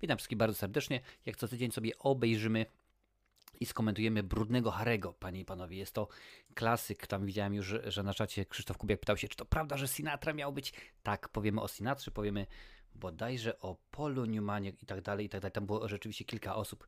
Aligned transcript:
Witam 0.00 0.18
wszystkich 0.18 0.38
bardzo 0.38 0.56
serdecznie. 0.56 1.00
Jak 1.26 1.36
co 1.36 1.48
tydzień 1.48 1.70
sobie 1.70 1.98
obejrzymy 1.98 2.66
i 3.60 3.66
skomentujemy 3.66 4.22
Brudnego 4.22 4.70
Harego, 4.70 5.12
panie 5.12 5.40
i 5.40 5.44
panowie. 5.44 5.76
Jest 5.76 5.94
to 5.94 6.08
klasyk. 6.54 7.06
Tam 7.06 7.26
widziałem 7.26 7.54
już, 7.54 7.74
że, 7.84 8.02
na 8.02 8.14
czacie 8.14 8.44
Krzysztof 8.44 8.78
Kubiak 8.78 9.00
pytał 9.00 9.16
się, 9.16 9.28
czy 9.28 9.36
to 9.36 9.44
prawda, 9.44 9.76
że 9.76 9.88
Sinatra 9.88 10.32
miał 10.32 10.52
być. 10.52 10.72
Tak, 11.02 11.28
powiemy 11.28 11.60
o 11.60 11.68
Sinatrze, 11.68 12.10
powiemy 12.10 12.46
bodajże 12.94 13.58
o 13.58 13.76
Polu 13.90 14.24
Newmanie 14.24 14.72
i 14.82 14.86
tak 14.86 15.00
dalej, 15.00 15.26
i 15.26 15.28
tak 15.28 15.40
dalej. 15.40 15.52
Tam 15.52 15.66
było 15.66 15.88
rzeczywiście 15.88 16.24
kilka 16.24 16.54
osób, 16.54 16.86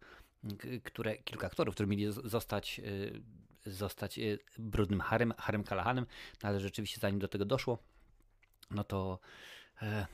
które, 0.84 1.18
kilka 1.18 1.46
aktorów, 1.46 1.74
którzy 1.74 1.86
mieli 1.86 2.06
zostać, 2.24 2.80
y, 2.84 3.22
zostać 3.66 4.18
y, 4.18 4.38
Brudnym 4.58 5.00
Harem, 5.00 5.32
Harem 5.38 5.64
Kalahanem, 5.64 6.06
no 6.42 6.48
ale 6.48 6.60
rzeczywiście 6.60 7.00
zanim 7.00 7.18
do 7.18 7.28
tego 7.28 7.44
doszło, 7.44 7.78
no 8.70 8.84
to 8.84 9.18
e, 9.82 10.06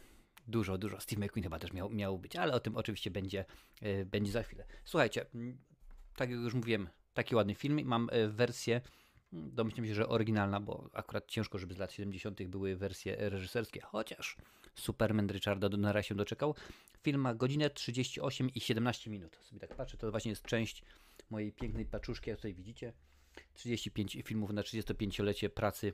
dużo, 0.48 0.78
dużo. 0.78 1.00
Steve 1.00 1.26
McQueen 1.26 1.42
chyba 1.42 1.58
też 1.58 1.72
miał, 1.72 1.90
miał 1.90 2.18
być, 2.18 2.36
ale 2.36 2.52
o 2.52 2.60
tym 2.60 2.76
oczywiście 2.76 3.10
będzie, 3.10 3.44
e, 3.82 4.04
będzie 4.04 4.32
za 4.32 4.42
chwilę. 4.42 4.64
Słuchajcie, 4.84 5.26
tak 6.16 6.30
jak 6.30 6.40
już 6.40 6.54
mówiłem, 6.54 6.88
taki 7.14 7.34
ładny 7.34 7.54
film. 7.54 7.80
Mam 7.84 8.08
e, 8.12 8.28
wersję, 8.28 8.80
domyślam 9.32 9.86
się, 9.86 9.94
że 9.94 10.08
oryginalna, 10.08 10.60
bo 10.60 10.90
akurat 10.92 11.26
ciężko, 11.26 11.58
żeby 11.58 11.74
z 11.74 11.78
lat 11.78 11.92
70. 11.92 12.46
były 12.46 12.76
wersje 12.76 13.16
reżyserskie, 13.30 13.80
chociaż 13.80 14.36
Superman 14.74 15.28
Richarda 15.28 15.68
Donnera 15.68 16.02
się 16.02 16.14
doczekał. 16.14 16.54
Film 17.02 17.20
ma 17.20 17.34
godzinę 17.34 17.70
38 17.70 18.50
i 18.54 18.60
17 18.60 19.10
minut. 19.10 19.36
Sobie 19.42 19.60
tak 19.60 19.76
patrzę, 19.76 19.96
to 19.96 20.10
właśnie 20.10 20.30
jest 20.30 20.42
część 20.42 20.82
mojej 21.30 21.52
pięknej 21.52 21.86
paczuszki, 21.86 22.30
jak 22.30 22.38
tutaj 22.38 22.54
widzicie. 22.54 22.92
35 23.54 24.18
filmów 24.24 24.52
na 24.52 24.62
35-lecie 24.62 25.50
pracy 25.50 25.92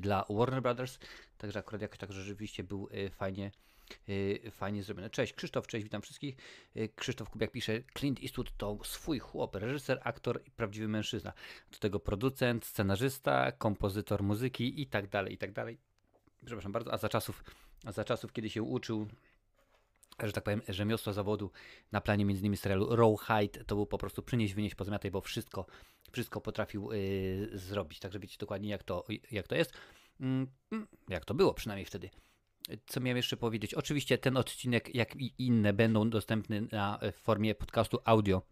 dla 0.00 0.24
Warner 0.30 0.62
Brothers, 0.62 0.98
także 1.38 1.58
akurat 1.58 1.82
jakoś 1.82 1.98
tak 1.98 2.12
rzeczywiście 2.12 2.64
był 2.64 2.88
y, 2.94 3.10
fajnie 3.10 3.50
Y, 4.08 4.50
fajnie 4.50 4.82
zrobione. 4.82 5.10
Cześć, 5.10 5.32
Krzysztof, 5.32 5.66
cześć, 5.66 5.84
witam 5.84 6.02
wszystkich. 6.02 6.36
Y, 6.76 6.88
Krzysztof 6.96 7.30
Kubiak 7.30 7.50
pisze, 7.50 7.82
Clint 7.98 8.20
Eastwood 8.22 8.56
to 8.56 8.78
swój 8.84 9.18
chłop, 9.18 9.56
reżyser, 9.56 10.00
aktor 10.04 10.42
i 10.46 10.50
prawdziwy 10.50 10.88
mężczyzna. 10.88 11.32
Do 11.72 11.78
tego 11.78 12.00
producent, 12.00 12.66
scenarzysta, 12.66 13.52
kompozytor 13.52 14.22
muzyki 14.22 14.82
i 14.82 14.86
tak 14.86 15.08
dalej, 15.08 15.34
i 15.34 15.38
tak 15.38 15.52
dalej. 15.52 15.78
Przepraszam 16.44 16.72
bardzo, 16.72 16.92
a 16.92 16.98
za 16.98 17.08
czasów, 17.08 17.44
a 17.84 17.92
za 17.92 18.04
czasów 18.04 18.32
kiedy 18.32 18.50
się 18.50 18.62
uczył 18.62 19.06
że 20.22 20.32
tak 20.32 20.44
powiem, 20.44 20.62
rzemiosła 20.68 21.12
zawodu 21.12 21.50
na 21.92 22.00
planie 22.00 22.24
między 22.24 22.40
innymi 22.40 22.56
serialu 22.56 22.96
Rawhide 22.96 23.64
to 23.64 23.74
był 23.74 23.86
po 23.86 23.98
prostu 23.98 24.22
przynieść, 24.22 24.54
wynieść, 24.54 24.74
pozamiataj, 24.74 25.10
bo 25.10 25.20
wszystko, 25.20 25.66
wszystko 26.12 26.40
potrafił 26.40 26.92
yy, 26.92 27.58
zrobić. 27.58 28.00
Także 28.00 28.18
wiecie 28.18 28.36
dokładnie 28.38 28.70
jak 28.70 28.82
to, 28.82 29.04
jak 29.30 29.48
to 29.48 29.54
jest. 29.54 29.72
Yy, 30.20 30.46
jak 31.08 31.24
to 31.24 31.34
było 31.34 31.54
przynajmniej 31.54 31.86
wtedy 31.86 32.10
co 32.86 33.00
miałem 33.00 33.16
jeszcze 33.16 33.36
powiedzieć? 33.36 33.74
Oczywiście 33.74 34.18
ten 34.18 34.36
odcinek, 34.36 34.94
jak 34.94 35.16
i 35.16 35.34
inne, 35.38 35.72
będą 35.72 36.10
dostępne 36.10 36.60
na, 36.60 36.98
w 37.12 37.16
formie 37.16 37.54
podcastu 37.54 37.98
audio 38.04 38.42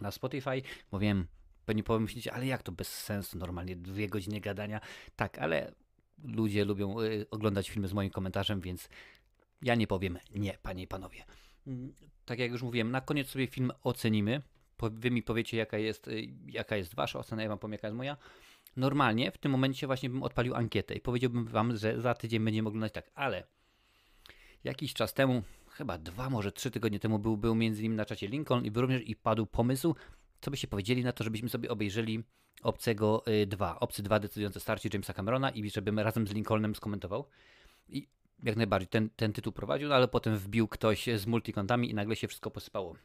na 0.00 0.10
Spotify. 0.10 0.62
Mówiłem, 0.92 1.26
pewnie 1.66 1.82
pomyślicie, 1.82 2.32
ale 2.32 2.46
jak 2.46 2.62
to 2.62 2.72
bez 2.72 2.88
sensu, 2.88 3.38
normalnie 3.38 3.76
dwie 3.76 4.08
godziny 4.08 4.40
gadania. 4.40 4.80
Tak, 5.16 5.38
ale 5.38 5.72
ludzie 6.24 6.64
lubią 6.64 7.00
y, 7.00 7.26
oglądać 7.30 7.70
filmy 7.70 7.88
z 7.88 7.92
moim 7.92 8.10
komentarzem, 8.10 8.60
więc 8.60 8.88
ja 9.62 9.74
nie 9.74 9.86
powiem 9.86 10.18
nie, 10.34 10.58
panie 10.62 10.82
i 10.82 10.86
panowie. 10.86 11.24
Mm, 11.66 11.94
tak 12.24 12.38
jak 12.38 12.50
już 12.50 12.62
mówiłem, 12.62 12.90
na 12.90 13.00
koniec 13.00 13.28
sobie 13.28 13.46
film 13.46 13.72
ocenimy. 13.82 14.42
Wy 14.90 15.10
mi 15.10 15.22
powiecie, 15.22 15.56
jaka 15.56 15.78
jest, 15.78 16.08
y, 16.08 16.28
jaka 16.46 16.76
jest 16.76 16.94
wasza 16.94 17.18
ocena, 17.18 17.42
ja 17.42 17.48
wam 17.48 17.58
powiem, 17.58 17.72
jaka 17.72 17.86
jest 17.86 17.96
moja. 17.96 18.16
Normalnie 18.76 19.30
w 19.30 19.38
tym 19.38 19.52
momencie 19.52 19.86
właśnie 19.86 20.10
bym 20.10 20.22
odpalił 20.22 20.54
ankietę 20.54 20.94
i 20.94 21.00
powiedziałbym 21.00 21.46
wam, 21.46 21.76
że 21.76 22.00
za 22.00 22.14
tydzień 22.14 22.44
będziemy 22.44 22.68
oglądać 22.68 22.92
tak, 22.92 23.10
ale 23.14 23.44
jakiś 24.64 24.94
czas 24.94 25.14
temu, 25.14 25.42
chyba 25.68 25.98
dwa, 25.98 26.30
może 26.30 26.52
trzy 26.52 26.70
tygodnie 26.70 27.00
temu 27.00 27.18
był, 27.18 27.36
był 27.36 27.54
między 27.54 27.80
innymi 27.80 27.96
na 27.96 28.04
czacie 28.04 28.28
Lincoln 28.28 28.64
i 28.64 28.70
również 28.70 29.02
i 29.08 29.16
padł 29.16 29.46
pomysł, 29.46 29.94
co 30.40 30.50
by 30.50 30.56
się 30.56 30.68
powiedzieli 30.68 31.04
na 31.04 31.12
to, 31.12 31.24
żebyśmy 31.24 31.48
sobie 31.48 31.70
obejrzeli 31.70 32.24
Obcego 32.62 33.24
2, 33.46 33.72
y, 33.72 33.78
Obcy 33.78 34.02
2 34.02 34.20
decydujące 34.20 34.60
starcie 34.60 34.88
Jamesa 34.92 35.12
Camerona 35.12 35.50
i 35.50 35.70
żebym 35.70 35.98
razem 35.98 36.26
z 36.26 36.32
Lincolnem 36.32 36.74
skomentował. 36.74 37.28
I 37.88 38.08
jak 38.42 38.56
najbardziej 38.56 38.88
ten, 38.88 39.10
ten 39.16 39.32
tytuł 39.32 39.52
prowadził, 39.52 39.88
no 39.88 39.94
ale 39.94 40.08
potem 40.08 40.36
wbił 40.36 40.68
ktoś 40.68 41.06
z 41.16 41.26
multikontami 41.26 41.90
i 41.90 41.94
nagle 41.94 42.16
się 42.16 42.28
wszystko 42.28 42.50
posypało. 42.50 42.96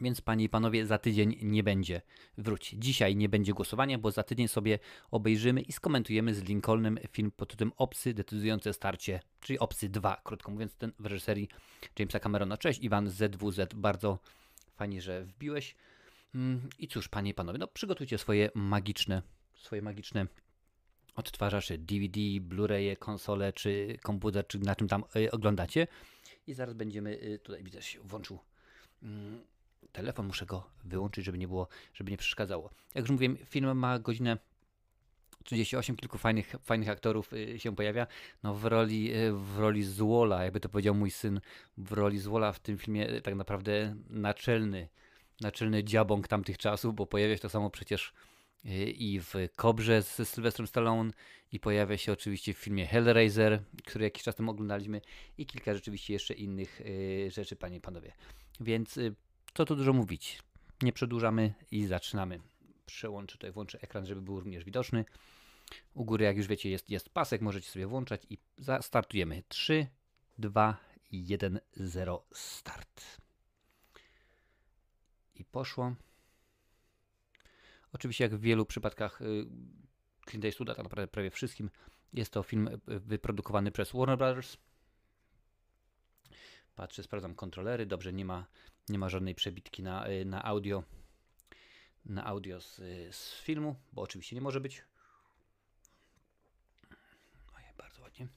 Więc 0.00 0.20
panie 0.20 0.44
i 0.44 0.48
panowie, 0.48 0.86
za 0.86 0.98
tydzień 0.98 1.36
nie 1.42 1.62
będzie 1.62 2.02
wróć. 2.38 2.74
Dzisiaj 2.78 3.16
nie 3.16 3.28
będzie 3.28 3.52
głosowania, 3.52 3.98
bo 3.98 4.10
za 4.10 4.22
tydzień 4.22 4.48
sobie 4.48 4.78
obejrzymy 5.10 5.60
i 5.60 5.72
skomentujemy 5.72 6.34
z 6.34 6.42
Lincolnem 6.42 6.98
film 7.12 7.30
pod 7.30 7.50
tytułem 7.50 7.72
Opsy 7.76 8.14
decydujące 8.14 8.72
starcie, 8.72 9.20
czyli 9.40 9.58
Opsy 9.58 9.88
2, 9.88 10.20
krótko 10.24 10.50
mówiąc, 10.50 10.74
ten 10.74 10.92
w 10.98 11.06
reżyserii 11.06 11.48
Jamesa 11.98 12.20
Camerona. 12.20 12.58
Cześć, 12.58 12.80
Iwan 12.82 13.10
ZWZ, 13.10 13.74
bardzo 13.74 14.18
fajnie, 14.76 15.02
że 15.02 15.24
wbiłeś. 15.24 15.74
Mm, 16.34 16.68
I 16.78 16.88
cóż, 16.88 17.08
panie 17.08 17.30
i 17.30 17.34
panowie, 17.34 17.58
no 17.58 17.66
przygotujcie 17.66 18.18
swoje 18.18 18.50
magiczne, 18.54 19.22
swoje 19.54 19.82
magiczne 19.82 20.26
odtwarzacze 21.18 21.78
DVD, 21.78 22.20
Blu-raye, 22.40 22.96
konsole, 22.96 23.52
czy 23.52 23.98
komputer, 24.02 24.46
czy 24.46 24.58
na 24.58 24.76
czym 24.76 24.88
tam 24.88 25.04
y, 25.16 25.30
oglądacie. 25.30 25.86
I 26.46 26.54
zaraz 26.54 26.74
będziemy, 26.74 27.22
y, 27.22 27.38
tutaj 27.38 27.62
widzę, 27.62 27.82
się 27.82 28.00
włączył 28.00 28.38
mm, 29.02 29.40
telefon, 29.92 30.26
muszę 30.26 30.46
go 30.46 30.70
wyłączyć, 30.84 31.24
żeby 31.24 31.38
nie 31.38 31.48
było, 31.48 31.68
żeby 31.94 32.10
nie 32.10 32.16
przeszkadzało. 32.16 32.70
Jak 32.94 33.02
już 33.02 33.10
mówiłem, 33.10 33.36
film 33.36 33.78
ma 33.78 33.98
godzinę 33.98 34.38
38, 35.44 35.96
kilku 35.96 36.18
fajnych, 36.18 36.54
fajnych 36.64 36.88
aktorów 36.88 37.32
y, 37.32 37.58
się 37.58 37.76
pojawia. 37.76 38.06
No 38.42 38.54
w 38.54 38.64
roli, 38.64 39.12
w 39.32 39.58
roli 39.58 39.84
Złola, 39.84 40.44
jakby 40.44 40.60
to 40.60 40.68
powiedział 40.68 40.94
mój 40.94 41.10
syn, 41.10 41.40
w 41.76 41.92
roli 41.92 42.18
Złola 42.18 42.52
w 42.52 42.60
tym 42.60 42.78
filmie 42.78 43.20
tak 43.20 43.34
naprawdę 43.34 43.96
naczelny, 44.10 44.88
naczelny 45.40 45.84
dziabąk 45.84 46.28
tamtych 46.28 46.58
czasów, 46.58 46.94
bo 46.94 47.06
pojawia 47.06 47.34
się 47.34 47.40
to 47.40 47.48
samo 47.48 47.70
przecież 47.70 48.12
i 48.64 49.20
w 49.20 49.34
Kobrze 49.56 50.02
z 50.02 50.28
Sylwestrem 50.28 50.66
Stallone 50.66 51.10
i 51.52 51.60
pojawia 51.60 51.96
się 51.96 52.12
oczywiście 52.12 52.54
w 52.54 52.58
filmie 52.58 52.86
Hellraiser, 52.86 53.62
który 53.84 54.04
jakiś 54.04 54.22
czas 54.22 54.34
temu 54.34 54.50
oglądaliśmy 54.50 55.00
i 55.38 55.46
kilka 55.46 55.74
rzeczywiście 55.74 56.12
jeszcze 56.12 56.34
innych 56.34 56.80
rzeczy, 57.28 57.56
panie 57.56 57.76
i 57.76 57.80
panowie. 57.80 58.12
Więc 58.60 58.98
co 59.54 59.64
tu 59.64 59.76
dużo 59.76 59.92
mówić. 59.92 60.42
Nie 60.82 60.92
przedłużamy 60.92 61.54
i 61.70 61.86
zaczynamy. 61.86 62.40
Przełączę 62.86 63.32
tutaj, 63.32 63.52
włączę 63.52 63.80
ekran, 63.80 64.06
żeby 64.06 64.22
był 64.22 64.40
również 64.40 64.64
widoczny. 64.64 65.04
U 65.94 66.04
góry, 66.04 66.24
jak 66.24 66.36
już 66.36 66.46
wiecie, 66.46 66.70
jest, 66.70 66.90
jest 66.90 67.10
pasek, 67.10 67.40
możecie 67.40 67.70
sobie 67.70 67.86
włączać 67.86 68.22
i 68.30 68.38
startujemy. 68.80 69.42
3, 69.48 69.86
2, 70.38 70.76
1, 71.10 71.60
0, 71.76 72.24
start. 72.32 73.04
I 75.34 75.44
poszło. 75.44 75.94
Oczywiście, 77.92 78.24
jak 78.24 78.34
w 78.34 78.40
wielu 78.40 78.66
przypadkach 78.66 79.22
y, 79.22 79.46
Clint 80.28 80.44
Eastwooda, 80.44 80.74
tak 80.74 80.84
naprawdę 80.84 81.08
prawie 81.08 81.30
wszystkim, 81.30 81.70
jest 82.12 82.32
to 82.32 82.42
film 82.42 82.68
y, 82.68 83.00
wyprodukowany 83.00 83.70
przez 83.72 83.92
Warner 83.92 84.18
Brothers. 84.18 84.56
Patrzę, 86.76 87.02
sprawdzam 87.02 87.34
kontrolery. 87.34 87.86
Dobrze, 87.86 88.12
nie 88.12 88.24
ma 88.24 88.46
nie 88.88 88.98
ma 88.98 89.08
żadnej 89.08 89.34
przebitki 89.34 89.82
na, 89.82 90.08
y, 90.08 90.24
na 90.24 90.44
audio 90.44 90.82
na 92.04 92.24
audio 92.24 92.60
z, 92.60 92.76
z 93.16 93.40
filmu, 93.42 93.76
bo 93.92 94.02
oczywiście 94.02 94.36
nie 94.36 94.42
może 94.42 94.60
być. 94.60 94.84
Ojej, 97.56 97.68
bardzo 97.78 98.02
ładnie. 98.02 98.28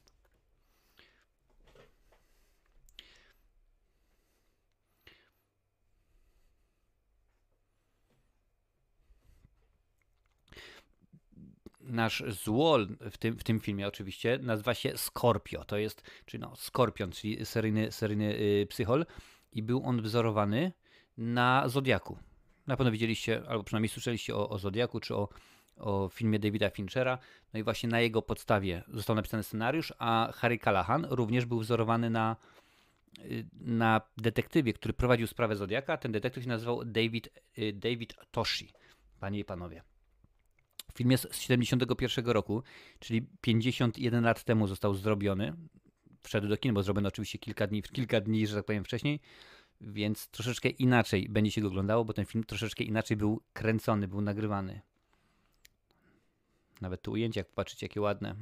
Nasz 11.82 12.24
złol 12.28 12.88
w 13.10 13.18
tym, 13.18 13.38
w 13.38 13.44
tym 13.44 13.60
filmie 13.60 13.88
oczywiście 13.88 14.38
nazywa 14.42 14.74
się 14.74 14.96
Scorpio. 14.96 15.64
To 15.64 15.76
jest, 15.76 16.02
czyli 16.26 16.40
no, 16.40 16.56
Skorpion, 16.56 17.10
czyli 17.10 17.46
seryjny, 17.46 17.92
seryjny 17.92 18.38
yy, 18.38 18.66
psychol 18.66 19.06
i 19.52 19.62
był 19.62 19.86
on 19.86 20.02
wzorowany 20.02 20.72
na 21.16 21.68
Zodiaku. 21.68 22.18
Na 22.66 22.76
pewno 22.76 22.92
widzieliście, 22.92 23.42
albo 23.48 23.64
przynajmniej 23.64 23.88
słyszeliście 23.88 24.36
o, 24.36 24.48
o 24.48 24.58
Zodiaku, 24.58 25.00
czy 25.00 25.14
o, 25.14 25.28
o 25.76 26.08
filmie 26.12 26.38
Davida 26.38 26.70
Finchera. 26.70 27.18
No 27.54 27.60
i 27.60 27.62
właśnie 27.62 27.88
na 27.88 28.00
jego 28.00 28.22
podstawie 28.22 28.82
został 28.88 29.16
napisany 29.16 29.42
scenariusz, 29.42 29.92
a 29.98 30.32
Harry 30.34 30.58
Callahan 30.58 31.06
również 31.10 31.46
był 31.46 31.60
wzorowany 31.60 32.10
na, 32.10 32.36
y, 33.18 33.46
na 33.60 34.00
detektywie, 34.16 34.72
który 34.72 34.94
prowadził 34.94 35.26
sprawę 35.26 35.56
Zodiaka. 35.56 35.96
Ten 35.96 36.12
detektyw 36.12 36.42
się 36.42 36.48
nazywał 36.48 36.84
David, 36.84 37.28
y, 37.58 37.72
David 37.72 38.14
Toshi, 38.30 38.72
panie 39.20 39.38
i 39.38 39.44
panowie. 39.44 39.82
Film 40.94 41.10
jest 41.10 41.28
z 41.34 41.40
71 41.40 42.26
roku, 42.26 42.62
czyli 42.98 43.26
51 43.40 44.24
lat 44.24 44.44
temu 44.44 44.66
został 44.66 44.94
zrobiony 44.94 45.56
wszedł 46.22 46.48
do 46.48 46.56
kin, 46.56 46.74
bo 46.74 46.82
zrobiono 46.82 47.08
oczywiście 47.08 47.38
kilka 47.38 47.66
dni, 47.66 47.82
kilka 47.82 48.20
dni, 48.20 48.46
że 48.46 48.56
tak 48.56 48.64
powiem, 48.64 48.84
wcześniej, 48.84 49.20
więc 49.80 50.28
troszeczkę 50.28 50.68
inaczej 50.68 51.28
będzie 51.28 51.50
się 51.50 51.60
go 51.60 51.68
oglądało, 51.68 52.04
bo 52.04 52.12
ten 52.12 52.26
film 52.26 52.44
troszeczkę 52.44 52.84
inaczej 52.84 53.16
był 53.16 53.42
kręcony, 53.52 54.08
był 54.08 54.20
nagrywany. 54.20 54.80
Nawet 56.80 57.02
tu 57.02 57.12
ujęcia, 57.12 57.40
jak 57.40 57.48
popatrzycie, 57.48 57.86
jakie 57.86 58.00
ładne. 58.00 58.36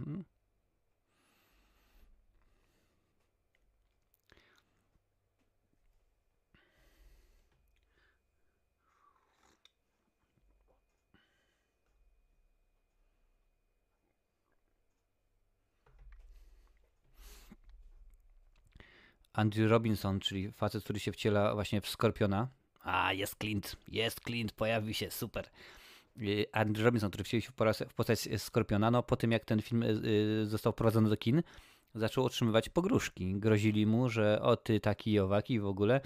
Andrew 19.32 19.70
Robinson, 19.70 20.20
czyli 20.20 20.52
facet, 20.52 20.84
który 20.84 21.00
się 21.00 21.12
wciela 21.12 21.54
właśnie 21.54 21.80
w 21.80 21.88
Skorpiona. 21.88 22.48
A, 22.82 23.12
jest 23.12 23.36
Clint, 23.40 23.76
jest 23.88 24.20
Clint, 24.24 24.52
pojawił 24.52 24.94
się, 24.94 25.10
super. 25.10 25.50
Y, 26.22 26.46
Andrew 26.52 26.84
Robinson, 26.84 27.10
który 27.10 27.24
wcielił 27.24 27.42
się 27.42 27.52
w 27.52 27.94
postać 27.94 28.28
Skorpiona, 28.36 28.90
no 28.90 29.02
po 29.02 29.16
tym 29.16 29.32
jak 29.32 29.44
ten 29.44 29.62
film 29.62 29.82
y, 29.82 30.46
został 30.46 30.72
wprowadzony 30.72 31.08
do 31.08 31.16
kin, 31.16 31.42
zaczął 31.94 32.24
otrzymywać 32.24 32.68
pogróżki. 32.68 33.34
Grozili 33.34 33.86
mu, 33.86 34.08
że 34.08 34.42
o 34.42 34.56
ty 34.56 34.80
taki 34.80 35.12
i 35.12 35.18
owaki 35.18 35.60
w 35.60 35.66
ogóle, 35.66 36.00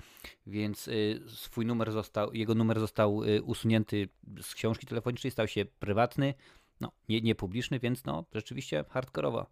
więc 0.47 0.89
y, 0.89 1.23
swój 1.29 1.67
numer 1.67 1.93
został, 1.93 2.33
jego 2.33 2.55
numer 2.55 2.81
został 2.81 3.23
usunięty 3.43 4.09
z 4.43 4.55
książki 4.55 4.87
telefonicznej, 4.87 5.31
stał 5.31 5.49
się 5.49 5.65
prywatny, 5.65 6.35
no 6.81 6.93
nie, 7.09 7.21
nie 7.21 7.35
publiczny, 7.35 7.79
więc 7.79 8.05
no 8.05 8.25
rzeczywiście 8.35 8.85
hardkorowo. 8.89 9.47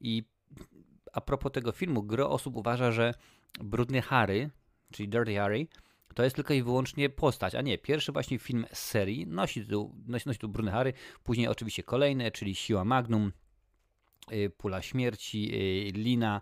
I 0.00 0.24
a 1.12 1.20
propos 1.20 1.52
tego 1.52 1.72
filmu, 1.72 2.02
gro 2.02 2.30
osób 2.30 2.56
uważa, 2.56 2.92
że 2.92 3.14
Brudny 3.60 4.02
Harry, 4.02 4.50
czyli 4.92 5.08
Dirty 5.08 5.34
Harry, 5.34 5.66
to 6.14 6.24
jest 6.24 6.36
tylko 6.36 6.54
i 6.54 6.62
wyłącznie 6.62 7.10
postać, 7.10 7.54
a 7.54 7.62
nie, 7.62 7.78
pierwszy 7.78 8.12
właśnie 8.12 8.38
film 8.38 8.66
z 8.72 8.78
serii 8.78 9.26
nosi 9.26 9.66
tu, 9.66 9.94
nosi, 10.06 10.28
nosi 10.28 10.38
tu 10.38 10.48
Brudny 10.48 10.70
Harry, 10.70 10.92
później 11.24 11.48
oczywiście 11.48 11.82
kolejne, 11.82 12.30
czyli 12.30 12.54
Siła 12.54 12.84
Magnum, 12.84 13.32
y, 14.32 14.50
Pula 14.50 14.82
Śmierci, 14.82 15.50
y, 15.54 15.92
Lina, 15.92 16.40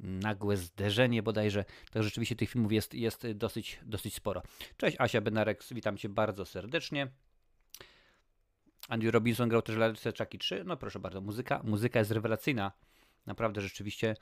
Nagłe 0.00 0.56
Zderzenie 0.56 1.22
bodajże, 1.22 1.64
tak 1.92 2.02
rzeczywiście 2.02 2.36
tych 2.36 2.50
filmów 2.50 2.72
jest, 2.72 2.94
jest 2.94 3.32
dosyć, 3.32 3.80
dosyć 3.82 4.14
sporo. 4.14 4.42
Cześć 4.76 4.96
Asia 5.00 5.20
Benarek, 5.20 5.64
witam 5.70 5.96
Cię 5.96 6.08
bardzo 6.08 6.44
serdecznie. 6.44 7.08
Andy 8.88 9.10
Robinson 9.10 9.48
grał 9.48 9.62
też 9.62 9.76
lalce 9.76 10.12
Chucky 10.18 10.38
3, 10.38 10.64
no 10.64 10.76
proszę 10.76 10.98
bardzo, 10.98 11.20
muzyka, 11.20 11.60
muzyka 11.64 11.98
jest 11.98 12.10
rewelacyjna. 12.10 12.72
Naprawdę 13.26 13.60
rzeczywiście, 13.60 14.16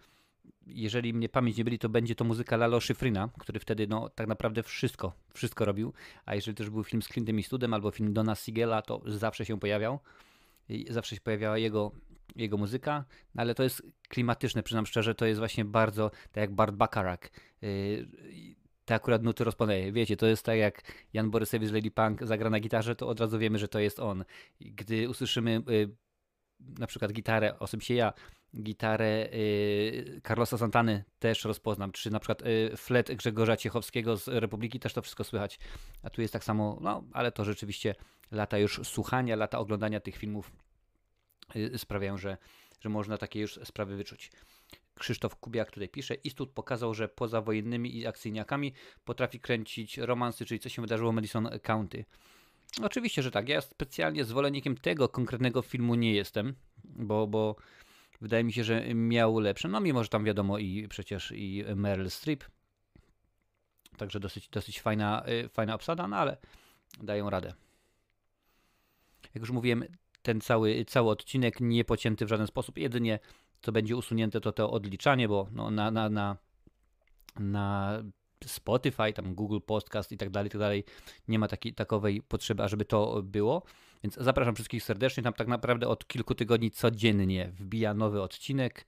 jeżeli 0.67 1.15
mnie 1.15 1.29
pamięć 1.29 1.57
nie 1.57 1.65
byli, 1.65 1.79
to 1.79 1.89
będzie 1.89 2.15
to 2.15 2.25
muzyka 2.25 2.57
Lalo 2.57 2.81
Schifrina, 2.81 3.29
który 3.39 3.61
wtedy 3.61 3.87
no, 3.87 4.09
tak 4.09 4.27
naprawdę 4.27 4.63
wszystko, 4.63 5.13
wszystko 5.35 5.65
robił. 5.65 5.93
A 6.27 6.35
jeżeli 6.35 6.55
też 6.55 6.71
był 6.71 6.85
film 6.85 7.03
z 7.03 7.09
Clintem 7.09 7.37
Eastwoodem 7.37 7.75
albo 7.75 7.91
film 7.91 8.13
Dona 8.13 8.35
Sigela, 8.35 8.83
to 8.83 9.03
zawsze 9.07 9.45
się 9.45 9.61
pojawiał. 9.61 9.99
I 10.69 10.87
zawsze 10.91 11.15
się 11.15 11.21
pojawiała 11.21 11.59
jego, 11.59 11.93
jego 12.37 12.57
muzyka, 12.57 13.05
no, 13.35 13.43
ale 13.43 13.55
to 13.55 13.63
jest 13.63 13.83
klimatyczne, 14.09 14.63
przyznam 14.63 14.87
szczerze, 14.87 15.15
to 15.15 15.27
jest 15.27 15.39
właśnie 15.39 15.65
bardzo, 15.65 16.11
tak 16.11 16.41
jak 16.41 16.55
Bart 16.55 16.75
Bacharach. 16.75 17.31
Yy, 17.63 18.07
te 18.85 18.95
akurat 18.95 19.23
nuty 19.23 19.45
rozpoznaje. 19.45 19.93
Wiecie, 19.93 20.17
to 20.17 20.27
jest 20.27 20.45
tak 20.45 20.59
jak 20.59 20.83
Jan 21.13 21.31
Borysewicz 21.31 21.69
z 21.69 21.73
Lady 21.73 21.91
Punk 21.91 22.23
zagra 22.25 22.51
na 22.51 22.61
gitarze, 22.61 22.97
to 22.97 23.09
od 23.09 23.21
razu 23.21 23.39
wiemy, 23.39 23.59
że 23.59 23.69
to 23.69 23.79
jest 23.79 24.01
on. 24.01 24.25
Gdy 24.61 25.09
usłyszymy 25.09 25.63
y, 25.71 25.89
na 26.61 26.87
przykład 26.87 27.13
gitarę, 27.13 27.59
osobiście 27.59 27.95
ja, 27.95 28.13
gitarę 28.57 29.29
y, 29.33 30.21
Carlosa 30.27 30.59
Santany 30.59 31.05
też 31.19 31.45
rozpoznam, 31.45 31.93
czy 31.93 32.11
na 32.11 32.21
przykład 32.21 32.43
y, 32.43 32.77
flet 32.77 33.15
Grzegorza 33.15 33.57
Ciechowskiego 33.57 34.17
z 34.17 34.29
Republiki 34.29 34.81
też 34.81 34.93
to 34.93 35.03
wszystko 35.03 35.25
słychać. 35.25 35.59
A 36.03 36.11
tu 36.11 36.21
jest 36.21 36.33
tak 36.33 36.45
samo, 36.45 36.79
no 36.81 37.05
ale 37.13 37.33
to 37.33 37.45
rzeczywiście 37.45 37.95
lata 38.31 38.59
już 38.59 38.81
słuchania, 38.85 39.37
lata 39.37 39.59
oglądania 39.59 40.01
tych 40.01 40.17
filmów 40.17 40.53
y, 41.57 41.79
sprawiają, 41.79 42.19
że, 42.19 42.37
że 42.81 42.89
można 42.89 43.19
takie 43.19 43.41
już 43.41 43.61
sprawy 43.65 43.97
wyczuć. 43.97 44.31
Krzysztof 44.95 45.37
Kubiak 45.37 45.71
tutaj 45.71 45.89
pisze, 45.89 46.15
Istut 46.15 46.51
pokazał, 46.51 46.95
że 46.95 47.09
poza 47.09 47.41
wojennymi 47.41 47.97
i 47.97 48.07
akcyjniakami 48.07 48.73
potrafi 49.05 49.41
kręcić 49.41 49.99
romansy, 49.99 50.45
czyli 50.45 50.61
co 50.61 50.69
się 50.69 50.83
wydarzyło 50.83 51.13
w 51.13 51.15
Madison 51.15 51.49
County. 51.63 52.05
Oczywiście, 52.83 53.23
że 53.23 53.31
tak. 53.31 53.49
Ja 53.49 53.61
specjalnie 53.61 54.25
zwolennikiem 54.25 54.77
tego 54.77 55.09
konkretnego 55.09 55.63
filmu 55.63 55.95
nie 55.95 56.15
jestem, 56.15 56.55
bo, 56.85 57.27
bo 57.27 57.57
wydaje 58.23 58.45
mi 58.45 58.53
się, 58.53 58.65
że 58.65 58.95
miał 58.95 59.39
lepsze. 59.39 59.69
No 59.69 59.81
mimo, 59.81 60.03
że 60.03 60.09
tam 60.09 60.25
wiadomo 60.25 60.59
i 60.59 60.89
przecież 60.89 61.33
i 61.37 61.65
Meryl 61.77 62.11
Streep. 62.11 62.45
Także 63.97 64.21
dosyć, 64.21 64.49
dosyć 64.49 64.81
fajna, 64.81 65.25
y, 65.29 65.49
fajna 65.49 65.75
obsada, 65.75 66.09
no 66.09 66.17
ale 66.17 66.37
dają 67.03 67.31
radę. 67.31 67.55
Jak 69.35 69.43
już 69.43 69.51
mówiłem, 69.51 69.85
ten 70.23 70.41
cały, 70.41 70.85
cały 70.85 71.11
odcinek 71.11 71.61
nie 71.61 71.85
pocięty 71.85 72.27
w 72.27 72.29
żaden 72.29 72.47
sposób. 72.47 72.79
Jedynie 72.79 73.19
co 73.63 73.73
będzie 73.73 73.97
usunięte 73.97 74.41
to 74.41 74.53
to 74.53 74.71
odliczanie, 74.71 75.29
bo 75.29 75.49
no, 75.53 75.71
na, 75.71 75.91
na, 75.91 76.09
na, 76.09 76.37
na 77.37 77.99
Spotify, 78.47 79.13
tam 79.13 79.35
Google 79.35 79.61
Podcast 79.67 80.13
i 80.13 80.17
tak 80.17 80.31
dalej, 80.31 80.51
tak 80.51 80.61
dalej, 80.61 80.85
nie 81.29 81.39
ma 81.39 81.49
takiej, 81.49 81.75
takowej 81.75 82.23
potrzeby, 82.23 82.63
ażeby 82.63 82.85
to 82.85 83.23
było. 83.23 83.63
Więc 84.05 84.15
zapraszam 84.15 84.55
wszystkich 84.55 84.83
serdecznie. 84.83 85.23
Tam 85.23 85.33
tak 85.33 85.49
naprawdę 85.49 85.89
od 85.89 86.07
kilku 86.07 86.35
tygodni 86.35 86.71
codziennie 86.71 87.53
wbija 87.55 87.95
nowy 87.95 88.23
odcinek, 88.23 88.87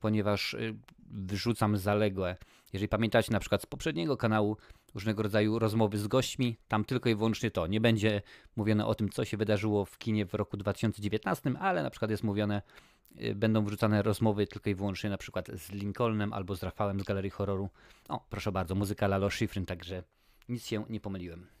ponieważ 0.00 0.54
y, 0.54 0.74
wyrzucam 1.10 1.76
zaległe. 1.76 2.36
Jeżeli 2.72 2.88
pamiętacie 2.88 3.32
na 3.32 3.40
przykład 3.40 3.62
z 3.62 3.66
poprzedniego 3.66 4.16
kanału 4.16 4.56
różnego 4.94 5.22
rodzaju 5.22 5.58
rozmowy 5.58 5.98
z 5.98 6.06
gośćmi, 6.06 6.56
tam 6.68 6.84
tylko 6.84 7.08
i 7.08 7.14
wyłącznie 7.14 7.50
to. 7.50 7.66
Nie 7.66 7.80
będzie 7.80 8.22
mówione 8.56 8.86
o 8.86 8.94
tym, 8.94 9.08
co 9.08 9.24
się 9.24 9.36
wydarzyło 9.36 9.84
w 9.84 9.98
kinie 9.98 10.26
w 10.26 10.34
roku 10.34 10.56
2019, 10.56 11.52
ale 11.60 11.82
na 11.82 11.90
przykład 11.90 12.10
jest 12.10 12.22
mówione, 12.22 12.62
y, 13.20 13.34
będą 13.34 13.64
wrzucane 13.64 14.02
rozmowy 14.02 14.46
tylko 14.46 14.70
i 14.70 14.74
wyłącznie 14.74 15.10
na 15.10 15.18
przykład 15.18 15.48
z 15.54 15.72
Lincolnem 15.72 16.32
albo 16.32 16.56
z 16.56 16.62
Rafałem 16.62 17.00
z 17.00 17.02
Galerii 17.02 17.30
Horroru. 17.30 17.68
O, 18.08 18.26
proszę 18.30 18.52
bardzo, 18.52 18.74
muzyka 18.74 19.06
Lalo 19.06 19.30
Schifrin, 19.30 19.66
także 19.66 20.02
nic 20.48 20.66
się 20.66 20.84
nie 20.88 21.00
pomyliłem. 21.00 21.55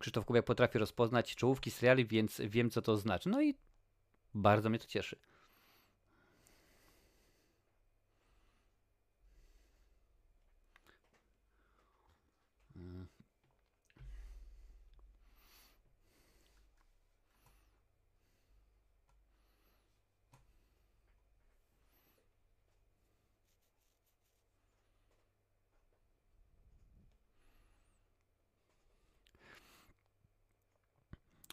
Krzysztof 0.00 0.24
Kubiak 0.24 0.44
potrafi 0.44 0.78
rozpoznać 0.78 1.36
czołówki 1.36 1.70
seriali, 1.70 2.06
więc 2.06 2.40
wiem, 2.44 2.70
co 2.70 2.82
to 2.82 2.96
znaczy. 2.96 3.28
No 3.28 3.42
i 3.42 3.54
bardzo 4.34 4.70
mnie 4.70 4.78
to 4.78 4.86
cieszy. 4.86 5.16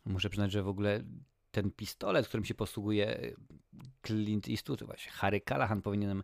Muszę 0.08 0.30
przyznać, 0.30 0.52
że 0.52 0.64
w 0.64 0.68
ogóle 0.68 1.04
ten 1.52 1.72
pistolet, 1.72 2.28
którym 2.28 2.46
się 2.46 2.56
posługuje 2.56 3.20
y, 3.20 3.36
Clint 4.08 4.50
Eastwood, 4.50 4.84
właśnie 4.84 5.12
Harry 5.12 5.42
Callahan 5.42 5.82
powinienem 5.82 6.24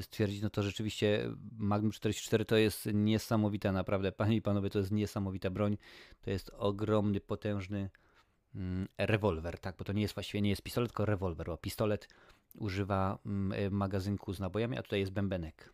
stwierdzić, 0.00 0.42
no 0.42 0.50
to 0.50 0.62
rzeczywiście 0.62 1.30
Magnum 1.58 1.92
44 1.92 2.44
to 2.44 2.56
jest 2.56 2.88
niesamowita, 2.94 3.72
naprawdę, 3.72 4.12
panie 4.12 4.36
i 4.36 4.42
panowie, 4.42 4.70
to 4.70 4.78
jest 4.78 4.90
niesamowita 4.90 5.50
broń. 5.50 5.76
To 6.20 6.30
jest 6.30 6.50
ogromny, 6.54 7.20
potężny 7.20 7.90
mm, 8.54 8.88
rewolwer, 8.98 9.58
tak, 9.58 9.76
bo 9.76 9.84
to 9.84 9.92
nie 9.92 10.02
jest 10.02 10.14
właściwie 10.14 10.42
nie 10.42 10.50
jest 10.50 10.62
pistolet, 10.62 10.90
tylko 10.90 11.04
rewolwer, 11.04 11.46
bo 11.46 11.56
pistolet 11.56 12.08
używa 12.54 13.18
mm, 13.26 13.52
y, 13.52 13.70
magazynku 13.70 14.32
z 14.32 14.40
nabojami, 14.40 14.78
a 14.78 14.82
tutaj 14.82 15.00
jest 15.00 15.12
bębenek. 15.12 15.72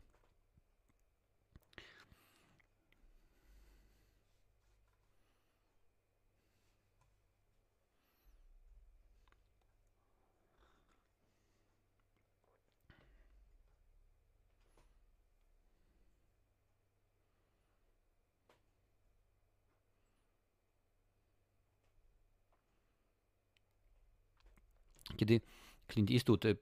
Kiedy 25.17 25.41
Clint 25.89 26.11
Eastwood 26.11 26.45
y, 26.45 26.57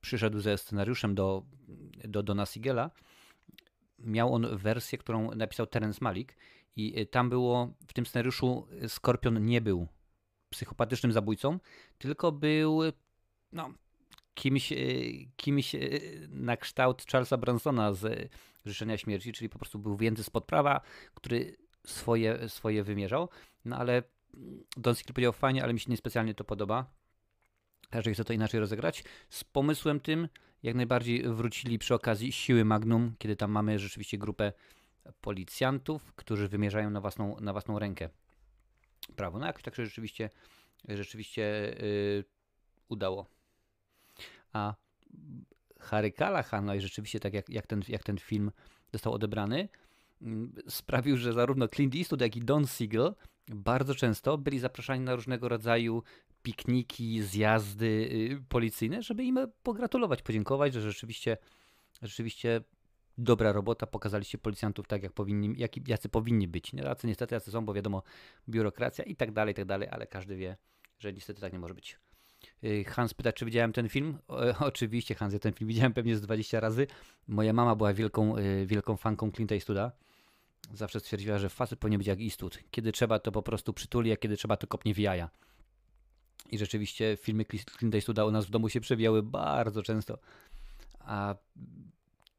przyszedł 0.00 0.40
ze 0.40 0.58
scenariuszem 0.58 1.14
do, 1.14 1.42
do 2.04 2.22
Dona 2.22 2.46
Sigela, 2.46 2.90
miał 3.98 4.34
on 4.34 4.56
wersję, 4.56 4.98
którą 4.98 5.34
napisał 5.34 5.66
Terence 5.66 5.98
Malik 6.02 6.36
i 6.76 7.00
y, 7.00 7.06
tam 7.06 7.28
było, 7.28 7.74
w 7.88 7.92
tym 7.92 8.06
scenariuszu 8.06 8.66
Skorpion 8.88 9.44
nie 9.44 9.60
był 9.60 9.86
psychopatycznym 10.50 11.12
zabójcą, 11.12 11.58
tylko 11.98 12.32
był 12.32 12.80
no, 13.52 13.70
kimś, 14.34 14.72
y, 14.72 15.28
kimś 15.36 15.76
na 16.28 16.56
kształt 16.56 17.04
Charlesa 17.12 17.36
Bransona 17.36 17.92
z 17.92 18.30
Życzenia 18.64 18.98
Śmierci, 18.98 19.32
czyli 19.32 19.48
po 19.48 19.58
prostu 19.58 19.78
był 19.78 19.96
więcej 19.96 20.24
spod 20.24 20.44
prawa, 20.44 20.80
który 21.14 21.56
swoje, 21.86 22.48
swoje 22.48 22.84
wymierzał, 22.84 23.28
no 23.64 23.76
ale 23.76 24.02
Don 24.76 24.94
Siegel 24.94 25.14
powiedział 25.14 25.32
fajnie, 25.32 25.62
ale 25.62 25.74
mi 25.74 25.80
się 25.80 25.90
niespecjalnie 25.90 26.34
to 26.34 26.44
podoba. 26.44 26.86
Każdy 27.90 28.14
chce 28.14 28.24
to 28.24 28.32
inaczej 28.32 28.60
rozegrać. 28.60 29.04
Z 29.30 29.44
pomysłem 29.44 30.00
tym 30.00 30.28
jak 30.62 30.74
najbardziej 30.74 31.22
wrócili 31.22 31.78
przy 31.78 31.94
okazji 31.94 32.32
siły 32.32 32.64
Magnum, 32.64 33.14
kiedy 33.18 33.36
tam 33.36 33.50
mamy 33.50 33.78
rzeczywiście 33.78 34.18
grupę 34.18 34.52
policjantów, 35.20 36.12
którzy 36.14 36.48
wymierzają 36.48 36.90
na 36.90 37.00
własną, 37.00 37.36
na 37.40 37.52
własną 37.52 37.78
rękę 37.78 38.08
prawo. 39.16 39.38
No 39.38 39.46
jakoś 39.46 39.62
tak 39.62 39.74
się 39.74 39.84
rzeczywiście, 39.84 40.30
rzeczywiście 40.88 41.76
yy, 41.80 42.24
udało. 42.88 43.26
A 44.52 44.74
Harry 45.80 46.12
Callahan, 46.12 46.64
no 46.64 46.74
i 46.74 46.80
rzeczywiście 46.80 47.20
tak 47.20 47.34
jak, 47.34 47.48
jak, 47.48 47.66
ten, 47.66 47.82
jak 47.88 48.02
ten 48.02 48.18
film 48.18 48.50
został 48.92 49.12
odebrany, 49.12 49.68
mm, 50.22 50.54
sprawił, 50.68 51.16
że 51.16 51.32
zarówno 51.32 51.68
Clint 51.68 51.94
Eastwood, 51.94 52.20
jak 52.20 52.36
i 52.36 52.40
Don 52.40 52.66
Siegel 52.66 53.14
bardzo 53.48 53.94
często 53.94 54.38
byli 54.38 54.58
zapraszani 54.58 55.04
na 55.04 55.16
różnego 55.16 55.48
rodzaju 55.48 56.02
pikniki, 56.42 57.22
zjazdy 57.22 57.86
y, 57.86 58.42
policyjne, 58.48 59.02
żeby 59.02 59.24
im 59.24 59.38
pogratulować, 59.62 60.22
podziękować, 60.22 60.72
że 60.72 60.80
rzeczywiście, 60.80 61.36
rzeczywiście 62.02 62.60
dobra 63.18 63.52
robota, 63.52 63.86
pokazaliście 63.86 64.38
policjantów 64.38 64.86
tak, 64.86 65.02
jak 65.02 65.12
powinni, 65.12 65.54
jak, 65.56 65.88
jacy 65.88 66.08
powinni 66.08 66.48
być. 66.48 66.72
Nie? 66.72 66.82
Tacy 66.82 67.06
niestety 67.06 67.34
jacy 67.34 67.50
są, 67.50 67.64
bo 67.64 67.74
wiadomo, 67.74 68.02
biurokracja 68.48 69.04
i 69.04 69.16
tak 69.16 69.32
dalej, 69.32 69.52
i 69.52 69.54
tak 69.54 69.64
dalej, 69.64 69.88
ale 69.88 70.06
każdy 70.06 70.36
wie, 70.36 70.56
że 70.98 71.12
niestety 71.12 71.40
tak 71.40 71.52
nie 71.52 71.58
może 71.58 71.74
być. 71.74 71.98
Y, 72.64 72.84
Hans 72.84 73.14
pyta, 73.14 73.32
czy 73.32 73.44
widziałem 73.44 73.72
ten 73.72 73.88
film. 73.88 74.18
O, 74.28 74.38
oczywiście, 74.66 75.14
Hans, 75.14 75.32
ja 75.32 75.38
ten 75.38 75.52
film 75.52 75.68
widziałem 75.68 75.92
pewnie 75.92 76.16
z 76.16 76.20
20 76.20 76.60
razy. 76.60 76.86
Moja 77.28 77.52
mama 77.52 77.76
była 77.76 77.94
wielką, 77.94 78.38
y, 78.38 78.66
wielką 78.66 78.96
fanką 78.96 79.32
Clint 79.32 79.52
Eastwooda. 79.52 79.92
Zawsze 80.74 81.00
stwierdziła, 81.00 81.38
że 81.38 81.48
facet 81.48 81.78
powinien 81.78 81.98
być 81.98 82.06
jak 82.06 82.20
Eastwood. 82.20 82.58
Kiedy 82.70 82.92
trzeba, 82.92 83.18
to 83.18 83.32
po 83.32 83.42
prostu 83.42 83.72
przytuli, 83.72 84.12
a 84.12 84.16
kiedy 84.16 84.36
trzeba, 84.36 84.56
to 84.56 84.66
kopnie 84.66 84.94
w 84.94 84.98
jaja. 84.98 85.30
I 86.50 86.58
rzeczywiście 86.58 87.16
filmy 87.20 87.44
Clint 87.78 87.94
Eastwooda 87.94 88.24
u 88.24 88.30
nas 88.30 88.46
w 88.46 88.50
domu 88.50 88.68
się 88.68 88.80
przewijały 88.80 89.22
bardzo 89.22 89.82
często. 89.82 90.18
A 90.98 91.34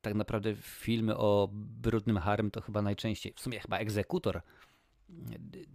tak 0.02 0.14
naprawdę 0.16 0.56
filmy 0.56 1.18
o 1.18 1.50
brudnym 1.54 2.18
harem 2.18 2.52
to 2.52 2.62
chyba 2.62 2.82
najczęściej, 2.82 3.34
w 3.34 3.40
sumie 3.40 3.60
chyba 3.60 3.78
egzekutor 3.78 4.42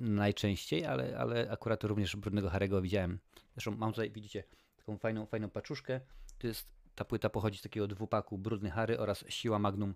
najczęściej, 0.01 0.87
ale, 0.87 1.19
ale 1.19 1.51
akurat 1.51 1.85
również 1.85 2.17
brudnego 2.17 2.51
harego 2.51 2.83
widziałem. 2.83 3.19
Zresztą 3.55 3.77
mam 3.77 3.93
tutaj, 3.93 4.11
widzicie, 4.11 4.45
taką 4.77 4.99
fajną, 4.99 5.27
fajną 5.27 5.51
paczuszkę. 5.51 6.01
To 6.39 6.47
jest, 6.47 6.69
ta 6.95 7.05
płyta 7.05 7.31
pochodzi 7.31 7.59
z 7.59 7.63
takiego 7.63 7.87
dwupaku 7.87 8.39
Brudny 8.39 8.71
Harry 8.71 8.99
oraz 8.99 9.25
Siła 9.29 9.59
Magnum, 9.59 9.95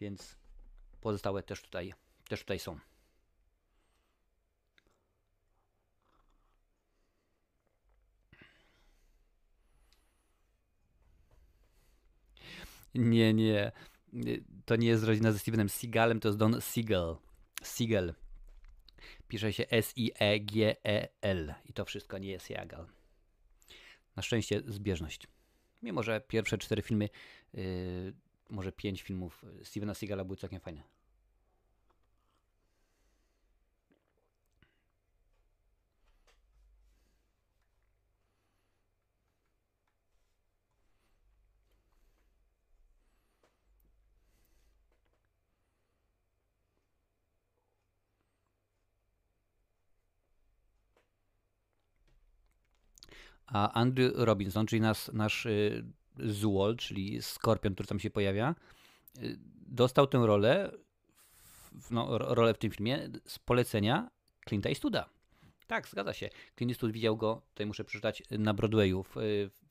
więc 0.00 0.36
pozostałe 1.04 1.42
też 1.42 1.62
tutaj, 1.62 1.94
też 2.28 2.40
tutaj 2.40 2.58
są. 2.58 2.78
Nie, 12.94 13.34
nie. 13.34 13.72
To 14.64 14.76
nie 14.76 14.88
jest 14.88 15.04
rodzina 15.04 15.32
ze 15.32 15.38
Stevenem 15.38 15.68
Seagalem, 15.68 16.20
to 16.20 16.28
jest 16.28 16.38
Don 16.38 16.60
Siegel. 16.60 17.16
Siegel. 17.64 18.14
Pisze 19.28 19.52
się 19.52 19.68
S-I-E-G-E-L. 19.68 21.54
I 21.64 21.72
to 21.72 21.84
wszystko 21.84 22.18
nie 22.18 22.30
jest 22.30 22.50
Jagal. 22.50 22.86
Na 24.16 24.22
szczęście 24.22 24.62
zbieżność. 24.66 25.26
Mimo, 25.82 26.02
że 26.02 26.20
pierwsze 26.20 26.58
cztery 26.58 26.82
filmy, 26.82 27.08
yy, 27.52 28.14
może 28.50 28.72
pięć 28.72 29.02
filmów 29.02 29.44
Stevena 29.62 29.94
Seagala 29.94 30.24
były 30.24 30.36
całkiem 30.36 30.60
fajne. 30.60 30.93
A 53.46 53.72
Andrew 53.72 54.12
Robinson, 54.16 54.66
czyli 54.66 54.80
nas, 54.80 55.10
nasz 55.12 55.46
y, 55.46 55.84
Zuol, 56.18 56.76
czyli 56.76 57.22
Skorpion, 57.22 57.74
który 57.74 57.86
tam 57.86 58.00
się 58.00 58.10
pojawia, 58.10 58.54
y, 59.22 59.38
dostał 59.66 60.06
tę 60.06 60.26
rolę, 60.26 60.70
no, 61.90 62.18
rolę 62.18 62.54
w 62.54 62.58
tym 62.58 62.70
filmie 62.70 63.10
z 63.26 63.38
polecenia 63.38 64.10
Clint'a 64.50 64.68
Eastwooda. 64.68 65.08
Tak, 65.66 65.88
zgadza 65.88 66.12
się. 66.12 66.30
Clint 66.56 66.70
Eastwood 66.70 66.92
widział 66.92 67.16
go, 67.16 67.42
tutaj 67.48 67.66
muszę 67.66 67.84
przeczytać, 67.84 68.22
na 68.30 68.54
Broadwayu 68.54 69.02
w, 69.02 69.14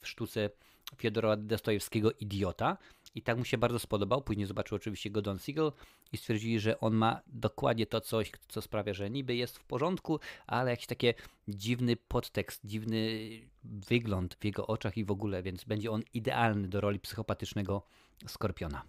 w 0.02 0.08
sztuce 0.08 0.50
Fiodora 0.98 1.36
Dostojewskiego 1.38 2.12
Idiota 2.12 2.78
i 3.16 3.22
tak 3.22 3.38
mu 3.38 3.46
się 3.46 3.58
bardzo 3.58 3.80
spodobał. 3.80 4.22
Później 4.22 4.48
zobaczył 4.48 4.76
oczywiście 4.76 5.10
go 5.10 5.22
Don 5.22 5.40
Siegel 5.40 5.72
i 6.12 6.18
stwierdzili, 6.18 6.60
że 6.60 6.80
on 6.80 6.94
ma 6.94 7.22
dokładnie 7.28 7.86
to 7.86 8.02
coś, 8.02 8.32
co 8.48 8.62
sprawia, 8.62 8.94
że 8.94 9.10
niby 9.10 9.36
jest 9.36 9.58
w 9.58 9.64
porządku, 9.64 10.20
ale 10.48 10.72
jakiś 10.72 10.88
taki 10.88 11.08
dziwny 11.48 11.96
podtekst, 11.96 12.62
dziwny 12.66 13.20
wygląd 13.64 14.36
w 14.40 14.46
jego 14.46 14.68
oczach 14.68 14.98
i 14.98 15.06
w 15.06 15.12
ogóle, 15.12 15.44
więc 15.44 15.64
będzie 15.64 15.92
on 15.92 16.02
idealny 16.14 16.68
do 16.68 16.82
roli 16.82 17.00
psychopatycznego 17.00 17.84
skorpiona. 18.28 18.84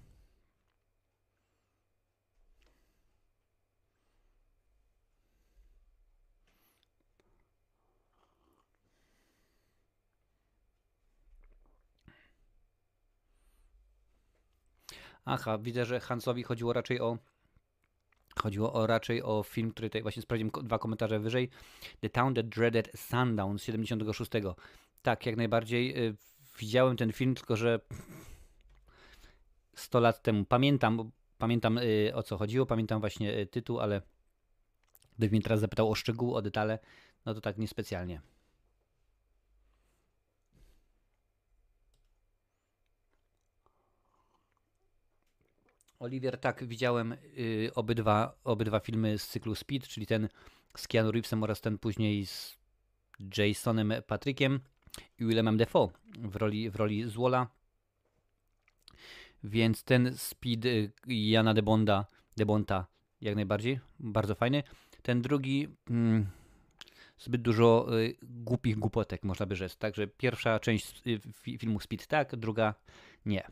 Aha, 15.24 15.58
widzę, 15.58 15.84
że 15.84 16.00
Hansowi 16.00 16.42
chodziło 16.42 16.72
raczej 16.72 17.00
o 17.00 17.18
Chodziło 18.42 18.72
o, 18.72 18.86
raczej 18.86 19.22
o 19.22 19.42
film, 19.42 19.70
który 19.70 19.88
tutaj 19.88 20.02
właśnie 20.02 20.22
sprawdziłem 20.22 20.50
dwa 20.62 20.78
komentarze 20.78 21.20
wyżej. 21.20 21.50
The 22.00 22.10
Town 22.10 22.34
That 22.34 22.48
Dreaded 22.48 22.90
Sundown 22.96 23.58
z 23.58 23.62
76. 23.62 24.30
Tak, 25.02 25.26
jak 25.26 25.36
najbardziej. 25.36 26.06
Y, 26.06 26.16
widziałem 26.58 26.96
ten 26.96 27.12
film, 27.12 27.34
tylko 27.34 27.56
że 27.56 27.80
100 29.74 30.00
lat 30.00 30.22
temu. 30.22 30.44
Pamiętam, 30.44 31.10
pamiętam 31.38 31.78
y, 31.78 32.12
o 32.14 32.22
co 32.22 32.38
chodziło, 32.38 32.66
pamiętam 32.66 33.00
właśnie 33.00 33.38
y, 33.38 33.46
tytuł, 33.46 33.80
ale 33.80 34.02
gdyby 35.18 35.30
mnie 35.32 35.42
teraz 35.42 35.60
zapytał 35.60 35.90
o 35.90 35.94
szczegóły, 35.94 36.36
o 36.36 36.42
detale, 36.42 36.78
no 37.26 37.34
to 37.34 37.40
tak 37.40 37.58
niespecjalnie. 37.58 38.20
Oliwier, 46.04 46.38
tak, 46.38 46.64
widziałem 46.64 47.12
y, 47.12 47.70
obydwa, 47.74 48.36
obydwa 48.44 48.80
filmy 48.80 49.18
z 49.18 49.28
cyklu 49.28 49.54
Speed, 49.54 49.88
czyli 49.88 50.06
ten 50.06 50.28
z 50.76 50.88
Keanu 50.88 51.10
Reevesem 51.12 51.42
oraz 51.42 51.60
ten 51.60 51.78
później 51.78 52.26
z 52.26 52.58
Jasonem 53.38 53.92
Patrickiem 54.06 54.60
i 55.18 55.24
Willemem 55.24 55.56
Defoe 55.56 55.90
w 56.18 56.36
roli, 56.36 56.70
w 56.70 56.76
roli 56.76 57.04
Zwola. 57.10 57.48
Więc 59.44 59.84
ten 59.84 60.16
Speed 60.16 60.66
y, 60.66 60.92
Jana 61.06 61.54
de 61.54 61.62
Bonda, 61.62 62.06
de 62.36 62.46
Bonta 62.46 62.86
jak 63.20 63.34
najbardziej, 63.34 63.80
bardzo 64.00 64.34
fajny. 64.34 64.62
Ten 65.02 65.22
drugi 65.22 65.68
mm, 65.90 66.26
zbyt 67.18 67.42
dużo 67.42 67.98
y, 68.00 68.16
głupich 68.22 68.78
głupotek, 68.78 69.22
można 69.22 69.46
by 69.46 69.56
rzec. 69.56 69.76
Także 69.76 70.06
pierwsza 70.06 70.60
część 70.60 71.02
y, 71.06 71.20
filmu 71.58 71.80
Speed 71.80 72.06
tak, 72.06 72.36
druga 72.36 72.74
nie. 73.26 73.44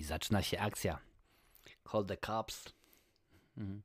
I 0.00 0.02
zaczyna 0.20 0.42
się 0.42 0.58
akcja. 0.58 0.98
Call 1.92 2.04
the 2.04 2.16
cops. 2.16 2.72
Mhm. 3.56 3.82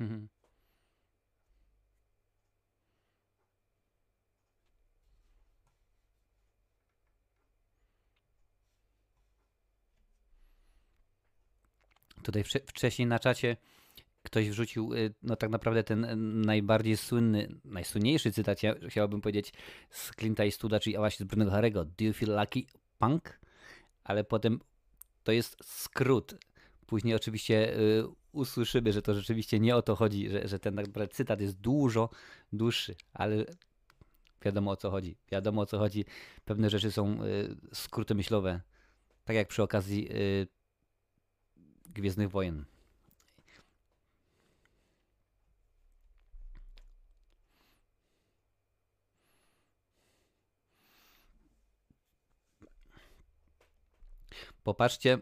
Mhm. 0.00 0.28
Tutaj 12.22 12.44
wcześniej 12.44 13.08
na 13.08 13.18
czacie 13.18 13.56
ktoś 14.22 14.50
wrzucił 14.50 14.94
y, 14.94 15.14
no 15.22 15.36
tak 15.36 15.50
naprawdę 15.50 15.84
ten 15.84 16.40
najbardziej 16.40 16.96
słynny, 16.96 17.48
najsłynniejszy 17.64 18.32
cytat, 18.32 18.58
chciałbym 18.88 19.20
powiedzieć, 19.20 19.52
z 19.90 20.10
Clint'a 20.10 20.42
Eastwooda, 20.42 20.80
czyli 20.80 20.96
właśnie 20.96 21.26
z 21.26 21.28
Brunego 21.28 21.50
Harego. 21.50 21.84
Do 21.84 22.04
you 22.04 22.12
feel 22.12 22.36
lucky, 22.36 22.62
punk? 22.98 23.41
Ale 24.12 24.24
potem 24.24 24.60
to 25.22 25.32
jest 25.32 25.56
skrót. 25.64 26.34
Później 26.86 27.14
oczywiście 27.14 27.78
y, 27.78 28.04
usłyszymy, 28.32 28.92
że 28.92 29.02
to 29.02 29.14
rzeczywiście 29.14 29.60
nie 29.60 29.76
o 29.76 29.82
to 29.82 29.96
chodzi, 29.96 30.30
że, 30.30 30.48
że 30.48 30.58
ten 30.58 30.80
cytat 31.10 31.40
jest 31.40 31.60
dużo 31.60 32.08
dłuższy, 32.52 32.94
ale 33.12 33.44
wiadomo 34.42 34.70
o 34.70 34.76
co 34.76 34.90
chodzi. 34.90 35.16
Wiadomo 35.30 35.62
o 35.62 35.66
co 35.66 35.78
chodzi. 35.78 36.04
Pewne 36.44 36.70
rzeczy 36.70 36.92
są 36.92 37.24
y, 37.24 37.56
skróty 37.72 38.14
myślowe. 38.14 38.60
Tak 39.24 39.36
jak 39.36 39.48
przy 39.48 39.62
okazji 39.62 40.12
y, 40.12 40.46
Gwiezdnych 41.86 42.30
Wojen. 42.30 42.64
Popatrzcie, 54.64 55.18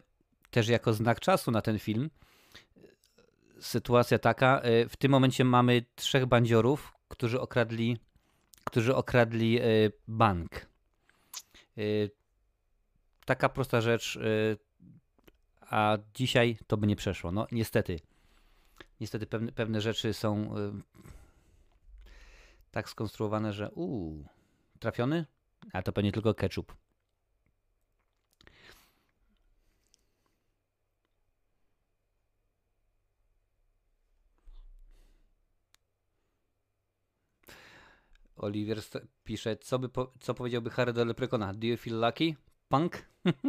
też 0.51 0.69
jako 0.69 0.93
znak 0.93 1.21
czasu 1.21 1.51
na 1.51 1.63
ten 1.63 1.79
film, 1.79 2.11
sytuacja 3.61 4.19
taka, 4.19 4.63
y, 4.65 4.89
w 4.89 4.97
tym 4.97 5.11
momencie 5.13 5.45
mamy 5.45 5.85
trzech 5.95 6.27
bandziorów, 6.27 6.93
którzy 7.09 7.41
okradli, 7.41 7.99
którzy 8.65 8.95
okradli 8.97 9.63
y, 9.63 9.93
bank. 10.09 10.67
Y, 11.79 12.11
taka 13.25 13.49
prosta 13.49 13.81
rzecz, 13.81 14.19
a 15.61 15.99
dzisiaj 16.15 16.59
to 16.67 16.77
by 16.77 16.87
nie 16.87 16.97
przeszło. 16.97 17.33
No 17.33 17.47
niestety. 17.53 18.01
Niestety 19.01 19.27
pewne, 19.27 19.53
pewne 19.53 19.81
rzeczy 19.81 20.15
są 20.15 20.55
tak 22.71 22.89
skonstruowane, 22.89 23.53
że 23.53 23.71
uuu, 23.71 24.25
trafiony? 24.79 25.27
A 25.73 25.83
to 25.83 25.93
pewnie 25.93 26.13
tylko 26.13 26.35
ketchup. 26.35 26.77
Oliver 38.41 38.81
pisze, 39.25 39.57
co, 39.57 39.79
by 39.79 39.89
po, 39.89 40.13
co 40.21 40.35
powiedziałby 40.35 40.71
Harry 40.71 40.93
do 40.93 41.05
Leprekona? 41.05 41.55
Do 41.55 41.67
you 41.67 41.77
feel 41.77 42.01
lucky? 42.01 42.37
Punk? 42.69 43.05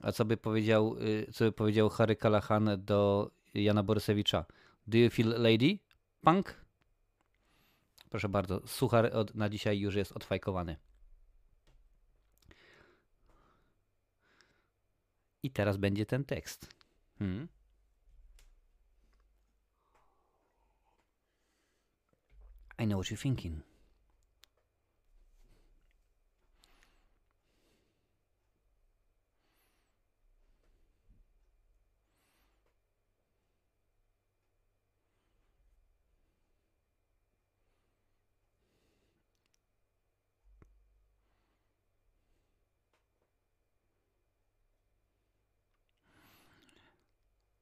A 0.00 0.12
co 0.12 0.24
by 0.24 0.36
powiedział, 0.36 0.96
y, 0.98 1.32
co 1.32 1.44
by 1.44 1.52
powiedział 1.52 1.88
Harry 1.88 2.16
Callahan 2.16 2.70
do 2.78 3.30
Jana 3.54 3.82
Borysewicza? 3.82 4.44
Do 4.86 4.98
you 4.98 5.10
feel 5.10 5.42
lady? 5.42 5.78
Punk? 6.20 6.64
Proszę 8.10 8.28
bardzo, 8.28 8.66
suchar 8.66 9.16
od, 9.16 9.34
na 9.34 9.48
dzisiaj 9.48 9.78
już 9.78 9.94
jest 9.94 10.12
odfajkowany. 10.12 10.76
I 15.42 15.50
teraz 15.50 15.76
będzie 15.76 16.06
ten 16.06 16.24
tekst. 16.24 16.68
Hmm? 17.18 17.48
I 22.78 22.86
know 22.86 22.96
what 22.98 23.10
you're 23.10 23.22
thinking. 23.22 23.62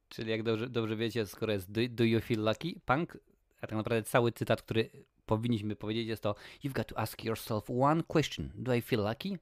Czyli 0.09 0.31
jak 0.31 0.43
dobrze, 0.43 0.69
dobrze 0.69 0.95
wiecie, 0.95 1.25
skoro 1.25 1.53
jest 1.53 1.71
do, 1.71 1.81
do 1.89 2.03
you 2.03 2.21
feel 2.21 2.43
lucky, 2.43 2.79
punk, 2.85 3.17
a 3.63 3.67
tak 3.67 3.77
naprawdę 3.77 4.03
cały 4.03 4.31
cytat, 4.31 4.61
który 4.61 4.89
powinniśmy 5.25 5.75
powiedzieć 5.75 6.07
jest 6.07 6.23
to 6.23 6.35
You've 6.63 6.73
got 6.73 6.87
to 6.87 6.99
ask 6.99 7.23
yourself 7.23 7.69
one 7.69 8.03
question. 8.03 8.51
Do 8.55 8.75
I 8.75 8.81
feel 8.81 9.01
lucky? 9.01 9.39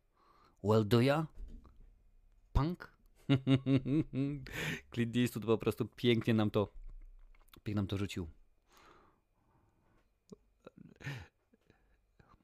Well, 0.63 0.87
do 0.87 1.01
ya? 1.01 1.27
Punk? 2.53 2.91
Clint 4.93 5.17
Eastwood 5.17 5.45
po 5.45 5.57
prostu 5.57 5.85
pięknie 5.85 6.33
nam 6.33 6.51
to 6.51 6.71
pięknie 7.53 7.75
nam 7.75 7.87
to 7.87 7.97
rzucił. 7.97 8.27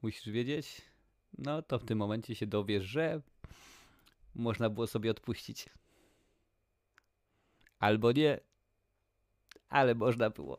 Musisz 0.01 0.29
wiedzieć? 0.29 0.81
No 1.37 1.61
to 1.61 1.79
w 1.79 1.85
tym 1.85 1.97
momencie 1.97 2.35
się 2.35 2.47
dowiesz, 2.47 2.83
że 2.83 3.21
można 4.35 4.69
było 4.69 4.87
sobie 4.87 5.11
odpuścić. 5.11 5.69
Albo 7.79 8.11
nie, 8.11 8.39
ale 9.69 9.95
można 9.95 10.29
było. 10.29 10.57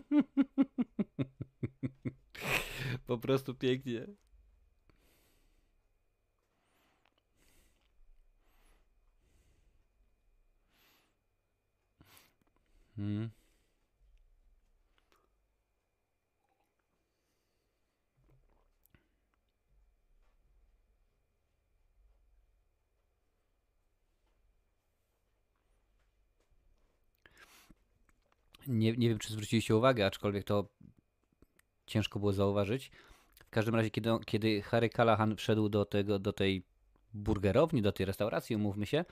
po 3.06 3.18
prostu 3.18 3.54
pięknie. 3.54 4.06
Hmm. 12.96 13.30
Nie, 28.66 28.92
nie 28.92 29.08
wiem, 29.08 29.18
czy 29.18 29.32
zwróciliście 29.32 29.76
uwagę, 29.76 30.06
aczkolwiek 30.06 30.44
to 30.44 30.68
ciężko 31.86 32.18
było 32.18 32.32
zauważyć. 32.32 32.90
W 33.46 33.50
każdym 33.50 33.74
razie, 33.74 33.90
kiedy, 33.90 34.10
kiedy 34.26 34.62
Harry 34.62 34.90
Callahan 34.90 35.36
wszedł 35.36 35.68
do, 35.68 35.84
tego, 35.84 36.18
do 36.18 36.32
tej 36.32 36.62
burgerowni, 37.14 37.82
do 37.82 37.92
tej 37.92 38.06
restauracji, 38.06 38.56
umówmy 38.56 38.86
się, 38.86 39.04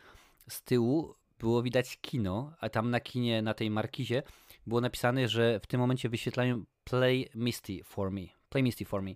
z 0.48 0.62
tyłu 0.62 1.14
było 1.38 1.62
widać 1.62 1.98
kino, 2.00 2.52
a 2.60 2.68
tam 2.68 2.90
na 2.90 3.00
kinie, 3.00 3.42
na 3.42 3.54
tej 3.54 3.70
markizie 3.70 4.22
było 4.66 4.80
napisane, 4.80 5.28
że 5.28 5.60
w 5.60 5.66
tym 5.66 5.80
momencie 5.80 6.08
wyświetlają 6.08 6.64
Play 6.84 7.30
Misty 7.34 7.84
for 7.84 8.10
Me. 8.10 8.22
Play 8.48 8.62
Misty 8.62 8.84
for 8.84 9.02
Me 9.02 9.12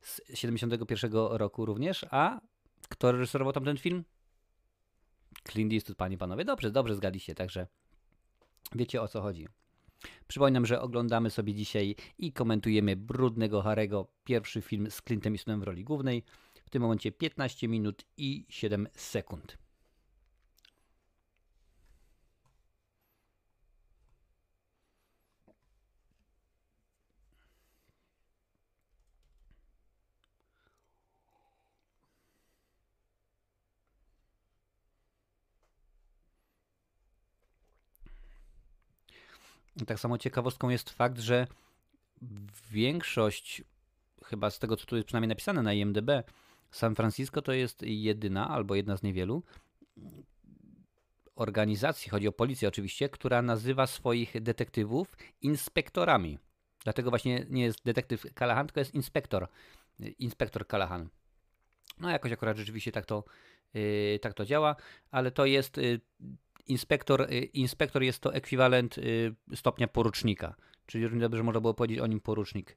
z 0.00 0.20
71 0.34 1.12
roku 1.12 1.66
również, 1.66 2.06
a 2.10 2.40
kto 2.88 3.12
reżyserował 3.12 3.52
tam 3.52 3.64
ten 3.64 3.76
film? 3.76 4.04
Clint 5.48 5.72
Eastwood, 5.72 5.98
panie 5.98 6.18
panowie. 6.18 6.44
Dobrze, 6.44 6.70
dobrze 6.70 6.94
zgadliście, 6.94 7.34
także 7.34 7.66
wiecie 8.74 9.02
o 9.02 9.08
co 9.08 9.22
chodzi. 9.22 9.48
Przypominam, 10.26 10.66
że 10.66 10.80
oglądamy 10.80 11.30
sobie 11.30 11.54
dzisiaj 11.54 11.94
i 12.18 12.32
komentujemy 12.32 12.96
Brudnego 12.96 13.62
Harego, 13.62 14.06
pierwszy 14.24 14.62
film 14.62 14.90
z 14.90 15.02
Clintem 15.02 15.32
Eastwoodem 15.32 15.60
w 15.60 15.62
roli 15.62 15.84
głównej. 15.84 16.22
W 16.64 16.70
tym 16.70 16.82
momencie 16.82 17.12
15 17.12 17.68
minut 17.68 18.04
i 18.16 18.46
7 18.48 18.88
sekund. 18.94 19.61
Tak 39.86 40.00
samo 40.00 40.18
ciekawostką 40.18 40.68
jest 40.68 40.90
fakt, 40.90 41.18
że 41.18 41.46
większość, 42.70 43.62
chyba 44.24 44.50
z 44.50 44.58
tego 44.58 44.76
co 44.76 44.86
tu 44.86 44.96
jest 44.96 45.06
przynajmniej 45.06 45.28
napisane 45.28 45.62
na 45.62 45.72
IMDb, 45.72 46.10
San 46.70 46.94
Francisco 46.94 47.42
to 47.42 47.52
jest 47.52 47.82
jedyna 47.82 48.48
albo 48.48 48.74
jedna 48.74 48.96
z 48.96 49.02
niewielu 49.02 49.42
organizacji, 51.36 52.10
chodzi 52.10 52.28
o 52.28 52.32
policję 52.32 52.68
oczywiście, 52.68 53.08
która 53.08 53.42
nazywa 53.42 53.86
swoich 53.86 54.42
detektywów 54.42 55.16
inspektorami. 55.40 56.38
Dlatego 56.84 57.10
właśnie 57.10 57.46
nie 57.50 57.62
jest 57.62 57.84
detektyw 57.84 58.26
Callahan, 58.34 58.66
tylko 58.66 58.80
jest 58.80 58.94
inspektor. 58.94 59.48
Inspektor 60.18 60.66
Callahan. 60.66 61.08
No 62.00 62.10
jakoś 62.10 62.32
akurat 62.32 62.56
rzeczywiście 62.56 62.92
tak 62.92 63.06
to, 63.06 63.24
yy, 63.74 64.18
tak 64.22 64.34
to 64.34 64.44
działa, 64.44 64.76
ale 65.10 65.30
to 65.30 65.46
jest 65.46 65.76
yy, 65.76 66.00
inspektor, 66.66 67.20
y, 67.20 67.38
inspektor 67.44 68.02
jest 68.02 68.20
to 68.20 68.34
ekwiwalent 68.34 68.98
y, 68.98 69.34
stopnia 69.54 69.88
porucznika, 69.88 70.54
czyli 70.86 71.04
równie 71.04 71.20
dobrze 71.20 71.42
można 71.42 71.60
było 71.60 71.74
powiedzieć 71.74 71.98
o 71.98 72.06
nim 72.06 72.20
porucznik. 72.20 72.76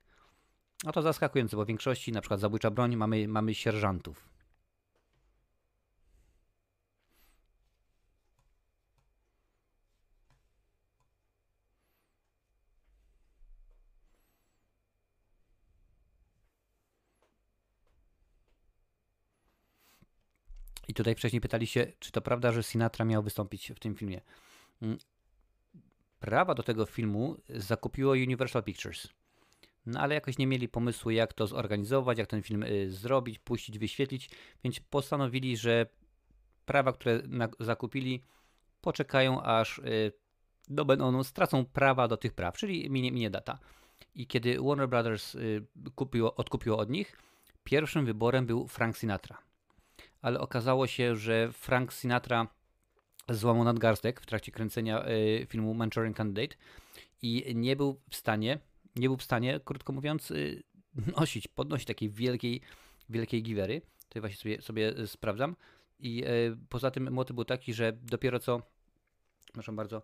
No 0.84 0.92
to 0.92 1.02
zaskakujące, 1.02 1.58
bo 1.58 1.66
w 1.66 1.68
większości, 1.68 2.12
na 2.12 2.22
przykład 2.22 2.40
zabójcza 2.40 2.72
broń, 2.72 2.96
mamy, 2.96 3.28
mamy 3.28 3.54
sierżantów. 3.54 4.35
Tutaj 20.96 21.16
wcześniej 21.16 21.42
pytaliście, 21.42 21.94
czy 22.00 22.12
to 22.12 22.22
prawda, 22.22 22.52
że 22.52 22.64
Sinatra 22.64 23.06
miał 23.06 23.24
wystąpić 23.24 23.72
w 23.76 23.80
tym 23.80 23.96
filmie. 23.96 24.22
Mm, 24.82 24.98
prawa 26.20 26.56
do 26.56 26.64
tego 26.64 26.86
filmu 26.86 27.38
zakupiło 27.50 28.12
Universal 28.12 28.64
Pictures. 28.64 29.08
No 29.86 30.00
ale 30.00 30.16
jakoś 30.16 30.38
nie 30.38 30.48
mieli 30.48 30.70
pomysłu, 30.70 31.12
jak 31.12 31.34
to 31.34 31.48
zorganizować, 31.48 32.18
jak 32.18 32.28
ten 32.28 32.42
film 32.42 32.64
y, 32.64 32.92
zrobić, 32.92 33.40
puścić, 33.40 33.80
wyświetlić, 33.80 34.30
więc 34.64 34.80
postanowili, 34.80 35.58
że 35.58 35.86
prawa, 36.66 36.94
które 36.94 37.22
zakupili, 37.60 38.24
poczekają 38.82 39.42
aż 39.44 39.80
y, 39.80 40.12
do 40.68 40.86
Benonu 40.86 41.24
stracą 41.24 41.66
prawa 41.66 42.08
do 42.08 42.18
tych 42.18 42.34
praw, 42.34 42.58
czyli 42.58 42.90
minie, 42.90 43.12
minie 43.12 43.30
data. 43.30 43.60
I 44.16 44.28
kiedy 44.28 44.58
Warner 44.62 44.90
Brothers 44.90 45.36
y, 45.36 45.66
kupiło, 45.96 46.36
odkupiło 46.36 46.78
od 46.78 46.90
nich, 46.90 47.18
pierwszym 47.64 48.06
wyborem 48.06 48.46
był 48.46 48.68
Frank 48.68 48.98
Sinatra. 48.98 49.45
Ale 50.26 50.40
okazało 50.40 50.88
się, 50.88 51.16
że 51.16 51.52
Frank 51.52 51.94
Sinatra 51.94 52.48
złamał 53.30 53.64
nadgarstek 53.64 54.22
w 54.22 54.26
trakcie 54.26 54.52
kręcenia 54.52 55.08
y, 55.08 55.46
filmu 55.50 55.74
Manchurian 55.74 56.14
Candidate 56.14 56.56
i 57.22 57.56
nie 57.56 57.76
był 57.76 58.02
w 58.10 58.16
stanie, 58.16 58.60
nie 58.96 59.08
był 59.08 59.18
w 59.18 59.24
stanie, 59.24 59.60
krótko 59.66 59.94
mówiąc, 59.94 60.32
y, 60.32 60.64
nosić, 61.18 61.48
podnosić 61.48 61.88
takiej 61.88 62.10
wielkiej, 62.10 62.62
wielkiej 63.10 63.44
giwery. 63.44 63.82
To 64.10 64.20
właśnie 64.20 64.38
sobie, 64.38 64.62
sobie 64.62 65.08
sprawdzam. 65.08 65.56
I 66.00 66.24
y, 66.24 66.58
poza 66.70 66.92
tym 66.92 67.12
motyw 67.12 67.36
był 67.36 67.46
taki, 67.46 67.74
że 67.74 67.94
dopiero 67.94 68.40
co, 68.40 68.62
proszę 69.54 69.72
bardzo, 69.72 70.02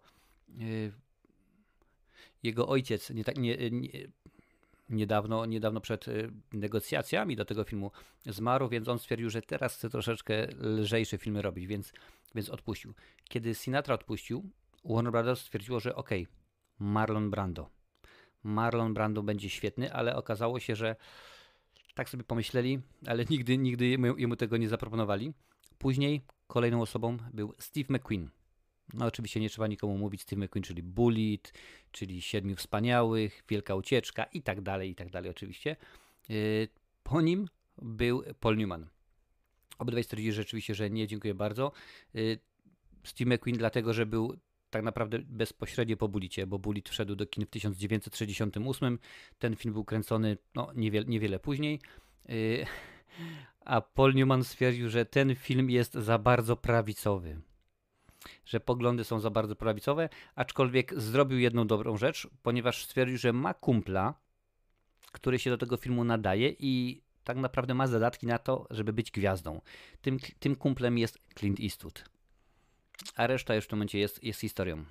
jego 2.44 2.68
ojciec 2.68 3.10
nie, 3.10 3.24
tak, 3.24 3.38
nie, 3.38 3.72
nie, 3.72 3.90
niedawno, 4.92 5.46
niedawno 5.46 5.82
przed 5.82 6.06
negocjacjami 6.54 7.36
do 7.36 7.46
tego 7.46 7.64
filmu 7.64 7.92
zmarł, 8.26 8.70
więc 8.70 8.88
on 8.88 9.00
stwierdził, 9.00 9.30
że 9.30 9.42
teraz 9.42 9.76
chce 9.76 9.90
troszeczkę 9.90 10.48
lżejsze 10.60 11.18
filmy 11.18 11.42
robić, 11.42 11.68
więc 11.68 11.94
więc 12.36 12.50
odpuścił. 12.50 12.94
Kiedy 13.24 13.56
Sinatra 13.56 13.96
odpuścił, 13.96 14.50
Warner 14.86 15.12
Brothers 15.12 15.42
stwierdziło, 15.42 15.80
że 15.80 15.96
ok, 15.96 16.10
Marlon 16.80 17.30
Brando. 17.30 17.70
Marlon 18.44 18.94
Brando 18.94 19.24
będzie 19.24 19.50
świetny, 19.50 19.94
ale 19.94 20.16
okazało 20.16 20.60
się, 20.60 20.76
że 20.76 20.96
tak 21.94 22.10
sobie 22.10 22.24
pomyśleli, 22.24 22.80
ale 23.08 23.26
nigdy, 23.26 23.58
nigdy 23.58 23.88
jemu 24.18 24.36
tego 24.36 24.58
nie 24.58 24.70
zaproponowali. 24.70 25.34
Później 25.78 26.22
kolejną 26.48 26.82
osobą 26.82 27.18
był 27.34 27.54
Steve 27.60 27.98
McQueen. 27.98 28.30
No 28.94 29.06
oczywiście 29.06 29.40
nie 29.40 29.50
trzeba 29.50 29.68
nikomu 29.68 29.98
mówić, 29.98 30.22
Steve 30.22 30.46
McQueen, 30.46 30.64
czyli 30.64 30.84
Bullet, 30.84 31.54
czyli 31.92 32.22
Siedmiu 32.22 32.56
Wspaniałych, 32.56 33.44
Wielka 33.50 33.76
Ucieczka 33.76 34.24
i 34.24 34.42
tak 34.42 34.62
dalej, 34.62 34.90
i 34.90 34.96
tak 34.96 35.10
dalej 35.10 35.32
oczywiście. 35.32 35.76
Yy, 36.30 36.68
po 37.04 37.22
nim 37.22 37.48
był 37.82 38.24
Paul 38.40 38.58
Newman. 38.58 38.88
Obydwaj 39.82 40.04
stwierdzili 40.04 40.34
rzeczywiście, 40.34 40.76
że 40.76 40.90
nie, 40.90 41.08
dziękuję 41.08 41.34
bardzo. 41.34 41.72
Y, 42.16 42.40
Steve 43.04 43.36
McQueen 43.36 43.58
dlatego, 43.58 43.94
że 43.94 44.06
był 44.06 44.38
tak 44.70 44.84
naprawdę 44.84 45.20
bezpośrednio 45.20 45.98
po 45.98 46.08
Bulicie, 46.08 46.48
bo 46.48 46.60
Bulit 46.60 46.90
wszedł 46.90 47.16
do 47.16 47.26
kin 47.26 47.46
w 47.46 47.50
1968. 47.50 49.00
Ten 49.40 49.56
film 49.56 49.74
był 49.74 49.86
kręcony 49.86 50.38
no, 50.56 50.72
niewiele, 50.76 51.06
niewiele 51.06 51.40
później. 51.40 51.80
Y, 52.30 52.66
a 53.66 53.82
Paul 53.82 54.14
Newman 54.14 54.44
stwierdził, 54.44 54.90
że 54.90 55.06
ten 55.06 55.36
film 55.36 55.70
jest 55.70 55.94
za 55.94 56.18
bardzo 56.18 56.56
prawicowy. 56.56 57.42
Że 58.46 58.60
poglądy 58.60 59.04
są 59.04 59.20
za 59.20 59.30
bardzo 59.30 59.56
prawicowe, 59.56 60.10
aczkolwiek 60.36 61.02
zrobił 61.02 61.40
jedną 61.40 61.68
dobrą 61.68 61.98
rzecz, 61.98 62.28
ponieważ 62.44 62.86
stwierdził, 62.86 63.18
że 63.18 63.34
ma 63.34 63.54
kumpla, 63.54 64.14
który 65.12 65.40
się 65.40 65.50
do 65.50 65.58
tego 65.58 65.78
filmu 65.78 66.04
nadaje 66.04 66.56
i 66.60 67.02
tak 67.24 67.38
naprawdę 67.38 67.74
ma 67.74 67.88
zadatki 67.88 68.28
na 68.28 68.38
to, 68.38 68.68
żeby 68.70 68.94
być 68.94 69.12
gwiazdą. 69.12 69.62
Tym, 70.02 70.18
tym 70.40 70.56
kumplem 70.56 70.98
jest 70.98 71.20
Clint 71.36 71.60
Eastwood. 71.60 72.04
A 73.16 73.28
reszta 73.28 73.56
już 73.56 73.66
w 73.66 73.68
tym 73.68 73.78
momencie 73.78 74.00
jest, 74.00 74.24
jest 74.24 74.40
historią. 74.40 74.86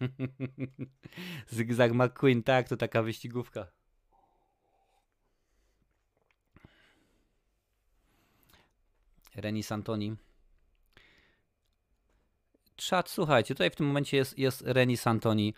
Zygzak 1.48 1.92
McQueen, 1.92 2.42
tak, 2.42 2.68
to 2.68 2.76
taka 2.76 3.02
wyścigówka. 3.02 3.66
Reni 9.34 9.62
Santoni. 9.62 10.16
Czad, 12.76 13.10
słuchajcie, 13.10 13.54
tutaj 13.54 13.70
w 13.70 13.76
tym 13.76 13.86
momencie 13.86 14.16
jest, 14.16 14.38
jest 14.38 14.62
Reni 14.66 14.96
Santoni 14.96 15.54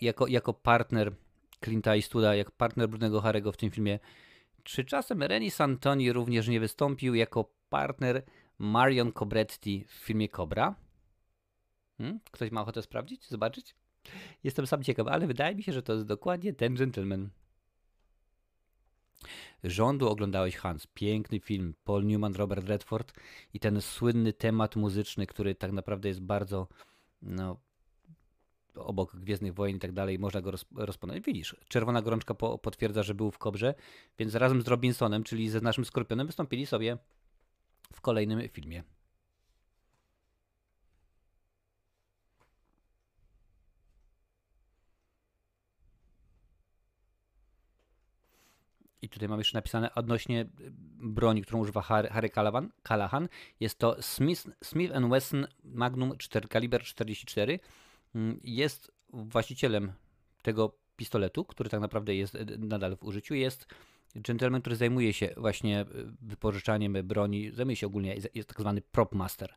jako, 0.00 0.26
jako 0.26 0.54
partner 0.54 1.12
Clint'a 1.60 1.94
Eastwooda 1.94 2.34
jak 2.34 2.50
partner 2.50 2.88
Brudnego 2.88 3.20
Harego 3.20 3.52
w 3.52 3.56
tym 3.56 3.70
filmie. 3.70 3.98
Czy 4.62 4.84
czasem 4.84 5.22
Rennie 5.22 5.50
Santoni 5.50 6.12
również 6.12 6.48
nie 6.48 6.60
wystąpił 6.60 7.14
jako 7.14 7.50
partner 7.68 8.22
Marion 8.58 9.12
Cobretti 9.12 9.84
w 9.88 9.92
filmie 9.92 10.28
Cobra? 10.28 10.74
Hmm? 11.98 12.20
Ktoś 12.30 12.50
ma 12.50 12.62
ochotę 12.62 12.82
sprawdzić, 12.82 13.28
zobaczyć? 13.28 13.74
Jestem 14.44 14.66
sam 14.66 14.82
ciekaw, 14.82 15.08
ale 15.08 15.26
wydaje 15.26 15.54
mi 15.54 15.62
się, 15.62 15.72
że 15.72 15.82
to 15.82 15.92
jest 15.92 16.06
dokładnie 16.06 16.52
ten 16.52 16.74
gentleman. 16.74 17.30
Rządu 19.64 20.08
oglądałeś 20.08 20.56
Hans. 20.56 20.86
Piękny 20.86 21.40
film. 21.40 21.74
Paul 21.84 22.06
Newman, 22.06 22.34
Robert 22.34 22.68
Redford 22.68 23.12
i 23.54 23.60
ten 23.60 23.80
słynny 23.80 24.32
temat 24.32 24.76
muzyczny, 24.76 25.26
który 25.26 25.54
tak 25.54 25.72
naprawdę 25.72 26.08
jest 26.08 26.20
bardzo 26.20 26.68
no, 27.22 27.60
obok 28.74 29.16
Gwiezdnych 29.16 29.54
Wojen 29.54 29.76
i 29.76 29.80
tak 29.80 29.92
dalej, 29.92 30.18
można 30.18 30.40
go 30.40 30.50
roz, 30.50 30.64
rozpoznać. 30.74 31.22
Widzisz, 31.22 31.56
Czerwona 31.68 32.02
Gorączka 32.02 32.34
po, 32.34 32.58
potwierdza, 32.58 33.02
że 33.02 33.14
był 33.14 33.30
w 33.30 33.38
Kobrze, 33.38 33.74
więc 34.18 34.34
razem 34.34 34.62
z 34.62 34.68
Robinsonem, 34.68 35.24
czyli 35.24 35.48
ze 35.48 35.60
naszym 35.60 35.84
Skorpionem, 35.84 36.26
wystąpili 36.26 36.66
sobie 36.66 36.98
w 37.94 38.00
kolejnym 38.00 38.48
filmie. 38.48 38.82
I 49.02 49.08
tutaj 49.08 49.28
mam 49.28 49.38
jeszcze 49.38 49.58
napisane 49.58 49.94
odnośnie 49.94 50.46
broni, 50.98 51.42
którą 51.42 51.58
używa 51.58 51.82
Harry, 51.82 52.30
Callahan. 52.82 53.28
Jest 53.60 53.78
to 53.78 54.02
Smith, 54.02 54.48
Smith 54.64 54.92
Wesson 55.10 55.46
Magnum 55.64 56.18
4, 56.18 56.48
kaliber 56.48 56.82
44 56.82 57.58
Mm, 58.14 58.40
jest 58.44 58.92
właścicielem 59.12 59.92
tego 60.42 60.78
pistoletu, 60.96 61.44
który 61.44 61.70
tak 61.70 61.80
naprawdę 61.80 62.14
jest 62.14 62.34
e, 62.34 62.44
nadal 62.58 62.96
w 62.96 63.04
użyciu, 63.04 63.34
jest 63.34 63.66
gentleman, 64.14 64.60
który 64.60 64.76
zajmuje 64.76 65.12
się 65.12 65.34
właśnie 65.36 65.80
e, 65.80 65.86
wypożyczaniem 66.22 66.92
broni, 67.04 67.50
zajmuje 67.50 67.76
się 67.76 67.86
ogólnie, 67.86 68.16
jest 68.34 68.48
tak 68.48 68.60
zwany 68.60 68.80
prop 68.80 69.14
master, 69.14 69.54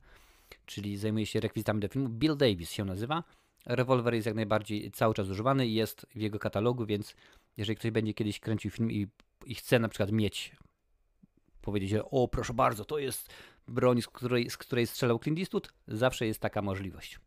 czyli 0.65 0.97
zajmuje 0.97 1.25
się 1.25 1.39
rekwizytami 1.39 1.79
do 1.79 1.87
filmu. 1.87 2.09
Bill 2.09 2.37
Davis 2.37 2.71
się 2.71 2.85
nazywa. 2.85 3.23
Rewolwer 3.65 4.13
jest 4.13 4.25
jak 4.25 4.35
najbardziej 4.35 4.91
cały 4.91 5.13
czas 5.13 5.29
używany 5.29 5.67
i 5.67 5.73
jest 5.73 6.05
w 6.15 6.21
jego 6.21 6.39
katalogu, 6.39 6.85
więc 6.85 7.15
jeżeli 7.57 7.77
ktoś 7.77 7.91
będzie 7.91 8.13
kiedyś 8.13 8.39
kręcił 8.39 8.71
film 8.71 8.91
i, 8.91 9.07
i 9.45 9.55
chce 9.55 9.79
na 9.79 9.89
przykład 9.89 10.11
mieć, 10.11 10.55
powiedzieć, 11.61 11.89
że 11.89 12.05
o 12.05 12.27
proszę 12.27 12.53
bardzo, 12.53 12.85
to 12.85 12.99
jest 12.99 13.33
broń, 13.67 14.01
z 14.01 14.07
której, 14.07 14.49
z 14.49 14.57
której 14.57 14.87
strzelał 14.87 15.19
Clint 15.19 15.39
Eastwood, 15.39 15.73
zawsze 15.87 16.27
jest 16.27 16.39
taka 16.39 16.61
możliwość. 16.61 17.19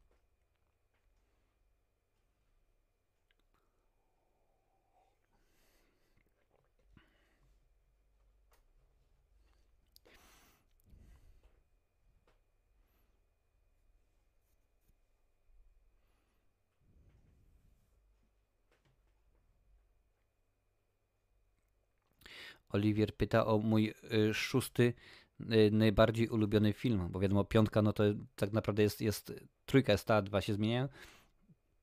Oliwier 22.68 23.14
pyta 23.14 23.46
o 23.46 23.59
mój 23.59 23.94
y, 24.12 24.35
szósty 24.35 24.92
y, 25.40 25.70
najbardziej 25.72 26.29
ulubiony 26.29 26.72
film, 26.72 27.09
bo 27.11 27.20
wiadomo, 27.20 27.44
piątka 27.44 27.83
no 27.83 27.92
to 27.92 28.05
tak 28.37 28.52
naprawdę 28.52 28.83
jest, 28.83 29.00
jest 29.00 29.33
trójka 29.66 29.92
jest 29.92 30.05
ta, 30.05 30.22
dwa 30.22 30.40
się 30.40 30.55
zmieniają. 30.55 30.88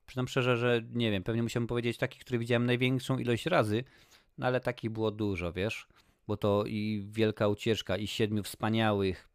Przyznam 0.06 0.28
szczerze, 0.28 0.58
że 0.58 0.82
nie 0.94 1.12
wiem, 1.12 1.24
pewnie 1.24 1.44
musiałbym 1.44 1.68
powiedzieć 1.68 1.98
taki, 1.98 2.20
który 2.20 2.40
widziałem 2.40 2.66
największą 2.66 3.18
ilość 3.18 3.46
razy, 3.46 3.84
no 4.38 4.48
ale 4.48 4.60
takich 4.60 4.92
było 4.92 5.12
dużo, 5.12 5.54
wiesz, 5.54 5.88
bo 6.28 6.38
to 6.38 6.64
i 6.66 7.06
Wielka 7.12 7.48
Ucieczka, 7.48 7.98
i 7.98 8.08
Siedmiu 8.08 8.44
Wspaniałych, 8.44 9.30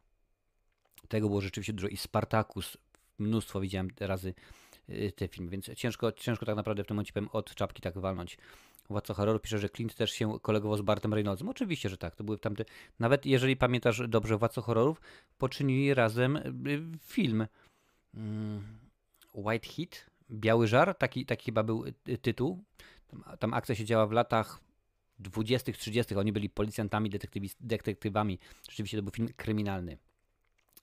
tego 1.08 1.28
było 1.28 1.40
rzeczywiście 1.40 1.72
dużo, 1.72 1.88
i 1.88 1.96
Spartacus, 1.96 2.76
mnóstwo 3.18 3.60
widziałem 3.60 3.88
razy 4.00 4.34
y, 4.88 5.12
te 5.16 5.28
filmy, 5.28 5.50
więc 5.50 5.70
ciężko, 5.74 6.12
ciężko 6.12 6.46
tak 6.46 6.56
naprawdę 6.56 6.84
w 6.84 6.86
tym 6.86 6.94
momencie 6.94 7.12
od 7.32 7.54
czapki 7.54 7.82
tak 7.82 7.98
walnąć. 7.98 8.38
Władca 8.90 9.14
horroru 9.14 9.40
pisze, 9.40 9.58
że 9.58 9.68
Clint 9.68 9.94
też 9.94 10.10
się 10.10 10.40
kolegował 10.40 10.78
z 10.78 10.82
Bartem 10.82 11.14
Reynoldsem. 11.14 11.48
Oczywiście, 11.48 11.88
że 11.88 11.98
tak. 11.98 12.16
To 12.16 12.24
były 12.24 12.38
tamte. 12.38 12.64
Nawet 12.98 13.26
jeżeli 13.26 13.56
pamiętasz 13.56 14.02
dobrze 14.08 14.36
Władca 14.36 14.60
horrorów, 14.60 15.00
poczynili 15.38 15.94
razem 15.94 16.36
y, 16.36 16.98
film. 17.00 17.46
Mm, 18.14 18.62
White 19.34 19.68
Heat, 19.68 20.10
Biały 20.30 20.68
Żar, 20.68 20.94
taki, 20.94 21.26
taki 21.26 21.44
chyba 21.44 21.62
był 21.62 21.84
y, 22.08 22.18
tytuł. 22.18 22.64
Tam, 23.08 23.24
tam 23.38 23.54
akcja 23.54 23.74
się 23.74 23.84
działa 23.84 24.06
w 24.06 24.12
latach 24.12 24.60
20., 25.18 25.72
30. 25.72 26.14
Oni 26.14 26.32
byli 26.32 26.50
policjantami, 26.50 27.10
detektywami. 27.60 28.38
Rzeczywiście 28.70 28.96
to 28.96 29.02
był 29.02 29.12
film 29.12 29.28
kryminalny. 29.36 29.98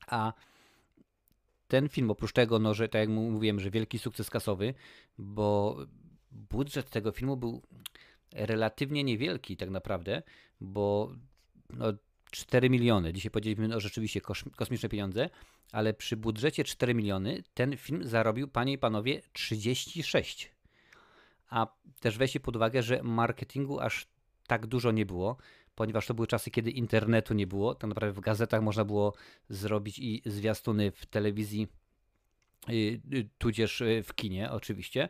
A 0.08 0.34
ten 1.68 1.90
film, 1.90 2.12
oprócz 2.12 2.32
tego, 2.32 2.60
no, 2.60 2.74
że 2.74 2.90
tak 2.90 3.00
jak 3.00 3.10
mówiłem, 3.10 3.60
że 3.60 3.72
wielki 3.72 4.00
sukces 4.00 4.30
kasowy, 4.30 4.74
bo 5.18 5.78
budżet 6.36 6.90
tego 6.90 7.12
filmu 7.12 7.38
był 7.38 7.62
relatywnie 8.34 9.04
niewielki 9.04 9.58
tak 9.58 9.70
naprawdę, 9.70 10.24
bo 10.62 11.12
no, 11.70 11.94
4 12.32 12.70
miliony. 12.70 13.14
Dzisiaj 13.14 13.32
powiedzieliśmy 13.32 13.68
no, 13.68 13.80
rzeczywiście 13.80 14.22
kosmiczne 14.56 14.90
pieniądze, 14.90 15.30
ale 15.72 15.94
przy 15.94 16.18
budżecie 16.18 16.64
4 16.64 16.94
miliony 16.94 17.44
ten 17.54 17.78
film 17.78 18.04
zarobił, 18.04 18.48
panie 18.48 18.74
i 18.74 18.78
panowie, 18.78 19.22
36. 19.34 20.52
A 21.50 21.68
też 22.00 22.18
weźcie 22.18 22.40
pod 22.40 22.56
uwagę, 22.56 22.84
że 22.84 23.04
marketingu 23.04 23.80
aż 23.80 24.08
tak 24.48 24.68
dużo 24.68 24.92
nie 24.92 25.06
było, 25.06 25.38
ponieważ 25.76 26.08
to 26.08 26.14
były 26.14 26.28
czasy, 26.28 26.52
kiedy 26.52 26.72
internetu 26.72 27.34
nie 27.34 27.48
było. 27.48 27.76
Tak 27.76 27.88
naprawdę 27.88 28.14
w 28.14 28.20
gazetach 28.20 28.62
można 28.62 28.86
było 28.86 29.14
zrobić 29.50 30.00
i 30.00 30.22
zwiastuny 30.26 30.92
w 30.92 31.06
telewizji, 31.06 31.68
yy, 32.68 33.30
tudzież 33.38 33.82
y, 33.82 34.04
w 34.04 34.16
kinie 34.16 34.52
oczywiście. 34.52 35.10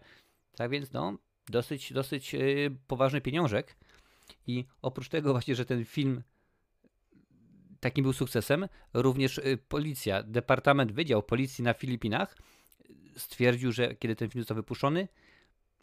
Tak 0.55 0.71
więc 0.71 0.93
no, 0.93 1.17
dosyć, 1.47 1.93
dosyć 1.93 2.33
yy, 2.33 2.77
poważny 2.87 3.21
pieniążek. 3.21 3.75
I 4.47 4.65
oprócz 4.81 5.09
tego 5.09 5.31
właśnie, 5.31 5.55
że 5.55 5.65
ten 5.65 5.85
film 5.85 6.23
takim 7.79 8.03
był 8.03 8.13
sukcesem, 8.13 8.67
również 8.93 9.37
y, 9.37 9.57
policja, 9.67 10.23
Departament 10.23 10.91
Wydział 10.91 11.23
Policji 11.23 11.63
na 11.63 11.73
Filipinach 11.73 12.37
stwierdził, 13.17 13.71
że 13.71 13.95
kiedy 13.95 14.15
ten 14.15 14.29
film 14.29 14.41
został 14.43 14.55
wypuszczony, 14.55 15.07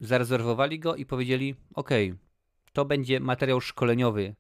zarezerwowali 0.01 0.79
go 0.79 0.97
i 0.97 1.07
powiedzieli: 1.07 1.55
OK, 1.75 1.91
to 2.73 2.85
będzie 2.85 3.21
materiał 3.21 3.61
szkoleniowy 3.61 4.35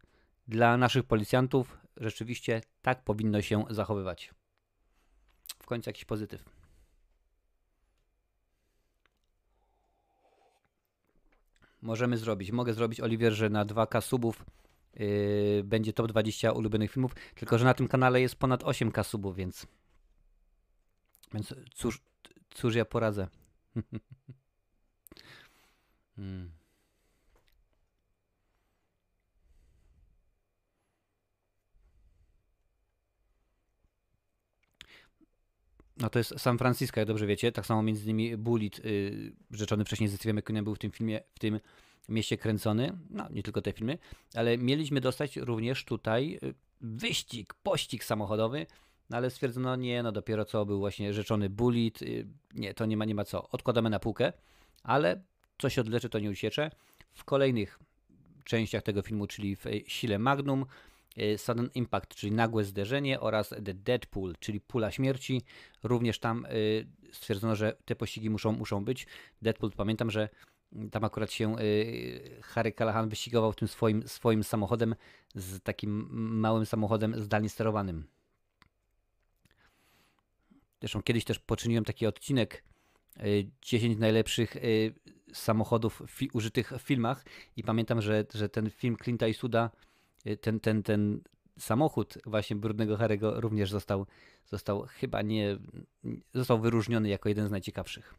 dla 0.49 0.77
naszych 0.77 1.05
policjantów. 1.05 1.79
Rzeczywiście 1.97 2.61
tak 2.83 3.05
powinno 3.05 3.43
się 3.43 3.65
zachowywać. 3.71 4.31
W 5.59 5.67
końcu 5.67 5.91
jakiś 5.91 6.05
pozytyw. 6.05 6.62
Możemy 11.83 12.19
zrobić. 12.19 12.51
Mogę 12.51 12.75
zrobić, 12.75 13.01
Oliwier, 13.01 13.33
że 13.33 13.51
na 13.51 13.67
2K 13.67 14.01
subów 14.01 14.45
yy, 14.95 15.63
będzie 15.65 15.93
top 15.93 16.07
20 16.07 16.53
ulubionych 16.53 16.93
filmów. 16.93 17.15
Tylko, 17.35 17.59
że 17.59 17.65
na 17.65 17.75
tym 17.75 17.89
kanale 17.89 18.21
jest 18.21 18.37
ponad 18.37 18.63
8K 18.63 19.05
subów, 19.05 19.37
więc. 19.37 19.67
Więc 21.35 21.55
cóż, 21.75 22.01
cóż 22.51 22.75
ja 22.75 22.85
poradzę. 22.85 23.29
hmm. 26.17 26.62
No 36.03 36.11
to 36.11 36.19
jest 36.19 36.35
San 36.39 36.59
Francisco, 36.59 37.01
jak 37.01 37.07
dobrze 37.07 37.27
wiecie. 37.27 37.53
Tak 37.53 37.67
samo 37.67 37.83
między 37.83 38.05
innymi 38.05 38.37
Bullet, 38.37 38.85
yy, 38.85 39.33
rzeczony 39.51 39.85
wcześniej 39.85 40.09
ze 40.09 40.17
Steve'em 40.17 40.35
McQueenem, 40.35 40.65
był 40.65 40.75
w 40.75 40.79
tym 40.79 40.91
filmie, 40.91 41.21
w 41.35 41.39
tym 41.39 41.61
mieście 42.09 42.39
kręcony. 42.39 42.99
No, 43.11 43.29
nie 43.31 43.43
tylko 43.43 43.63
te 43.63 43.73
filmy, 43.73 43.99
ale 44.35 44.59
mieliśmy 44.59 45.01
dostać 45.01 45.37
również 45.37 45.85
tutaj 45.85 46.39
y, 46.43 46.55
wyścig, 46.81 47.55
pościg 47.55 48.05
samochodowy, 48.05 48.67
no 49.11 49.17
ale 49.17 49.31
stwierdzono, 49.31 49.77
nie, 49.77 50.03
no 50.03 50.13
dopiero 50.13 50.45
co 50.45 50.67
był 50.67 50.79
właśnie 50.79 51.13
rzeczony 51.13 51.51
Bullet, 51.51 52.03
yy, 52.03 52.27
nie, 52.55 52.75
to 52.75 52.87
nie 52.87 52.97
ma, 52.97 53.05
nie 53.05 53.15
ma 53.15 53.25
co. 53.25 53.49
Odkładamy 53.49 53.91
na 53.91 53.99
półkę, 53.99 54.33
ale 54.83 55.23
co 55.59 55.71
się 55.71 55.81
odleczy, 55.81 56.09
to 56.09 56.19
nie 56.19 56.31
usiecze. 56.31 56.71
W 57.13 57.25
kolejnych 57.25 57.79
częściach 58.45 58.83
tego 58.83 59.03
filmu, 59.03 59.27
czyli 59.27 59.57
w 59.57 59.65
Sile 59.87 60.19
Magnum, 60.19 60.67
Sudden 61.37 61.71
Impact, 61.75 62.15
czyli 62.15 62.33
nagłe 62.33 62.65
zderzenie 62.65 63.21
oraz 63.21 63.49
The 63.49 63.75
Deadpool, 63.75 64.35
czyli 64.41 64.61
pula 64.61 64.91
śmierci. 64.91 65.43
Również 65.83 66.19
tam 66.19 66.47
e, 66.47 66.51
stwierdzono, 67.13 67.57
że 67.57 67.77
te 67.85 67.97
pościgi 67.97 68.31
muszą, 68.31 68.53
muszą 68.53 68.85
być. 68.85 69.07
Deadpool, 69.43 69.73
pamiętam, 69.73 70.11
że 70.11 70.29
tam 70.91 71.05
akurat 71.05 71.33
się 71.33 71.57
e, 71.57 71.63
Harry 72.43 72.73
Callahan 72.73 73.09
wyścigował 73.09 73.55
tym 73.55 73.69
swoim, 73.69 74.09
swoim 74.09 74.45
samochodem 74.45 74.95
z 75.35 75.63
takim 75.63 76.09
małym 76.41 76.67
samochodem 76.67 77.23
zdalnie 77.23 77.49
sterowanym. 77.49 78.07
Zresztą 80.81 81.03
kiedyś 81.03 81.25
też 81.25 81.39
poczyniłem 81.39 81.85
taki 81.85 82.07
odcinek 82.07 82.65
10 83.63 83.99
najlepszych 83.99 84.57
samochodów 85.33 86.03
użytych 86.33 86.73
w 86.79 86.83
filmach 86.83 87.25
i 87.57 87.63
pamiętam, 87.63 88.03
że, 88.03 88.25
że 88.35 88.49
ten 88.49 88.71
film 88.71 88.97
Clint'a 88.97 89.25
Eastwooda 89.25 89.71
Y, 89.71 89.92
ten, 90.41 90.61
ten, 90.61 90.83
ten 90.83 91.21
samochód 91.59 92.19
właśnie 92.27 92.57
Brudnego 92.57 92.97
Harego 92.97 93.41
również 93.41 93.71
został, 93.71 94.07
został 94.47 94.87
chyba 94.89 95.23
nie, 95.23 95.59
został 96.35 96.61
wyróżniony 96.61 97.09
jako 97.09 97.29
jeden 97.29 97.49
z 97.49 97.51
najciekawszych. 97.51 98.15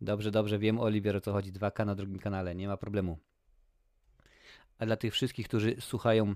Dobrze, 0.00 0.30
dobrze, 0.30 0.58
wiem 0.58 0.80
Oliwier 0.80 1.16
o 1.16 1.20
co 1.20 1.32
chodzi, 1.32 1.52
2K 1.52 1.86
na 1.86 1.94
drugim 1.94 2.18
kanale, 2.18 2.54
nie 2.54 2.68
ma 2.68 2.76
problemu. 2.76 3.18
A 4.78 4.86
dla 4.86 4.96
tych 4.96 5.12
wszystkich, 5.12 5.48
którzy 5.48 5.76
słuchają 5.80 6.34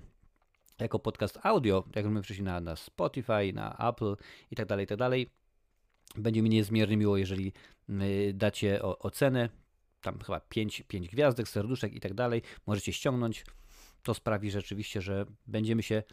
jako 0.79 0.99
podcast 0.99 1.39
audio, 1.43 1.83
jak 1.95 2.05
my 2.05 2.23
wcześniej 2.23 2.45
na, 2.45 2.61
na 2.61 2.75
Spotify, 2.75 3.53
na 3.53 3.89
Apple 3.89 4.15
i 4.51 4.55
tak 4.55 4.65
dalej, 4.65 4.87
tak 4.87 4.97
dalej, 4.97 5.29
będzie 6.15 6.41
mi 6.41 6.49
niezmiernie 6.49 6.97
miło, 6.97 7.17
jeżeli 7.17 7.53
y, 7.89 8.33
dacie 8.33 8.83
o, 8.83 8.99
ocenę, 8.99 9.49
tam 10.01 10.19
chyba 10.19 10.39
5, 10.39 10.83
5 10.87 11.09
gwiazdek, 11.09 11.47
serduszek 11.47 11.93
i 11.93 11.99
tak 11.99 12.13
dalej, 12.13 12.41
możecie 12.67 12.93
ściągnąć 12.93 13.45
to 14.03 14.13
sprawi 14.13 14.51
rzeczywiście, 14.51 15.01
że 15.01 15.25
będziemy 15.47 15.83
się, 15.83 16.03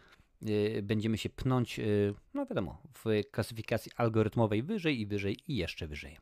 yy, 0.41 0.83
będziemy 0.83 1.17
się 1.17 1.29
pnąć, 1.29 1.77
yy, 1.77 2.13
no 2.33 2.45
wiadomo, 2.45 2.81
w 2.93 3.31
klasyfikacji 3.31 3.91
algorytmowej 3.95 4.63
wyżej 4.63 4.99
i 4.99 5.05
wyżej 5.05 5.37
i 5.47 5.55
jeszcze 5.55 5.87
wyżej. 5.87 6.17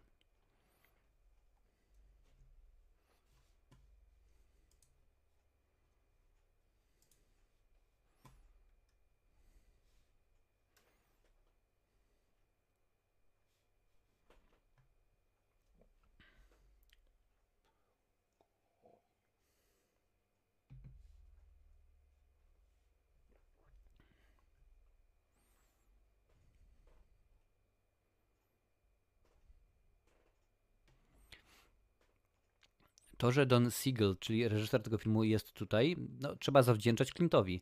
To, 33.26 33.32
że 33.32 33.46
Don 33.46 33.72
Siegel, 33.72 34.16
czyli 34.20 34.48
reżyser 34.48 34.84
tego 34.84 34.98
filmu, 34.98 35.24
jest 35.24 35.54
tutaj, 35.54 35.96
no, 36.20 36.36
trzeba 36.36 36.64
zawdzięczać 36.64 37.12
Clintowi, 37.12 37.62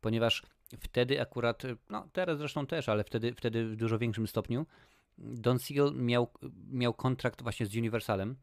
ponieważ 0.00 0.42
wtedy 0.80 1.20
akurat, 1.20 1.62
no 1.90 2.08
teraz 2.12 2.38
zresztą 2.38 2.66
też, 2.66 2.88
ale 2.88 3.04
wtedy, 3.04 3.34
wtedy 3.34 3.68
w 3.68 3.76
dużo 3.76 3.98
większym 3.98 4.26
stopniu, 4.26 4.66
Don 5.18 5.58
Siegel 5.58 5.92
miał, 5.94 6.28
miał 6.70 6.94
kontrakt 6.94 7.42
właśnie 7.42 7.66
z 7.66 7.76
Universalem 7.76 8.36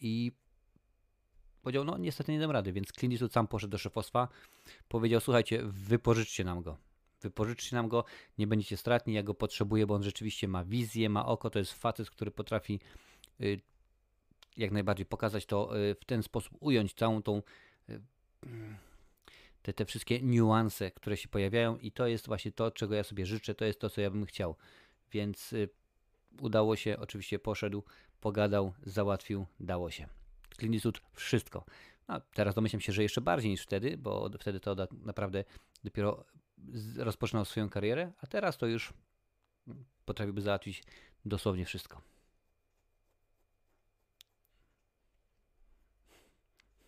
i 0.00 0.32
powiedział, 1.62 1.84
no 1.84 1.98
niestety 1.98 2.32
nie 2.32 2.40
dam 2.40 2.50
rady, 2.50 2.72
więc 2.72 2.88
Clint 2.92 3.12
Eastwood 3.12 3.32
sam 3.32 3.48
poszedł 3.48 3.70
do 3.70 3.78
szefostwa, 3.78 4.28
powiedział, 4.88 5.20
słuchajcie, 5.20 5.62
wypożyczcie 5.64 6.44
nam 6.44 6.62
go. 6.62 6.76
Wypożyczcie 7.22 7.76
nam 7.76 7.88
go, 7.88 8.04
nie 8.38 8.46
będziecie 8.46 8.76
stratni, 8.76 9.14
ja 9.14 9.22
go 9.22 9.34
potrzebuję, 9.34 9.86
bo 9.86 9.94
on 9.94 10.02
rzeczywiście 10.02 10.48
ma 10.48 10.64
wizję, 10.64 11.08
ma 11.08 11.26
oko, 11.26 11.50
to 11.50 11.58
jest 11.58 11.72
facet, 11.72 12.10
który 12.10 12.30
potrafi 12.30 12.80
y, 13.40 13.60
jak 14.60 14.70
najbardziej 14.70 15.06
pokazać 15.06 15.46
to 15.46 15.78
y, 15.78 15.94
w 15.94 16.04
ten 16.04 16.22
sposób, 16.22 16.56
ująć 16.60 16.94
całą 16.94 17.22
tą 17.22 17.42
y, 17.88 18.00
te, 19.62 19.72
te 19.72 19.84
wszystkie 19.84 20.22
niuanse, 20.22 20.90
które 20.90 21.16
się 21.16 21.28
pojawiają 21.28 21.78
i 21.78 21.92
to 21.92 22.06
jest 22.06 22.26
właśnie 22.26 22.52
to, 22.52 22.70
czego 22.70 22.94
ja 22.94 23.04
sobie 23.04 23.26
życzę, 23.26 23.54
to 23.54 23.64
jest 23.64 23.80
to, 23.80 23.90
co 23.90 24.00
ja 24.00 24.10
bym 24.10 24.26
chciał. 24.26 24.56
Więc 25.12 25.52
y, 25.52 25.68
udało 26.40 26.76
się, 26.76 26.96
oczywiście 26.98 27.38
poszedł, 27.38 27.82
pogadał, 28.20 28.72
załatwił, 28.82 29.46
dało 29.60 29.90
się. 29.90 30.08
Clint 30.58 30.82
wszystko. 31.12 31.64
No, 32.08 32.20
teraz 32.34 32.54
domyślam 32.54 32.80
się, 32.80 32.92
że 32.92 33.02
jeszcze 33.02 33.20
bardziej 33.20 33.50
niż 33.50 33.62
wtedy, 33.62 33.96
bo 33.96 34.30
wtedy 34.40 34.60
to 34.60 34.76
naprawdę 34.92 35.44
dopiero 35.84 36.24
rozpoczynał 36.96 37.44
swoją 37.44 37.68
karierę, 37.68 38.12
a 38.20 38.26
teraz 38.26 38.58
to 38.58 38.66
już 38.66 38.92
potrafiłby 40.04 40.40
załatwić 40.40 40.82
dosłownie 41.24 41.64
wszystko. 41.64 42.02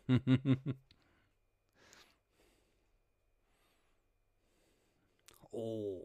o, 5.52 5.98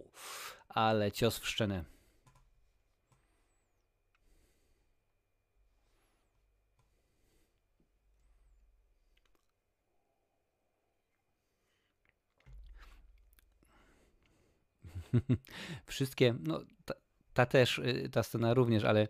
ale 0.69 1.11
cios 1.11 1.39
w 1.39 1.47
szczenę. 1.47 1.85
Wszystkie, 15.87 16.35
no 16.39 16.61
ta, 16.85 16.93
ta, 17.33 17.45
też, 17.45 17.79
y, 17.79 18.09
ta 18.11 18.23
scena 18.23 18.53
również, 18.53 18.83
ale 18.83 19.07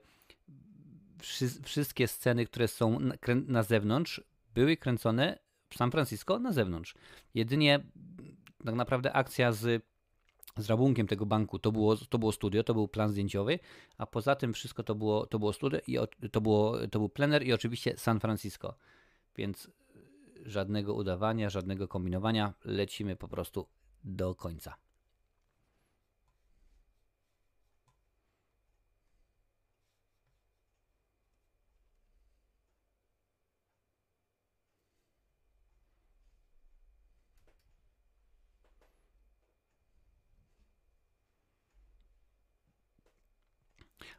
wszy, 1.19 1.50
wszystkie 1.63 2.08
sceny, 2.08 2.45
które 2.45 2.67
są 2.67 3.00
na, 3.00 3.15
na 3.47 3.63
zewnątrz, 3.63 4.21
były 4.57 4.77
kręcone 4.77 5.39
w 5.69 5.75
San 5.75 5.91
Francisco 5.91 6.39
na 6.39 6.51
zewnątrz. 6.51 6.95
Jedynie 7.33 7.79
tak 8.65 8.75
naprawdę 8.75 9.13
akcja 9.13 9.51
z, 9.51 9.83
z 10.57 10.69
rabunkiem 10.69 11.07
tego 11.07 11.25
banku 11.25 11.59
to 11.59 11.71
było, 11.71 11.95
to 11.95 12.19
było 12.19 12.31
studio, 12.31 12.63
to 12.63 12.73
był 12.73 12.87
plan 12.87 13.11
zdjęciowy, 13.11 13.59
a 13.97 14.05
poza 14.05 14.35
tym 14.35 14.53
wszystko 14.53 14.83
to 14.83 14.95
było, 14.95 15.25
to 15.25 15.39
było 15.39 15.53
studio 15.53 15.79
i 15.87 15.97
to, 16.31 16.41
było, 16.41 16.87
to 16.87 16.99
był 16.99 17.09
plener 17.09 17.43
i 17.43 17.53
oczywiście 17.53 17.97
San 17.97 18.19
Francisco. 18.19 18.75
Więc 19.35 19.71
żadnego 20.45 20.93
udawania, 20.93 21.49
żadnego 21.49 21.87
kombinowania. 21.87 22.53
Lecimy 22.65 23.15
po 23.15 23.27
prostu 23.27 23.67
do 24.03 24.35
końca. 24.35 24.75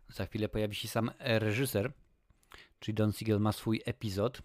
Za 0.08 0.26
chwilę 0.26 0.48
pojawi 0.48 0.74
się 0.74 0.88
sam 0.88 1.10
reżyser, 1.18 1.92
czyli 2.80 2.94
Don 2.94 3.12
Siegel 3.12 3.40
ma 3.40 3.52
swój 3.52 3.82
epizod. 3.84 4.42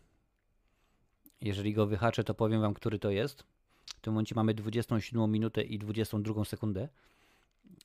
Jeżeli 1.41 1.73
go 1.73 1.87
wyhaczę, 1.87 2.23
to 2.23 2.33
powiem 2.33 2.61
wam, 2.61 2.73
który 2.73 2.99
to 2.99 3.09
jest. 3.11 3.43
W 3.97 4.01
tym 4.01 4.13
momencie 4.13 4.35
mamy 4.35 4.53
27 4.53 5.31
minutę 5.31 5.63
i 5.63 5.79
22 5.79 6.45
sekundę, 6.45 6.89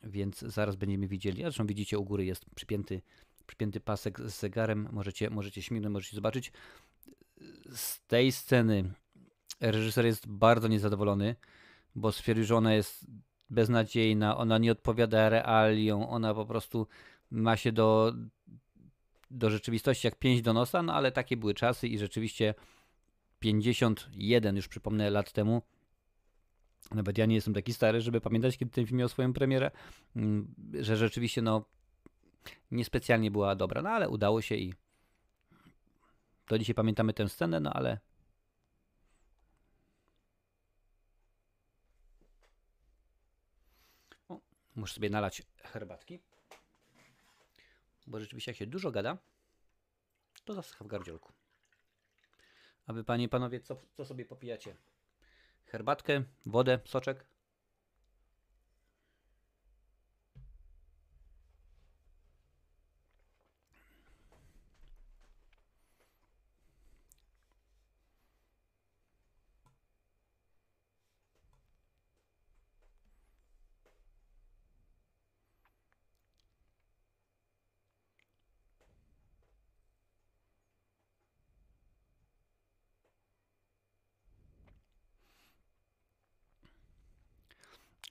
więc 0.02 0.38
zaraz 0.38 0.76
będziemy 0.76 1.08
widzieli. 1.08 1.42
Zresztą 1.42 1.66
widzicie, 1.66 1.98
u 1.98 2.04
góry 2.04 2.24
jest 2.24 2.44
przypięty, 2.54 3.02
przypięty 3.46 3.80
pasek 3.80 4.20
z 4.20 4.40
zegarem. 4.40 4.88
Możecie, 4.92 5.30
możecie 5.30 5.62
śmignąć, 5.62 5.92
możecie 5.92 6.16
zobaczyć. 6.16 6.52
Z 7.74 8.06
tej 8.06 8.32
sceny 8.32 8.92
reżyser 9.60 10.06
jest 10.06 10.26
bardzo 10.26 10.68
niezadowolony, 10.68 11.36
bo 11.94 12.12
stwierdził, 12.12 12.44
że 12.44 12.56
ona 12.56 12.74
jest 12.74 13.06
beznadziejna, 13.50 14.36
ona 14.36 14.58
nie 14.58 14.72
odpowiada 14.72 15.28
realiom, 15.28 16.02
ona 16.02 16.34
po 16.34 16.46
prostu 16.46 16.86
ma 17.30 17.56
się 17.56 17.72
do, 17.72 18.12
do 19.30 19.50
rzeczywistości 19.50 20.06
jak 20.06 20.18
pięć 20.18 20.42
do 20.42 20.52
nosa, 20.52 20.82
no 20.82 20.94
ale 20.94 21.12
takie 21.12 21.36
były 21.36 21.54
czasy 21.54 21.88
i 21.88 21.98
rzeczywiście 21.98 22.54
51, 23.38 24.56
już 24.56 24.68
przypomnę, 24.68 25.10
lat 25.10 25.32
temu. 25.32 25.62
Nawet 26.90 27.18
ja 27.18 27.26
nie 27.26 27.34
jestem 27.34 27.54
taki 27.54 27.72
stary, 27.72 28.00
żeby 28.00 28.20
pamiętać, 28.20 28.58
kiedy 28.58 28.70
ten 28.70 28.86
film 28.86 28.98
miał 28.98 29.08
swoją 29.08 29.32
premierę, 29.32 29.70
mm, 30.16 30.54
że 30.80 30.96
rzeczywiście 30.96 31.42
no 31.42 31.64
niespecjalnie 32.70 33.30
była 33.30 33.54
dobra, 33.56 33.82
no 33.82 33.90
ale 33.90 34.08
udało 34.08 34.42
się 34.42 34.54
i 34.54 34.74
do 36.48 36.58
dzisiaj 36.58 36.74
pamiętamy 36.74 37.12
tę 37.12 37.28
scenę, 37.28 37.60
no 37.60 37.72
ale 37.72 37.98
muszę 44.76 44.94
sobie 44.94 45.10
nalać 45.10 45.42
herbatki 45.62 46.20
bo 48.08 48.20
rzeczywiście 48.20 48.50
jak 48.50 48.58
się 48.58 48.66
dużo 48.66 48.90
gada, 48.90 49.18
to 50.44 50.54
zasycha 50.54 50.84
w 50.84 50.88
gardzielku. 50.88 51.32
A 52.86 52.92
wy 52.92 53.04
panie 53.04 53.24
i 53.24 53.28
panowie, 53.28 53.60
co, 53.60 53.76
co 53.96 54.04
sobie 54.04 54.24
popijacie? 54.24 54.76
Herbatkę, 55.66 56.24
wodę, 56.46 56.78
soczek? 56.84 57.26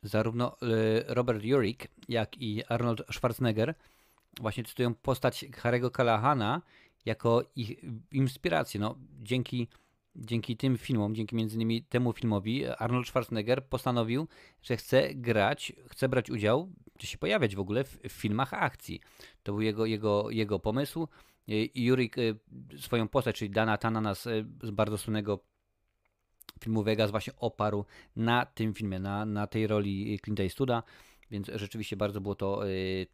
Zarówno 0.08 0.58
e, 0.62 0.66
Robert 1.14 1.44
Urich, 1.56 1.78
jak 2.10 2.38
i 2.38 2.64
Arnold 2.66 3.02
Schwarzenegger 3.12 3.76
właśnie 4.42 4.64
cytują 4.64 4.94
postać 4.94 5.46
Harry'ego 5.46 5.92
Callaghana 5.92 6.62
jako 7.06 7.44
ich 7.56 7.84
inspirację. 8.12 8.80
No, 8.80 8.96
dzięki, 9.20 9.68
dzięki 10.16 10.58
tym 10.58 10.78
filmom, 10.78 11.16
dzięki 11.16 11.36
między 11.36 11.56
innymi 11.56 11.84
temu 11.84 12.14
filmowi, 12.14 12.66
Arnold 12.66 13.08
Schwarzenegger 13.08 13.66
postanowił, 13.66 14.28
że 14.62 14.78
chce 14.78 15.16
grać, 15.16 15.74
chce 15.88 16.10
brać 16.10 16.30
udział, 16.30 16.70
czy 16.98 17.08
się 17.08 17.18
pojawiać 17.18 17.56
w 17.56 17.60
ogóle 17.60 17.84
w, 17.84 17.98
w 18.10 18.12
filmach 18.12 18.54
akcji. 18.54 19.00
To 19.44 19.52
był 19.52 19.62
jego, 19.62 19.86
jego, 19.86 20.30
jego 20.30 20.60
pomysł. 20.60 21.08
Jurik 21.76 22.18
e, 22.18 22.22
swoją 22.78 23.08
postać, 23.08 23.36
czyli 23.36 23.52
Dana 23.52 23.78
Tananas 23.78 24.28
bardzo 24.72 24.98
słynnego 24.98 25.40
filmu 26.60 26.84
Vegas 26.84 27.12
właśnie 27.12 27.34
oparł 27.36 27.86
na 28.16 28.46
tym 28.46 28.74
filmie, 28.74 29.00
na, 29.00 29.26
na 29.26 29.48
tej 29.48 29.68
roli 29.68 30.20
Clint 30.24 30.40
Eastwooda, 30.40 30.84
więc 31.32 31.52
rzeczywiście 31.56 31.98
bardzo 31.98 32.22
było 32.22 32.36
to 32.36 32.70
y, 32.70 33.08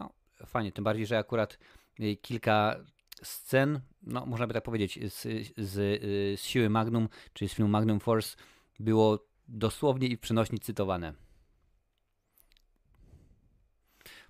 no, 0.00 0.12
fajnie, 0.46 0.72
tym 0.72 0.84
bardziej, 0.84 1.06
że 1.06 1.18
akurat 1.18 1.58
y, 2.00 2.16
kilka 2.16 2.76
scen, 3.22 3.80
no 4.02 4.26
można 4.26 4.46
by 4.46 4.54
tak 4.54 4.64
powiedzieć, 4.64 4.98
z, 5.12 5.22
z, 5.56 5.78
y, 5.78 6.36
z 6.36 6.40
siły 6.40 6.70
Magnum, 6.70 7.08
czyli 7.32 7.48
z 7.48 7.54
filmu 7.54 7.70
Magnum 7.70 8.00
Force 8.00 8.36
było 8.80 9.26
dosłownie 9.48 10.08
i 10.08 10.16
w 10.16 10.20
przenośni 10.20 10.58
cytowane. 10.58 11.14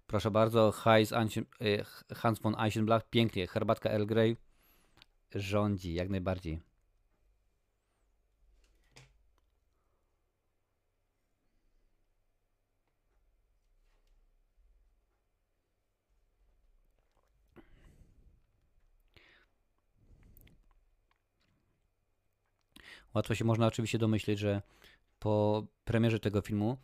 Proszę 0.06 0.30
bardzo, 0.30 0.72
Hans 2.14 2.38
von 2.38 2.56
Eichenblach, 2.60 3.10
pięknie, 3.10 3.46
herbatka 3.46 3.90
Earl 3.90 4.06
Grey 4.06 4.36
rządzi 5.34 5.94
jak 5.94 6.08
najbardziej. 6.08 6.67
Łatwo 23.14 23.34
się 23.34 23.44
można 23.44 23.66
oczywiście 23.66 23.98
domyśleć, 23.98 24.38
że 24.38 24.62
po 25.18 25.66
premierze 25.84 26.20
tego 26.20 26.40
filmu 26.40 26.76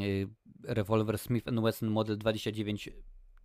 y, 0.00 0.28
rewolwer 0.62 1.18
Smith 1.18 1.46
Wesson 1.62 1.90
model 1.90 2.18
29 2.18 2.90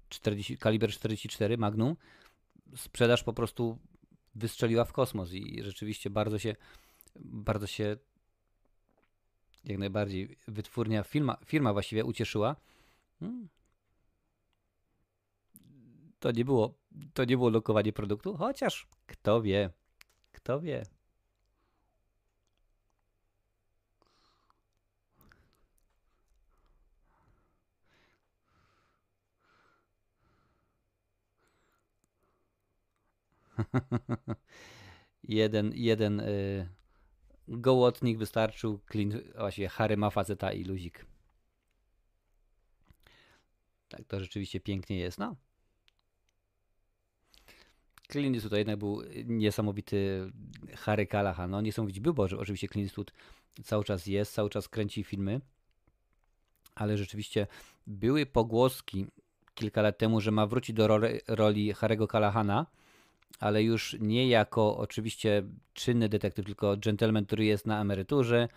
40, 0.10 0.58
kaliber 0.58 0.92
44 0.92 1.58
Magnum 1.58 1.96
sprzedaż 2.76 3.24
po 3.24 3.34
prostu 3.34 3.80
wystrzeliła 4.36 4.86
w 4.86 4.94
kosmos 4.94 5.34
i 5.34 5.64
rzeczywiście 5.64 6.10
bardzo 6.10 6.40
się 6.40 6.56
bardzo 7.16 7.68
się 7.68 7.98
jak 9.64 9.78
najbardziej 9.78 10.38
wytwórnia 10.48 11.04
firma, 11.04 11.38
firma 11.46 11.74
właściwie 11.74 12.06
ucieszyła. 12.06 12.56
Hmm. 13.20 13.50
To 16.20 16.32
nie 16.32 16.46
było 16.46 16.74
to 17.14 17.26
nie 17.26 17.38
było 17.38 17.50
lokowanie 17.50 17.94
produktu, 17.94 18.38
chociaż 18.38 18.88
kto 19.08 19.42
wie, 19.42 19.70
kto 20.32 20.62
wie. 20.62 20.84
jeden 35.24 35.72
jeden 35.76 36.20
y, 36.20 36.68
gołotnik 37.47 38.18
wystarczył, 38.18 38.80
Clint, 38.91 39.16
właściwie 39.38 39.70
Harry 39.70 39.97
ma 39.97 40.09
faceta 40.09 40.51
i 40.53 40.64
luzik. 40.64 41.05
Tak 43.89 44.07
to 44.07 44.20
rzeczywiście 44.20 44.59
pięknie 44.59 44.97
jest, 44.97 45.18
no. 45.18 45.36
Clint 48.11 48.36
Eastwood 48.36 48.51
to 48.51 48.57
jednak 48.57 48.80
był 48.80 49.01
niesamowity 49.26 50.32
Harry 50.76 51.07
Callahan. 51.07 51.51
No 51.51 51.61
niesamowicie 51.61 52.01
był, 52.01 52.14
bo 52.14 52.24
oczywiście 52.24 52.68
Clint 52.68 52.86
Eastwood 52.86 53.11
cały 53.64 53.84
czas 53.84 54.05
jest, 54.05 54.34
cały 54.34 54.49
czas 54.49 54.68
kręci 54.68 55.03
filmy, 55.03 55.41
ale 56.76 56.97
rzeczywiście 56.97 57.47
były 57.88 58.26
pogłoski 58.26 59.07
kilka 59.53 59.82
lat 59.82 59.97
temu, 59.97 60.22
że 60.22 60.32
ma 60.32 60.47
wrócić 60.47 60.76
do 60.76 60.88
roli, 60.88 61.20
roli 61.28 61.74
Harry'ego 61.74 62.07
Callahana, 62.11 62.66
ale 63.40 63.64
już 63.64 63.98
nie 64.00 64.28
jako 64.28 64.78
oczywiście 64.78 65.44
czynny 65.74 66.10
detektyw, 66.10 66.46
tylko 66.46 66.78
gentleman, 66.78 67.26
który 67.26 67.46
jest 67.46 67.68
na 67.68 67.82
emeryturze 67.82 68.48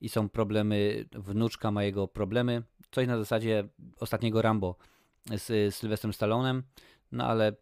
i 0.00 0.08
są 0.08 0.28
problemy, 0.28 1.04
wnuczka 1.12 1.70
ma 1.70 1.84
jego 1.84 2.08
problemy. 2.08 2.62
Coś 2.90 3.06
na 3.06 3.18
zasadzie 3.18 3.68
ostatniego 4.00 4.42
Rambo 4.42 4.76
z 5.30 5.74
Sylwestrem 5.74 6.12
Stallonem, 6.12 6.62
no 7.12 7.26
ale 7.26 7.52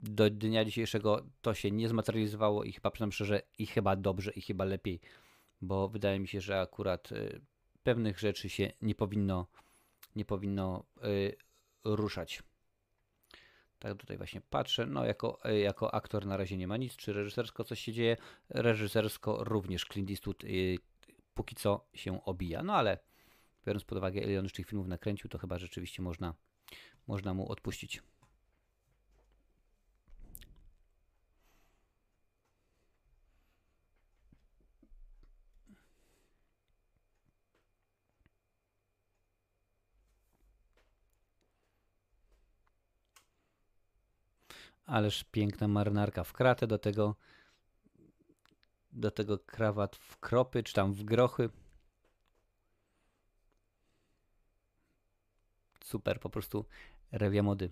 do 0.00 0.30
dnia 0.30 0.64
dzisiejszego 0.64 1.26
to 1.40 1.54
się 1.54 1.70
nie 1.70 1.88
zmaterializowało 1.88 2.64
i 2.64 2.72
chyba 2.72 2.90
przynajmniej 2.90 3.14
szczerze 3.14 3.42
i 3.58 3.66
chyba 3.66 3.96
dobrze 3.96 4.30
i 4.30 4.40
chyba 4.40 4.64
lepiej, 4.64 5.00
bo 5.60 5.88
wydaje 5.88 6.20
mi 6.20 6.28
się, 6.28 6.40
że 6.40 6.60
akurat 6.60 7.12
y, 7.12 7.40
pewnych 7.82 8.18
rzeczy 8.18 8.48
się 8.48 8.72
nie 8.82 8.94
powinno 8.94 9.46
nie 10.16 10.24
powinno 10.24 10.84
y, 11.04 11.36
ruszać. 11.84 12.42
Tak 13.80 13.96
tutaj 13.96 14.16
właśnie 14.16 14.40
patrzę. 14.40 14.86
No, 14.86 15.04
jako, 15.04 15.44
e, 15.44 15.58
jako 15.58 15.94
aktor 15.94 16.26
na 16.26 16.36
razie 16.36 16.56
nie 16.56 16.66
ma 16.66 16.76
nic. 16.76 16.96
Czy 16.96 17.12
reżysersko 17.12 17.64
coś 17.64 17.80
się 17.80 17.92
dzieje? 17.92 18.16
Reżysersko 18.48 19.44
również 19.44 19.84
Clint 19.84 20.10
Eastwood 20.10 20.44
y, 20.44 20.78
póki 21.34 21.54
co 21.54 21.88
się 21.94 22.24
obija. 22.24 22.62
No 22.62 22.74
ale 22.74 22.98
biorąc 23.66 23.84
pod 23.84 23.98
uwagę, 23.98 24.20
ile 24.20 24.38
on 24.38 24.44
już 24.44 24.52
tych 24.52 24.66
filmów 24.66 24.88
nakręcił, 24.88 25.30
to 25.30 25.38
chyba 25.38 25.58
rzeczywiście 25.58 26.02
można, 26.02 26.34
można 27.06 27.34
mu 27.34 27.52
odpuścić. 27.52 28.02
Ależ 44.90 45.24
piękna 45.24 45.68
marynarka 45.68 46.24
w 46.24 46.32
kratę, 46.32 46.66
do 46.66 46.78
tego 46.78 47.16
do 48.92 49.10
tego 49.10 49.38
krawat 49.38 49.96
w 49.96 50.16
kropy, 50.16 50.62
czy 50.62 50.74
tam 50.74 50.92
w 50.92 51.04
grochy. 51.04 51.50
Super, 55.84 56.20
po 56.20 56.30
prostu 56.30 56.64
rewia 57.12 57.42
mody. 57.42 57.70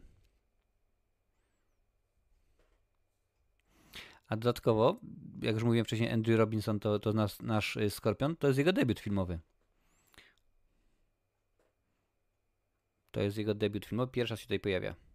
A 4.28 4.36
dodatkowo, 4.36 5.00
jak 5.42 5.54
już 5.54 5.64
mówiłem 5.64 5.84
wcześniej, 5.84 6.10
Andrew 6.10 6.38
Robinson 6.38 6.80
to, 6.80 6.98
to 6.98 7.12
nas, 7.12 7.42
nasz 7.42 7.76
y, 7.76 7.90
Skorpion, 7.90 8.36
to 8.36 8.46
jest 8.46 8.58
jego 8.58 8.72
debiut 8.72 9.00
filmowy. 9.00 9.38
To 13.10 13.20
jest 13.20 13.36
jego 13.36 13.54
debiut 13.54 13.86
filmowy, 13.86 14.12
pierwszy 14.12 14.32
raz 14.32 14.40
się 14.40 14.46
tutaj 14.46 14.60
pojawia. 14.60 15.07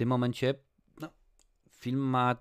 Tym 0.00 0.08
momencie 0.08 0.54
no, 1.00 1.08
film 1.70 2.00
ma 2.00 2.36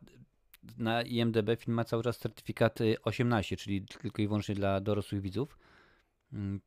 na 0.78 1.02
IMDB 1.02 1.50
film 1.58 1.76
ma 1.76 1.84
cały 1.84 2.04
czas 2.04 2.18
certyfikat 2.18 2.80
18, 3.04 3.58
czyli 3.58 3.86
tylko 3.86 4.22
i 4.22 4.28
wyłącznie 4.28 4.56
dla 4.56 4.82
dorosłych 4.82 5.22
widzów. 5.22 5.58
Mm, 6.34 6.62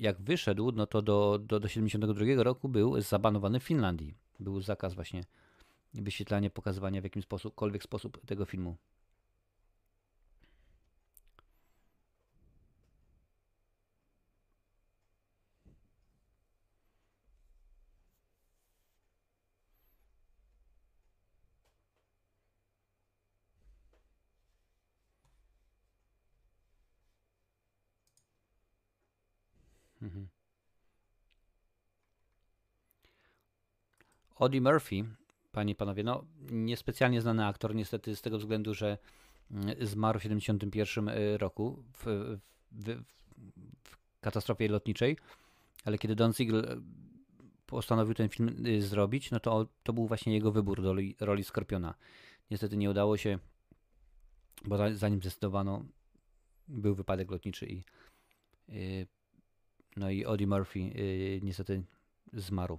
jak 0.00 0.20
wyszedł, 0.20 0.72
no 0.72 0.86
to 0.86 1.02
do, 1.02 1.38
do, 1.38 1.60
do 1.60 1.68
72 1.68 2.24
roku 2.36 2.68
był 2.68 3.00
zabanowany 3.00 3.60
w 3.60 3.62
Finlandii. 3.62 4.14
Był 4.40 4.60
zakaz 4.60 4.94
właśnie 4.94 5.24
wyświetlania, 5.94 6.50
pokazywania 6.50 7.00
w 7.00 7.04
jakimś 7.04 7.24
sposób, 7.24 7.54
sposób 7.82 8.26
tego 8.26 8.44
filmu. 8.44 8.76
Audie 34.44 34.60
Murphy, 34.60 35.04
panie 35.52 35.72
i 35.72 35.76
panowie, 35.76 36.04
no 36.04 36.24
niespecjalnie 36.50 37.20
znany 37.20 37.46
aktor, 37.46 37.74
niestety 37.74 38.16
z 38.16 38.22
tego 38.22 38.38
względu, 38.38 38.74
że 38.74 38.98
mm, 39.50 39.86
zmarł 39.86 40.18
w 40.18 40.22
1971 40.22 41.08
y, 41.08 41.38
roku 41.38 41.82
w, 41.92 42.04
w, 42.72 43.02
w, 43.40 43.96
katastrofie 44.20 44.68
lotniczej, 44.68 45.16
ale 45.84 45.98
kiedy 45.98 46.14
Don 46.14 46.32
Siegel 46.32 46.58
y, 46.58 46.82
postanowił 47.66 48.14
ten 48.14 48.28
film 48.28 48.66
y, 48.66 48.82
zrobić, 48.82 49.30
no 49.30 49.40
to 49.40 49.66
to 49.82 49.92
był 49.92 50.06
właśnie 50.06 50.34
jego 50.34 50.52
wybór 50.52 50.82
do 50.82 50.88
roli, 50.88 51.16
roli 51.20 51.44
Skorpiona. 51.44 51.94
Niestety 52.50 52.76
nie 52.76 52.90
udało 52.90 53.16
się, 53.16 53.38
bo 54.64 54.94
zanim 54.94 55.20
zdecydowano, 55.20 55.84
był 56.68 56.94
wypadek 56.94 57.30
lotniczy 57.30 57.66
i 57.66 57.84
no 59.96 60.10
i 60.10 60.24
Audie 60.24 60.46
Murphy 60.46 60.80
niestety 61.42 61.82
zmarł. 62.32 62.78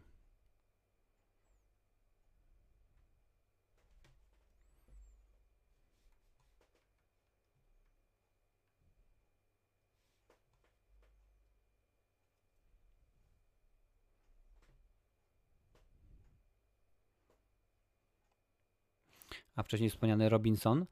A 19.55 19.63
wcześniej 19.63 19.89
wspomniany 19.89 20.29
Robinson, 20.29 20.85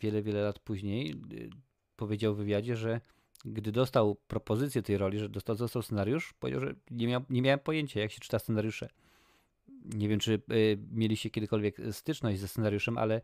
wiele, 0.00 0.22
wiele 0.22 0.42
lat 0.42 0.58
później, 0.58 1.08
yy, 1.30 1.50
powiedział 1.96 2.34
w 2.34 2.38
wywiadzie, 2.38 2.76
że 2.76 3.00
gdy 3.44 3.72
dostał 3.72 4.14
propozycję 4.14 4.82
tej 4.82 4.98
roli, 4.98 5.18
że 5.18 5.28
dostał, 5.28 5.56
dostał 5.56 5.82
scenariusz, 5.82 6.32
powiedział, 6.32 6.60
że 6.60 6.74
nie, 6.90 7.06
miał, 7.06 7.22
nie 7.30 7.42
miałem 7.42 7.60
pojęcia, 7.60 8.00
jak 8.00 8.12
się 8.12 8.20
czyta 8.20 8.38
scenariusze. 8.38 8.88
Nie 9.84 10.08
wiem, 10.08 10.20
czy 10.20 10.42
y, 10.52 10.78
mieliście 10.92 11.30
kiedykolwiek 11.30 11.76
styczność 11.90 12.40
ze 12.40 12.48
scenariuszem, 12.48 12.98
ale 12.98 13.20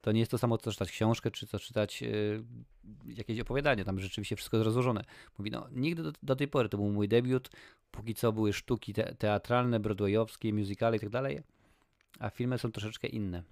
to 0.00 0.12
nie 0.12 0.20
jest 0.20 0.30
to 0.30 0.38
samo, 0.38 0.58
co 0.58 0.72
czytać 0.72 0.90
książkę, 0.90 1.30
czy 1.30 1.46
co 1.46 1.58
czytać 1.58 2.02
y, 2.02 2.44
jakieś 3.06 3.40
opowiadanie. 3.40 3.84
Tam 3.84 4.00
rzeczywiście 4.00 4.36
wszystko 4.36 4.56
jest 4.56 4.64
rozłożone. 4.64 5.04
Mówi, 5.38 5.50
no 5.50 5.68
nigdy 5.72 6.02
do, 6.02 6.12
do, 6.22 6.36
tej 6.36 6.48
pory 6.48 6.68
to 6.68 6.76
był 6.76 6.92
mój 6.92 7.08
debiut. 7.08 7.50
Póki 7.90 8.14
co 8.14 8.32
były 8.32 8.52
sztuki 8.52 8.92
te, 8.94 9.14
teatralne, 9.14 9.80
broadwayowskie, 9.80 10.52
musicale 10.52 10.96
i 10.96 11.00
tak 11.00 11.08
dalej, 11.08 11.40
a 12.18 12.30
filmy 12.30 12.58
są 12.58 12.72
troszeczkę 12.72 13.08
inne. 13.08 13.42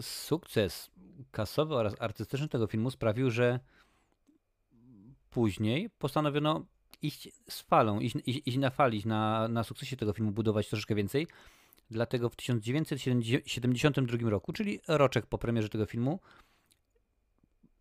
Sukces 0.00 0.90
kasowy 1.30 1.74
oraz 1.74 1.94
artystyczny 1.98 2.48
tego 2.48 2.66
filmu 2.66 2.90
sprawił, 2.90 3.30
że 3.30 3.60
później 5.30 5.90
postanowiono 5.90 6.64
iść 7.02 7.28
z 7.48 7.60
falą, 7.60 8.00
iść, 8.00 8.16
iść, 8.26 8.42
iść 8.46 8.58
na 8.58 8.70
fali, 8.70 9.02
na, 9.06 9.48
na 9.48 9.64
sukcesie 9.64 9.96
tego 9.96 10.12
filmu, 10.12 10.32
budować 10.32 10.68
troszeczkę 10.68 10.94
więcej. 10.94 11.26
Dlatego 11.90 12.28
w 12.28 12.36
1972 12.36 14.30
roku, 14.30 14.52
czyli 14.52 14.80
roczek 14.88 15.26
po 15.26 15.38
premierze 15.38 15.68
tego 15.68 15.86
filmu, 15.86 16.20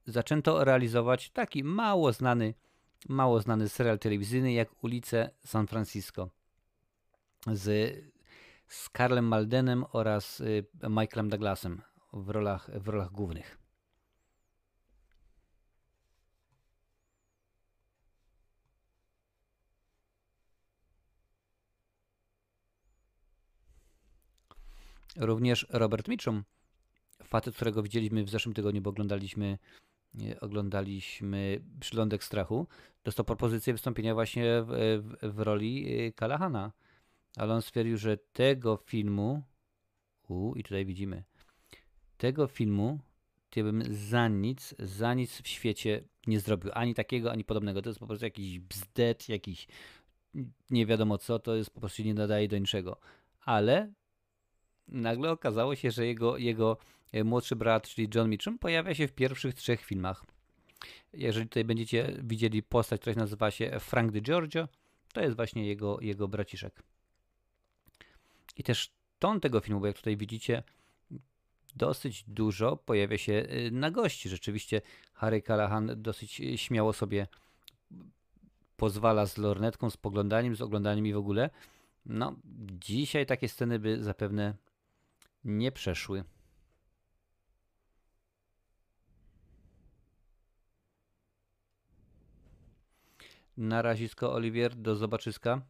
zaczęto 0.06 0.64
realizować 0.64 1.30
taki 1.30 1.64
mało 1.64 2.14
znany, 2.14 2.54
mało 3.10 3.42
znany 3.42 3.70
serial 3.70 4.00
telewizyjny 4.00 4.54
jak 4.54 4.84
Ulice 4.84 5.30
San 5.46 5.68
Francisco 5.68 6.30
z, 7.54 7.96
z 8.68 8.90
Karlem 8.90 9.28
Maldenem 9.28 9.86
oraz 9.92 10.40
y, 10.40 10.66
Michaelem 10.90 11.30
Douglasem 11.30 11.82
w 12.24 12.30
rolach, 12.30 12.70
w 12.80 12.88
rolach 12.88 13.12
głównych. 13.12 13.58
Również 25.20 25.68
Robert 25.70 26.08
Mitchum, 26.08 26.44
facet, 27.24 27.56
którego 27.56 27.84
widzieliśmy 27.84 28.24
w 28.24 28.30
zeszłym 28.30 28.56
tygodniu, 28.56 28.82
bo 28.82 28.90
oglądaliśmy, 28.90 29.58
oglądaliśmy 30.42 31.62
Przylądek 31.80 32.24
Strachu, 32.24 32.68
dostał 33.04 33.26
propozycję 33.26 33.74
wystąpienia 33.74 34.14
właśnie 34.14 34.64
w, 34.64 34.68
w, 35.04 35.34
w 35.36 35.40
roli 35.40 35.88
Kalahana. 36.16 36.72
Ale 37.38 37.54
on 37.54 37.62
stwierdził, 37.62 37.98
że 37.98 38.18
tego 38.18 38.78
filmu, 38.78 39.44
u, 40.28 40.56
i 40.56 40.64
tutaj 40.64 40.86
widzimy, 40.86 41.24
tego 42.18 42.48
filmu 42.48 43.00
ja 43.58 43.64
bym 43.64 43.84
za 43.90 44.28
nic, 44.28 44.76
za 44.80 45.14
nic 45.14 45.42
w 45.42 45.48
świecie 45.48 46.04
nie 46.28 46.40
zrobił. 46.40 46.72
Ani 46.74 46.94
takiego, 46.94 47.32
ani 47.32 47.44
podobnego. 47.44 47.82
To 47.82 47.90
jest 47.90 48.00
po 48.00 48.08
prostu 48.08 48.26
jakiś 48.26 48.60
bzdet, 48.60 49.30
jakiś 49.30 49.68
nie 50.70 50.86
wiadomo 50.86 51.18
co, 51.18 51.40
to 51.40 51.56
jest 51.56 51.70
po 51.70 51.80
prostu 51.80 52.04
nie 52.04 52.14
nadaje 52.14 52.48
do 52.48 52.58
niczego. 52.58 53.00
Ale 53.42 53.92
nagle 54.88 55.32
okazało 55.32 55.76
się, 55.76 55.92
że 55.92 56.06
jego, 56.06 56.38
jego 56.38 56.78
e, 57.12 57.24
młodszy 57.24 57.56
brat, 57.56 57.88
czyli 57.88 58.08
John 58.16 58.30
Mitchum, 58.30 58.60
pojawia 58.60 58.96
się 58.96 59.08
w 59.08 59.14
pierwszych 59.14 59.54
trzech 59.54 59.82
filmach. 59.82 60.26
Jeżeli 61.14 61.48
tutaj 61.48 61.64
będziecie 61.64 62.18
widzieli 62.24 62.64
postać, 62.64 63.02
która 63.02 63.16
nazywa 63.16 63.52
się 63.52 63.80
Frank 63.80 64.12
DiGiorgio, 64.12 64.68
to 65.14 65.22
jest 65.22 65.36
właśnie 65.36 65.68
jego, 65.68 66.02
jego 66.02 66.28
braciszek. 66.28 66.84
I 68.58 68.64
też 68.64 68.92
ton 69.20 69.40
tego 69.40 69.60
filmu, 69.60 69.80
bo 69.82 69.88
jak 69.88 69.98
tutaj 69.98 70.18
widzicie, 70.18 70.64
dosyć 71.78 72.24
dużo 72.28 72.78
pojawia 72.78 73.18
się 73.18 73.34
y, 73.34 73.70
na 73.72 73.92
gości. 73.92 74.30
Rzeczywiście 74.30 74.82
Harry 75.14 75.42
Callahan 75.42 75.92
dosyć 75.96 76.42
y, 76.42 76.58
śmiało 76.58 76.94
sobie 76.94 77.28
pozwala 78.78 79.26
z 79.26 79.38
lornetką, 79.38 79.90
z 79.90 79.98
poglądaniem, 79.98 80.56
z 80.56 80.62
oglądaniem 80.62 81.08
i 81.08 81.14
w 81.14 81.18
ogóle. 81.18 81.50
No, 82.06 82.36
dzisiaj 82.80 83.26
takie 83.26 83.50
sceny 83.50 83.80
by 83.80 84.04
zapewne 84.04 84.56
nie 85.44 85.72
przeszły. 85.72 86.24
Na 93.58 93.82
razisko 93.82 94.34
Oliwier, 94.34 94.76
do 94.76 94.96
zobaczyska. 94.96 95.62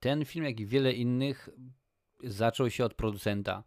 Ten 0.00 0.24
film, 0.24 0.44
jak 0.44 0.60
i 0.60 0.66
wiele 0.66 0.92
innych, 0.92 1.48
zaczął 2.24 2.70
się 2.70 2.84
od 2.84 2.94
producenta. 2.94 3.64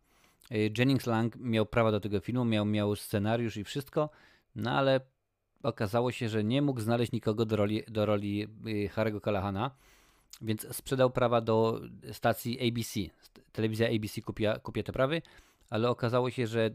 Y, 0.51 0.71
Jennings 0.77 1.05
Lang 1.05 1.35
miał 1.35 1.65
prawa 1.65 1.91
do 1.91 1.99
tego 1.99 2.19
filmu, 2.19 2.45
miał, 2.45 2.65
miał 2.65 2.95
scenariusz 2.95 3.57
i 3.57 3.63
wszystko, 3.63 4.09
no 4.55 4.71
ale 4.71 4.99
okazało 5.63 6.11
się, 6.11 6.29
że 6.29 6.43
nie 6.43 6.61
mógł 6.61 6.79
znaleźć 6.79 7.11
nikogo 7.11 7.45
do 7.45 7.55
roli, 7.55 7.83
do 7.87 8.05
roli 8.05 8.43
y, 8.43 8.89
Harry'ego 8.95 9.21
Callahana, 9.21 9.71
więc 10.41 10.75
sprzedał 10.75 11.09
prawa 11.09 11.41
do 11.41 11.81
stacji 12.11 12.67
ABC. 12.67 12.99
Telewizja 13.51 13.87
ABC 13.87 14.21
kupiła 14.21 14.59
te 14.85 14.93
prawy, 14.93 15.21
ale 15.69 15.89
okazało 15.89 16.29
się, 16.29 16.47
że 16.47 16.71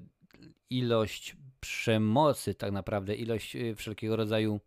ilość 0.71 1.37
przemocy, 1.61 2.55
tak 2.55 2.73
naprawdę, 2.73 3.15
ilość 3.15 3.57
y, 3.57 3.75
wszelkiego 3.75 4.17
rodzaju 4.17 4.61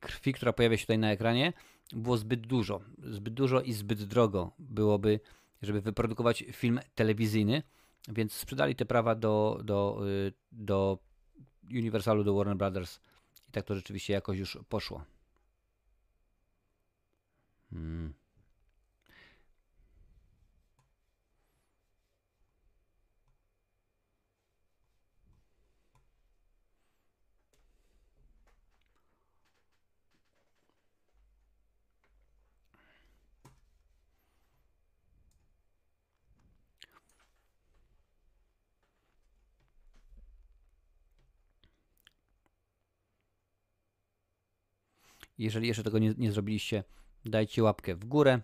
krwi, 0.00 0.32
która 0.32 0.52
pojawia 0.52 0.76
się 0.76 0.82
tutaj 0.82 0.98
na 0.98 1.12
ekranie, 1.12 1.52
było 1.92 2.16
zbyt 2.16 2.46
dużo. 2.46 2.80
Zbyt 2.98 3.34
dużo 3.34 3.60
i 3.60 3.72
zbyt 3.72 4.04
drogo 4.04 4.52
byłoby, 4.58 5.20
żeby 5.62 5.80
wyprodukować 5.80 6.44
film 6.52 6.80
telewizyjny, 6.94 7.62
więc 8.08 8.32
sprzedali 8.32 8.74
te 8.74 8.84
prawa 8.84 9.14
do, 9.14 9.60
do, 9.64 10.00
y, 10.08 10.32
do 10.52 10.98
Universalu, 11.70 12.24
do 12.24 12.34
Warner 12.34 12.56
Brothers 12.56 13.00
i 13.48 13.52
tak 13.52 13.64
to 13.64 13.74
rzeczywiście 13.74 14.12
jakoś 14.12 14.38
już 14.38 14.58
poszło. 14.68 15.04
Hmm. 17.70 18.14
Jeżeli 45.40 45.68
jeszcze 45.68 45.82
tego 45.82 45.98
nie, 45.98 46.14
nie 46.18 46.32
zrobiliście, 46.32 46.84
dajcie 47.24 47.62
łapkę 47.62 47.94
w 47.94 48.04
górę. 48.04 48.40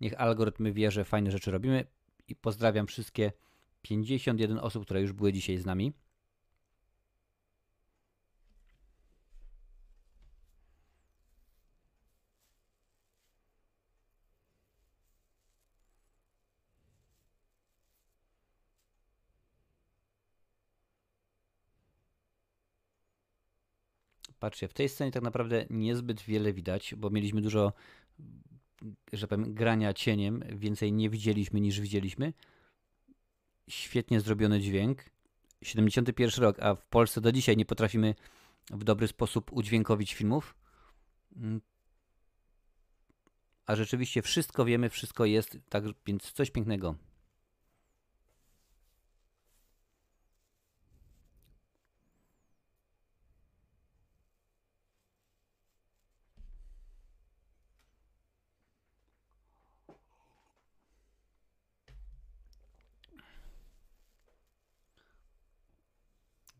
Niech 0.00 0.20
algorytmy 0.20 0.72
wie, 0.72 0.90
że 0.90 1.04
fajne 1.04 1.30
rzeczy 1.30 1.50
robimy. 1.50 1.84
I 2.28 2.36
pozdrawiam 2.36 2.86
wszystkie 2.86 3.32
51 3.82 4.58
osób, 4.58 4.84
które 4.84 5.00
już 5.00 5.12
były 5.12 5.32
dzisiaj 5.32 5.58
z 5.58 5.66
nami. 5.66 5.92
Patrzcie, 24.40 24.68
w 24.68 24.74
tej 24.74 24.88
scenie 24.88 25.10
tak 25.10 25.22
naprawdę 25.22 25.66
niezbyt 25.70 26.22
wiele 26.22 26.52
widać, 26.52 26.94
bo 26.94 27.10
mieliśmy 27.10 27.40
dużo, 27.40 27.72
że 29.12 29.28
powiem, 29.28 29.54
grania 29.54 29.94
cieniem, 29.94 30.44
więcej 30.56 30.92
nie 30.92 31.10
widzieliśmy 31.10 31.60
niż 31.60 31.80
widzieliśmy. 31.80 32.32
Świetnie 33.68 34.20
zrobiony 34.20 34.60
dźwięk. 34.60 35.04
71 35.62 36.44
rok, 36.44 36.58
a 36.60 36.74
w 36.74 36.86
Polsce 36.86 37.20
do 37.20 37.32
dzisiaj 37.32 37.56
nie 37.56 37.64
potrafimy 37.64 38.14
w 38.70 38.84
dobry 38.84 39.08
sposób 39.08 39.52
udźwiękowić 39.52 40.14
filmów. 40.14 40.54
Mm. 41.36 41.60
A 43.66 43.76
rzeczywiście 43.76 44.22
wszystko 44.22 44.64
wiemy, 44.64 44.90
wszystko 44.90 45.24
jest, 45.24 45.58
tak 45.68 45.84
więc 46.06 46.32
coś 46.32 46.50
pięknego. 46.50 46.94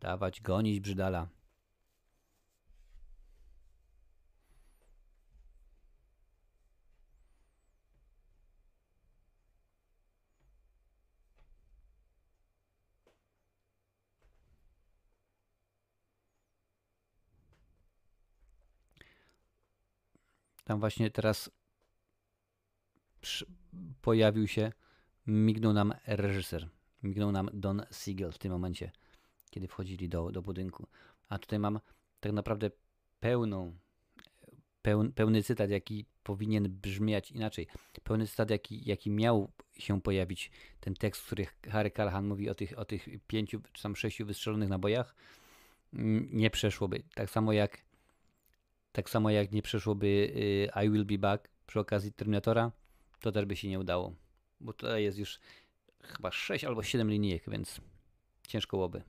Dawać, 0.07 0.41
gonić 0.41 0.79
brzydala. 0.79 1.27
Tam 20.63 20.79
właśnie 20.79 21.11
teraz 21.11 21.49
pojawił 24.01 24.47
się, 24.47 24.71
mignął 25.27 25.73
nam 25.73 25.93
reżyser. 26.05 26.69
Mignął 27.03 27.31
nam 27.31 27.49
Don 27.53 27.85
Siegel 27.91 28.31
w 28.31 28.37
tym 28.37 28.51
momencie 28.51 28.91
kiedy 29.49 29.67
wchodzili 29.67 30.09
do, 30.09 30.31
do 30.31 30.41
budynku. 30.41 30.87
A 31.29 31.39
tutaj 31.39 31.59
mam 31.59 31.79
tak 32.19 32.31
naprawdę 32.31 32.71
pełną, 33.19 33.77
peł, 34.81 35.11
pełny 35.11 35.43
cytat, 35.43 35.69
jaki 35.69 36.05
powinien 36.23 36.69
brzmieć 36.69 37.31
inaczej. 37.31 37.67
Pełny 38.03 38.27
cytat, 38.27 38.49
jaki, 38.49 38.89
jaki 38.89 39.11
miał 39.11 39.51
się 39.77 40.01
pojawić, 40.01 40.51
ten 40.79 40.93
tekst, 40.93 41.21
w 41.21 41.25
którym 41.25 41.45
Harry 41.69 41.91
Callahan 41.91 42.27
mówi 42.27 42.49
o 42.49 42.55
tych, 42.55 42.79
o 42.79 42.85
tych 42.85 43.07
pięciu 43.27 43.61
czy 43.73 43.83
tam 43.83 43.95
sześciu 43.95 44.25
wystrzelonych 44.25 44.69
nabojach, 44.69 45.15
mm, 45.93 46.29
nie 46.31 46.49
przeszłoby. 46.49 47.03
Tak 47.15 47.29
samo 47.29 47.53
jak 47.53 47.87
tak 48.91 49.09
samo 49.09 49.29
jak 49.29 49.51
nie 49.51 49.61
przeszłoby 49.61 50.07
y, 50.07 50.85
I 50.85 50.89
Will 50.89 51.05
Be 51.05 51.17
Back 51.17 51.49
przy 51.67 51.79
okazji 51.79 52.13
Terminatora, 52.13 52.71
to 53.21 53.31
też 53.31 53.45
by 53.45 53.55
się 53.55 53.67
nie 53.67 53.79
udało. 53.79 54.15
Bo 54.59 54.73
tutaj 54.73 55.03
jest 55.03 55.17
już 55.17 55.39
chyba 56.03 56.31
6 56.31 56.65
albo 56.65 56.83
7 56.83 57.09
linijek, 57.09 57.43
więc 57.47 57.81
ciężko 58.47 58.77
byłoby. 58.77 59.01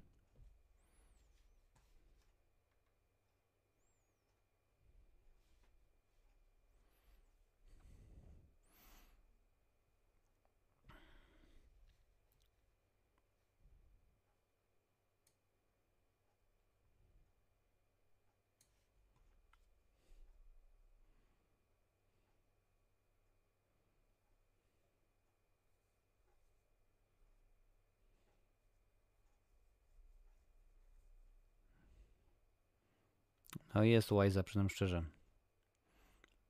No 33.78 33.84
jest 33.84 34.08
Wise'a, 34.08 34.42
przyznam 34.42 34.68
szczerze. 34.68 35.04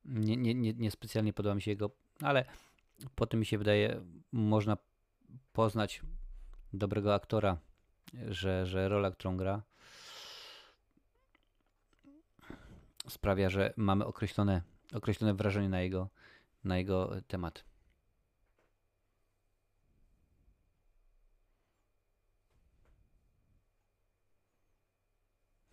Nie, 0.05 0.37
nie, 0.37 0.55
nie, 0.55 0.73
nie 0.73 0.91
specjalnie 0.91 1.33
podoba 1.33 1.55
mi 1.55 1.63
się 1.63 1.71
jego, 1.71 1.91
ale 2.23 2.45
po 3.15 3.27
tym 3.27 3.41
mi 3.41 3.47
się 3.47 3.59
wydaje, 3.59 4.05
można 4.33 4.77
poznać 5.53 6.03
dobrego 6.73 7.15
aktora, 7.15 7.59
że, 8.29 8.67
że 8.67 8.89
rola, 8.89 9.11
którą 9.11 9.37
gra, 9.37 9.63
sprawia, 13.09 13.51
że 13.51 13.75
mamy 13.77 14.05
określone, 14.05 14.63
określone 14.95 15.35
wrażenie 15.35 15.69
na 15.69 15.81
jego, 15.81 16.09
na 16.65 16.79
jego 16.79 17.11
temat. 17.27 17.65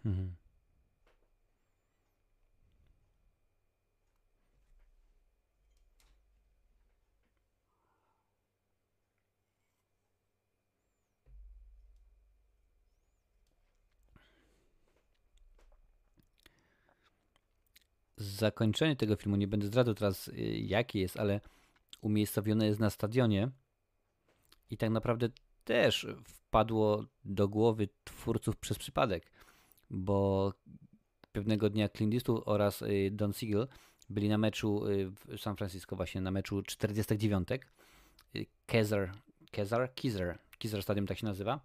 Mhm. 0.05 0.44
Zakończenie 18.25 18.95
tego 18.95 19.15
filmu, 19.15 19.35
nie 19.35 19.47
będę 19.47 19.67
zdradzał 19.67 19.93
teraz 19.93 20.27
y, 20.27 20.33
jaki 20.57 20.99
jest, 20.99 21.17
ale 21.17 21.41
umiejscowione 22.01 22.65
jest 22.65 22.79
na 22.79 22.89
stadionie 22.89 23.49
i 24.69 24.77
tak 24.77 24.89
naprawdę 24.89 25.29
też 25.63 26.07
wpadło 26.23 27.05
do 27.25 27.47
głowy 27.47 27.89
twórców 28.03 28.57
przez 28.57 28.77
przypadek, 28.77 29.31
bo 29.89 30.53
pewnego 31.31 31.69
dnia 31.69 31.89
Clint 31.89 32.13
Eastwood 32.13 32.43
oraz 32.45 32.81
y, 32.81 33.09
Don 33.11 33.33
Siegel 33.33 33.67
byli 34.09 34.29
na 34.29 34.37
meczu 34.37 34.87
y, 34.87 35.09
w 35.09 35.37
San 35.37 35.55
Francisco, 35.55 35.95
właśnie 35.95 36.21
na 36.21 36.31
meczu 36.31 36.61
49. 36.61 37.47
Kezar, 38.65 39.11
Kezar, 39.51 39.93
Kizer, 39.95 40.37
Kizer 40.57 40.83
Stadium 40.83 41.07
tak 41.07 41.17
się 41.17 41.25
nazywa. 41.25 41.59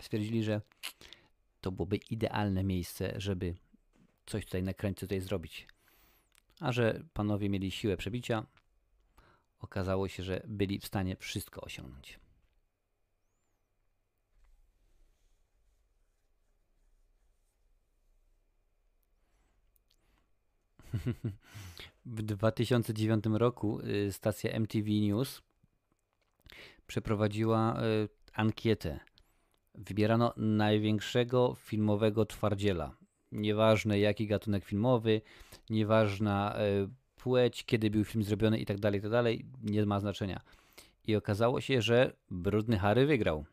Stwierdzili, 0.00 0.42
że 0.42 0.60
to 1.60 1.72
byłoby 1.72 1.96
idealne 1.96 2.64
miejsce, 2.64 3.14
żeby 3.16 3.54
coś 4.26 4.44
tutaj 4.44 4.62
na 4.62 4.74
kręcie 4.74 5.00
tutaj 5.00 5.20
zrobić. 5.20 5.68
A 6.60 6.72
że 6.72 7.04
panowie 7.12 7.48
mieli 7.48 7.70
siłę 7.70 7.96
przebicia, 7.96 8.46
okazało 9.60 10.08
się, 10.08 10.22
że 10.22 10.42
byli 10.48 10.78
w 10.78 10.86
stanie 10.86 11.16
wszystko 11.16 11.60
osiągnąć. 11.60 12.20
W 22.06 22.22
2009 22.22 23.24
roku 23.32 23.80
y, 23.80 24.12
stacja 24.12 24.50
MTV 24.50 24.90
News 24.90 25.42
przeprowadziła 26.86 27.82
y, 27.82 28.08
ankietę. 28.32 29.00
Wybierano 29.74 30.34
największego 30.36 31.54
filmowego 31.54 32.26
twardziela. 32.26 33.01
Nieważne 33.32 33.98
jaki 33.98 34.26
gatunek 34.26 34.64
filmowy, 34.64 35.20
nieważna 35.70 36.56
y, 36.60 36.88
płeć, 37.16 37.64
kiedy 37.64 37.90
był 37.90 38.04
film 38.04 38.24
zrobiony 38.24 38.58
i 38.58 38.66
tak 38.66 38.80
dalej, 38.80 38.98
i 38.98 39.02
tak 39.02 39.10
dalej, 39.10 39.44
nie 39.62 39.86
ma 39.86 40.00
znaczenia. 40.00 40.40
I 41.06 41.16
okazało 41.16 41.60
się, 41.60 41.82
że 41.82 42.12
Brudny 42.30 42.78
Harry 42.78 43.06
wygrał. 43.06 43.44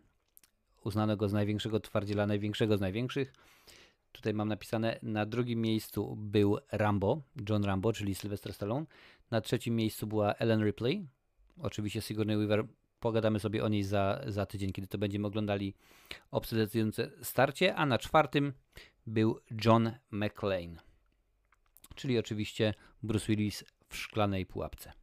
Uznano 0.84 1.17
go 1.17 1.30
z 1.30 1.34
największego 1.34 1.80
twardziela, 1.80 2.27
największego 2.27 2.77
z 2.77 2.82
największych 2.82 3.34
Tutaj 4.11 4.34
mam 4.34 4.47
napisane, 4.47 4.99
na 5.03 5.25
drugim 5.25 5.61
miejscu 5.61 6.15
był 6.15 6.57
Rambo, 6.71 7.21
John 7.49 7.63
Rambo, 7.63 7.93
czyli 7.93 8.15
Sylvester 8.15 8.53
Stallone. 8.53 8.86
Na 9.32 9.41
trzecim 9.41 9.75
miejscu 9.75 10.07
była 10.07 10.34
Ellen 10.34 10.63
Ripley. 10.63 11.07
Oczywiście 11.61 12.01
Sigourney 12.01 12.38
Weaver, 12.38 12.65
pogadamy 12.99 13.39
sobie 13.39 13.63
o 13.63 13.67
niej 13.67 13.83
za, 13.83 14.21
za 14.27 14.45
tydzień, 14.45 14.71
kiedy 14.71 14.87
to 14.87 14.97
będziemy 14.97 15.27
oglądali 15.27 15.73
obsedecyjące 16.31 17.11
starcie. 17.21 17.75
A 17.75 17.85
na 17.85 17.97
czwartym 17.97 18.53
był 19.07 19.39
John 19.65 19.91
McClane, 20.11 20.75
czyli 21.95 22.19
oczywiście 22.19 22.73
Bruce 23.03 23.27
Willis 23.27 23.63
w 23.89 23.95
szklanej 23.95 24.45
pułapce. 24.45 24.98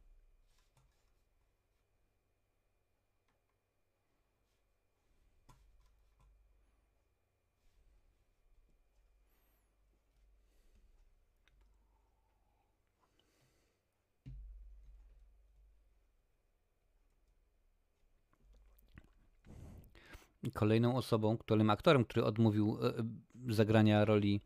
Kolejną 20.51 20.95
osobą, 20.95 21.37
kolejnym 21.37 21.69
aktorem, 21.69 22.05
który 22.05 22.25
odmówił 22.25 22.77
e, 22.81 23.53
zagrania 23.53 24.05
roli 24.05 24.41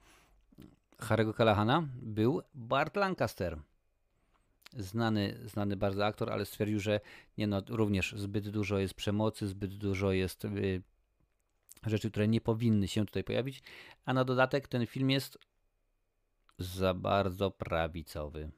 Harry'ego 1.02 1.34
Callaghana 1.34 1.88
był 2.02 2.42
Bart 2.54 2.96
Lancaster. 2.96 3.60
Znany, 4.78 5.40
znany 5.46 5.76
bardzo 5.76 6.06
aktor, 6.06 6.32
ale 6.32 6.46
stwierdził, 6.46 6.80
że 6.80 7.00
nie 7.38 7.48
no, 7.48 7.62
również 7.70 8.16
zbyt 8.18 8.50
dużo 8.50 8.78
jest 8.78 8.94
przemocy, 8.94 9.48
zbyt 9.48 9.78
dużo 9.78 10.12
jest 10.12 10.46
y, 10.46 10.82
rzeczy, 11.86 12.12
które 12.12 12.28
nie 12.28 12.42
powinny 12.42 12.88
się 12.88 13.06
tutaj 13.06 13.24
pojawić, 13.24 13.64
a 14.06 14.14
na 14.14 14.24
dodatek 14.24 14.68
ten 14.68 14.88
film 14.88 15.10
jest 15.10 15.38
za 16.60 16.94
bardzo 16.94 17.52
prawicowy. 17.52 18.52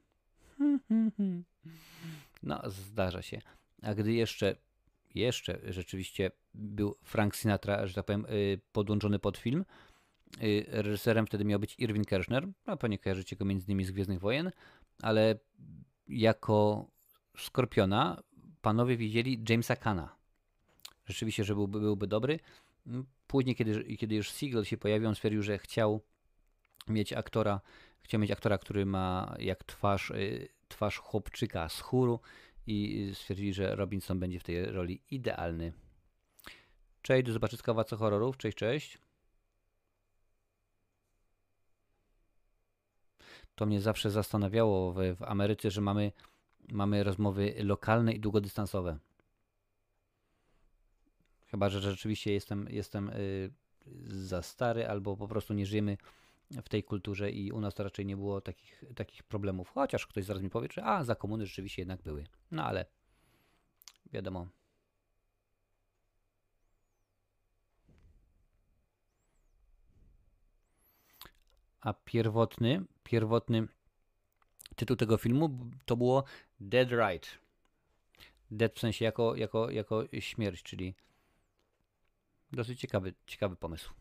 No, 2.44 2.62
zdarza 2.66 3.22
się. 3.22 3.42
A 3.82 3.94
gdy 3.94 4.14
jeszcze 4.14 4.56
jeszcze 5.16 5.60
rzeczywiście 5.64 6.32
był 6.54 6.96
Frank 7.04 7.36
Sinatra, 7.36 7.88
że 7.88 7.94
tak 7.94 8.06
powiem, 8.06 8.26
y, 8.26 8.60
podłączony 8.72 9.20
pod 9.20 9.38
film. 9.38 9.66
Y, 10.44 10.66
reżyserem 10.68 11.26
wtedy 11.26 11.46
miał 11.46 11.60
być 11.60 11.76
Irwin 11.80 12.06
Kershner, 12.06 12.48
no 12.68 12.78
pewnie 12.78 13.00
kojarzycie 13.00 13.36
go 13.36 13.46
między 13.46 13.66
innymi 13.66 13.86
z 13.86 13.92
Gwiezdnych 13.92 14.20
Wojen, 14.20 14.52
ale 15.02 15.40
jako 16.08 16.88
Skorpiona 17.38 18.24
panowie 18.62 18.98
widzieli 18.98 19.44
Jamesa 19.50 19.76
Kana. 19.76 20.16
Rzeczywiście, 21.06 21.44
że 21.44 21.56
byłby, 21.56 21.80
byłby 21.80 22.08
dobry. 22.08 22.40
Później, 23.28 23.56
kiedy, 23.56 23.98
kiedy 23.98 24.16
już 24.16 24.32
Siegel 24.32 24.64
się 24.64 24.78
pojawił, 24.78 25.08
on 25.08 25.16
stwierdził, 25.16 25.44
że 25.44 25.58
chciał 25.58 26.02
mieć 26.88 27.14
aktora, 27.14 27.62
chciał 28.02 28.20
mieć 28.20 28.32
aktora, 28.32 28.58
który 28.58 28.86
ma 28.86 29.36
jak 29.40 29.64
twarz, 29.64 30.12
y, 30.12 30.50
twarz 30.68 30.98
chłopczyka 30.98 31.70
z 31.70 31.80
chóru 31.80 32.20
i 32.68 33.12
stwierdzili, 33.14 33.54
że 33.54 33.76
Robinson 33.76 34.20
będzie 34.20 34.40
w 34.40 34.44
tej 34.44 34.66
roli 34.66 35.02
idealny. 35.12 35.74
Cześć, 37.02 37.26
do 37.26 37.34
zobaczyska 37.34 37.74
w 37.74 37.98
Horrorów. 37.98 38.38
Cześć, 38.38 38.58
cześć. 38.58 38.98
To 43.56 43.66
mnie 43.66 43.82
zawsze 43.82 44.12
zastanawiało 44.12 44.94
w, 44.94 44.98
w 45.16 45.24
Ameryce, 45.24 45.72
że 45.72 45.82
mamy, 45.82 46.12
mamy 46.72 47.04
rozmowy 47.04 47.54
lokalne 47.58 48.14
i 48.14 48.20
długodystansowe. 48.20 48.98
Chyba, 51.46 51.70
że 51.70 51.82
rzeczywiście 51.82 52.34
jestem, 52.34 52.68
jestem 52.70 53.10
y, 53.10 53.52
za 54.06 54.42
stary, 54.42 54.88
albo 54.88 55.18
po 55.18 55.28
prostu 55.28 55.54
nie 55.54 55.66
żyjemy 55.66 55.98
w 56.62 56.70
tej 56.70 56.84
kulturze 56.84 57.32
i 57.32 57.52
u 57.52 57.60
nas 57.60 57.74
to 57.74 57.84
raczej 57.84 58.06
nie 58.06 58.18
było 58.18 58.42
takich, 58.42 58.84
takich 58.96 59.24
problemów. 59.24 59.70
Chociaż 59.70 60.08
ktoś 60.08 60.26
zaraz 60.26 60.44
mi 60.44 60.50
powie, 60.50 60.68
że 60.74 60.84
a, 60.84 61.04
za 61.04 61.16
komuny 61.16 61.46
rzeczywiście 61.46 61.82
jednak 61.82 62.02
były. 62.02 62.24
No 62.52 62.66
ale 62.66 62.86
wiadomo. 64.14 64.48
A 71.82 71.94
pierwotny, 71.94 72.86
pierwotny 73.04 73.68
tytuł 74.76 74.98
tego 74.98 75.18
filmu 75.18 75.60
to 75.86 75.98
było 75.98 76.24
Dead 76.60 76.90
Right. 76.92 77.38
Dead 78.52 78.76
w 78.76 78.80
sensie 78.80 79.06
jako, 79.06 79.36
jako, 79.36 79.70
jako 79.72 80.04
śmierć, 80.20 80.64
czyli 80.64 80.96
dosyć 82.52 82.80
ciekawy, 82.80 83.14
ciekawy 83.28 83.56
pomysł. 83.56 83.94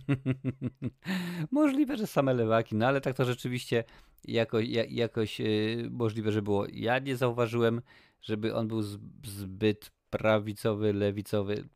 Możliwe, 1.50 1.96
że 1.96 2.06
same 2.06 2.34
lewaki, 2.34 2.74
no 2.74 2.86
ale 2.86 3.00
tak 3.00 3.16
to 3.16 3.24
rzeczywiście 3.24 3.84
jako, 4.24 4.60
jakoś 4.88 5.40
yy, 5.40 5.88
możliwe, 5.90 6.32
że 6.32 6.42
było. 6.42 6.66
Ja 6.72 6.98
nie 6.98 7.16
zauważyłem, 7.16 7.82
żeby 8.22 8.54
on 8.54 8.68
był 8.68 8.82
zbyt 9.24 9.90
prawicowy, 10.10 10.92
lewicowy. 10.92 11.68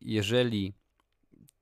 Jeżeli 0.00 0.72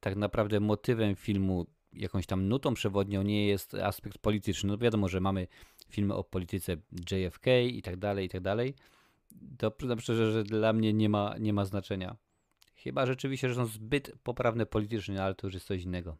tak 0.00 0.16
naprawdę 0.16 0.60
motywem 0.60 1.16
filmu, 1.16 1.66
jakąś 1.92 2.26
tam 2.26 2.48
nutą 2.48 2.74
przewodnią 2.74 3.22
nie 3.22 3.46
jest 3.46 3.74
aspekt 3.74 4.18
polityczny, 4.18 4.68
no 4.68 4.78
wiadomo, 4.78 5.08
że 5.08 5.20
mamy 5.20 5.46
filmy 5.88 6.14
o 6.14 6.24
polityce 6.24 6.76
JFK 7.10 7.46
i 7.46 7.82
tak 7.82 7.96
dalej, 7.96 8.26
i 8.26 8.28
tak 8.28 8.40
dalej, 8.40 8.74
to 9.58 9.70
przyznam 9.70 10.00
szczerze, 10.00 10.32
że 10.32 10.44
dla 10.44 10.72
mnie 10.72 10.92
nie 10.92 11.08
ma, 11.08 11.34
nie 11.38 11.52
ma 11.52 11.64
znaczenia 11.64 12.16
Chyba 12.82 13.06
rzeczywiście, 13.06 13.48
że 13.48 13.54
są 13.54 13.66
zbyt 13.66 14.12
poprawne 14.22 14.66
politycznie, 14.66 15.22
ale 15.22 15.34
to 15.34 15.46
już 15.46 15.54
jest 15.54 15.66
coś 15.66 15.82
innego. 15.82 16.16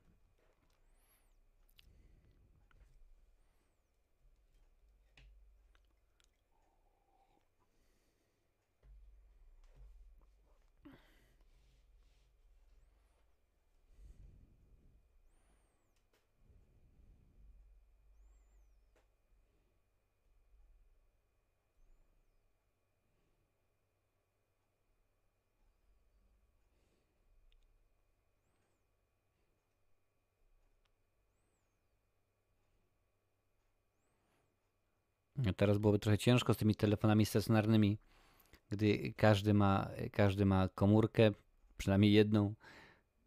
Teraz 35.61 35.79
byłoby 35.79 35.99
trochę 35.99 36.19
ciężko 36.19 36.55
z 36.55 36.57
tymi 36.57 36.75
telefonami 36.75 37.27
stacjonarnymi, 37.27 37.99
gdy 38.71 39.15
każdy 39.17 39.55
ma, 39.55 39.91
każdy 40.13 40.45
ma 40.45 40.69
komórkę, 40.69 41.31
przynajmniej 41.77 42.13
jedną. 42.13 42.55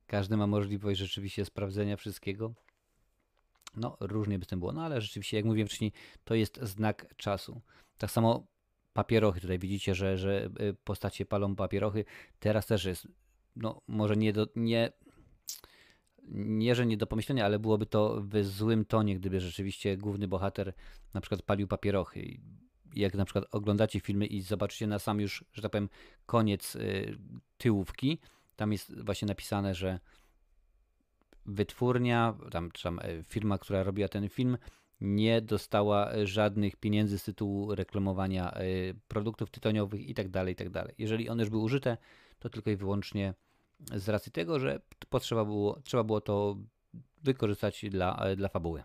Każdy 0.07 0.37
ma 0.37 0.47
możliwość 0.47 0.99
rzeczywiście 0.99 1.45
sprawdzenia 1.45 1.97
wszystkiego. 1.97 2.53
No, 3.75 3.97
różnie 3.99 4.39
by 4.39 4.45
z 4.45 4.47
tym 4.47 4.59
było, 4.59 4.71
no 4.71 4.83
ale 4.85 5.01
rzeczywiście, 5.01 5.37
jak 5.37 5.45
mówiłem 5.45 5.67
wcześniej, 5.67 5.91
to 6.23 6.35
jest 6.35 6.59
znak 6.61 7.15
czasu. 7.17 7.61
Tak 7.97 8.11
samo 8.11 8.47
papierochy, 8.93 9.41
tutaj 9.41 9.59
widzicie, 9.59 9.95
że, 9.95 10.17
że 10.17 10.49
y, 10.61 10.75
postacie 10.83 11.25
palą 11.25 11.55
papierochy. 11.55 12.05
Teraz 12.39 12.65
też 12.65 12.85
jest, 12.85 13.07
no 13.55 13.81
może 13.87 14.15
nie, 14.15 14.33
do, 14.33 14.47
nie 14.55 14.91
nie, 16.31 16.75
że 16.75 16.85
nie 16.85 16.97
do 16.97 17.07
pomyślenia, 17.07 17.45
ale 17.45 17.59
byłoby 17.59 17.85
to 17.85 18.21
w 18.21 18.43
złym 18.43 18.85
tonie, 18.85 19.15
gdyby 19.15 19.39
rzeczywiście 19.39 19.97
główny 19.97 20.27
bohater 20.27 20.73
na 21.13 21.21
przykład 21.21 21.41
palił 21.41 21.67
papierochy. 21.67 22.37
Jak 22.95 23.15
na 23.15 23.25
przykład 23.25 23.45
oglądacie 23.51 23.99
filmy 23.99 24.25
i 24.25 24.41
zobaczycie 24.41 24.87
na 24.87 24.99
sam 24.99 25.19
już, 25.19 25.45
że 25.53 25.61
tak 25.61 25.71
powiem, 25.71 25.89
koniec 26.25 26.75
y, 26.75 27.17
tyłówki, 27.57 28.19
tam 28.55 28.71
jest 28.71 29.03
właśnie 29.03 29.25
napisane, 29.25 29.75
że 29.75 29.99
wytwórnia, 31.45 32.37
tam, 32.51 32.71
tam 32.71 32.99
e, 32.99 33.23
firma, 33.23 33.57
która 33.57 33.83
robiła 33.83 34.07
ten 34.07 34.29
film, 34.29 34.57
nie 35.01 35.41
dostała 35.41 36.11
żadnych 36.23 36.75
pieniędzy 36.75 37.19
z 37.19 37.23
tytułu 37.23 37.75
reklamowania 37.75 38.61
y, 38.61 38.95
produktów 39.07 39.51
tytoniowych 39.51 40.09
i 40.09 40.13
tak 40.13 40.29
dalej, 40.29 40.53
i 40.53 40.55
tak. 40.55 40.93
Jeżeli 40.97 41.29
one 41.29 41.43
już 41.43 41.49
były 41.49 41.63
użyte, 41.63 41.97
to 42.39 42.49
tylko 42.49 42.69
i 42.69 42.75
wyłącznie 42.75 43.33
z 43.91 44.09
racji 44.09 44.31
tego, 44.31 44.59
że 44.59 44.79
potrzeba 45.09 45.45
było, 45.45 45.81
trzeba 45.83 46.03
było 46.03 46.21
to 46.21 46.57
wykorzystać 47.23 47.85
dla, 47.89 48.35
dla 48.35 48.49
fabuły. 48.49 48.83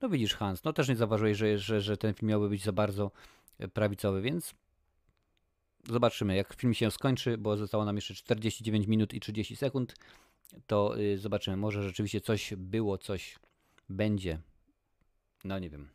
No 0.00 0.08
widzisz 0.08 0.34
Hans, 0.34 0.64
no 0.64 0.72
też 0.72 0.88
nie 0.88 0.96
zauważyłeś, 0.96 1.36
że, 1.36 1.58
że, 1.58 1.80
że 1.80 1.96
ten 1.96 2.14
film 2.14 2.28
miałby 2.28 2.48
być 2.48 2.64
za 2.64 2.72
bardzo 2.72 3.10
prawicowy, 3.72 4.22
więc 4.22 4.54
zobaczymy 5.88 6.36
jak 6.36 6.54
film 6.54 6.74
się 6.74 6.90
skończy, 6.90 7.38
bo 7.38 7.56
zostało 7.56 7.84
nam 7.84 7.96
jeszcze 7.96 8.14
49 8.14 8.86
minut 8.86 9.14
i 9.14 9.20
30 9.20 9.56
sekund, 9.56 9.94
to 10.66 10.98
y, 10.98 11.18
zobaczymy, 11.18 11.56
może 11.56 11.82
rzeczywiście 11.82 12.20
coś 12.20 12.54
było, 12.56 12.98
coś 12.98 13.38
będzie, 13.88 14.38
no 15.44 15.58
nie 15.58 15.70
wiem. 15.70 15.93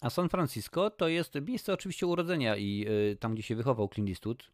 A 0.00 0.10
San 0.10 0.28
Francisco 0.28 0.90
to 0.90 1.08
jest 1.08 1.34
miejsce 1.48 1.72
oczywiście 1.72 2.06
urodzenia 2.06 2.56
i 2.56 2.86
y, 2.88 3.16
tam, 3.16 3.34
gdzie 3.34 3.42
się 3.42 3.56
wychował 3.56 3.88
Clint 3.88 4.08
Eastwood. 4.08 4.50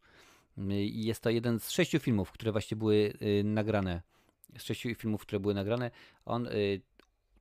Y, 0.57 0.73
jest 0.85 1.21
to 1.21 1.29
jeden 1.29 1.59
z 1.59 1.71
sześciu 1.71 1.99
filmów, 1.99 2.31
które 2.31 2.51
właśnie 2.51 2.77
były 2.77 3.13
y, 3.21 3.43
nagrane. 3.43 4.01
Z 4.57 4.63
sześciu 4.63 4.95
filmów, 4.95 5.21
które 5.21 5.39
były 5.39 5.53
nagrane. 5.53 5.91
On, 6.25 6.47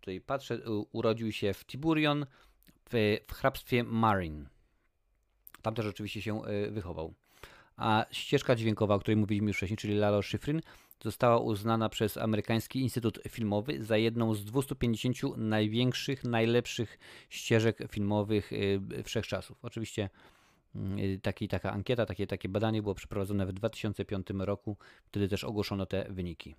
tutaj 0.01 0.21
patrzę, 0.21 0.61
urodził 0.93 1.33
się 1.33 1.55
w 1.55 1.65
Tiburion, 1.65 2.27
w, 2.91 3.19
w 3.29 3.33
hrabstwie 3.33 3.85
Marin. 3.85 4.49
Tam 5.63 5.75
też 5.75 5.87
oczywiście 5.87 6.23
się 6.23 6.43
wychował. 6.71 7.15
A 7.77 8.07
ścieżka 8.11 8.57
dźwiękowa, 8.57 8.95
o 8.95 8.99
której 8.99 9.17
mówiliśmy 9.17 9.49
już 9.49 9.57
wcześniej, 9.57 9.77
czyli 9.77 9.95
Lalo 9.95 10.23
Schifrin, 10.23 10.61
została 11.03 11.39
uznana 11.39 11.89
przez 11.89 12.17
Amerykański 12.17 12.81
Instytut 12.81 13.19
Filmowy 13.29 13.85
za 13.85 13.97
jedną 13.97 14.35
z 14.35 14.45
250 14.45 15.37
największych, 15.37 16.25
najlepszych 16.25 16.99
ścieżek 17.31 17.79
filmowych 17.89 18.53
y, 18.53 18.81
wszechczasów. 19.05 19.59
Oczywiście 19.63 20.11
y, 20.77 21.21
taki, 21.23 21.49
taka 21.49 21.73
ankieta, 21.73 22.07
takie, 22.07 22.27
takie 22.27 22.49
badanie 22.49 22.83
było 22.83 22.95
przeprowadzone 22.95 23.47
w 23.47 23.53
2005 23.53 24.27
roku, 24.39 24.77
wtedy 25.07 25.29
też 25.29 25.45
ogłoszono 25.45 25.87
te 25.87 26.07
wyniki. 26.11 26.55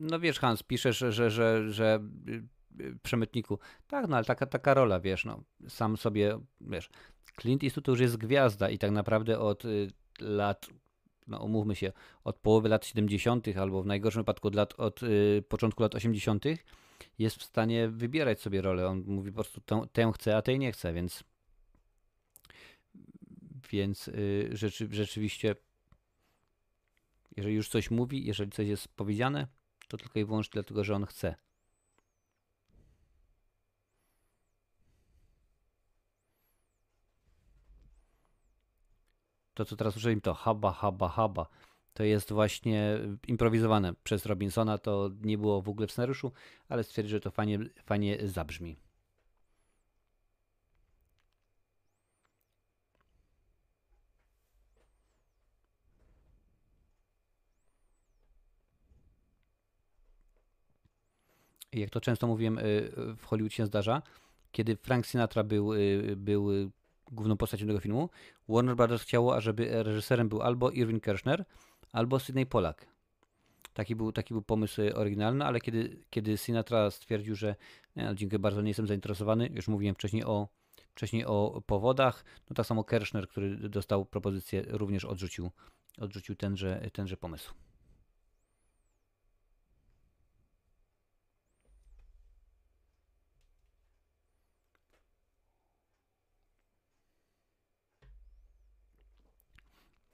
No 0.00 0.20
wiesz, 0.20 0.38
Hans, 0.38 0.62
piszesz, 0.62 0.98
że, 0.98 1.12
że, 1.12 1.30
że, 1.30 1.72
że 1.72 2.00
y, 2.80 2.98
przemytniku. 3.02 3.58
Tak, 3.86 4.08
no 4.08 4.16
ale 4.16 4.24
taka, 4.24 4.46
taka 4.46 4.74
rola, 4.74 5.00
wiesz, 5.00 5.24
no, 5.24 5.42
sam 5.68 5.96
sobie, 5.96 6.38
wiesz, 6.60 6.90
Clint 7.40 7.64
Eastwood 7.64 7.84
to 7.84 7.92
już 7.92 8.00
jest 8.00 8.16
gwiazda 8.16 8.70
i 8.70 8.78
tak 8.78 8.90
naprawdę 8.90 9.38
od 9.38 9.64
y, 9.64 9.88
lat, 10.20 10.66
no 11.26 11.38
umówmy 11.38 11.76
się, 11.76 11.92
od 12.24 12.36
połowy 12.38 12.68
lat 12.68 12.86
70. 12.86 13.48
albo 13.56 13.82
w 13.82 13.86
najgorszym 13.86 14.22
wypadku 14.22 14.48
od, 14.48 14.54
lat, 14.54 14.74
od 14.76 15.02
y, 15.02 15.44
początku 15.48 15.82
lat 15.82 15.94
80. 15.94 16.44
jest 17.18 17.36
w 17.36 17.42
stanie 17.42 17.88
wybierać 17.88 18.40
sobie 18.40 18.62
rolę. 18.62 18.88
On 18.88 19.04
mówi 19.06 19.30
po 19.30 19.34
prostu 19.34 19.60
tę, 19.60 19.82
tę 19.92 20.12
chce, 20.14 20.36
a 20.36 20.42
tej 20.42 20.58
nie 20.58 20.72
chce, 20.72 20.92
więc 20.92 21.24
więc 23.70 24.08
y, 24.08 24.50
rzeczy, 24.52 24.88
rzeczywiście 24.90 25.54
jeżeli 27.36 27.54
już 27.54 27.68
coś 27.68 27.90
mówi, 27.90 28.26
jeżeli 28.26 28.50
coś 28.50 28.68
jest 28.68 28.88
powiedziane, 28.88 29.46
to 29.90 29.96
tylko 29.96 30.18
i 30.18 30.24
wyłącznie 30.24 30.52
dlatego, 30.52 30.84
że 30.84 30.94
on 30.94 31.06
chce. 31.06 31.34
To, 39.54 39.64
co 39.64 39.76
teraz 39.76 39.96
użyłem, 39.96 40.20
to 40.20 40.34
haba, 40.34 40.72
haba, 40.72 41.08
haba. 41.08 41.46
To 41.94 42.04
jest 42.04 42.32
właśnie 42.32 42.98
improwizowane 43.26 43.94
przez 44.04 44.26
Robinsona. 44.26 44.78
To 44.78 45.10
nie 45.22 45.38
było 45.38 45.62
w 45.62 45.68
ogóle 45.68 45.86
w 45.86 45.92
scenariuszu, 45.92 46.32
ale 46.68 46.84
stwierdził, 46.84 47.10
że 47.10 47.20
to 47.20 47.30
fajnie, 47.30 47.58
fajnie 47.84 48.28
zabrzmi. 48.28 48.76
Jak 61.80 61.90
to 61.90 62.00
często 62.00 62.26
mówiłem, 62.26 62.58
y, 62.58 62.62
w 63.16 63.24
Hollywood 63.24 63.52
się 63.52 63.66
zdarza, 63.66 64.02
kiedy 64.52 64.76
Frank 64.76 65.06
Sinatra 65.06 65.44
był, 65.44 65.74
y, 65.74 66.14
był 66.16 66.50
główną 67.12 67.36
postacią 67.36 67.66
tego 67.66 67.80
filmu, 67.80 68.10
Warner 68.48 68.76
Brothers 68.76 69.02
chciało, 69.02 69.36
ażeby 69.36 69.82
reżyserem 69.82 70.28
był 70.28 70.42
albo 70.42 70.70
Irving 70.70 71.02
Kershner, 71.02 71.44
albo 71.92 72.18
Sidney 72.18 72.46
Pollack. 72.46 72.86
Taki 73.74 73.96
był, 73.96 74.12
taki 74.12 74.34
był 74.34 74.42
pomysł 74.42 74.82
oryginalny, 74.94 75.44
ale 75.44 75.60
kiedy, 75.60 76.02
kiedy 76.10 76.36
Sinatra 76.36 76.90
stwierdził, 76.90 77.34
że 77.34 77.54
no, 77.96 78.14
dziękuję 78.14 78.38
bardzo, 78.38 78.62
nie 78.62 78.70
jestem 78.70 78.86
zainteresowany, 78.86 79.50
już 79.54 79.68
mówiłem 79.68 79.94
wcześniej 79.94 80.24
o, 80.24 80.48
wcześniej 80.94 81.24
o 81.24 81.62
powodach, 81.66 82.24
no 82.50 82.54
tak 82.54 82.66
samo 82.66 82.84
Kershner, 82.84 83.28
który 83.28 83.56
dostał 83.56 84.04
propozycję, 84.04 84.64
również 84.68 85.04
odrzucił, 85.04 85.50
odrzucił 85.98 86.36
tenże, 86.36 86.90
tenże 86.92 87.16
pomysł. 87.16 87.54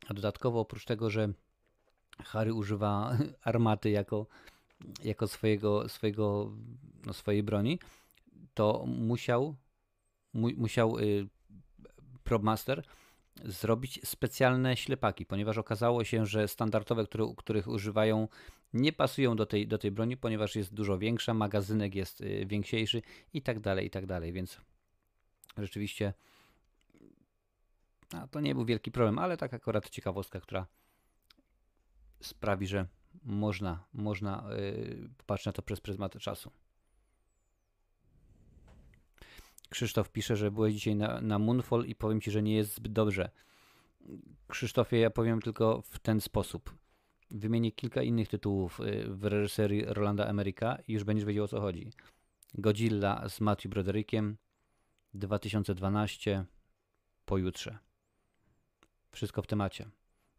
A 0.09 0.15
dodatkowo 0.15 0.61
oprócz 0.61 0.85
tego, 0.85 1.11
że 1.11 1.33
Harry 2.25 2.55
używa 2.55 3.19
armaty 3.43 3.91
jako, 3.91 4.27
jako 5.05 5.29
swojego, 5.29 5.89
swojego, 5.89 6.53
no 7.07 7.13
swojej 7.13 7.43
broni, 7.43 7.79
to 8.55 8.85
musiał, 8.87 9.57
mu, 10.35 10.49
musiał 10.57 10.99
y, 10.99 11.27
PropMaster 12.25 12.83
zrobić 13.45 14.01
specjalne 14.05 14.77
ślepaki, 14.77 15.27
ponieważ 15.27 15.59
okazało 15.59 16.05
się, 16.05 16.27
że 16.27 16.49
standardowe, 16.49 17.05
które, 17.05 17.35
których 17.37 17.69
używają, 17.69 18.29
nie 18.73 18.93
pasują 18.93 19.37
do 19.37 19.47
tej, 19.47 19.69
do 19.69 19.79
tej 19.79 19.91
broni, 19.91 20.17
ponieważ 20.17 20.57
jest 20.57 20.75
dużo 20.75 20.99
większa, 20.99 21.35
magazynek 21.35 21.95
jest 21.95 22.21
y, 22.21 22.47
i 23.35 23.43
tak 23.43 23.61
dalej, 23.61 23.87
i 23.87 23.91
tak 23.91 24.07
dalej, 24.07 24.33
więc 24.33 24.61
rzeczywiście 25.59 26.13
a 28.13 28.29
to 28.29 28.41
nie 28.41 28.55
był 28.55 28.65
wielki 28.65 28.91
problem, 28.93 29.19
ale 29.19 29.37
tak 29.37 29.55
akurat 29.55 29.91
ciekawostka, 29.91 30.41
która 30.41 30.67
sprawi, 32.21 32.67
że 32.67 32.87
można, 33.25 33.85
można 33.93 34.45
yy, 34.57 35.09
popatrzeć 35.17 35.47
na 35.47 35.53
to 35.53 35.63
przez 35.63 35.81
pryzmat 35.81 36.19
czasu. 36.19 36.51
Krzysztof 39.69 40.11
pisze, 40.11 40.37
że 40.37 40.51
byłeś 40.51 40.75
dzisiaj 40.75 40.97
na, 40.97 41.21
na 41.21 41.39
Moonfall 41.39 41.85
i 41.85 41.95
powiem 41.95 42.21
ci, 42.21 42.31
że 42.31 42.43
nie 42.43 42.57
jest 42.57 42.75
zbyt 42.75 42.93
dobrze. 42.93 43.31
Krzysztofie, 44.49 44.99
ja 44.99 45.11
powiem 45.11 45.43
tylko 45.43 45.83
w 45.83 45.99
ten 45.99 46.21
sposób. 46.21 46.75
Wymienię 47.31 47.73
kilka 47.73 48.03
innych 48.03 48.29
tytułów 48.29 48.81
y, 48.81 49.05
w 49.09 49.25
reżyserii 49.25 49.85
Rolanda 49.87 50.29
Amerika 50.29 50.79
i 50.89 50.93
już 50.93 51.05
będziesz 51.05 51.27
wiedział 51.27 51.45
o 51.45 51.49
co 51.49 51.61
chodzi. 51.61 51.91
Godzilla 52.55 53.29
z 53.29 53.41
Matthew 53.41 53.71
Broderickiem 53.71 54.37
2012 55.15 56.45
pojutrze. 57.25 57.86
Wszystko 59.17 59.43
w 59.43 59.47
temacie. 59.47 59.89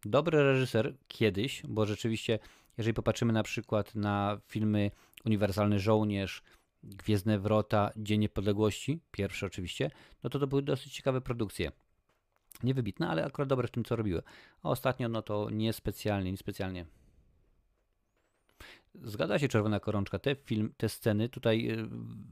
Dobry 0.05 0.43
reżyser 0.43 0.95
kiedyś, 1.07 1.63
bo 1.67 1.86
rzeczywiście, 1.86 2.39
jeżeli 2.78 2.93
popatrzymy 2.93 3.34
na 3.34 3.43
przykład 3.43 3.95
na 3.95 4.38
filmy 4.47 4.91
Uniwersalny 5.25 5.80
Żołnierz, 5.80 6.43
Gwiezdne 6.84 7.39
Wrota, 7.39 7.91
Dzień 7.95 8.19
Niepodległości, 8.19 8.99
pierwsze 9.11 9.45
oczywiście, 9.45 9.91
no 10.23 10.30
to 10.30 10.39
to 10.39 10.47
były 10.47 10.61
dosyć 10.61 10.93
ciekawe 10.93 11.21
produkcje. 11.21 11.71
Niewybitne, 12.63 13.09
ale 13.09 13.25
akurat 13.25 13.49
dobre 13.49 13.67
w 13.67 13.71
tym, 13.71 13.84
co 13.84 13.95
robiły. 13.95 14.21
A 14.63 14.69
ostatnio, 14.69 15.09
no 15.09 15.21
to 15.21 15.49
niespecjalnie, 15.49 16.32
niespecjalnie. 16.32 16.86
Zgadza 18.95 19.39
się 19.39 19.47
Czerwona 19.47 19.80
Korączka. 19.80 20.19
Te, 20.19 20.36
film, 20.36 20.73
te 20.78 20.89
sceny 20.89 21.30
tutaj 21.30 21.71
y, 21.71 21.88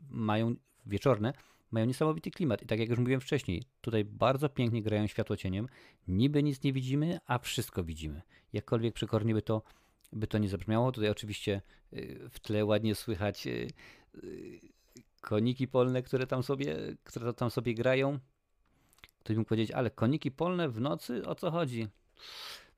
mają 0.09 0.55
wieczorne, 0.85 1.33
mają 1.75 1.85
niesamowity 1.85 2.31
klimat. 2.31 2.61
I 2.63 2.65
tak 2.65 2.79
jak 2.79 2.89
już 2.89 2.99
mówiłem 2.99 3.21
wcześniej, 3.21 3.63
tutaj 3.81 4.05
bardzo 4.05 4.49
pięknie 4.49 4.83
grają 4.83 5.07
światło 5.07 5.37
cieniem. 5.37 5.67
Niby 6.07 6.43
nic 6.43 6.63
nie 6.63 6.73
widzimy, 6.73 7.19
a 7.27 7.39
wszystko 7.39 7.83
widzimy. 7.83 8.21
Jakkolwiek 8.53 8.93
przekornie 8.93 9.33
by 9.33 9.41
to, 9.41 9.61
by 10.13 10.27
to 10.27 10.37
nie 10.37 10.49
zabrzmiało. 10.49 10.91
Tutaj 10.91 11.09
oczywiście 11.09 11.61
y, 11.93 12.29
w 12.29 12.39
tle 12.39 12.65
ładnie 12.65 12.95
słychać 12.95 13.47
y, 13.47 13.67
y, 14.23 14.59
koniki 15.21 15.67
polne, 15.67 16.03
które 16.03 16.27
tam 16.27 16.43
sobie, 16.43 16.75
które 17.03 17.33
tam 17.33 17.49
sobie 17.49 17.73
grają. 17.73 18.19
Ktoś 19.19 19.37
mógł 19.37 19.49
powiedzieć, 19.49 19.71
ale 19.71 19.89
koniki 19.89 20.31
polne 20.31 20.69
w 20.69 20.81
nocy? 20.81 21.25
O 21.25 21.35
co 21.35 21.51
chodzi? 21.51 21.87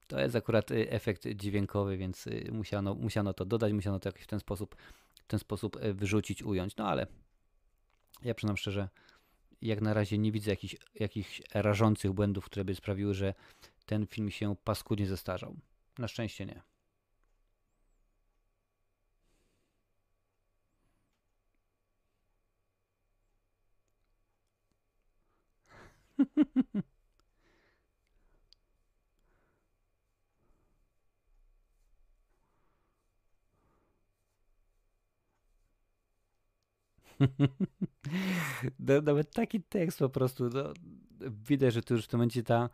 To 0.08 0.20
jest 0.20 0.36
akurat 0.36 0.72
efekt 0.72 1.28
dźwiękowy, 1.28 1.98
więc 1.98 2.26
musiano, 2.52 2.96
musiano 2.96 3.34
to 3.34 3.46
dodać, 3.46 3.74
musiano 3.74 4.00
to 4.00 4.10
jakoś 4.10 4.24
w 4.24 4.28
ten 4.28 4.40
sposób, 4.40 4.76
w 5.24 5.28
ten 5.28 5.40
sposób 5.40 5.78
wyrzucić, 5.94 6.44
ująć. 6.44 6.76
No 6.76 6.88
ale 6.88 7.08
ja 8.22 8.34
przyznam 8.34 8.58
szczerze, 8.58 8.90
jak 9.62 9.82
na 9.82 9.94
razie 9.94 10.18
nie 10.18 10.32
widzę 10.32 10.52
jakichś, 10.52 10.76
jakichś 10.96 11.42
rażących 11.54 12.12
błędów, 12.12 12.46
które 12.46 12.66
by 12.66 12.76
sprawiły, 12.76 13.14
że 13.14 13.34
ten 13.86 14.08
film 14.08 14.32
się 14.32 14.56
paskudnie 14.64 15.08
zestarzał. 15.08 15.56
Na 15.98 16.08
szczęście 16.08 16.46
nie. 16.46 16.62
Nawet 39.04 39.34
taki 39.34 39.62
tekst 39.62 40.00
po 40.00 40.10
prostu, 40.10 40.50
no, 40.50 40.74
widać, 41.20 41.74
że 41.74 41.82
tu 41.82 41.94
już 41.94 42.06
w 42.06 42.08
tym 42.08 42.18
momencie 42.18 42.44
ta 42.44 42.70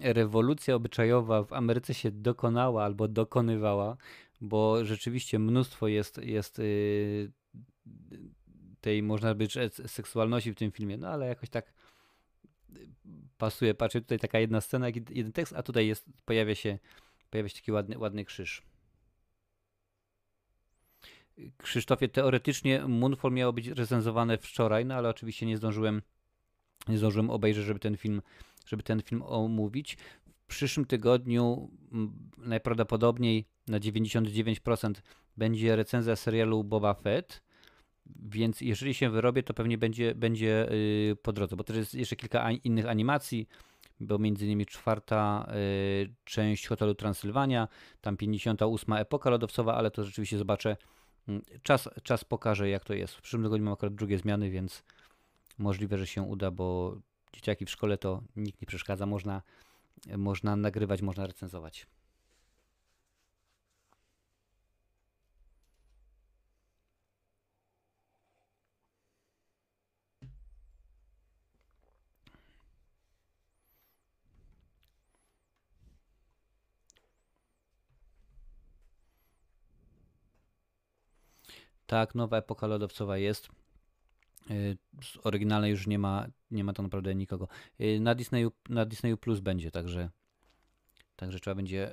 rewolucja 0.00 0.74
obyczajowa 0.74 1.42
w 1.42 1.52
Ameryce 1.52 1.94
się 1.94 2.10
dokonała 2.10 2.84
albo 2.84 3.08
dokonywała, 3.08 3.96
bo 4.40 4.84
rzeczywiście 4.84 5.38
mnóstwo 5.38 5.88
jest, 5.88 6.18
jest 6.18 6.58
yy, 6.58 7.32
tej, 8.80 9.02
można 9.02 9.34
być 9.34 9.54
seksualności 9.86 10.52
w 10.52 10.56
tym 10.56 10.70
filmie, 10.72 10.96
no 10.96 11.08
ale 11.08 11.26
jakoś 11.26 11.48
tak 11.50 11.72
pasuje. 13.38 13.74
Patrzę, 13.74 14.00
tutaj 14.00 14.18
taka 14.18 14.38
jedna 14.38 14.60
scena, 14.60 14.88
jeden 14.88 15.32
tekst, 15.32 15.52
a 15.56 15.62
tutaj 15.62 15.86
jest, 15.86 16.06
pojawia 16.24 16.54
się, 16.54 16.78
pojawia 17.30 17.48
się 17.48 17.54
taki 17.54 17.72
ładny, 17.72 17.98
ładny 17.98 18.24
krzyż. 18.24 18.62
Krzysztofie, 21.58 22.08
teoretycznie 22.08 22.88
Moonfall 22.88 23.32
miało 23.32 23.52
być 23.52 23.68
recenzowane 23.68 24.38
wczoraj, 24.38 24.86
no 24.86 24.94
ale 24.94 25.08
oczywiście 25.08 25.46
nie 25.46 25.56
zdążyłem, 25.56 26.02
nie 26.88 26.98
zdążyłem 26.98 27.30
obejrzeć, 27.30 27.64
żeby 27.64 27.80
ten 27.80 27.96
film, 27.96 28.22
żeby 28.66 28.82
ten 28.82 29.02
film 29.02 29.22
omówić. 29.22 29.96
W 30.26 30.46
przyszłym 30.46 30.86
tygodniu 30.86 31.70
najprawdopodobniej 32.38 33.48
na 33.68 33.80
99% 33.80 34.94
będzie 35.36 35.76
recenzja 35.76 36.16
serialu 36.16 36.64
Boba 36.64 36.94
Fett, 36.94 37.42
więc 38.06 38.60
jeżeli 38.60 38.94
się 38.94 39.10
wyrobię, 39.10 39.42
to 39.42 39.54
pewnie 39.54 39.78
będzie, 39.78 40.14
będzie 40.14 40.68
yy, 41.08 41.16
po 41.16 41.32
drodze, 41.32 41.56
bo 41.56 41.64
też 41.64 41.76
jest 41.76 41.94
jeszcze 41.94 42.16
kilka 42.16 42.50
innych 42.50 42.86
animacji, 42.86 43.48
bo 44.00 44.18
między 44.18 44.44
innymi 44.44 44.66
czwarta 44.66 45.50
yy, 46.00 46.14
część 46.24 46.66
Hotelu 46.66 46.94
Transylwania, 46.94 47.68
tam 48.00 48.16
58 48.16 48.92
epoka 48.92 49.30
lodowcowa, 49.30 49.74
ale 49.74 49.90
to 49.90 50.04
rzeczywiście 50.04 50.38
zobaczę 50.38 50.76
czas, 51.62 51.88
czas 52.02 52.24
pokaże, 52.24 52.68
jak 52.68 52.84
to 52.84 52.94
jest. 52.94 53.14
W 53.14 53.20
przyszłym 53.20 53.42
tygodniu 53.42 53.64
mam 53.64 53.74
akurat 53.74 53.94
drugie 53.94 54.18
zmiany, 54.18 54.50
więc 54.50 54.82
możliwe, 55.58 55.98
że 55.98 56.06
się 56.06 56.22
uda, 56.22 56.50
bo 56.50 56.96
dzieciaki 57.32 57.66
w 57.66 57.70
szkole 57.70 57.98
to 57.98 58.22
nikt 58.36 58.60
nie 58.60 58.66
przeszkadza. 58.66 59.06
Można, 59.06 59.42
można 60.16 60.56
nagrywać, 60.56 61.02
można 61.02 61.26
recenzować. 61.26 61.86
Tak, 81.86 82.14
nowa 82.14 82.36
epoka 82.36 82.66
lodowcowa 82.66 83.18
jest. 83.18 83.48
Y, 84.50 84.78
z 85.02 85.26
oryginalnej 85.26 85.70
już 85.70 85.86
nie 85.86 85.98
ma, 85.98 86.26
nie 86.50 86.64
ma 86.64 86.72
to 86.72 86.82
naprawdę 86.82 87.14
nikogo. 87.14 87.48
Y, 87.80 88.00
na 88.00 88.14
Disneyu, 88.14 88.52
na 88.68 88.84
Disneyu 88.84 89.16
Plus 89.16 89.40
będzie, 89.40 89.70
także, 89.70 90.10
także 91.16 91.40
trzeba 91.40 91.54
będzie 91.54 91.92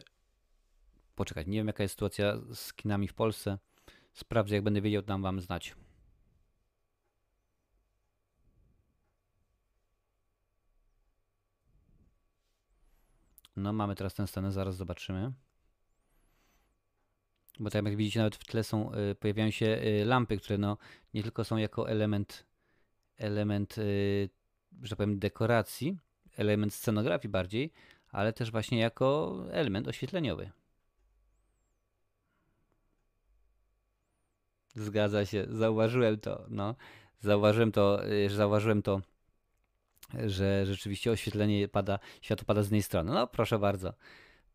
poczekać. 1.16 1.48
Nie 1.48 1.58
wiem 1.58 1.68
jaka 1.68 1.84
jest 1.84 1.94
sytuacja 1.94 2.38
z 2.54 2.74
kinami 2.74 3.08
w 3.08 3.14
Polsce. 3.14 3.58
Sprawdzę, 4.14 4.56
jak 4.56 4.64
będę 4.64 4.82
wiedział, 4.82 5.02
dam 5.02 5.22
wam 5.22 5.42
znać. 5.42 5.76
No, 13.56 13.74
mamy 13.74 13.96
teraz 13.96 14.14
tę 14.14 14.28
scenę, 14.28 14.52
zaraz 14.52 14.76
zobaczymy. 14.76 15.32
Bo 17.62 17.70
tak 17.70 17.86
jak 17.86 17.96
widzicie, 17.96 18.20
nawet 18.20 18.36
w 18.36 18.46
tle 18.46 18.64
są, 18.64 18.92
y, 18.94 19.16
pojawiają 19.16 19.52
się 19.52 19.66
y, 19.66 20.06
lampy, 20.06 20.38
które 20.38 20.58
no, 20.58 20.78
nie 21.14 21.24
tylko 21.24 21.44
są 21.44 21.58
jako 21.58 21.90
element, 21.90 22.46
element, 23.18 23.78
y, 23.78 24.30
że 24.82 24.96
powiem, 24.96 25.20
dekoracji, 25.20 25.98
element 26.38 26.74
scenografii 26.74 27.32
bardziej, 27.32 27.72
ale 28.12 28.34
też 28.34 28.52
właśnie 28.52 28.80
jako 28.80 29.38
element 29.52 29.88
oświetleniowy. 29.88 30.52
Zgadza 34.76 35.26
się, 35.26 35.46
zauważyłem 35.50 36.20
to, 36.20 36.46
no. 36.50 36.76
Zauważyłem 37.20 37.72
to, 37.72 38.02
zauważyłem 38.28 38.82
to, 38.82 39.02
że 40.26 40.66
rzeczywiście 40.66 41.12
oświetlenie 41.12 41.68
pada, 41.68 42.00
światło 42.22 42.46
pada 42.46 42.64
z 42.64 42.66
jednej 42.66 42.84
strony. 42.84 43.12
No 43.12 43.28
proszę 43.28 43.60
bardzo. 43.60 43.94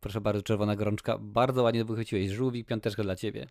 Proszę 0.01 0.21
bardzo, 0.21 0.43
czerwona 0.43 0.77
gorączka. 0.77 1.19
Bardzo 1.19 1.63
ładnie 1.63 1.85
wychwyciłeś. 1.85 2.31
Żółwik, 2.31 2.67
piąteczka 2.67 3.03
dla 3.03 3.17
ciebie. 3.17 3.47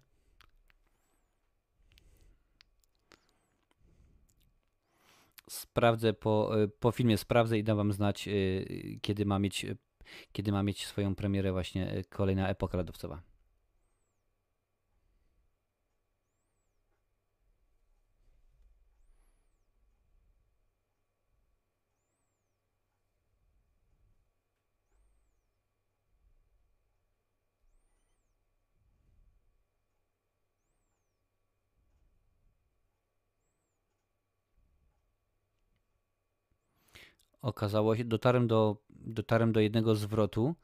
Sprawdzę 5.49 6.13
po, 6.13 6.61
y, 6.63 6.67
po 6.67 6.91
filmie, 6.91 7.17
sprawdzę 7.17 7.57
i 7.57 7.63
dam 7.63 7.77
wam 7.77 7.91
znać, 7.91 8.27
y, 8.27 8.99
kiedy 9.01 9.25
ma 9.25 9.39
mieć, 9.39 9.65
kiedy 10.31 10.51
ma 10.51 10.63
mieć 10.63 10.85
swoją 10.85 11.15
premierę 11.15 11.51
właśnie 11.51 11.97
y, 11.97 12.03
kolejna 12.03 12.49
epoka 12.49 12.77
lodowcowa. 12.77 13.34
Okazało 37.45 37.95
się, 37.95 38.05
dotarłem 38.05 38.47
do, 38.47 38.77
dotarłem 38.89 39.53
do 39.53 39.59
jednego 39.59 39.95
zwrotu, 39.95 40.55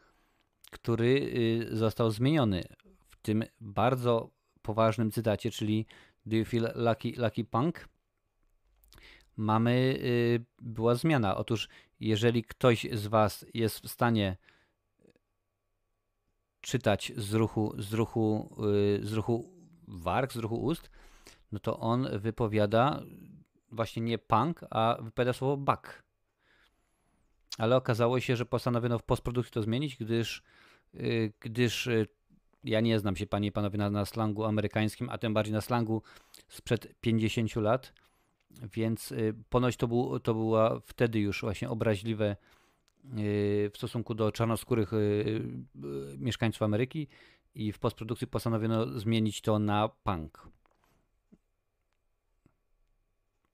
który 0.71 1.31
y, 1.71 1.77
został 1.77 2.11
zmieniony 2.11 2.63
w 3.07 3.15
tym 3.15 3.43
bardzo 3.61 4.29
poważnym 4.61 5.11
cytacie, 5.11 5.51
czyli 5.51 5.85
Do 6.25 6.35
you 6.35 6.45
feel 6.45 6.71
lucky, 6.75 7.13
lucky 7.17 7.43
punk? 7.45 7.89
Mamy, 9.37 9.71
y, 9.71 10.45
była 10.61 10.95
zmiana. 10.95 11.37
Otóż, 11.37 11.69
jeżeli 11.99 12.43
ktoś 12.43 12.87
z 12.91 13.07
Was 13.07 13.45
jest 13.53 13.79
w 13.79 13.87
stanie 13.87 14.37
czytać 16.61 17.11
z 17.17 17.33
ruchu, 17.33 17.73
z 17.77 17.93
ruchu, 17.93 18.55
y, 18.99 19.05
z 19.05 19.13
ruchu 19.13 19.53
warg, 19.87 20.33
z 20.33 20.35
ruchu 20.35 20.55
ust, 20.55 20.89
no 21.51 21.59
to 21.59 21.79
on 21.79 22.19
wypowiada 22.19 23.03
właśnie 23.71 24.01
nie 24.01 24.17
punk, 24.17 24.61
a 24.69 24.97
wypowiada 25.01 25.33
słowo 25.33 25.57
buck. 25.57 26.10
Ale 27.57 27.75
okazało 27.75 28.19
się, 28.19 28.35
że 28.35 28.45
postanowiono 28.45 28.99
w 28.99 29.03
postprodukcji 29.03 29.53
to 29.53 29.61
zmienić, 29.61 29.97
gdyż, 29.97 30.43
yy, 30.93 31.33
gdyż 31.39 31.85
yy, 31.85 32.07
ja 32.63 32.81
nie 32.81 32.99
znam 32.99 33.15
się, 33.15 33.27
panie 33.27 33.47
i 33.47 33.51
panowie, 33.51 33.77
na, 33.77 33.89
na 33.89 34.05
slangu 34.05 34.43
amerykańskim, 34.43 35.09
a 35.09 35.17
tym 35.17 35.33
bardziej 35.33 35.53
na 35.53 35.61
slangu 35.61 36.01
sprzed 36.47 36.99
50 37.01 37.55
lat, 37.55 37.93
więc 38.73 39.11
yy, 39.11 39.33
ponoć 39.49 39.77
to, 39.77 39.87
był, 39.87 40.19
to 40.19 40.33
była 40.33 40.79
wtedy 40.79 41.19
już 41.19 41.41
właśnie 41.41 41.69
obraźliwe 41.69 42.35
w 43.73 43.77
stosunku 43.77 44.13
do 44.13 44.31
czarnoskórych 44.31 44.91
mieszkańców 46.17 46.61
Ameryki 46.61 47.07
i 47.55 47.71
w 47.71 47.79
postprodukcji 47.79 48.27
postanowiono 48.27 48.99
zmienić 48.99 49.41
to 49.41 49.59
na 49.59 49.89
punk. 49.89 50.47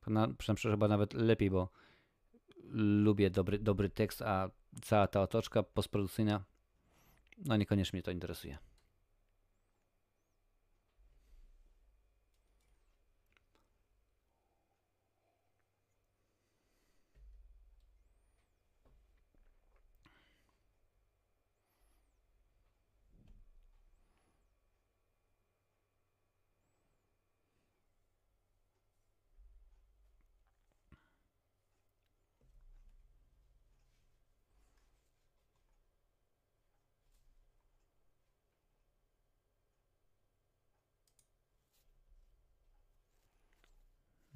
Na, 0.07 0.27
przynajmniej 0.37 0.73
chyba 0.73 0.87
nawet 0.87 1.13
lepiej, 1.13 1.49
bo 1.49 1.69
lubię 2.71 3.29
dobry, 3.29 3.59
dobry 3.59 3.89
tekst, 3.89 4.21
a 4.21 4.49
cała 4.81 5.07
ta 5.07 5.21
otoczka 5.21 5.63
postprodukcyjna, 5.63 6.43
no 7.45 7.57
niekoniecznie 7.57 7.97
mnie 7.97 8.03
to 8.03 8.11
interesuje. 8.11 8.57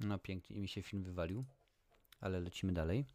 No 0.02 0.18
pięknie 0.18 0.60
mi 0.60 0.68
się 0.68 0.82
film 0.82 1.02
wywalił, 1.02 1.44
ale 2.20 2.40
lecimy 2.40 2.72
dalej. 2.72 3.06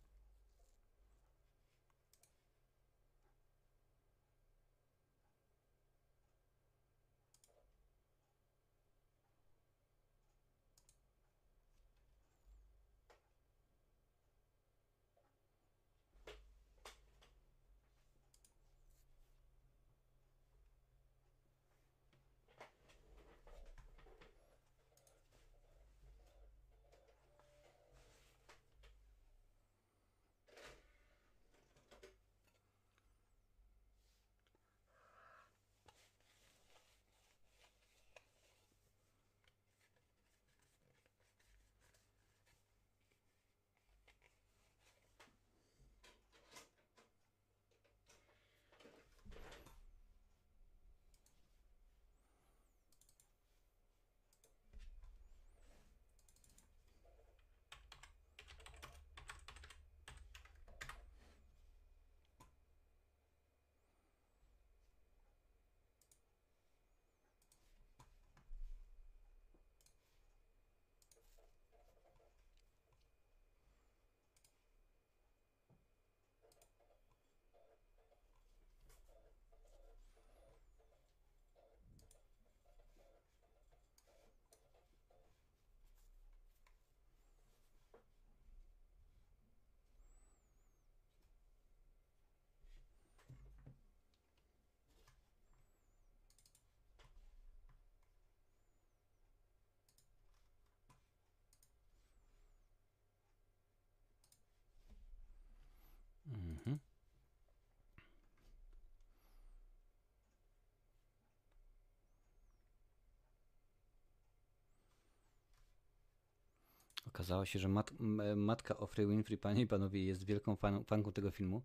Okazało 117.18 117.46
się, 117.46 117.60
że 117.60 117.68
mat, 117.68 117.92
matka 118.36 118.78
Ofry 118.78 119.08
Winfrey, 119.08 119.38
panie 119.38 119.62
i 119.62 119.68
panowie, 119.68 120.06
jest 120.06 120.24
wielką 120.24 120.56
fan, 120.56 120.84
fanką 120.84 121.12
tego 121.12 121.32
filmu. 121.32 121.62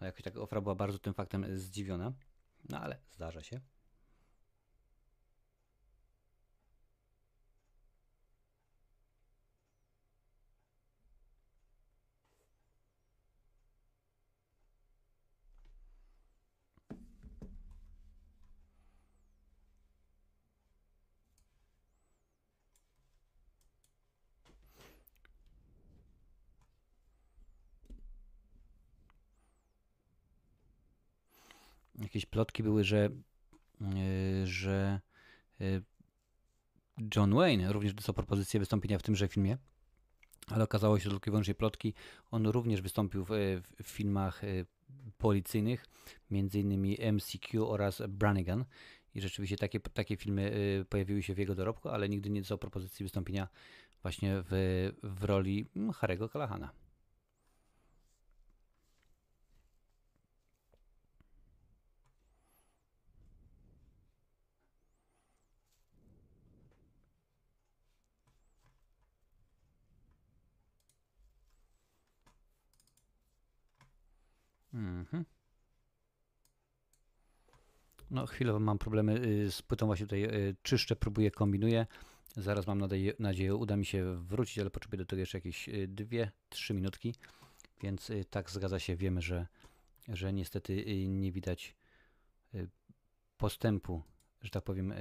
A 0.00 0.06
jakoś 0.06 0.22
tak 0.22 0.36
Ofra 0.36 0.60
była 0.60 0.74
bardzo 0.74 0.98
tym 0.98 1.14
faktem 1.14 1.58
zdziwiona. 1.58 2.12
No 2.68 2.80
ale 2.80 2.98
zdarza 3.10 3.42
się. 3.42 3.60
Jakieś 32.12 32.26
plotki 32.26 32.62
były, 32.62 32.84
że, 32.84 33.10
e, 33.80 34.46
że 34.46 35.00
e, 35.60 35.64
John 37.16 37.34
Wayne 37.34 37.72
również 37.72 37.94
dostał 37.94 38.14
propozycję 38.14 38.60
wystąpienia 38.60 38.98
w 38.98 39.02
tymże 39.02 39.28
filmie, 39.28 39.58
ale 40.46 40.64
okazało 40.64 40.98
się, 40.98 41.04
że 41.04 41.10
tylko 41.10 41.30
i 41.30 41.30
wyłącznie 41.30 41.54
plotki. 41.54 41.94
On 42.30 42.46
również 42.46 42.82
wystąpił 42.82 43.24
w, 43.24 43.30
w 43.82 43.88
filmach 43.88 44.44
e, 44.44 44.46
policyjnych, 45.18 45.86
innymi 46.30 46.98
MCQ 47.12 47.68
oraz 47.68 48.02
Brannigan. 48.08 48.64
I 49.14 49.20
rzeczywiście 49.20 49.56
takie, 49.56 49.80
takie 49.80 50.16
filmy 50.16 50.52
pojawiły 50.88 51.22
się 51.22 51.34
w 51.34 51.38
jego 51.38 51.54
dorobku, 51.54 51.88
ale 51.88 52.08
nigdy 52.08 52.30
nie 52.30 52.40
dostał 52.40 52.58
propozycji 52.58 53.04
wystąpienia 53.04 53.48
właśnie 54.02 54.42
w, 54.50 54.90
w 55.02 55.24
roli 55.24 55.66
Harry'ego 55.76 56.32
Callaghana. 56.32 56.81
No, 78.12 78.26
chwilowo 78.26 78.60
mam 78.60 78.78
problemy 78.78 79.26
y, 79.26 79.50
z 79.50 79.62
płytą, 79.62 79.86
właśnie 79.86 80.06
tutaj 80.06 80.24
y, 80.24 80.56
czyszczę, 80.62 80.96
próbuję, 80.96 81.30
kombinuję. 81.30 81.86
Zaraz 82.36 82.66
mam 82.66 82.78
nadzieję, 82.78 83.12
nadzieję, 83.18 83.54
uda 83.54 83.76
mi 83.76 83.86
się 83.86 84.16
wrócić, 84.16 84.58
ale 84.58 84.70
potrzebuję 84.70 84.98
do 84.98 85.06
tego 85.06 85.20
jeszcze 85.20 85.38
jakieś 85.38 85.68
2-3 85.68 86.74
minutki. 86.74 87.14
Więc 87.82 88.12
tak 88.30 88.50
zgadza 88.50 88.78
się, 88.78 88.96
wiemy, 88.96 89.22
że, 89.22 89.46
że 90.08 90.32
niestety 90.32 91.06
nie 91.08 91.32
widać 91.32 91.76
postępu 93.36 94.02
że 94.42 94.50
tak 94.50 94.64
powiem, 94.64 94.94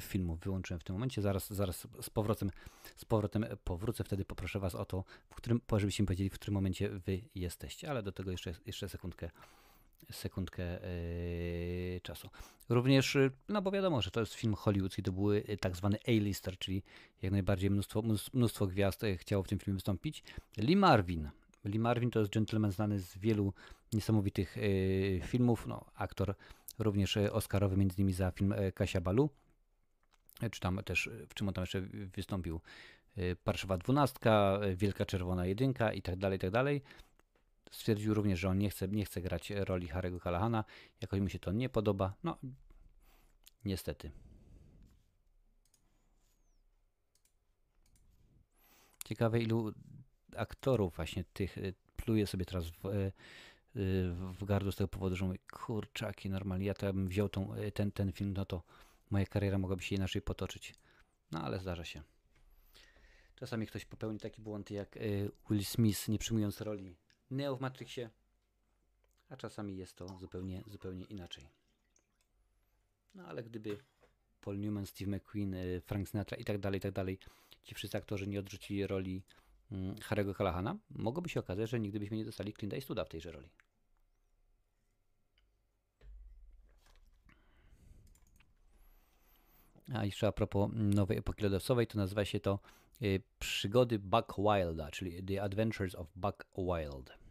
filmu 0.00 0.36
wyłączyłem 0.36 0.80
w 0.80 0.84
tym 0.84 0.94
momencie. 0.94 1.22
Zaraz, 1.22 1.52
zaraz 1.52 1.86
z 2.02 2.10
powrotem, 2.10 2.50
z 2.96 3.04
powrotem 3.04 3.46
powrócę, 3.64 4.04
wtedy 4.04 4.24
poproszę 4.24 4.60
Was 4.60 4.74
o 4.74 4.84
to, 4.84 5.04
w 5.30 5.34
którym, 5.34 5.60
żebyście 5.76 6.02
mi 6.02 6.06
powiedzieli, 6.06 6.30
w 6.30 6.34
którym 6.34 6.54
momencie 6.54 6.90
Wy 6.90 7.20
jesteście, 7.34 7.90
ale 7.90 8.02
do 8.02 8.12
tego 8.12 8.30
jeszcze, 8.30 8.54
jeszcze 8.66 8.88
sekundkę, 8.88 9.30
sekundkę 10.12 10.62
yy, 10.62 12.00
czasu. 12.00 12.30
Również, 12.68 13.16
no 13.48 13.62
bo 13.62 13.70
wiadomo, 13.70 14.02
że 14.02 14.10
to 14.10 14.20
jest 14.20 14.34
film 14.34 14.54
hollywoodzki, 14.54 15.02
to 15.02 15.12
były 15.12 15.42
tak 15.60 15.76
zwany 15.76 15.98
A-lister, 16.08 16.58
czyli 16.58 16.82
jak 17.22 17.32
najbardziej 17.32 17.70
mnóstwo, 17.70 18.02
mnóstwo 18.34 18.66
gwiazd 18.66 19.02
chciało 19.16 19.42
w 19.42 19.48
tym 19.48 19.58
filmie 19.58 19.74
wystąpić. 19.74 20.22
Lee 20.56 20.76
Marvin. 20.76 21.30
Lee 21.64 21.78
Marvin 21.78 22.10
to 22.10 22.20
jest 22.20 22.32
gentleman 22.32 22.72
znany 22.72 23.00
z 23.00 23.18
wielu 23.18 23.52
niesamowitych 23.92 24.56
filmów, 25.22 25.66
no, 25.66 25.84
aktor 25.94 26.34
również 26.78 27.16
e, 27.16 27.32
Oscarowy, 27.32 27.76
między 27.76 27.96
innymi 27.96 28.12
za 28.12 28.30
film 28.30 28.52
e, 28.52 28.72
Kasia 28.72 29.00
Balu, 29.00 29.30
e, 30.42 30.50
czy 30.50 30.60
tam 30.60 30.80
też, 30.84 31.10
w 31.28 31.34
czym 31.34 31.48
on 31.48 31.54
tam 31.54 31.62
jeszcze 31.62 31.80
wystąpił, 32.16 32.60
Parszywa 33.44 33.78
Dwunastka, 33.78 34.60
Wielka 34.76 35.06
Czerwona 35.06 35.46
Jedynka 35.46 35.92
i 35.92 36.02
tak 36.02 36.16
dalej, 36.16 36.36
i 36.36 36.40
tak 36.40 36.50
dalej. 36.50 36.82
Stwierdził 37.70 38.14
również, 38.14 38.40
że 38.40 38.48
on 38.48 38.58
nie 38.58 38.70
chce, 38.70 38.88
nie 38.88 39.04
chce 39.04 39.20
grać 39.20 39.50
roli 39.50 39.88
Harry'ego 39.88 40.22
Callaghana, 40.22 40.64
jakoś 41.00 41.20
mu 41.20 41.28
się 41.28 41.38
to 41.38 41.52
nie 41.52 41.68
podoba. 41.68 42.14
No, 42.24 42.38
niestety. 43.64 44.10
Ciekawe, 49.04 49.40
ilu 49.40 49.72
aktorów 50.36 50.96
właśnie 50.96 51.24
tych 51.24 51.56
pluje 51.96 52.26
sobie 52.26 52.44
teraz 52.44 52.64
w, 52.66 53.10
w 54.38 54.44
gardło 54.44 54.72
z 54.72 54.76
tego 54.76 54.88
powodu, 54.88 55.16
że 55.16 55.24
mówię, 55.24 55.38
kurczaki, 55.52 56.30
normalnie, 56.30 56.66
ja 56.66 56.74
to 56.74 56.92
bym 56.92 57.08
wziął 57.08 57.28
tą, 57.28 57.54
y, 57.54 57.72
ten, 57.72 57.92
ten 57.92 58.12
film, 58.12 58.34
no 58.36 58.44
to 58.44 58.62
moja 59.10 59.26
kariera 59.26 59.58
mogłaby 59.58 59.82
się 59.82 59.96
inaczej 59.96 60.22
potoczyć. 60.22 60.74
No 61.32 61.42
ale 61.42 61.58
zdarza 61.58 61.84
się. 61.84 62.02
Czasami 63.36 63.66
ktoś 63.66 63.84
popełni 63.84 64.18
taki 64.18 64.42
błąd 64.42 64.70
jak 64.70 64.96
y, 64.96 65.30
Will 65.50 65.64
Smith, 65.64 66.08
nie 66.08 66.18
przyjmując 66.18 66.60
roli 66.60 66.96
Neo 67.30 67.56
w 67.56 67.60
Matrixie, 67.60 68.10
a 69.28 69.36
czasami 69.36 69.76
jest 69.76 69.96
to 69.96 70.18
zupełnie, 70.18 70.62
zupełnie 70.66 71.04
inaczej. 71.04 71.48
No 73.14 73.26
ale 73.26 73.42
gdyby 73.42 73.78
Paul 74.40 74.58
Newman, 74.58 74.86
Steve 74.86 75.16
McQueen, 75.16 75.54
y, 75.54 75.80
Frank 75.86 76.08
Sinatra 76.08 76.36
i 76.36 76.44
tak 76.44 76.58
dalej, 76.58 76.78
i 76.78 76.80
tak 76.80 76.92
dalej, 76.92 77.18
ci 77.62 77.74
wszyscy 77.74 77.98
aktorzy 77.98 78.26
nie 78.26 78.40
odrzucili 78.40 78.86
roli 78.86 79.22
mm, 79.72 79.94
Harry'ego 79.94 80.34
Callaghana, 80.36 80.76
mogłoby 80.90 81.28
się 81.28 81.40
okazać, 81.40 81.70
że 81.70 81.80
nigdy 81.80 82.00
byśmy 82.00 82.16
nie 82.16 82.24
dostali 82.24 82.54
Clint'a 82.54 82.74
Eastwooda 82.74 83.04
w 83.04 83.08
tejże 83.08 83.32
roli. 83.32 83.50
A 89.92 90.04
jeszcze 90.04 90.26
a 90.26 90.32
propos 90.32 90.70
nowej 90.74 91.18
epoki 91.18 91.42
lodosowej, 91.42 91.86
to 91.86 91.98
nazywa 91.98 92.24
się 92.24 92.40
to 92.40 92.58
y, 93.02 93.22
Przygody 93.38 93.98
Buck 93.98 94.34
Wilda, 94.38 94.90
czyli 94.90 95.24
The 95.24 95.42
Adventures 95.42 95.94
of 95.94 96.06
Buck 96.16 96.46
Wild. 96.58 97.23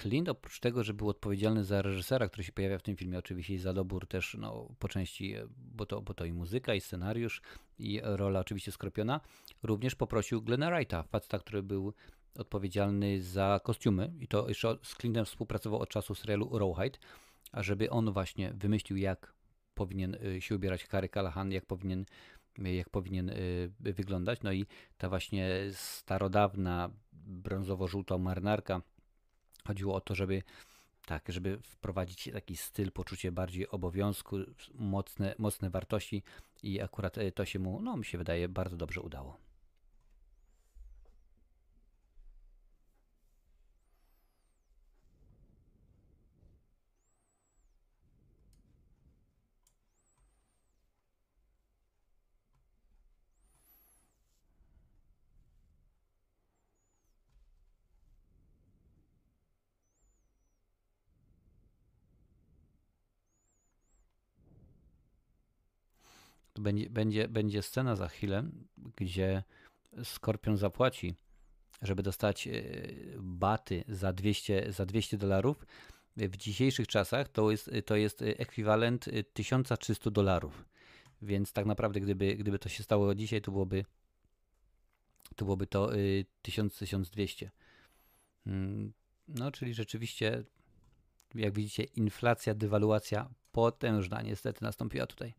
Clint 0.00 0.28
oprócz 0.28 0.60
tego, 0.60 0.84
że 0.84 0.94
był 0.94 1.08
odpowiedzialny 1.08 1.64
za 1.64 1.82
reżysera, 1.82 2.28
który 2.28 2.44
się 2.44 2.52
pojawia 2.52 2.78
w 2.78 2.82
tym 2.82 2.96
filmie, 2.96 3.18
oczywiście 3.18 3.54
i 3.54 3.58
za 3.58 3.72
dobór 3.72 4.06
też 4.06 4.36
no, 4.40 4.68
po 4.78 4.88
części, 4.88 5.34
bo 5.56 5.86
to, 5.86 6.02
bo 6.02 6.14
to 6.14 6.24
i 6.24 6.32
muzyka, 6.32 6.74
i 6.74 6.80
scenariusz, 6.80 7.42
i 7.78 8.00
rola 8.02 8.40
oczywiście 8.40 8.72
skropiona, 8.72 9.20
również 9.62 9.94
poprosił 9.94 10.42
Glena 10.42 10.70
Wrighta, 10.70 11.02
faceta, 11.02 11.38
który 11.38 11.62
był 11.62 11.92
odpowiedzialny 12.38 13.22
za 13.22 13.60
kostiumy 13.64 14.12
i 14.20 14.28
to 14.28 14.48
jeszcze 14.48 14.78
z 14.82 14.94
Clintem 14.96 15.24
współpracował 15.24 15.80
od 15.80 15.88
czasu 15.88 16.14
serialu 16.14 16.58
Rawhide, 16.58 16.98
ażeby 17.52 17.90
on 17.90 18.12
właśnie 18.12 18.52
wymyślił, 18.54 18.98
jak 18.98 19.36
powinien 19.74 20.14
y, 20.14 20.40
się 20.40 20.54
ubierać 20.54 20.84
Harry 20.84 21.08
Callahan, 21.08 21.52
jak 21.52 21.66
powinien, 21.66 22.04
jak 22.58 22.90
powinien 22.90 23.30
y, 23.30 23.72
wyglądać. 23.80 24.42
No 24.42 24.52
i 24.52 24.66
ta 24.98 25.08
właśnie 25.08 25.48
starodawna 25.72 26.90
brązowo-żółta 27.12 28.18
marynarka, 28.18 28.82
Chodziło 29.66 29.94
o 29.94 30.00
to, 30.00 30.14
żeby 30.14 30.42
tak, 31.06 31.24
żeby 31.28 31.58
wprowadzić 31.62 32.30
taki 32.32 32.56
styl, 32.56 32.92
poczucie 32.92 33.32
bardziej 33.32 33.68
obowiązku, 33.68 34.36
mocne, 34.74 35.34
mocne 35.38 35.70
wartości 35.70 36.22
i 36.62 36.80
akurat 36.80 37.18
e, 37.18 37.32
to 37.32 37.44
się 37.44 37.58
mu, 37.58 37.80
no 37.80 37.96
mi 37.96 38.04
się 38.04 38.18
wydaje, 38.18 38.48
bardzo 38.48 38.76
dobrze 38.76 39.00
udało. 39.00 39.45
Będzie, 66.60 66.90
będzie, 66.90 67.28
będzie 67.28 67.62
scena 67.62 67.96
za 67.96 68.08
chwilę, 68.08 68.50
gdzie 68.96 69.42
Skorpion 70.04 70.56
zapłaci, 70.56 71.14
żeby 71.82 72.02
dostać 72.02 72.46
e, 72.46 72.52
baty 73.18 73.84
za 73.88 74.12
200, 74.12 74.72
za 74.72 74.86
200 74.86 75.16
dolarów. 75.16 75.66
W 76.16 76.36
dzisiejszych 76.36 76.88
czasach 76.88 77.28
to 77.28 77.50
jest, 77.50 77.70
to 77.86 77.96
jest 77.96 78.22
ekwiwalent 78.22 79.08
1300 79.32 80.10
dolarów. 80.10 80.64
Więc 81.22 81.52
tak 81.52 81.66
naprawdę, 81.66 82.00
gdyby, 82.00 82.36
gdyby 82.36 82.58
to 82.58 82.68
się 82.68 82.82
stało 82.82 83.14
dzisiaj, 83.14 83.40
to 83.40 83.52
byłoby 83.52 83.84
to 85.36 85.44
byłoby 85.44 85.66
to 85.66 85.90
1000-1200. 86.42 87.48
Mm, 88.46 88.92
no, 89.28 89.52
czyli 89.52 89.74
rzeczywiście, 89.74 90.44
jak 91.34 91.54
widzicie, 91.54 91.84
inflacja, 91.84 92.54
dewaluacja 92.54 93.30
potężna 93.52 94.22
niestety 94.22 94.64
nastąpiła 94.64 95.06
tutaj. 95.06 95.34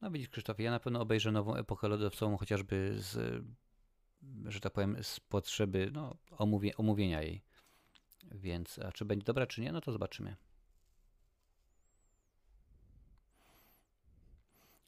No 0.00 0.10
widzisz 0.10 0.28
Krzysztof, 0.28 0.60
ja 0.60 0.70
na 0.70 0.80
pewno 0.80 1.00
obejrzę 1.00 1.32
nową 1.32 1.54
epokę 1.54 1.88
lodowcową 1.88 2.36
chociażby 2.36 2.94
z, 2.98 3.44
że 4.46 4.60
tak 4.60 4.72
powiem, 4.72 4.96
z 5.02 5.20
potrzeby 5.20 5.90
no, 5.92 6.16
omówie, 6.30 6.76
omówienia 6.76 7.22
jej. 7.22 7.42
Więc, 8.32 8.78
a 8.78 8.92
czy 8.92 9.04
będzie 9.04 9.24
dobra, 9.24 9.46
czy 9.46 9.60
nie, 9.60 9.72
no 9.72 9.80
to 9.80 9.92
zobaczymy. 9.92 10.36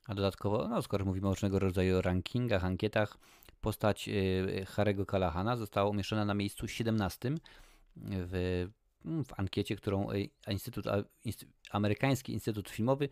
A 0.06 0.14
dodatkowo, 0.14 0.68
no 0.68 0.82
skoro 0.82 1.05
mówimy 1.05 1.28
o 1.28 1.30
różnego 1.30 1.59
rodzaju 1.59 2.02
rankingach, 2.02 2.64
ankietach, 2.64 3.18
postać 3.60 4.09
y, 4.09 4.66
Harego 4.68 5.06
Kalahana 5.06 5.56
została 5.56 5.90
umieszczona 5.90 6.24
na 6.24 6.34
miejscu 6.34 6.68
17 6.68 7.34
w, 7.97 8.66
w 9.05 9.40
ankiecie, 9.40 9.76
którą 9.76 10.10
y, 10.10 10.30
Instytut, 10.48 10.86
Amerykański 11.70 12.32
Instytut 12.32 12.70
Filmowy 12.70 13.09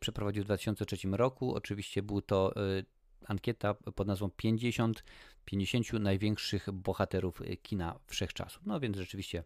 przeprowadził 0.00 0.42
w 0.42 0.46
2003 0.46 0.96
roku. 1.12 1.54
Oczywiście 1.54 2.02
był 2.02 2.22
to 2.22 2.52
y, 2.78 2.84
ankieta 3.26 3.74
pod 3.74 4.06
nazwą 4.06 4.30
50, 4.30 5.04
50 5.44 5.92
największych 5.92 6.70
bohaterów 6.72 7.40
y, 7.40 7.56
kina 7.56 7.98
wszechczasów. 8.06 8.66
No 8.66 8.80
więc 8.80 8.96
rzeczywiście 8.96 9.44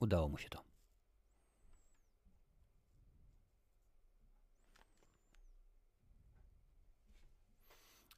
udało 0.00 0.28
mu 0.28 0.38
się 0.38 0.48
to. 0.48 0.66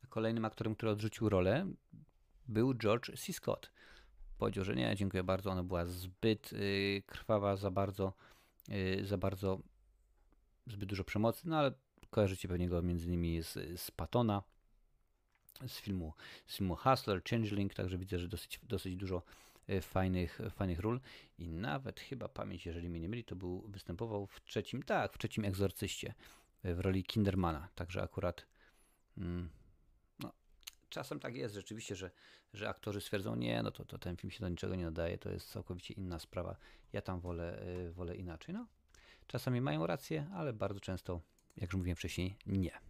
Kolejnym 0.09 0.45
aktorem, 0.45 0.75
który 0.75 0.93
odrzucił 0.93 1.29
rolę, 1.29 1.67
był 2.49 2.75
George 2.75 3.11
C. 3.17 3.33
Scott. 3.33 3.73
Powiedział, 4.39 4.65
że 4.65 4.75
nie, 4.75 4.97
dziękuję 4.97 5.25
bardzo, 5.25 5.51
ona 5.51 5.63
była 5.63 5.87
zbyt 5.87 6.51
krwawa, 7.07 7.57
za 7.57 7.71
bardzo, 7.71 8.13
za 9.03 9.19
bardzo 9.19 9.61
zbyt 10.69 10.89
dużo 10.89 11.05
przemocy, 11.05 11.49
no 11.49 11.59
ale 11.59 11.73
kojarzycie 12.11 12.49
pewnie 12.49 12.69
go 12.69 12.83
między 12.83 13.07
innymi 13.07 13.43
z, 13.43 13.81
z 13.81 13.91
Patona, 13.91 14.43
z 15.67 15.79
filmu, 15.81 16.13
z 16.47 16.57
filmu 16.57 16.77
Hustler, 16.77 17.23
Changeling, 17.31 17.75
także 17.75 17.99
widzę, 17.99 18.19
że 18.19 18.29
dosyć, 18.29 18.61
dosyć 18.63 18.97
dużo 18.97 19.23
e, 19.67 19.81
fajnych, 19.81 20.39
fajnych 20.51 20.81
ról. 20.81 21.01
I 21.39 21.49
nawet 21.49 22.01
chyba 22.01 22.29
pamięć, 22.29 22.67
jeżeli 22.67 22.89
mnie 22.89 23.01
nie 23.01 23.09
myli, 23.09 23.25
to 23.25 23.37
był, 23.37 23.63
występował 23.69 24.27
w 24.27 24.45
trzecim, 24.45 24.83
tak, 24.83 25.13
w 25.13 25.19
trzecim 25.19 25.45
Egzorcyście 25.45 26.15
e, 26.63 26.75
w 26.75 26.81
roli 26.81 27.05
Kindermana, 27.05 27.69
także 27.75 28.03
akurat 28.03 28.47
mm, 29.19 29.49
no, 30.19 30.33
czasem 30.89 31.21
tak 31.21 31.35
jest 31.35 31.55
rzeczywiście, 31.55 31.97
że, 31.97 32.11
że 32.53 32.69
aktorzy 32.69 33.01
stwierdzą, 33.01 33.37
nie, 33.37 33.63
no 33.63 33.71
to, 33.71 33.85
to 33.85 33.99
ten 33.99 34.17
film 34.17 34.31
się 34.31 34.41
do 34.41 34.49
niczego 34.49 34.75
nie 34.75 34.85
nadaje, 34.85 35.19
to 35.19 35.31
jest 35.31 35.51
całkowicie 35.51 35.95
inna 35.95 36.19
sprawa, 36.19 36.57
ja 36.93 37.03
tam 37.03 37.21
wolę, 37.21 37.61
e, 37.61 37.91
wolę 37.91 38.17
inaczej, 38.17 38.55
no. 38.55 38.67
Czasami 39.29 39.61
mają 39.61 39.87
rację, 39.87 40.27
ale 40.35 40.53
bardzo 40.53 40.81
często, 40.81 41.21
jak 41.57 41.71
już 41.71 41.77
mówiłem 41.77 41.97
wcześniej, 41.97 42.37
nie. 42.47 42.88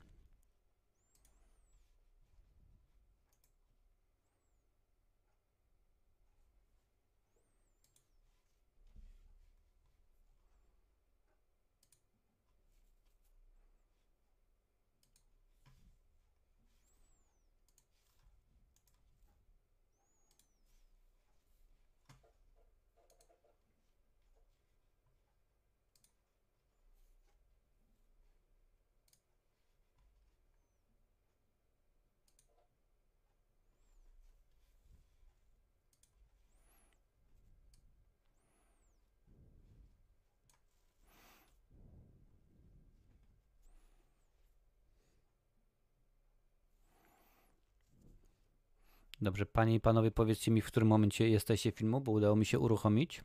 Dobrze, 49.20 49.46
panie 49.46 49.74
i 49.74 49.80
panowie, 49.80 50.10
powiedzcie 50.10 50.50
mi, 50.50 50.60
w 50.60 50.66
którym 50.66 50.88
momencie 50.88 51.28
jesteście 51.28 51.72
filmu, 51.72 52.00
bo 52.00 52.12
udało 52.12 52.36
mi 52.36 52.46
się 52.46 52.58
uruchomić. 52.58 53.24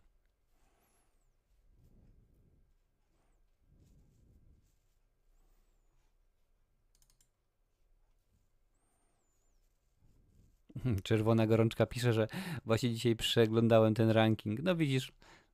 Czerwona 11.04 11.48
gorączka 11.48 11.86
pisze, 11.86 12.14
że 12.14 12.28
właśnie 12.66 12.94
dzisiaj 12.94 13.16
przeglądałem 13.16 13.94
ten 13.94 14.10
ranking. 14.10 14.60
No 14.64 14.76
widzisz, 14.76 15.12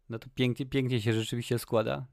no 0.09 0.19
to 0.19 0.29
pięknie, 0.35 0.65
pięknie 0.65 1.01
się 1.01 1.13
rzeczywiście 1.13 1.59
składa. 1.59 2.05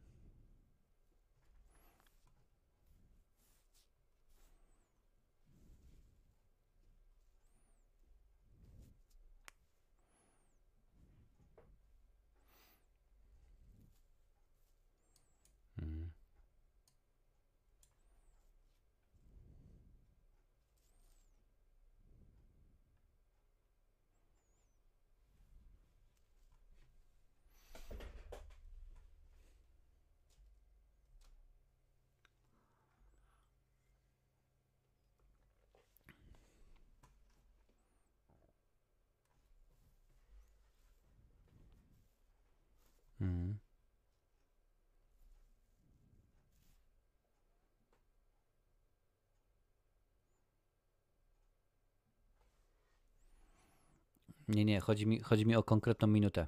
Nie, 54.56 54.64
nie, 54.64 54.80
chodzi 54.80 55.06
mi, 55.06 55.20
chodzi 55.20 55.46
mi 55.46 55.56
o 55.56 55.62
konkretną 55.62 56.08
minutę. 56.08 56.46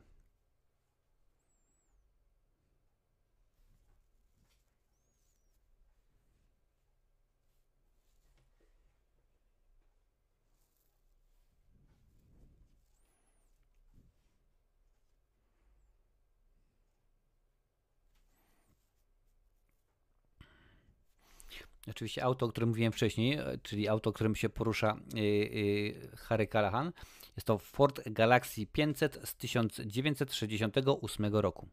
Oczywiście 21.90 22.24
auto, 22.24 22.46
o 22.46 22.48
którym 22.48 22.68
mówiłem 22.68 22.92
wcześniej, 22.92 23.34
e, 23.34 23.58
czyli 23.62 23.88
auto, 23.88 24.12
którym 24.12 24.34
się 24.34 24.48
porusza 24.48 24.96
yy, 25.14 25.22
yy, 25.22 26.10
Harry 26.16 26.46
Callahan, 26.46 26.92
jest 27.38 27.46
to 27.46 27.58
Ford 27.58 28.00
Galaxy 28.06 28.66
500 28.66 29.20
z 29.24 29.34
1968 29.34 31.36
roku. 31.36 31.68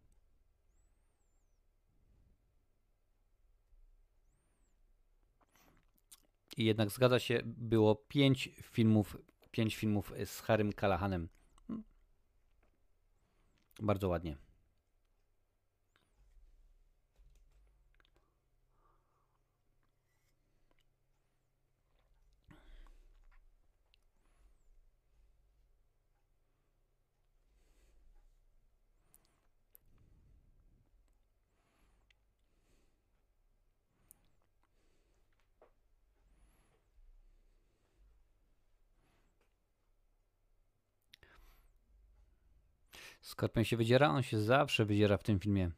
I 6.57 6.65
jednak 6.65 6.89
zgadza 6.89 7.19
się, 7.19 7.41
było 7.45 7.95
pięć 7.95 8.49
filmów, 8.61 9.17
pięć 9.51 9.75
filmów 9.75 10.13
z 10.25 10.41
Harrym 10.41 10.73
Callahanem. 10.73 11.29
Hmm. 11.67 11.83
Bardzo 13.79 14.09
ładnie. 14.09 14.44
Skorpion 43.25 43.63
się 43.63 43.77
wydziera? 43.77 44.09
On 44.09 44.23
się 44.23 44.39
zawsze 44.39 44.85
wydziera 44.85 45.17
w 45.17 45.23
tym 45.23 45.39
filmie. 45.39 45.71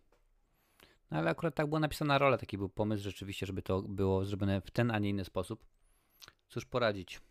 No 1.12 1.18
ale 1.18 1.30
akurat 1.30 1.56
tak 1.56 1.68
była 1.68 1.80
napisana 1.80 2.18
rola, 2.18 2.38
taki 2.38 2.58
był 2.58 2.70
pomysł 2.70 3.04
rzeczywiście, 3.04 3.46
żeby 3.46 3.62
to 3.62 3.82
było 3.82 4.26
zrobione 4.26 4.62
w 4.62 4.72
ten, 4.72 4.92
a 4.92 5.00
nie 5.00 5.10
inny 5.10 5.26
sposób. 5.26 5.66
Cóż 6.50 6.66
poradzić. 6.66 7.22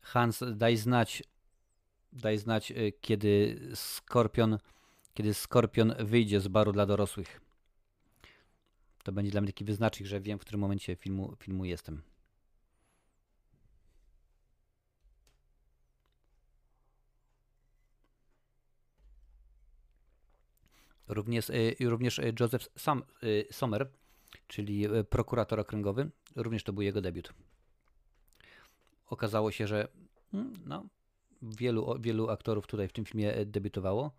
Hans, 0.00 0.42
daj 0.52 0.76
znać, 0.76 1.22
daj 2.12 2.38
znać, 2.38 2.70
y, 2.70 2.92
kiedy 3.00 3.60
Skorpion, 3.74 4.58
kiedy 5.14 5.34
Skorpion 5.34 5.94
wyjdzie 5.98 6.40
z 6.40 6.48
baru 6.48 6.72
dla 6.72 6.86
dorosłych. 6.86 7.40
To 9.02 9.12
będzie 9.12 9.30
dla 9.30 9.40
mnie 9.40 9.52
taki 9.52 9.64
wyznacznik, 9.64 10.08
że 10.08 10.20
wiem, 10.20 10.38
w 10.38 10.40
którym 10.40 10.60
momencie 10.60 10.96
filmu, 10.96 11.36
filmu 11.36 11.64
jestem. 11.64 12.09
Również, 21.10 21.50
y, 21.50 21.76
również 21.80 22.18
y, 22.18 22.34
Joseph 22.40 22.68
Sam, 22.76 23.02
Sommer, 23.50 23.90
czyli 24.46 24.86
prokurator 25.10 25.60
okręgowy, 25.60 26.10
również 26.36 26.64
to 26.64 26.72
był 26.72 26.82
jego 26.82 27.00
debiut. 27.00 27.32
Okazało 29.06 29.50
się, 29.50 29.66
że 29.66 29.88
mm, 30.34 30.52
no, 30.66 30.86
wielu, 31.42 31.96
wielu 32.00 32.30
aktorów 32.30 32.66
tutaj 32.66 32.88
w 32.88 32.92
tym 32.92 33.04
filmie 33.04 33.46
debiutowało, 33.46 34.10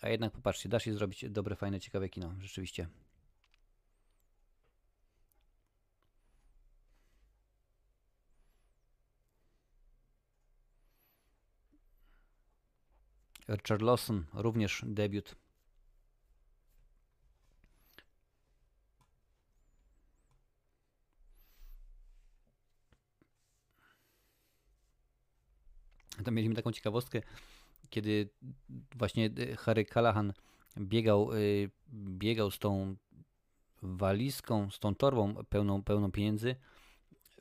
a 0.00 0.08
jednak 0.08 0.32
popatrzcie, 0.32 0.68
da 0.68 0.80
się 0.80 0.94
zrobić 0.94 1.24
dobre, 1.30 1.56
fajne, 1.56 1.80
ciekawe 1.80 2.08
kino, 2.08 2.34
rzeczywiście. 2.40 2.88
Richard 13.48 13.82
Lawson, 13.82 14.24
również 14.34 14.82
debiut. 14.86 15.36
To 26.16 26.22
mieliśmy 26.34 26.54
taką 26.54 26.72
ciekawostkę, 26.72 27.22
kiedy 27.90 28.28
właśnie 28.94 29.30
Harry 29.58 29.84
Callahan 29.84 30.32
biegał, 30.78 31.32
y, 31.32 31.70
biegał 31.92 32.50
z 32.50 32.58
tą 32.58 32.96
walizką, 33.82 34.70
z 34.70 34.78
tą 34.78 34.94
torbą 34.94 35.34
pełną, 35.48 35.82
pełną 35.82 36.12
pieniędzy 36.12 36.56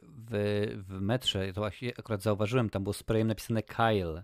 w, 0.01 0.83
w 0.87 1.01
metrze. 1.01 1.53
To 1.53 1.61
właśnie 1.61 1.93
akurat 1.99 2.21
zauważyłem, 2.21 2.69
tam 2.69 2.83
było 2.83 2.93
sprayem 2.93 3.27
napisane 3.27 3.63
Kyle. 3.63 4.23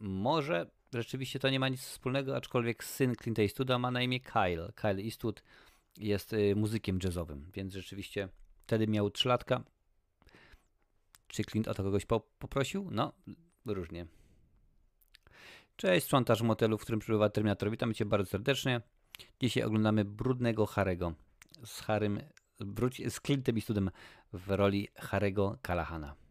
Może 0.00 0.70
rzeczywiście 0.94 1.38
to 1.38 1.50
nie 1.50 1.60
ma 1.60 1.68
nic 1.68 1.80
wspólnego, 1.80 2.36
aczkolwiek 2.36 2.84
syn 2.84 3.14
Clint 3.16 3.38
Eastwooda 3.38 3.78
ma 3.78 3.90
na 3.90 4.02
imię 4.02 4.20
Kyle. 4.20 4.72
Kyle 4.74 5.02
Eastwood 5.02 5.42
jest 5.98 6.32
y, 6.32 6.56
muzykiem 6.56 6.98
jazzowym, 7.04 7.50
więc 7.54 7.74
rzeczywiście 7.74 8.28
wtedy 8.62 8.86
miał 8.86 9.10
trzylatka. 9.10 9.62
Czy 11.26 11.44
Clint 11.44 11.68
o 11.68 11.74
to 11.74 11.82
kogoś 11.82 12.06
po, 12.06 12.20
poprosił? 12.20 12.88
No, 12.90 13.12
różnie. 13.74 14.06
Cześć, 15.76 16.06
sprzątasz 16.06 16.42
motelu, 16.42 16.78
w 16.78 16.82
którym 16.82 17.00
przebywa 17.00 17.30
Terminator. 17.30 17.70
Witam 17.70 17.94
Cię 17.94 18.04
bardzo 18.04 18.30
serdecznie. 18.30 18.80
Dzisiaj 19.40 19.62
oglądamy 19.62 20.04
Brudnego 20.04 20.66
Harego 20.66 21.12
z 21.64 21.80
Harym, 21.80 22.20
z 23.08 23.20
Clintem 23.20 23.56
Eastwoodem 23.56 23.90
w 24.32 24.50
roli 24.50 24.88
Harego 24.96 25.58
Kalahana. 25.62 26.27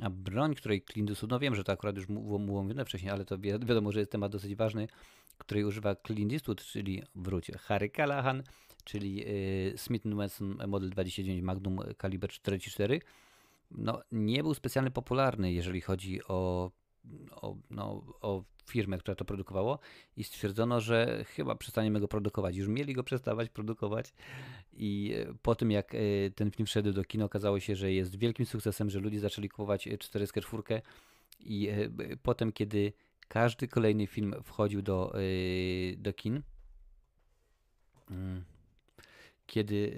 A 0.00 0.10
broń, 0.10 0.54
której 0.54 0.82
Eastwood, 1.10 1.30
no 1.30 1.38
wiem, 1.38 1.54
że 1.54 1.64
to 1.64 1.72
akurat 1.72 1.96
już 1.96 2.06
było 2.06 2.38
mówione 2.38 2.84
wcześniej, 2.84 3.12
ale 3.12 3.24
to 3.24 3.38
wi 3.38 3.48
wiadomo, 3.48 3.92
że 3.92 3.98
jest 3.98 4.12
temat 4.12 4.32
dosyć 4.32 4.54
ważny, 4.54 4.88
której 5.38 5.64
używa 5.64 5.96
Clint 6.06 6.32
Eastwood, 6.32 6.62
czyli 6.64 7.02
wróć 7.14 7.50
Harry 7.50 7.90
Callahan, 7.90 8.42
czyli 8.84 9.24
y, 9.28 9.74
Smith 9.76 10.06
Wesson 10.06 10.58
Model 10.66 10.90
29 10.90 11.42
Magnum 11.42 11.78
kaliber 11.98 12.30
44. 12.30 13.00
No, 13.70 14.02
nie 14.12 14.42
był 14.42 14.54
specjalnie 14.54 14.90
popularny, 14.90 15.52
jeżeli 15.52 15.80
chodzi 15.80 16.24
o, 16.28 16.70
o, 17.30 17.56
no, 17.70 18.02
o 18.20 18.44
firmę, 18.66 18.98
która 18.98 19.14
to 19.14 19.24
produkowało 19.24 19.78
i 20.16 20.24
stwierdzono, 20.24 20.80
że 20.80 21.24
chyba 21.24 21.54
przestaniemy 21.54 22.00
go 22.00 22.08
produkować. 22.08 22.56
Już 22.56 22.68
mieli 22.68 22.94
go 22.94 23.04
przestawać 23.04 23.48
produkować 23.48 24.12
i 24.72 25.14
e, 25.16 25.34
po 25.42 25.54
tym 25.54 25.70
jak 25.70 25.94
e, 25.94 25.98
ten 26.34 26.50
film 26.50 26.66
wszedł 26.66 26.92
do 26.92 27.04
kina 27.04 27.24
okazało 27.24 27.60
się, 27.60 27.76
że 27.76 27.92
jest 27.92 28.16
wielkim 28.16 28.46
sukcesem, 28.46 28.90
że 28.90 29.00
ludzie 29.00 29.20
zaczęli 29.20 29.48
kupować 29.48 29.88
404 29.98 30.62
e, 30.70 30.82
i 31.40 31.68
potem 32.22 32.52
kiedy 32.52 32.92
każdy 33.28 33.68
kolejny 33.68 34.06
film 34.06 34.34
wchodził 34.42 34.82
do, 34.82 35.14
do 35.96 36.12
kin, 36.12 36.42
mm, 38.10 38.44
kiedy 39.46 39.96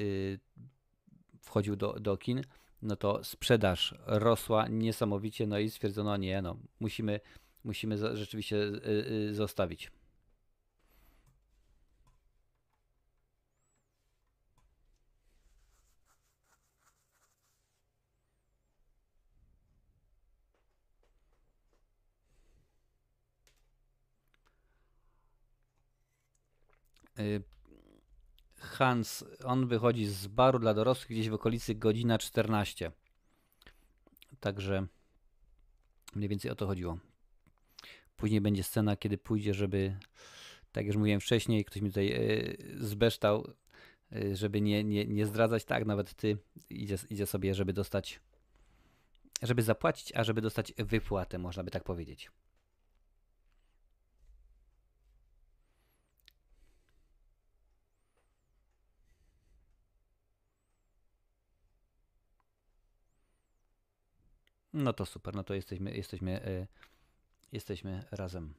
wchodził 1.41 1.77
do, 1.77 1.93
do 1.93 2.17
kin, 2.17 2.43
no 2.83 2.97
to 2.97 3.25
sprzedaż 3.25 3.95
rosła 4.07 4.69
niesamowicie, 4.69 5.47
no 5.47 5.59
i 5.59 5.71
stwierdzono, 5.71 6.17
nie, 6.17 6.43
no 6.43 6.57
musimy 6.81 7.21
musimy 7.65 8.17
rzeczywiście 8.17 8.57
y, 8.57 8.81
y, 9.31 9.35
zostawić. 9.35 9.91
Hans, 28.79 29.25
on 29.45 29.67
wychodzi 29.67 30.07
z 30.07 30.27
baru 30.27 30.59
dla 30.59 30.75
dorosłych 30.75 31.11
gdzieś 31.11 31.29
w 31.29 31.35
okolicy 31.35 31.75
godzina 31.75 32.19
14. 32.19 32.93
Także 34.41 34.87
mniej 36.15 36.29
więcej 36.29 36.51
o 36.51 36.55
to 36.55 36.67
chodziło. 36.67 36.99
Później 38.17 38.41
będzie 38.41 38.63
scena, 38.63 38.97
kiedy 38.97 39.19
pójdzie, 39.19 39.55
żeby, 39.55 39.97
tak 40.73 40.77
jak 40.77 40.87
już 40.87 40.97
mówiłem 40.97 41.21
wcześniej, 41.21 41.65
ktoś 41.65 41.83
mi 41.83 41.89
tutaj 41.89 42.13
e, 42.13 42.19
zbeształ, 42.85 43.53
e, 44.13 44.37
żeby 44.37 44.61
nie, 44.61 44.85
nie, 44.85 45.07
nie 45.07 45.27
zdradzać, 45.27 45.65
tak, 45.65 45.87
nawet 45.87 46.15
ty 46.15 46.39
idzie, 46.71 46.97
idzie 47.11 47.27
sobie, 47.27 47.55
żeby 47.55 47.73
dostać, 47.73 48.21
żeby 49.43 49.63
zapłacić, 49.63 50.13
a 50.15 50.25
żeby 50.25 50.41
dostać 50.41 50.73
wypłatę, 50.77 51.39
można 51.39 51.63
by 51.63 51.71
tak 51.71 51.85
powiedzieć. 51.85 52.31
No 64.79 64.93
to 64.93 65.07
super, 65.07 65.35
no 65.35 65.45
to 65.45 65.55
jesteśmy, 65.55 65.97
jesteśmy 65.97 66.43
e, 66.45 66.67
jesteśmy 67.53 68.05
razem. 68.11 68.55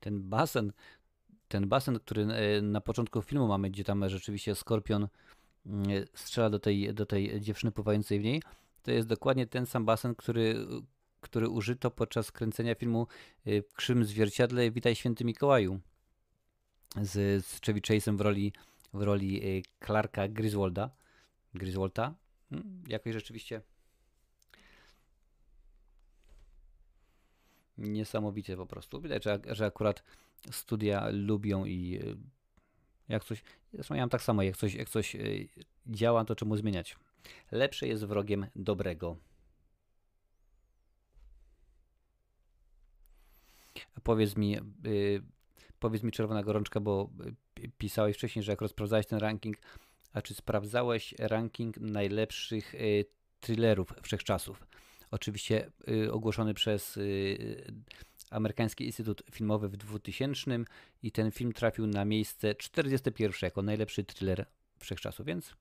ten 0.00 0.30
basen 0.30 0.72
ten 1.50 1.68
basen, 1.68 1.98
który 1.98 2.22
e, 2.22 2.62
na 2.62 2.80
początku 2.80 3.22
filmu 3.22 3.48
mamy, 3.48 3.70
gdzie 3.70 3.84
tam 3.84 4.08
rzeczywiście 4.08 4.54
Skorpion 4.54 5.08
mm, 5.66 5.86
strzela 6.14 6.50
do 6.50 6.58
tej, 6.58 6.94
do 6.94 7.06
tej 7.06 7.40
dziewczyny 7.40 7.72
pływającej 7.72 8.20
w 8.20 8.24
niej, 8.24 8.42
to 8.82 8.90
jest 8.90 9.08
dokładnie 9.08 9.46
ten 9.46 9.66
sam 9.66 9.84
basen, 9.84 10.14
który, 10.14 10.66
który 11.20 11.48
użyto 11.48 11.90
podczas 11.90 12.32
kręcenia 12.32 12.74
filmu 12.74 13.06
e, 13.46 13.62
Krzym 13.62 14.04
Zwierciadle 14.04 14.70
Witaj 14.70 14.94
Święty 14.94 15.24
Mikołaju 15.24 15.80
z, 17.02 17.44
z 17.46 17.60
Chevy 17.60 17.80
Chase'em 17.80 18.16
w 18.16 18.20
roli, 18.20 18.52
w 18.94 19.02
roli 19.02 19.58
e, 19.58 19.62
Clarka 19.86 20.28
Griswolda. 20.28 20.90
Griswolda. 21.54 22.14
Hmm, 22.50 22.82
jakoś 22.88 23.12
rzeczywiście 23.12 23.62
niesamowicie 27.80 28.56
po 28.56 28.66
prostu. 28.66 29.00
Widać, 29.00 29.24
że, 29.24 29.40
że 29.46 29.66
akurat 29.66 30.02
studia 30.50 31.08
lubią 31.12 31.64
i 31.64 32.00
e, 32.02 32.14
jak 33.08 33.24
coś, 33.24 33.42
zresztą 33.72 33.94
ja 33.94 34.02
mam 34.02 34.10
tak 34.10 34.22
samo, 34.22 34.42
jak 34.42 34.56
coś, 34.56 34.74
jak 34.74 34.88
coś 34.88 35.16
e, 35.16 35.18
działa, 35.86 36.24
to 36.24 36.36
czemu 36.36 36.56
zmieniać? 36.56 36.96
Lepsze 37.50 37.88
jest 37.88 38.04
wrogiem 38.04 38.46
dobrego. 38.56 39.16
Powiedz 44.02 44.36
mi, 44.36 44.56
e, 44.56 44.60
powiedz 45.78 46.02
mi 46.02 46.12
czerwona 46.12 46.42
gorączka, 46.42 46.80
bo 46.80 47.10
pisałeś 47.78 48.16
wcześniej, 48.16 48.42
że 48.42 48.52
jak 48.52 48.60
rozprawdzałeś 48.60 49.06
ten 49.06 49.18
ranking, 49.18 49.56
a 50.12 50.22
czy 50.22 50.34
sprawdzałeś 50.34 51.14
ranking 51.18 51.76
najlepszych 51.78 52.74
thrillerów 53.40 53.94
wszechczasów? 54.02 54.69
Oczywiście 55.10 55.70
ogłoszony 56.10 56.54
przez 56.54 56.98
Amerykański 58.30 58.86
Instytut 58.86 59.22
Filmowy 59.30 59.68
w 59.68 59.76
2000 59.76 60.50
i 61.02 61.12
ten 61.12 61.30
film 61.30 61.52
trafił 61.52 61.86
na 61.86 62.04
miejsce 62.04 62.54
41 62.54 63.38
jako 63.42 63.62
najlepszy 63.62 64.04
thriller 64.04 64.46
wszechczasu, 64.78 65.24
więc 65.24 65.54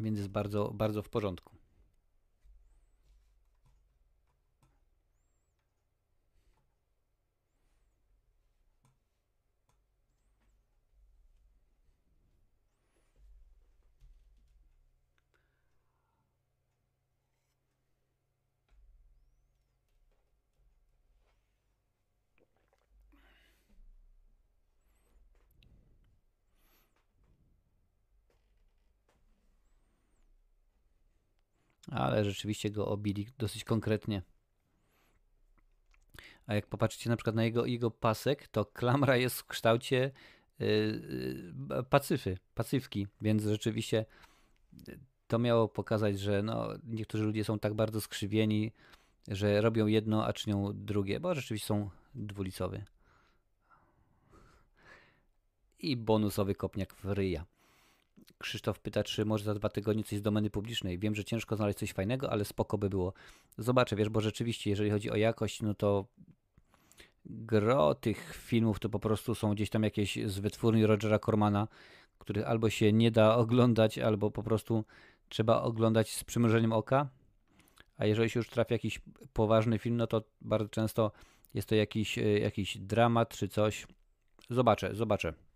więc 0.00 0.18
jest 0.18 0.30
bardzo, 0.30 0.70
bardzo 0.74 1.02
w 1.02 1.08
porządku. 1.08 1.57
Ale 31.98 32.24
rzeczywiście 32.24 32.70
go 32.70 32.88
obili 32.88 33.28
dosyć 33.38 33.64
konkretnie. 33.64 34.22
A 36.46 36.54
jak 36.54 36.66
popatrzycie 36.66 37.10
na 37.10 37.16
przykład 37.16 37.36
na 37.36 37.44
jego, 37.44 37.66
jego 37.66 37.90
pasek, 37.90 38.48
to 38.48 38.64
klamra 38.64 39.16
jest 39.16 39.38
w 39.38 39.46
kształcie 39.46 40.10
yy, 40.58 41.52
pacyfy, 41.90 42.38
pacyfki, 42.54 43.06
więc 43.20 43.42
rzeczywiście 43.42 44.04
to 45.28 45.38
miało 45.38 45.68
pokazać, 45.68 46.20
że 46.20 46.42
no, 46.42 46.68
niektórzy 46.84 47.24
ludzie 47.24 47.44
są 47.44 47.58
tak 47.58 47.74
bardzo 47.74 48.00
skrzywieni, 48.00 48.72
że 49.28 49.60
robią 49.60 49.86
jedno, 49.86 50.26
a 50.26 50.32
czynią 50.32 50.72
drugie, 50.74 51.20
bo 51.20 51.34
rzeczywiście 51.34 51.66
są 51.66 51.90
dwulicowy. 52.14 52.84
I 55.78 55.96
bonusowy 55.96 56.54
kopniak 56.54 56.94
w 56.94 57.04
ryja. 57.04 57.46
Krzysztof 58.38 58.80
pyta, 58.80 59.04
czy 59.04 59.24
może 59.24 59.44
za 59.44 59.54
dwa 59.54 59.68
tygodnie 59.68 60.04
coś 60.04 60.18
z 60.18 60.22
domeny 60.22 60.50
publicznej. 60.50 60.98
Wiem, 60.98 61.14
że 61.14 61.24
ciężko 61.24 61.56
znaleźć 61.56 61.78
coś 61.78 61.92
fajnego, 61.92 62.30
ale 62.30 62.44
spoko 62.44 62.78
by 62.78 62.88
było. 62.88 63.12
Zobaczę, 63.58 63.96
wiesz, 63.96 64.08
bo 64.08 64.20
rzeczywiście, 64.20 64.70
jeżeli 64.70 64.90
chodzi 64.90 65.10
o 65.10 65.16
jakość, 65.16 65.62
no 65.62 65.74
to 65.74 66.06
gro 67.24 67.94
tych 67.94 68.36
filmów 68.36 68.80
to 68.80 68.88
po 68.88 68.98
prostu 68.98 69.34
są 69.34 69.54
gdzieś 69.54 69.70
tam 69.70 69.82
jakieś 69.82 70.18
z 70.26 70.38
wytwórni 70.38 70.86
Rogera 70.86 71.18
Cormana, 71.18 71.68
których 72.18 72.48
albo 72.48 72.70
się 72.70 72.92
nie 72.92 73.10
da 73.10 73.36
oglądać, 73.36 73.98
albo 73.98 74.30
po 74.30 74.42
prostu 74.42 74.84
trzeba 75.28 75.62
oglądać 75.62 76.14
z 76.14 76.24
przymrużeniem 76.24 76.72
oka. 76.72 77.08
A 77.96 78.06
jeżeli 78.06 78.30
się 78.30 78.40
już 78.40 78.48
trafi 78.48 78.72
jakiś 78.72 79.00
poważny 79.32 79.78
film, 79.78 79.96
no 79.96 80.06
to 80.06 80.22
bardzo 80.40 80.68
często 80.68 81.12
jest 81.54 81.68
to 81.68 81.74
jakiś, 81.74 82.18
e, 82.18 82.38
jakiś 82.38 82.78
dramat 82.78 83.36
czy 83.36 83.48
coś. 83.48 83.86
Zobaczę, 84.50 84.94
zobaczę. 84.94 85.47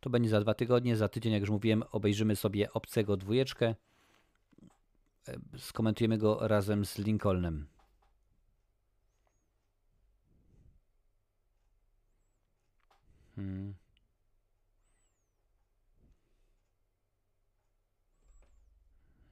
To 0.00 0.10
będzie 0.10 0.30
za 0.30 0.40
dwa 0.40 0.54
tygodnie. 0.54 0.96
Za 0.96 1.08
tydzień, 1.08 1.32
jak 1.32 1.40
już 1.40 1.50
mówiłem, 1.50 1.82
obejrzymy 1.92 2.36
sobie 2.36 2.72
Obcego 2.72 3.16
dwójeczkę. 3.16 3.74
E, 5.28 5.38
skomentujemy 5.58 6.18
go 6.18 6.48
razem 6.48 6.84
z 6.84 6.98
Lincolnem. 6.98 7.66
Hmm. 13.36 13.74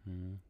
Hmm. 0.04 0.43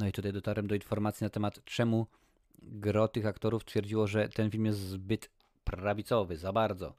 No 0.00 0.06
i 0.06 0.12
tutaj 0.12 0.32
dotarłem 0.32 0.66
do 0.66 0.74
informacji 0.74 1.24
na 1.24 1.30
temat, 1.30 1.64
czemu 1.64 2.06
gro 2.62 3.08
tych 3.08 3.26
aktorów 3.26 3.64
twierdziło, 3.64 4.06
że 4.06 4.28
ten 4.28 4.50
film 4.50 4.66
jest 4.66 4.78
zbyt 4.78 5.30
prawicowy, 5.64 6.36
za 6.36 6.52
bardzo. 6.52 6.94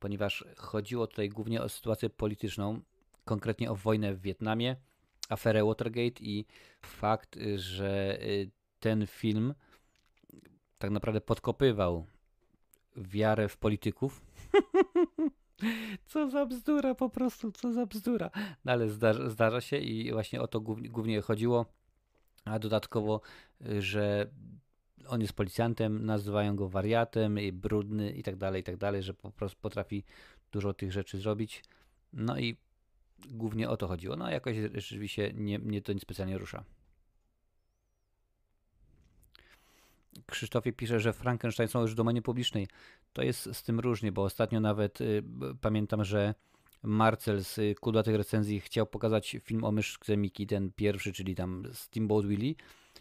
Ponieważ 0.00 0.44
chodziło 0.56 1.06
tutaj 1.06 1.28
głównie 1.28 1.62
o 1.62 1.68
sytuację 1.68 2.10
polityczną, 2.10 2.80
konkretnie 3.24 3.70
o 3.70 3.74
wojnę 3.74 4.14
w 4.14 4.20
Wietnamie, 4.20 4.76
aferę 5.28 5.64
Watergate 5.64 6.20
i 6.20 6.44
fakt, 6.82 7.38
że 7.56 8.22
y, 8.22 8.50
ten 8.80 9.06
film 9.06 9.54
tak 10.78 10.90
naprawdę 10.90 11.20
podkopywał 11.20 12.06
wiarę 12.96 13.48
w 13.48 13.56
polityków. 13.56 14.22
co 16.06 16.30
za 16.30 16.46
bzdura 16.46 16.94
po 16.94 17.08
prostu, 17.08 17.52
co 17.52 17.72
za 17.72 17.86
bzdura. 17.86 18.30
No 18.64 18.72
ale 18.72 18.88
zdarza, 18.88 19.28
zdarza 19.28 19.60
się 19.60 19.76
i 19.76 20.12
właśnie 20.12 20.40
o 20.40 20.48
to 20.48 20.60
głównie, 20.60 20.88
głównie 20.88 21.20
chodziło. 21.20 21.77
A 22.50 22.58
dodatkowo, 22.58 23.20
y, 23.66 23.82
że 23.82 24.30
on 25.08 25.20
jest 25.20 25.32
policjantem, 25.32 26.06
nazywają 26.06 26.56
go 26.56 26.68
wariatem, 26.68 27.38
brudny 27.52 28.10
i 28.10 28.22
tak 28.22 28.36
dalej, 28.36 28.60
i 28.60 28.64
tak 28.64 28.76
dalej, 28.76 29.02
że 29.02 29.14
po 29.14 29.30
prostu 29.30 29.60
potrafi 29.60 30.04
dużo 30.52 30.74
tych 30.74 30.92
rzeczy 30.92 31.18
zrobić. 31.18 31.64
No 32.12 32.38
i 32.38 32.56
głównie 33.30 33.68
o 33.68 33.76
to 33.76 33.88
chodziło. 33.88 34.16
No 34.16 34.30
jakoś 34.30 34.56
rzeczywiście 34.74 35.32
nie, 35.34 35.58
mnie 35.58 35.82
to 35.82 35.98
specjalnie 35.98 36.38
rusza. 36.38 36.64
Krzysztofie 40.26 40.72
pisze, 40.72 41.00
że 41.00 41.12
Frankenstein 41.12 41.68
są 41.68 41.80
już 41.80 41.92
w 41.92 41.94
domenie 41.94 42.22
publicznej. 42.22 42.68
To 43.12 43.22
jest 43.22 43.48
z 43.52 43.62
tym 43.62 43.80
różnie, 43.80 44.12
bo 44.12 44.22
ostatnio 44.22 44.60
nawet 44.60 45.00
y, 45.00 45.22
pamiętam, 45.60 46.04
że 46.04 46.34
Marcel 46.82 47.44
z 47.44 47.78
kudłatych 47.80 48.16
recenzji 48.16 48.60
chciał 48.60 48.86
pokazać 48.86 49.36
film 49.44 49.64
o 49.64 49.72
myszce 49.72 50.16
Miki, 50.16 50.46
ten 50.46 50.72
pierwszy, 50.72 51.12
czyli 51.12 51.34
tam 51.34 51.64
Steamboat 51.72 52.26
Willie. 52.26 52.54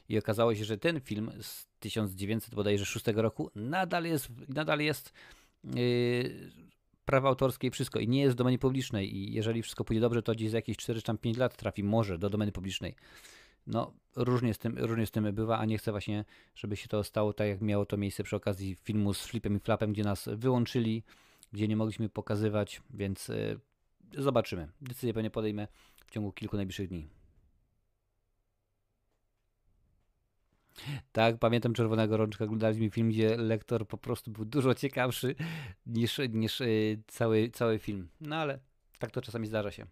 I 0.10 0.18
okazało 0.18 0.56
się, 0.56 0.66
że 0.66 0.78
ten 0.78 1.02
film 1.02 1.32
z 1.42 1.68
1906 1.80 3.06
roku 3.08 3.52
nadal 3.56 4.06
jest, 4.06 4.30
nadal 4.50 4.80
jest 4.80 5.14
yy, 5.64 6.52
prawa 7.06 7.30
autorskie 7.30 7.68
i 7.68 7.72
wszystko. 7.72 8.00
I 8.00 8.08
nie 8.08 8.22
jest 8.22 8.36
w 8.36 8.38
domenie 8.38 8.60
publicznej. 8.60 9.16
I 9.16 9.34
jeżeli 9.34 9.62
wszystko 9.62 9.84
pójdzie 9.84 10.02
dobrze, 10.02 10.24
to 10.24 10.32
gdzieś 10.32 10.50
za 10.50 10.58
jakieś 10.58 10.78
4 10.78 11.02
czy 11.02 11.18
5 11.18 11.38
lat 11.38 11.58
trafi 11.58 11.84
może 11.84 12.18
do 12.18 12.30
domeny 12.30 12.52
publicznej. 12.52 12.96
No, 13.68 13.94
różnie 14.16 14.54
z, 14.54 14.58
tym, 14.58 14.78
różnie 14.78 15.06
z 15.06 15.12
tym 15.12 15.34
bywa, 15.34 15.58
a 15.58 15.66
nie 15.66 15.78
chcę 15.78 15.92
właśnie, 15.92 16.26
żeby 16.56 16.76
się 16.76 16.88
to 16.88 17.04
stało 17.04 17.34
tak, 17.34 17.48
jak 17.48 17.62
miało 17.62 17.86
to 17.86 17.98
miejsce 17.98 18.24
przy 18.24 18.36
okazji 18.36 18.76
filmu 18.76 19.14
z 19.14 19.26
Flipem 19.26 19.56
i 19.56 19.60
Flapem, 19.60 19.94
gdzie 19.94 20.04
nas 20.04 20.30
wyłączyli, 20.34 21.04
gdzie 21.54 21.68
nie 21.68 21.78
mogliśmy 21.78 22.10
pokazywać, 22.10 22.82
więc 22.90 23.30
y, 23.30 23.60
zobaczymy. 24.18 24.68
Decyzję 24.82 25.14
pewnie 25.14 25.30
podejmę 25.30 25.68
w 26.06 26.12
ciągu 26.12 26.32
kilku 26.32 26.58
najbliższych 26.58 26.88
dni. 26.88 27.10
Tak, 31.12 31.38
pamiętam 31.38 31.74
Czerwonego 31.74 32.18
Rączka, 32.18 32.46
oglądaliśmy 32.46 32.90
film, 32.90 33.10
gdzie 33.10 33.38
lektor 33.38 33.88
po 33.88 33.98
prostu 33.98 34.32
był 34.32 34.46
dużo 34.46 34.76
ciekawszy 34.76 35.36
niż, 35.86 36.20
niż 36.30 36.62
y, 36.62 37.04
cały, 37.08 37.50
cały 37.50 37.80
film. 37.80 38.10
No 38.22 38.36
ale 38.36 38.60
tak 39.00 39.12
to 39.12 39.22
czasami 39.22 39.48
zdarza 39.48 39.72
się. 39.72 39.86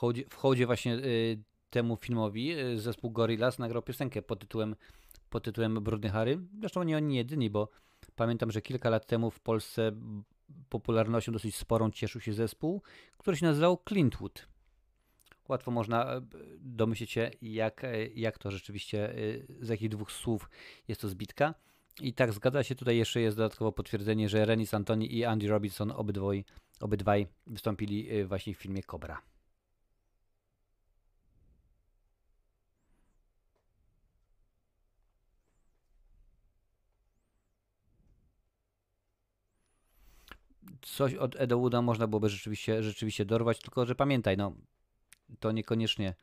W 0.00 0.02
hołdzie, 0.02 0.24
w 0.30 0.34
hołdzie 0.34 0.66
właśnie 0.66 0.94
y, 0.94 1.42
temu 1.70 1.96
filmowi 1.96 2.58
y, 2.58 2.80
zespół 2.80 3.10
Gorillaz 3.10 3.58
nagrał 3.58 3.82
piosenkę 3.82 4.22
pod 4.22 4.40
tytułem, 4.40 4.76
pod 5.30 5.44
tytułem 5.44 5.74
Brudny 5.74 6.10
Harry. 6.10 6.38
Zresztą 6.60 6.82
nie 6.82 6.96
oni 6.96 7.16
jedyni, 7.16 7.50
bo 7.50 7.68
pamiętam, 8.16 8.50
że 8.50 8.62
kilka 8.62 8.90
lat 8.90 9.06
temu 9.06 9.30
w 9.30 9.40
Polsce 9.40 9.92
popularnością 10.68 11.32
dosyć 11.32 11.56
sporą 11.56 11.90
cieszył 11.90 12.20
się 12.20 12.32
zespół, 12.32 12.82
który 13.18 13.36
się 13.36 13.46
nazywał 13.46 13.82
Clintwood. 13.88 14.46
Łatwo 15.48 15.70
można 15.70 16.04
e, 16.16 16.22
domyślić 16.58 17.10
się, 17.10 17.30
jak, 17.42 17.84
e, 17.84 18.06
jak 18.06 18.38
to 18.38 18.50
rzeczywiście, 18.50 19.10
e, 19.10 19.16
z 19.60 19.68
jakich 19.68 19.88
dwóch 19.88 20.12
słów 20.12 20.50
jest 20.88 21.00
to 21.00 21.08
zbitka. 21.08 21.54
I 22.00 22.14
tak 22.14 22.32
zgadza 22.32 22.62
się, 22.62 22.74
tutaj 22.74 22.96
jeszcze 22.96 23.20
jest 23.20 23.36
dodatkowo 23.36 23.72
potwierdzenie, 23.72 24.28
że 24.28 24.44
Renis 24.44 24.74
Antoni 24.74 25.16
i 25.16 25.24
Andy 25.24 25.48
Robinson 25.48 25.92
obydwaj 26.80 27.26
wystąpili 27.46 28.24
właśnie 28.24 28.54
w 28.54 28.58
filmie 28.58 28.82
Cobra. 28.82 29.22
Coś 40.82 41.14
od 41.14 41.36
Edowooda 41.36 41.82
można 41.82 42.06
byłoby 42.06 42.28
rzeczywiście, 42.28 42.82
rzeczywiście 42.82 43.24
dorwać, 43.24 43.58
tylko 43.58 43.86
że 43.86 43.94
pamiętaj, 43.94 44.36
no 44.36 44.52
to 45.40 45.52
niekoniecznie 45.52 46.14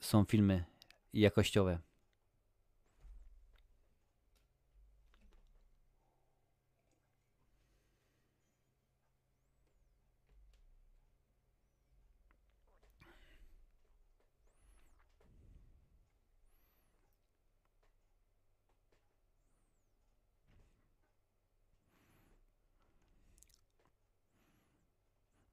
są 0.00 0.24
filmy 0.24 0.64
jakościowe. 1.12 1.78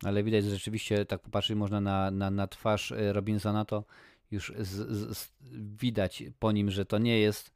Ale 0.05 0.23
widać, 0.23 0.43
że 0.43 0.49
rzeczywiście 0.49 1.05
tak 1.05 1.21
popatrzeć 1.21 1.57
można 1.57 1.81
na, 1.81 2.11
na, 2.11 2.31
na 2.31 2.47
twarz 2.47 2.91
e, 2.91 3.13
Robinsona, 3.13 3.65
to 3.65 3.83
już 4.31 4.53
z, 4.59 4.67
z, 4.67 5.17
z, 5.17 5.31
widać 5.77 6.23
po 6.39 6.51
nim, 6.51 6.71
że 6.71 6.85
to 6.85 6.97
nie 6.97 7.19
jest, 7.19 7.51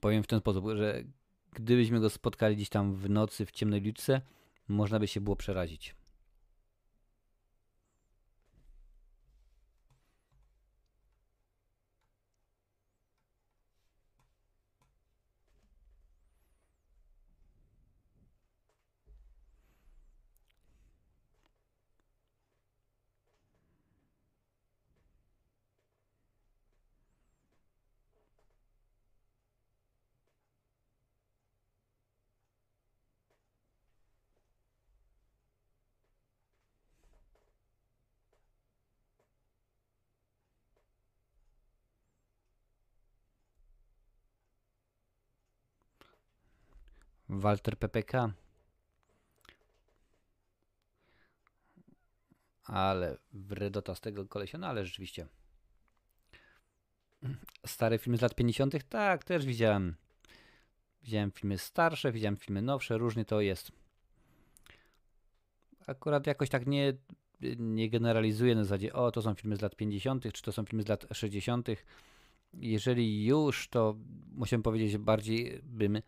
powiem 0.00 0.22
w 0.22 0.26
ten 0.26 0.40
sposób, 0.40 0.64
że 0.76 1.04
gdybyśmy 1.52 2.00
go 2.00 2.10
spotkali 2.10 2.56
gdzieś 2.56 2.68
tam 2.68 2.94
w 2.94 3.10
nocy 3.10 3.46
w 3.46 3.52
ciemnej 3.52 3.80
liczce, 3.80 4.20
można 4.68 4.98
by 4.98 5.08
się 5.08 5.20
było 5.20 5.36
przerazić. 5.36 5.94
Walter 47.40 47.78
PPK. 47.78 48.32
Ale 52.64 53.18
wredota 53.32 53.94
z 53.94 54.00
tego 54.00 54.26
kolesia, 54.26 54.58
no 54.58 54.66
ale 54.66 54.84
rzeczywiście. 54.84 55.26
Stare 57.66 57.98
filmy 57.98 58.18
z 58.18 58.20
lat 58.20 58.34
50. 58.34 58.88
Tak, 58.88 59.24
też 59.24 59.46
widziałem. 59.46 59.94
Widziałem 61.02 61.30
filmy 61.30 61.58
starsze, 61.58 62.12
widziałem 62.12 62.36
filmy 62.36 62.62
nowsze, 62.62 62.98
różnie 62.98 63.24
to 63.24 63.40
jest. 63.40 63.72
Akurat 65.86 66.26
jakoś 66.26 66.48
tak 66.48 66.66
nie, 66.66 66.92
nie 67.58 67.90
generalizuję 67.90 68.54
na 68.54 68.64
zasadzie, 68.64 68.92
o 68.92 69.10
to 69.10 69.22
są 69.22 69.34
filmy 69.34 69.56
z 69.56 69.60
lat 69.60 69.76
50., 69.76 70.32
czy 70.32 70.42
to 70.42 70.52
są 70.52 70.64
filmy 70.64 70.82
z 70.82 70.88
lat 70.88 71.06
60. 71.12 71.68
Jeżeli 72.54 73.24
już, 73.24 73.68
to 73.68 73.96
musiałem 74.34 74.62
powiedzieć, 74.62 74.98
bardziej 74.98 75.60
bym 75.62 76.02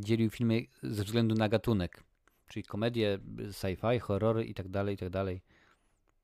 dzielił 0.00 0.30
filmy 0.30 0.66
ze 0.82 1.04
względu 1.04 1.34
na 1.34 1.48
gatunek, 1.48 2.04
czyli 2.46 2.64
komedie, 2.64 3.18
sci-fi, 3.36 4.00
horrory 4.00 4.44
i 4.44 4.54
tak 4.54 4.68
dalej, 4.68 4.94
i 4.94 4.98
tak. 4.98 5.10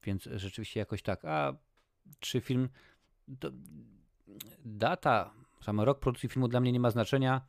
Więc 0.03 0.28
rzeczywiście 0.32 0.81
jakoś 0.81 1.03
tak. 1.03 1.24
A 1.24 1.57
czy 2.20 2.40
film. 2.40 2.69
Data, 4.65 5.35
sam 5.61 5.81
rok 5.81 6.01
produkcji 6.01 6.28
filmu 6.28 6.48
dla 6.48 6.61
mnie 6.61 6.73
nie 6.73 6.81
ma 6.81 6.90
znaczenia. 6.90 7.40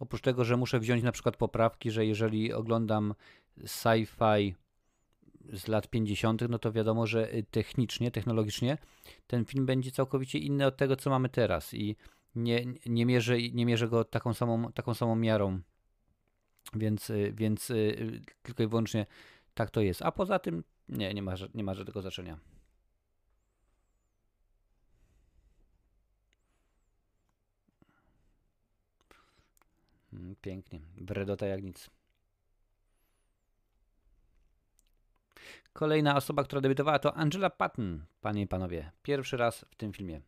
Oprócz 0.00 0.22
tego, 0.22 0.44
że 0.44 0.56
muszę 0.56 0.80
wziąć 0.80 1.02
na 1.02 1.12
przykład 1.12 1.36
poprawki, 1.36 1.90
że 1.90 2.06
jeżeli 2.06 2.52
oglądam 2.52 3.14
sci-fi 3.58 4.54
z 5.52 5.68
lat 5.68 5.88
50., 5.88 6.42
no 6.48 6.58
to 6.58 6.72
wiadomo, 6.72 7.06
że 7.06 7.28
technicznie, 7.50 8.10
technologicznie 8.10 8.78
ten 9.26 9.44
film 9.44 9.66
będzie 9.66 9.90
całkowicie 9.90 10.38
inny 10.38 10.66
od 10.66 10.76
tego, 10.76 10.96
co 10.96 11.10
mamy 11.10 11.28
teraz 11.28 11.74
i 11.74 11.96
nie, 12.34 12.64
nie, 12.86 13.06
mierzę, 13.06 13.36
nie 13.52 13.66
mierzę 13.66 13.88
go 13.88 14.04
taką 14.04 14.34
samą, 14.34 14.72
taką 14.72 14.94
samą 14.94 15.16
miarą. 15.16 15.60
Więc, 16.74 17.12
więc 17.32 17.72
tylko 18.42 18.62
i 18.62 18.66
wyłącznie 18.66 19.06
tak 19.54 19.70
to 19.70 19.80
jest. 19.80 20.02
A 20.02 20.12
poza 20.12 20.38
tym 20.38 20.64
nie, 20.88 21.14
nie 21.14 21.22
ma, 21.22 21.34
nie 21.54 21.64
ma 21.64 21.74
żadnego 21.74 22.02
znaczenia. 22.02 22.38
Mm, 30.12 30.36
pięknie. 30.42 30.80
Wredota 30.96 31.46
jak 31.46 31.62
nic. 31.62 31.90
Kolejna 35.72 36.16
osoba, 36.16 36.44
która 36.44 36.60
debiutowała 36.60 36.98
to 36.98 37.16
Angela 37.16 37.50
Patton, 37.50 38.04
panie 38.20 38.42
i 38.42 38.46
panowie. 38.46 38.92
Pierwszy 39.02 39.36
raz 39.36 39.64
w 39.70 39.74
tym 39.74 39.92
filmie. 39.92 40.20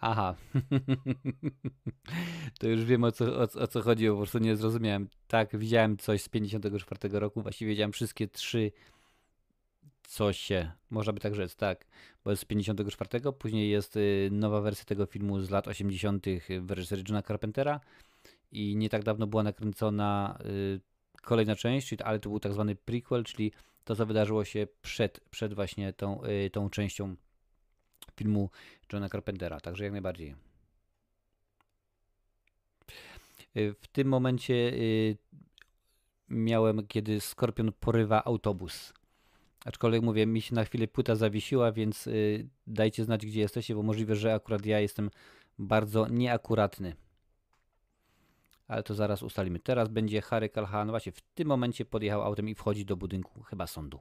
Aha. 0.00 0.34
to 2.58 2.68
już 2.68 2.84
wiem 2.84 3.04
o 3.04 3.12
co, 3.12 3.38
o, 3.38 3.42
o 3.42 3.66
co 3.66 3.82
chodzi, 3.82 4.08
po 4.08 4.16
prostu 4.16 4.38
nie 4.38 4.56
zrozumiałem. 4.56 5.08
Tak, 5.28 5.58
widziałem 5.58 5.96
coś 5.96 6.22
z 6.22 6.28
54 6.28 7.18
roku, 7.18 7.42
właściwie 7.42 7.68
wiedziałem 7.68 7.92
wszystkie 7.92 8.28
trzy 8.28 8.72
coś 10.02 10.38
się, 10.38 10.72
można 10.90 11.12
by 11.12 11.20
tak 11.20 11.34
rzec, 11.34 11.56
tak, 11.56 11.86
bo 12.24 12.30
jest 12.30 12.42
z 12.42 12.44
54, 12.44 13.32
później 13.38 13.70
jest 13.70 13.96
y, 13.96 14.28
nowa 14.32 14.60
wersja 14.60 14.84
tego 14.84 15.06
filmu 15.06 15.40
z 15.40 15.50
lat 15.50 15.68
80. 15.68 16.26
w 16.60 16.70
reżyserii 16.70 17.04
Johna 17.08 17.22
Carpentera 17.22 17.80
i 18.52 18.76
nie 18.76 18.88
tak 18.88 19.04
dawno 19.04 19.26
była 19.26 19.42
nakręcona 19.42 20.38
y, 20.44 20.80
kolejna 21.22 21.56
część, 21.56 21.94
ale 22.04 22.20
to 22.20 22.28
był 22.28 22.40
tak 22.40 22.52
zwany 22.52 22.76
prequel, 22.76 23.24
czyli 23.24 23.52
to, 23.84 23.96
co 23.96 24.06
wydarzyło 24.06 24.44
się 24.44 24.66
przed, 24.82 25.20
przed 25.30 25.54
właśnie 25.54 25.92
tą, 25.92 26.24
y, 26.24 26.50
tą 26.50 26.70
częścią 26.70 27.16
filmu 28.16 28.50
Johna 28.92 29.08
Carpentera, 29.08 29.60
także 29.60 29.84
jak 29.84 29.92
najbardziej. 29.92 30.34
Y, 33.56 33.74
w 33.80 33.86
tym 33.88 34.08
momencie 34.08 34.54
y, 34.54 35.16
miałem, 36.28 36.86
kiedy 36.86 37.20
Skorpion 37.20 37.72
porywa 37.72 38.24
autobus. 38.24 38.92
Aczkolwiek 39.64 40.02
mówię, 40.02 40.26
mi 40.26 40.42
się 40.42 40.54
na 40.54 40.64
chwilę 40.64 40.88
płyta 40.88 41.14
zawiesiła, 41.14 41.72
więc 41.72 42.06
y, 42.06 42.48
dajcie 42.66 43.04
znać, 43.04 43.26
gdzie 43.26 43.40
jesteście, 43.40 43.74
bo 43.74 43.82
możliwe, 43.82 44.16
że 44.16 44.34
akurat 44.34 44.66
ja 44.66 44.80
jestem 44.80 45.10
bardzo 45.58 46.08
nieakuratny. 46.08 46.96
Ale 48.68 48.82
to 48.82 48.94
zaraz 48.94 49.22
ustalimy. 49.22 49.58
Teraz 49.58 49.88
będzie 49.88 50.22
Harry 50.22 50.48
Calhoun. 50.48 50.90
Właśnie 50.90 51.12
w 51.12 51.20
tym 51.20 51.48
momencie 51.48 51.84
podjechał 51.84 52.22
autem 52.22 52.48
i 52.48 52.54
wchodzi 52.54 52.84
do 52.84 52.96
budynku 52.96 53.42
chyba 53.42 53.66
sądu. 53.66 54.00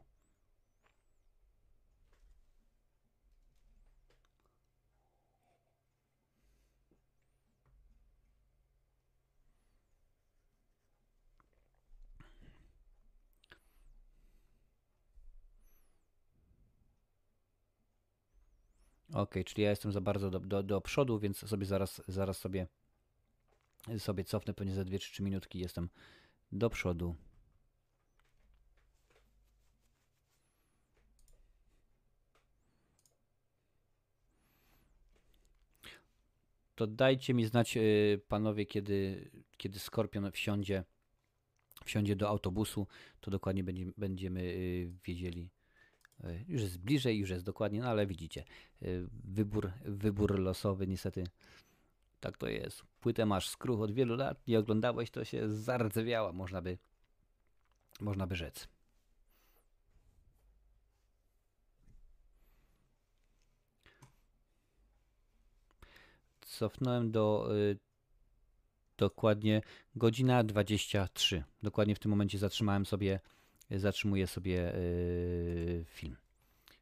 Ok, 19.16 19.36
czyli 19.46 19.64
ja 19.64 19.70
jestem 19.70 19.92
za 19.92 20.02
bardzo 20.02 20.30
do, 20.30 20.40
do, 20.40 20.64
do 20.64 20.82
przodu, 20.82 21.20
więc 21.20 21.38
sobie 21.38 21.66
zaraz, 21.66 22.02
zaraz 22.08 22.38
sobie, 22.38 22.68
sobie 23.98 24.24
cofnę 24.24 24.54
pewnie 24.54 24.74
za 24.74 24.86
2 24.86 24.98
3 24.98 25.24
minutki. 25.24 25.60
Jestem 25.60 25.90
do 26.52 26.70
przodu. 26.70 27.16
To 36.76 36.88
dajcie 36.88 37.34
mi 37.34 37.46
znać, 37.46 37.78
y, 37.78 38.22
panowie, 38.28 38.66
kiedy, 38.66 39.30
kiedy 39.58 39.80
Skorpion 39.80 40.32
wsiądzie, 40.32 40.84
wsiądzie 41.86 42.16
do 42.16 42.30
autobusu, 42.30 42.88
to 43.22 43.32
dokładnie 43.32 43.64
będzie, 43.64 43.86
będziemy 43.98 44.42
y, 44.42 44.92
wiedzieli, 45.06 45.50
już 46.48 46.62
jest 46.62 46.78
bliżej, 46.78 47.18
już 47.18 47.30
jest 47.30 47.46
dokładnie, 47.46 47.80
no 47.80 47.90
ale 47.90 48.08
widzicie, 48.08 48.44
e, 48.82 48.86
wybór, 49.24 49.72
wybór 49.86 50.40
losowy 50.40 50.88
niestety 50.88 51.24
tak 52.26 52.38
to 52.38 52.48
jest. 52.48 52.84
Płytę 53.00 53.26
masz 53.26 53.50
skruch 53.50 53.82
od 53.82 53.92
wielu 53.92 54.16
lat, 54.16 54.48
nie 54.48 54.60
oglądałeś, 54.60 55.12
to 55.12 55.26
się 55.26 55.54
zardzewiała, 55.54 56.32
można 56.32 56.62
by, 56.62 56.78
można 58.00 58.28
by 58.28 58.36
rzec. 58.36 58.68
Cofnąłem 66.42 67.12
do 67.12 67.56
y, 67.56 67.78
dokładnie 68.98 69.62
godzina 69.96 70.44
23. 70.44 71.44
Dokładnie 71.64 71.96
w 71.96 72.00
tym 72.00 72.12
momencie 72.12 72.38
zatrzymałem 72.38 72.86
sobie 72.86 73.20
zatrzymuję 73.72 74.28
sobie 74.28 74.76
y, 74.76 75.86
film. 75.88 76.18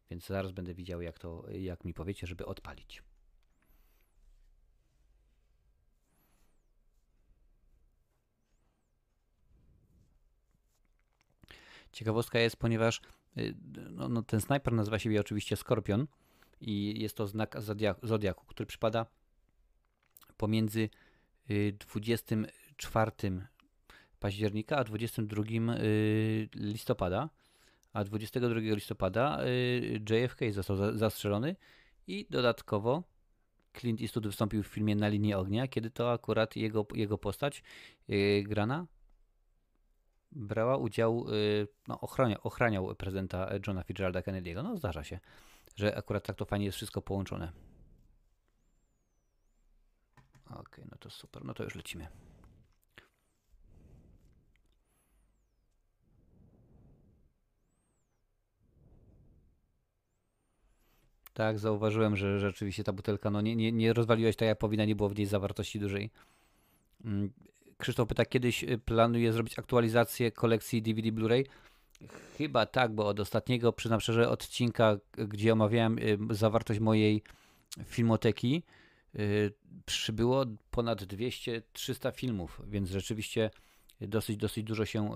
Więc 0.10 0.26
zaraz 0.26 0.52
będę 0.52 0.74
widział, 0.74 1.02
jak 1.02 1.20
to, 1.20 1.46
jak 1.52 1.86
mi 1.86 1.94
powiecie, 1.94 2.28
żeby 2.28 2.46
odpalić. 2.46 3.04
Ciekawostka 11.92 12.40
jest, 12.40 12.58
ponieważ 12.58 13.02
y, 13.38 13.56
no, 13.92 14.10
no, 14.10 14.22
ten 14.24 14.42
snajper 14.42 14.74
nazywa 14.74 15.00
siebie 15.00 15.20
oczywiście 15.20 15.56
Skorpion 15.56 16.08
i 16.62 17.02
jest 17.02 17.18
to 17.18 17.28
znak 17.28 17.56
zodiaku, 18.04 18.46
który 18.46 18.68
przypada 18.68 19.06
pomiędzy 20.38 20.90
24 21.80 23.12
y, 23.24 23.48
października, 24.24 24.78
a 24.78 24.84
22 24.84 25.44
y, 25.80 26.50
listopada. 26.56 27.30
A 27.94 28.04
22 28.04 28.60
listopada 28.60 29.46
y, 29.46 30.02
JFK 30.10 30.52
został 30.52 30.98
zastrzelony 30.98 31.56
i 32.08 32.28
dodatkowo 32.30 33.04
Clint 33.74 34.02
Eastwood 34.02 34.28
wystąpił 34.28 34.64
w 34.64 34.68
filmie 34.68 34.96
Na 34.96 35.08
linii 35.08 35.34
ognia, 35.34 35.68
kiedy 35.68 35.90
to 35.90 36.12
akurat 36.12 36.56
jego, 36.56 36.86
jego 36.94 37.18
postać 37.18 37.64
y, 38.10 38.44
grana 38.48 38.88
brała 40.32 40.78
udział, 40.78 41.26
no, 41.88 42.02
ochrania, 42.02 42.42
ochraniał 42.42 42.96
prezydenta 42.96 43.50
Johna 43.68 43.84
Fitzgeralda 43.84 44.22
Kennedy'ego. 44.22 44.64
No 44.64 44.78
zdarza 44.78 45.04
się, 45.04 45.20
że 45.76 45.98
akurat 45.98 46.26
tak 46.26 46.36
to 46.36 46.46
fajnie 46.46 46.66
jest 46.66 46.76
wszystko 46.76 47.02
połączone. 47.02 47.52
Okej, 50.46 50.60
okay, 50.60 50.86
no 50.92 50.98
to 50.98 51.10
super, 51.10 51.46
no 51.46 51.54
to 51.54 51.64
już 51.64 51.76
lecimy. 51.76 52.08
Tak, 61.34 61.60
zauważyłem, 61.60 62.16
że 62.18 62.40
rzeczywiście 62.40 62.84
ta 62.84 62.94
butelka, 62.94 63.30
no 63.30 63.42
nie, 63.42 63.56
nie, 63.56 63.72
nie 63.72 63.94
rozwaliłeś 63.94 64.36
tak 64.36 64.48
jak 64.48 64.58
powinna, 64.58 64.86
nie 64.86 64.96
było 64.96 65.10
w 65.10 65.16
niej 65.18 65.26
zawartości 65.26 65.80
dużej. 65.80 66.10
Mm, 67.06 67.32
Krzysztof 67.78 68.08
pyta, 68.08 68.26
kiedyś 68.26 68.64
y, 68.64 68.78
planuje 68.78 69.34
zrobić 69.34 69.60
aktualizację 69.60 70.32
kolekcji 70.32 70.82
DVD 70.82 71.12
Blu-ray? 71.12 71.46
Chyba 72.38 72.66
tak, 72.66 72.96
bo 72.96 73.08
od 73.08 73.20
ostatniego, 73.20 73.74
przyznam 73.74 74.00
szczerze, 74.00 74.30
odcinka, 74.30 74.98
gdzie 75.12 75.54
omawiałem 75.54 76.00
y, 76.00 76.18
zawartość 76.30 76.80
mojej 76.80 77.24
filmoteki, 77.86 78.64
y, 79.16 79.54
przybyło 79.86 80.46
ponad 80.72 81.02
200-300 81.02 82.16
filmów, 82.16 82.62
więc 82.68 82.90
rzeczywiście 82.90 83.52
dosyć, 84.02 84.38
dosyć 84.38 84.64
dużo 84.64 84.86
się, 84.86 85.10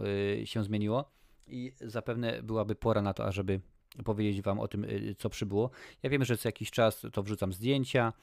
się 0.45 0.63
zmieniło 0.63 1.11
i 1.47 1.73
zapewne 1.81 2.43
byłaby 2.43 2.75
pora 2.75 3.01
na 3.01 3.13
to, 3.13 3.25
ażeby 3.25 3.61
powiedzieć 4.05 4.41
Wam 4.41 4.59
o 4.59 4.67
tym, 4.67 4.85
co 5.17 5.29
przybyło. 5.29 5.69
Ja 6.03 6.09
wiem, 6.09 6.25
że 6.25 6.37
co 6.37 6.47
jakiś 6.47 6.71
czas 6.71 7.05
to 7.13 7.23
wrzucam 7.23 7.53
zdjęcia, 7.53 8.13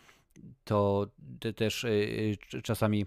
to 0.64 1.06
też 1.56 1.86
czasami 2.62 3.06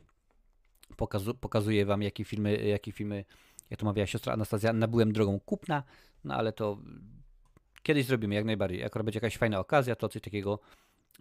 pokazu, 0.98 1.36
pokazuję 1.36 1.86
wam, 1.86 2.02
jakie 2.02 2.26
filmy, 2.26 2.68
jakie 2.68 2.92
filmy, 2.92 3.26
jak 3.70 3.80
to 3.80 3.86
mawiała 3.86 4.08
siostra 4.08 4.34
Anastazja, 4.34 4.74
nabyłem 4.74 5.14
drogą 5.14 5.40
kupna, 5.40 5.84
no 6.24 6.36
ale 6.36 6.54
to 6.54 6.78
kiedyś 7.84 8.06
zrobimy, 8.06 8.36
jak 8.36 8.46
najbardziej. 8.46 8.80
Jak 8.80 9.04
będzie 9.04 9.18
jakaś 9.18 9.38
fajna 9.38 9.60
okazja, 9.60 9.96
to 9.96 10.10
coś 10.10 10.22
takiego 10.22 10.60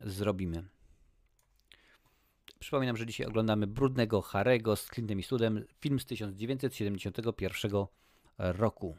zrobimy. 0.02 0.64
Przypominam, 2.58 2.96
że 2.96 3.06
dzisiaj 3.06 3.26
oglądamy 3.26 3.66
Brudnego 3.66 4.22
Harego 4.22 4.76
z 4.76 4.86
Clintem 4.86 5.18
Eastwoodem, 5.18 5.64
film 5.80 6.00
z 6.00 6.06
1971 6.06 7.70
roku. 8.38 8.96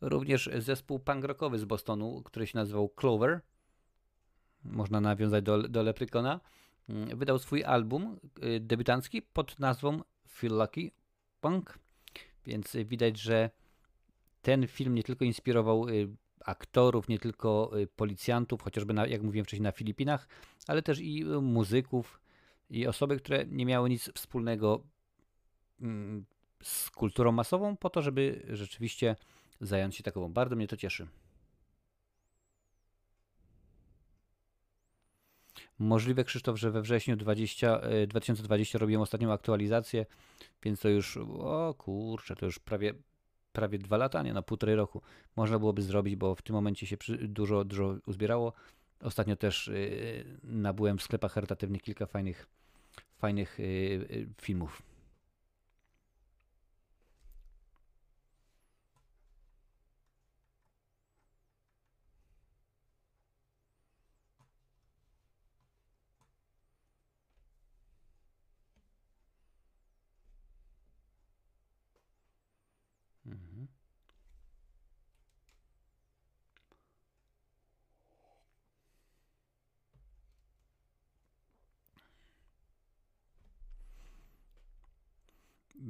Również 0.00 0.50
zespół 0.58 0.98
punk 0.98 1.24
rockowy 1.24 1.58
z 1.58 1.64
Bostonu, 1.64 2.22
który 2.22 2.46
się 2.46 2.58
nazywał 2.58 2.88
Clover, 2.88 3.40
można 4.64 5.00
nawiązać 5.00 5.44
do, 5.44 5.68
do 5.68 5.82
Leprykona, 5.82 6.40
mm, 6.88 7.18
wydał 7.18 7.38
swój 7.38 7.64
album 7.64 8.18
y, 8.42 8.60
debiutancki 8.60 9.22
pod 9.22 9.58
nazwą 9.58 10.02
Feel 10.28 10.58
Lucky 10.58 10.90
Punk, 11.40 11.78
więc 12.46 12.76
widać, 12.84 13.18
że 13.18 13.50
ten 14.42 14.66
film 14.66 14.94
nie 14.94 15.02
tylko 15.02 15.24
inspirował 15.24 15.88
y, 15.88 16.08
aktorów, 16.44 17.08
nie 17.08 17.18
tylko 17.18 17.70
y, 17.78 17.86
policjantów, 17.86 18.62
chociażby 18.62 18.94
na, 18.94 19.06
jak 19.06 19.22
mówiłem 19.22 19.44
wcześniej 19.44 19.64
na 19.64 19.72
Filipinach, 19.72 20.28
ale 20.66 20.82
też 20.82 21.00
i 21.00 21.24
muzyków 21.24 22.20
i 22.70 22.86
osoby, 22.86 23.16
które 23.16 23.46
nie 23.46 23.66
miały 23.66 23.90
nic 23.90 24.10
wspólnego 24.14 24.82
mm, 25.80 26.24
z 26.62 26.90
kulturą 26.90 27.32
masową, 27.32 27.76
po 27.76 27.90
to, 27.90 28.02
żeby 28.02 28.46
rzeczywiście 28.48 29.16
zająć 29.60 29.96
się 29.96 30.02
taką. 30.02 30.32
Bardzo 30.32 30.56
mnie 30.56 30.68
to 30.68 30.76
cieszy. 30.76 31.06
Możliwe, 35.78 36.24
Krzysztof, 36.24 36.58
że 36.58 36.70
we 36.70 36.82
wrześniu 36.82 37.16
20, 37.16 37.80
2020 38.08 38.78
robiłem 38.78 39.02
ostatnią 39.02 39.32
aktualizację, 39.32 40.06
więc 40.62 40.80
to 40.80 40.88
już, 40.88 41.16
o 41.38 41.74
kurczę, 41.78 42.36
to 42.36 42.46
już 42.46 42.58
prawie, 42.58 42.94
prawie 43.52 43.78
dwa 43.78 43.96
lata, 43.96 44.22
nie, 44.22 44.32
na 44.32 44.42
półtorej 44.42 44.76
roku. 44.76 45.02
Można 45.36 45.58
byłoby 45.58 45.82
zrobić, 45.82 46.16
bo 46.16 46.34
w 46.34 46.42
tym 46.42 46.54
momencie 46.54 46.86
się 46.86 46.96
dużo, 47.20 47.64
dużo 47.64 47.96
uzbierało. 48.06 48.52
Ostatnio 49.00 49.36
też 49.36 49.66
yy, 49.66 50.24
nabyłem 50.42 50.98
w 50.98 51.02
sklepach 51.02 51.32
charytatywnych 51.32 51.82
kilka 51.82 52.06
fajnych, 52.06 52.46
fajnych 53.18 53.58
yy, 53.58 54.28
filmów. 54.40 54.82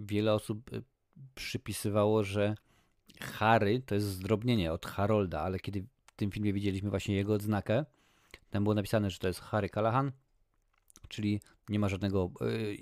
Wiele 0.09 0.35
osób 0.35 0.73
y, 0.73 0.83
przypisywało, 1.35 2.25
że 2.25 2.55
Harry 3.21 3.83
to 3.87 3.95
jest 3.95 4.07
zdrobnienie 4.07 4.73
od 4.73 4.87
Harolda, 4.87 5.41
ale 5.41 5.59
kiedy 5.59 5.85
w 6.07 6.13
tym 6.17 6.31
filmie 6.31 6.53
widzieliśmy 6.53 6.91
właśnie 6.91 7.17
jego 7.17 7.35
odznakę, 7.35 7.85
tam 8.51 8.63
było 8.63 8.75
napisane, 8.75 9.11
że 9.11 9.19
to 9.19 9.29
jest 9.29 9.41
Harry 9.41 9.69
Callahan, 9.69 10.13
czyli 11.09 11.41
nie 11.69 11.79
ma 11.79 11.89
żadnego 11.89 12.31
y, 12.43 12.75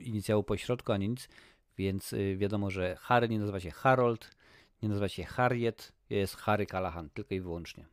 inicjału 0.00 0.42
po 0.42 0.56
środku 0.56 0.92
ani 0.92 1.08
nic, 1.08 1.28
więc 1.78 2.12
y, 2.12 2.36
wiadomo, 2.36 2.70
że 2.70 2.96
Harry 3.00 3.28
nie 3.28 3.38
nazywa 3.38 3.60
się 3.60 3.70
Harold, 3.70 4.30
nie 4.82 4.88
nazywa 4.88 5.08
się 5.08 5.24
Harriet, 5.24 5.92
jest 6.10 6.36
Harry 6.36 6.66
Callahan, 6.66 7.10
tylko 7.10 7.34
i 7.34 7.40
wyłącznie. 7.40 7.86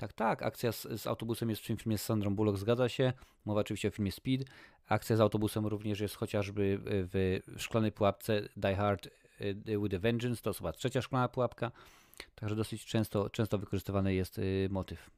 Tak, 0.00 0.12
tak, 0.12 0.42
akcja 0.42 0.72
z, 0.72 0.82
z, 0.82 1.06
autobusem 1.06 1.50
jest 1.50 1.62
w 1.62 1.66
tym 1.66 1.76
filmie 1.76 1.98
z 1.98 2.02
Sandrą 2.02 2.34
Bullock, 2.34 2.58
zgadza 2.58 2.88
się. 2.88 3.12
Mowa 3.44 3.60
oczywiście 3.60 3.88
o 3.88 3.90
filmie 3.90 4.12
Speed. 4.12 4.44
Akcja 4.88 5.16
z 5.16 5.20
autobusem 5.20 5.66
również 5.66 6.00
jest 6.00 6.14
chociażby 6.14 6.78
w, 6.82 7.40
w 7.46 7.62
Szklanej 7.62 7.92
Pułapce 7.92 8.48
Die 8.56 8.76
Hard 8.76 9.06
y, 9.40 9.54
with 9.82 9.94
a 9.94 9.98
Vengeance, 9.98 10.42
to 10.42 10.52
chyba 10.52 10.72
trzecia 10.72 11.02
szklana 11.02 11.28
pułapka. 11.28 11.72
Także 12.34 12.56
dosyć 12.56 12.84
często, 12.84 13.30
często 13.30 13.58
wykorzystywany 13.58 14.14
jest 14.14 14.38
y, 14.38 14.68
motyw. 14.70 15.10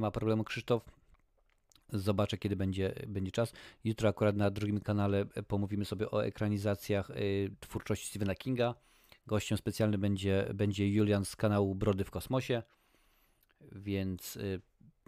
Nie 0.00 0.02
ma 0.02 0.10
problemu, 0.10 0.44
Krzysztof. 0.44 0.82
Zobaczę, 1.88 2.38
kiedy 2.38 2.56
będzie, 2.56 2.94
będzie 3.06 3.32
czas. 3.32 3.52
Jutro 3.84 4.08
akurat 4.08 4.36
na 4.36 4.50
drugim 4.50 4.80
kanale 4.80 5.26
e, 5.34 5.42
pomówimy 5.42 5.84
sobie 5.84 6.10
o 6.10 6.24
ekranizacjach 6.24 7.10
y, 7.10 7.50
twórczości 7.60 8.06
Stephena 8.06 8.34
Kinga. 8.34 8.74
Gościem 9.26 9.58
specjalnym 9.58 10.00
będzie, 10.00 10.50
będzie 10.54 10.92
Julian 10.92 11.24
z 11.24 11.36
kanału 11.36 11.74
Brody 11.74 12.04
w 12.04 12.10
Kosmosie, 12.10 12.62
więc 13.72 14.36
y, 14.36 14.60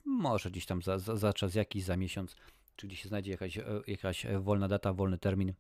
może 0.05 0.51
gdzieś 0.51 0.67
tam 0.67 0.83
za, 0.83 0.99
za, 0.99 1.17
za, 1.17 1.33
czas 1.33 1.55
jakiś, 1.55 1.85
za 1.85 1.97
miesiąc, 1.97 2.37
czy 2.77 2.87
gdzieś 2.87 3.03
się 3.03 3.09
znajdzie 3.09 3.31
jakaś, 3.31 3.59
jakaś 3.87 4.27
wolna 4.41 4.69
data, 4.69 4.93
wolny 4.93 5.19
termin, 5.19 5.53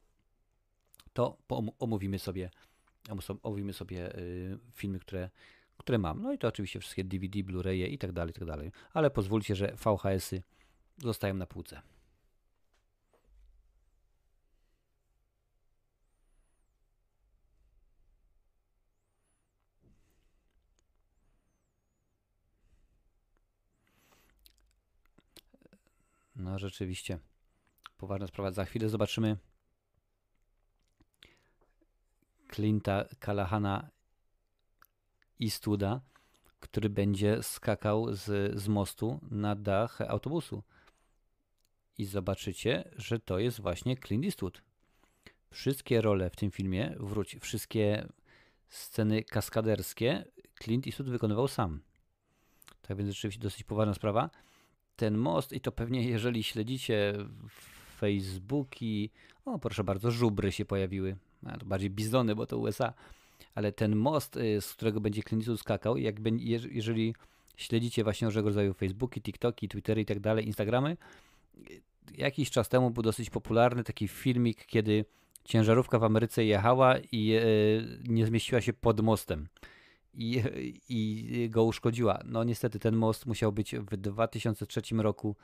to 1.12 1.38
omówimy 1.78 2.18
sobie, 2.18 2.50
omówimy 3.42 3.72
sobie 3.72 4.12
filmy, 4.72 4.98
które 4.98 5.30
które 5.82 5.98
mam. 5.98 6.22
No 6.22 6.32
i 6.32 6.38
to 6.38 6.48
oczywiście 6.48 6.80
wszystkie 6.80 7.04
DVD, 7.04 7.38
Blu-raye 7.38 7.88
i 7.88 7.98
tak 7.98 8.12
dalej, 8.12 8.34
tak 8.34 8.44
dalej. 8.44 8.72
Ale 8.92 9.10
pozwólcie, 9.10 9.56
że 9.56 9.76
VHS-y 9.76 10.42
zostają 10.98 11.34
na 11.34 11.46
półce. 11.46 11.82
No 26.36 26.58
rzeczywiście. 26.58 27.18
Poważna 27.96 28.26
sprawa. 28.26 28.50
Za 28.50 28.64
chwilę 28.64 28.88
zobaczymy 28.88 29.36
Clint'a 32.52 33.04
Calahana 33.20 33.90
Eastwooda, 35.42 36.00
który 36.60 36.90
będzie 36.90 37.42
skakał 37.42 38.14
z, 38.14 38.54
z 38.60 38.68
mostu 38.68 39.20
na 39.30 39.56
dach 39.56 40.00
autobusu. 40.00 40.62
I 41.98 42.04
zobaczycie, 42.04 42.90
że 42.96 43.18
to 43.20 43.38
jest 43.38 43.60
właśnie 43.60 43.96
Clint 43.96 44.24
Eastwood. 44.24 44.62
Wszystkie 45.50 46.00
role 46.00 46.30
w 46.30 46.36
tym 46.36 46.50
filmie, 46.50 46.96
wróć, 47.00 47.36
wszystkie 47.40 48.08
sceny 48.68 49.24
kaskaderskie 49.24 50.24
Clint 50.62 50.86
Eastwood 50.86 51.10
wykonywał 51.10 51.48
sam. 51.48 51.80
Tak 52.82 52.96
więc 52.96 53.10
rzeczywiście 53.10 53.40
dosyć 53.40 53.64
poważna 53.64 53.94
sprawa. 53.94 54.30
Ten 54.96 55.16
most, 55.16 55.52
i 55.52 55.60
to 55.60 55.72
pewnie 55.72 56.08
jeżeli 56.08 56.42
śledzicie 56.42 57.14
Facebooki. 57.96 59.10
O, 59.44 59.58
proszę 59.58 59.84
bardzo, 59.84 60.10
żubry 60.10 60.52
się 60.52 60.64
pojawiły. 60.64 61.16
A, 61.46 61.58
to 61.58 61.66
bardziej 61.66 61.90
bizony, 61.90 62.34
bo 62.34 62.46
to 62.46 62.58
USA. 62.58 62.92
Ale 63.54 63.72
ten 63.72 63.96
most, 63.96 64.36
y, 64.36 64.60
z 64.60 64.72
którego 64.72 65.00
będzie 65.00 65.22
Clint 65.22 65.60
skakał, 65.60 65.96
jak 65.96 66.16
jeżeli 66.70 67.14
śledzicie 67.56 68.04
właśnie 68.04 68.26
różnego 68.26 68.48
rodzaju 68.48 68.74
Facebooki, 68.74 69.22
TikToki, 69.22 69.68
Twittery 69.68 70.00
i 70.00 70.04
tak 70.04 70.20
dalej, 70.20 70.46
Instagramy, 70.46 70.96
jakiś 72.14 72.50
czas 72.50 72.68
temu 72.68 72.90
był 72.90 73.02
dosyć 73.02 73.30
popularny 73.30 73.84
taki 73.84 74.08
filmik, 74.08 74.66
kiedy 74.66 75.04
ciężarówka 75.44 75.98
w 75.98 76.04
Ameryce 76.04 76.44
jechała 76.44 76.98
i 77.12 77.32
e, 77.32 77.42
nie 78.08 78.26
zmieściła 78.26 78.60
się 78.60 78.72
pod 78.72 79.00
mostem 79.00 79.48
i, 80.14 80.42
i 80.88 81.48
go 81.50 81.64
uszkodziła. 81.64 82.18
No 82.24 82.44
niestety 82.44 82.78
ten 82.78 82.96
most 82.96 83.26
musiał 83.26 83.52
być 83.52 83.74
w 83.74 83.96
2003 83.96 84.82
roku 84.96 85.36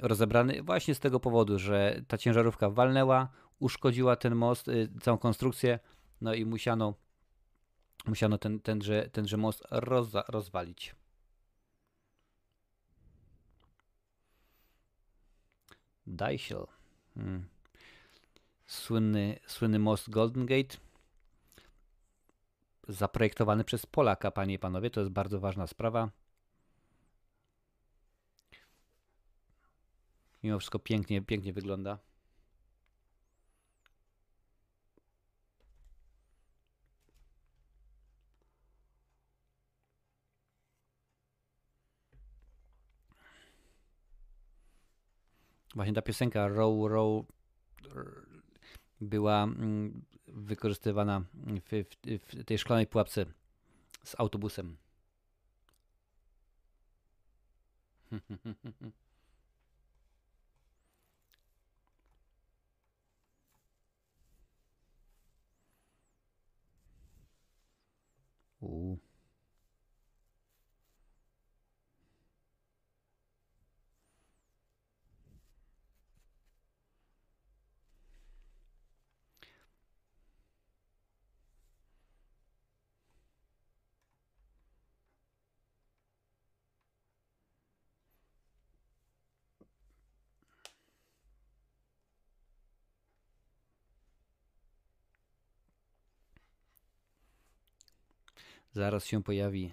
rozebrany 0.00 0.62
właśnie 0.62 0.94
z 0.94 1.00
tego 1.00 1.20
powodu, 1.20 1.58
że 1.58 2.02
ta 2.08 2.18
ciężarówka 2.18 2.70
walnęła, 2.70 3.28
uszkodziła 3.58 4.16
ten 4.16 4.34
most, 4.34 4.68
y, 4.68 4.88
całą 5.00 5.18
konstrukcję, 5.18 5.78
no 6.20 6.34
i 6.34 6.44
musiano, 6.44 6.94
musiano 8.08 8.38
ten, 8.38 8.60
tenże, 8.60 9.10
tenże 9.10 9.36
most 9.36 9.62
roz, 9.70 10.08
rozwalić. 10.28 10.94
Deichel. 16.06 16.66
Hmm. 17.14 17.48
Słynny, 18.66 19.38
słynny 19.46 19.78
most 19.78 20.10
Golden 20.10 20.46
Gate. 20.46 20.76
Zaprojektowany 22.88 23.64
przez 23.64 23.86
Polaka, 23.86 24.30
panie 24.30 24.54
i 24.54 24.58
panowie. 24.58 24.90
To 24.90 25.00
jest 25.00 25.12
bardzo 25.12 25.40
ważna 25.40 25.66
sprawa. 25.66 26.10
Mimo 30.42 30.58
wszystko 30.58 30.78
pięknie, 30.78 31.22
pięknie 31.22 31.52
wygląda. 31.52 31.98
Właśnie 45.78 45.94
ta 45.94 46.02
piosenka 46.02 46.48
Row 46.48 46.90
Row 46.90 47.24
była 49.00 49.42
mm, 49.42 50.04
wykorzystywana 50.26 51.24
w, 51.34 51.68
w, 51.70 51.96
w 52.26 52.44
tej 52.44 52.58
szklanej 52.58 52.86
pułapce 52.86 53.26
z 54.04 54.20
autobusem. 54.20 54.76
U. 68.60 69.07
Zaraz 98.72 99.06
się 99.06 99.22
pojawi 99.22 99.70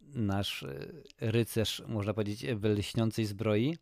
nasz 0.00 0.62
e, 0.62 0.92
rycerz, 1.20 1.82
można 1.88 2.14
powiedzieć, 2.14 2.46
w 2.54 2.64
lśniącej 2.64 3.24
zbroi 3.24 3.78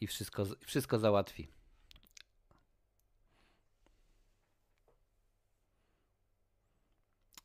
i 0.00 0.06
wszystko, 0.06 0.46
wszystko 0.60 0.98
załatwi. 0.98 1.48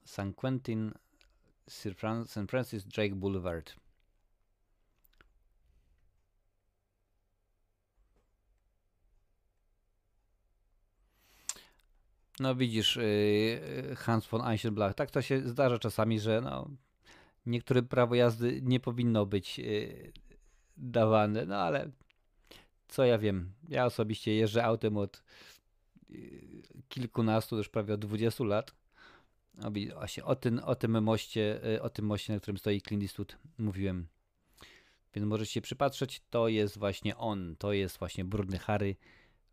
San 0.05 0.33
Quentin, 0.33 0.93
St. 1.67 1.89
Francis 2.47 2.83
Drake 2.83 3.15
Boulevard. 3.15 3.86
No 12.39 12.55
widzisz, 12.55 12.97
y, 12.97 13.01
y, 13.91 13.95
Hans 13.95 14.27
von 14.27 14.47
Eichelblach, 14.47 14.93
tak 14.93 15.11
to 15.11 15.21
się 15.21 15.49
zdarza 15.49 15.79
czasami, 15.79 16.19
że 16.19 16.41
no, 16.41 16.69
niektóre 17.45 17.83
prawo 17.83 18.15
jazdy 18.15 18.59
nie 18.63 18.79
powinno 18.79 19.25
być 19.25 19.59
y, 19.59 20.11
dawane, 20.77 21.45
no 21.45 21.55
ale 21.55 21.91
co 22.87 23.05
ja 23.05 23.17
wiem, 23.17 23.53
ja 23.69 23.85
osobiście 23.85 24.35
jeżdżę 24.35 24.63
autem 24.63 24.97
od 24.97 25.23
kilkunastu, 26.89 27.57
już 27.57 27.69
prawie 27.69 27.93
od 27.93 27.99
20 27.99 28.43
lat. 28.43 28.75
No, 29.53 29.71
właśnie 29.93 30.25
o 30.25 30.35
tym, 30.35 30.59
o 30.59 30.75
tym 30.75 31.03
moście, 31.03 31.61
o 31.81 31.89
tym 31.89 32.05
moście, 32.05 32.33
na 32.33 32.39
którym 32.39 32.57
stoi 32.57 32.81
Clint 32.81 33.03
Eastwood 33.03 33.37
mówiłem. 33.57 34.07
Więc 35.13 35.27
możecie 35.27 35.51
się 35.51 35.61
przypatrzeć, 35.61 36.21
to 36.29 36.47
jest 36.47 36.77
właśnie 36.77 37.17
on, 37.17 37.55
to 37.59 37.73
jest 37.73 37.97
właśnie 37.97 38.25
brudny 38.25 38.59
Harry 38.59 38.95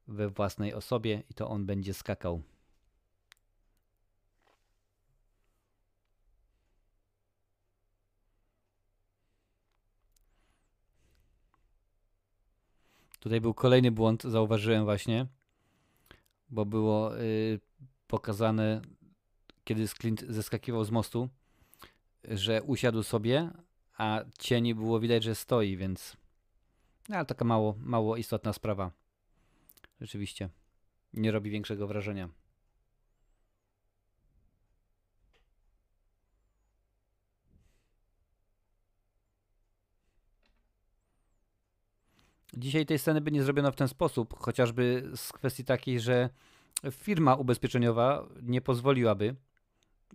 we 0.08 0.28
własnej 0.28 0.74
osobie 0.74 1.22
i 1.30 1.34
to 1.34 1.48
on 1.48 1.66
będzie 1.66 1.94
skakał. 1.94 2.42
Tutaj 13.24 13.40
był 13.40 13.54
kolejny 13.54 13.90
błąd, 13.90 14.22
zauważyłem 14.22 14.84
właśnie, 14.84 15.26
bo 16.50 16.66
było 16.66 17.20
y, 17.20 17.60
pokazane, 18.06 18.80
kiedy 19.64 19.88
Clint 19.88 20.24
zeskakiwał 20.28 20.84
z 20.84 20.90
mostu, 20.90 21.28
że 22.24 22.62
usiadł 22.62 23.02
sobie, 23.02 23.50
a 23.98 24.24
cieni 24.38 24.74
było 24.74 25.00
widać, 25.00 25.22
że 25.24 25.34
stoi, 25.34 25.76
więc 25.76 26.16
no, 27.08 27.16
ale 27.16 27.26
taka 27.26 27.44
mało, 27.44 27.74
mało 27.78 28.16
istotna 28.16 28.52
sprawa. 28.52 28.90
Rzeczywiście. 30.00 30.48
Nie 31.12 31.32
robi 31.32 31.50
większego 31.50 31.86
wrażenia. 31.86 32.28
Dzisiaj 42.56 42.86
tej 42.86 42.98
sceny 42.98 43.20
by 43.20 43.30
nie 43.30 43.42
zrobiono 43.42 43.72
w 43.72 43.76
ten 43.76 43.88
sposób, 43.88 44.38
chociażby 44.38 45.10
z 45.16 45.32
kwestii 45.32 45.64
takiej, 45.64 46.00
że 46.00 46.30
firma 46.90 47.34
ubezpieczeniowa 47.34 48.28
nie 48.42 48.60
pozwoliłaby. 48.60 49.36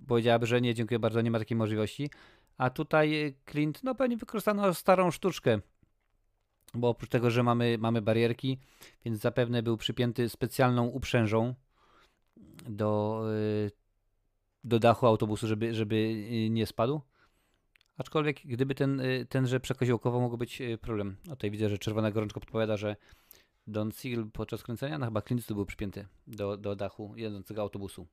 Powiedziałaby, 0.07 0.45
że 0.45 0.61
nie, 0.61 0.75
dziękuję 0.75 0.99
bardzo, 0.99 1.21
nie 1.21 1.31
ma 1.31 1.39
takiej 1.39 1.57
możliwości. 1.57 2.09
A 2.57 2.69
tutaj 2.69 3.35
Clint, 3.51 3.83
no 3.83 3.95
pewnie 3.95 4.17
wykorzystano 4.17 4.73
starą 4.73 5.11
sztuczkę, 5.11 5.59
bo 6.73 6.89
oprócz 6.89 7.09
tego, 7.09 7.31
że 7.31 7.43
mamy, 7.43 7.77
mamy 7.77 8.01
barierki, 8.01 8.59
więc 9.05 9.19
zapewne 9.19 9.63
był 9.63 9.77
przypięty 9.77 10.29
specjalną 10.29 10.87
uprzężą 10.87 11.55
do, 12.69 13.21
y, 13.67 13.71
do 14.63 14.79
dachu 14.79 15.07
autobusu, 15.07 15.47
żeby, 15.47 15.73
żeby 15.73 15.95
y, 15.95 16.49
nie 16.49 16.65
spadł. 16.65 17.01
Aczkolwiek 17.99 18.41
gdyby 18.45 18.75
ten, 18.75 18.99
y, 18.99 19.25
tenże 19.29 19.59
przekoziołkowo 19.59 20.19
mógł 20.19 20.37
być 20.37 20.61
y, 20.61 20.77
problem. 20.77 21.17
O 21.27 21.29
tutaj 21.29 21.51
widzę, 21.51 21.69
że 21.69 21.77
czerwona 21.77 22.11
gorączka 22.11 22.39
podpowiada, 22.39 22.77
że 22.77 22.95
Don 23.67 23.91
Seal 23.91 24.31
podczas 24.33 24.63
kręcenia, 24.63 24.97
no 24.97 25.05
chyba 25.05 25.21
Clint 25.21 25.53
był 25.53 25.65
przypięty 25.65 26.07
do, 26.27 26.57
do 26.57 26.75
dachu 26.75 27.13
jedzącego 27.15 27.61
autobusu. 27.61 28.07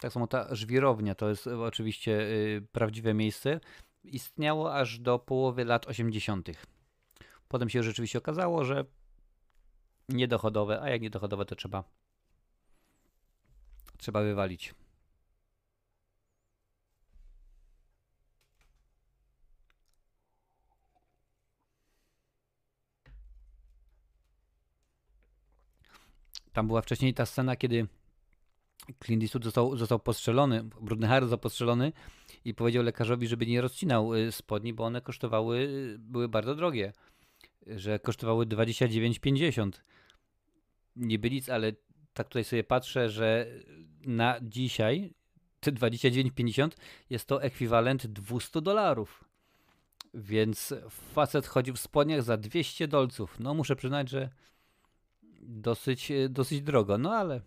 Tak 0.00 0.12
samo 0.12 0.26
ta 0.26 0.54
żwirownia 0.54 1.14
to 1.14 1.28
jest 1.28 1.46
oczywiście 1.46 2.20
y, 2.20 2.66
prawdziwe 2.72 3.14
miejsce. 3.14 3.60
Istniało 4.04 4.74
aż 4.74 4.98
do 4.98 5.18
połowy 5.18 5.64
lat 5.64 5.86
80. 5.86 6.48
Potem 7.50 7.68
się 7.68 7.82
rzeczywiście 7.82 8.18
okazało, 8.18 8.64
że 8.64 8.84
niedochodowe, 10.08 10.80
a 10.82 10.90
jak 10.90 11.02
niedochodowe 11.02 11.44
to 11.44 11.56
trzeba 11.56 11.84
trzeba 13.96 14.22
wywalić. 14.22 14.74
Tam 26.52 26.66
była 26.66 26.82
wcześniej 26.82 27.14
ta 27.14 27.26
scena, 27.26 27.56
kiedy 27.56 27.86
Clint 29.04 29.22
Eastwood 29.22 29.44
został, 29.44 29.76
został 29.76 29.98
postrzelony, 29.98 30.64
Brudny 30.64 31.06
Harry 31.06 31.26
został 31.26 31.38
postrzelony 31.38 31.92
i 32.44 32.54
powiedział 32.54 32.82
lekarzowi, 32.82 33.26
żeby 33.26 33.46
nie 33.46 33.60
rozcinał 33.60 34.14
y, 34.14 34.32
spodni, 34.32 34.74
bo 34.74 34.84
one 34.84 35.00
kosztowały, 35.00 35.68
były 35.98 36.28
bardzo 36.28 36.54
drogie, 36.54 36.92
że 37.66 37.98
kosztowały 37.98 38.46
29,50. 38.46 39.70
Niby 40.96 41.30
nic, 41.30 41.48
ale 41.48 41.72
tak 42.14 42.28
tutaj 42.28 42.44
sobie 42.44 42.64
patrzę, 42.64 43.10
że 43.10 43.46
na 44.06 44.38
dzisiaj 44.42 45.14
te 45.60 45.72
29,50 45.72 46.70
jest 47.10 47.26
to 47.26 47.42
ekwiwalent 47.42 48.06
200 48.06 48.60
dolarów. 48.60 49.24
Więc 50.14 50.74
facet 50.90 51.46
chodził 51.46 51.74
w 51.74 51.80
spodniach 51.80 52.22
za 52.22 52.36
200 52.36 52.88
dolców. 52.88 53.40
No 53.40 53.54
muszę 53.54 53.76
przyznać, 53.76 54.08
że 54.08 54.30
dosyć, 55.40 56.12
dosyć 56.28 56.62
drogo, 56.62 56.98
no 56.98 57.12
ale 57.12 57.40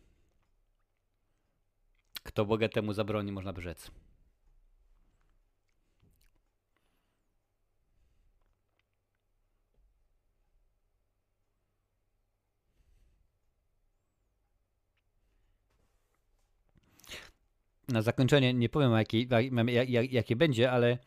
kto 2.23 2.45
bogatemu 2.45 2.93
zabroni, 2.93 3.31
można 3.31 3.53
by 3.53 3.61
rzec. 3.61 3.91
Na 17.87 18.01
zakończenie 18.01 18.53
nie 18.53 18.69
powiem, 18.69 18.91
jakie, 18.91 19.21
jak, 19.21 20.11
jakie 20.11 20.35
będzie, 20.35 20.71
ale 20.71 20.97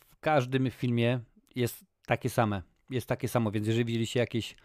w 0.00 0.20
każdym 0.20 0.70
filmie 0.70 1.20
jest 1.54 1.84
takie 2.06 2.30
same. 2.30 2.62
Jest 2.90 3.06
takie 3.06 3.28
samo, 3.28 3.50
więc 3.50 3.66
jeżeli 3.66 3.84
widzieliście 3.84 4.20
jakieś, 4.20 4.56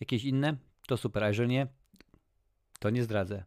jakieś 0.00 0.24
inne, 0.24 0.56
to 0.86 0.96
super, 0.96 1.24
a 1.24 1.28
jeżeli 1.28 1.48
nie, 1.48 1.66
to 2.78 2.90
nie 2.90 3.02
zdradzę. 3.02 3.44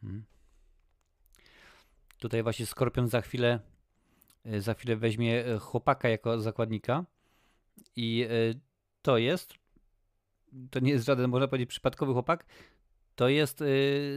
Hmm. 0.00 0.24
Tutaj 2.18 2.42
właśnie 2.42 2.66
Skorpion 2.66 3.08
za 3.08 3.20
chwilę 3.20 3.60
za 4.58 4.74
chwilę 4.74 4.96
weźmie 4.96 5.46
e, 5.46 5.58
chłopaka 5.58 6.08
jako 6.08 6.40
zakładnika 6.40 7.04
i 7.96 8.26
e, 8.30 8.54
to 9.02 9.18
jest 9.18 9.54
to 10.70 10.80
nie 10.80 10.92
jest 10.92 11.04
żaden, 11.04 11.30
można 11.30 11.48
powiedzieć, 11.48 11.68
przypadkowy 11.68 12.12
chłopak, 12.12 12.46
to 13.14 13.28
jest 13.28 13.64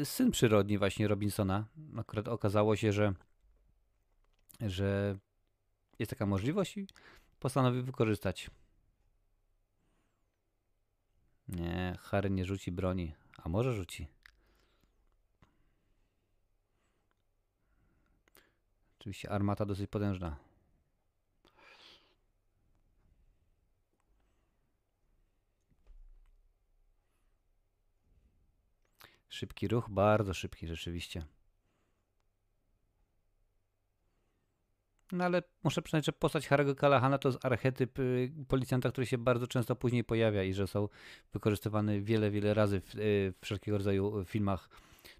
syn 0.03 0.31
przyrodni 0.31 0.77
właśnie 0.77 1.07
Robinsona. 1.07 1.65
Akurat 1.97 2.27
okazało 2.27 2.75
się, 2.75 2.91
że 2.91 3.13
że 4.61 5.17
jest 5.99 6.09
taka 6.09 6.25
możliwość 6.25 6.77
i 6.77 6.87
postanowił 7.39 7.83
wykorzystać. 7.83 8.49
Nie, 11.47 11.97
Harry 11.99 12.29
nie 12.29 12.45
rzuci 12.45 12.71
broni, 12.71 13.13
a 13.37 13.49
może 13.49 13.73
rzuci. 13.73 14.07
Oczywiście 19.07 19.29
armata 19.29 19.65
dosyć 19.65 19.89
potężna. 19.89 20.35
Szybki 29.29 29.67
ruch, 29.67 29.89
bardzo 29.89 30.33
szybki 30.33 30.67
rzeczywiście. 30.67 31.25
No 35.11 35.25
ale 35.25 35.43
muszę 35.63 35.81
przyznać, 35.81 36.05
że 36.05 36.11
postać 36.11 36.47
Harry'ego 36.49 36.75
Callaghana 36.75 37.17
to 37.17 37.29
jest 37.29 37.45
archetyp 37.45 37.99
y, 37.99 38.31
policjanta, 38.47 38.91
który 38.91 39.07
się 39.07 39.17
bardzo 39.17 39.47
często 39.47 39.75
później 39.75 40.03
pojawia 40.03 40.43
i 40.43 40.53
że 40.53 40.67
są 40.67 40.89
wykorzystywany 41.33 42.01
wiele, 42.01 42.31
wiele 42.31 42.53
razy 42.53 42.81
w, 42.81 42.95
y, 42.95 43.33
w 43.33 43.35
wszelkiego 43.41 43.77
rodzaju 43.77 44.25
filmach. 44.25 44.69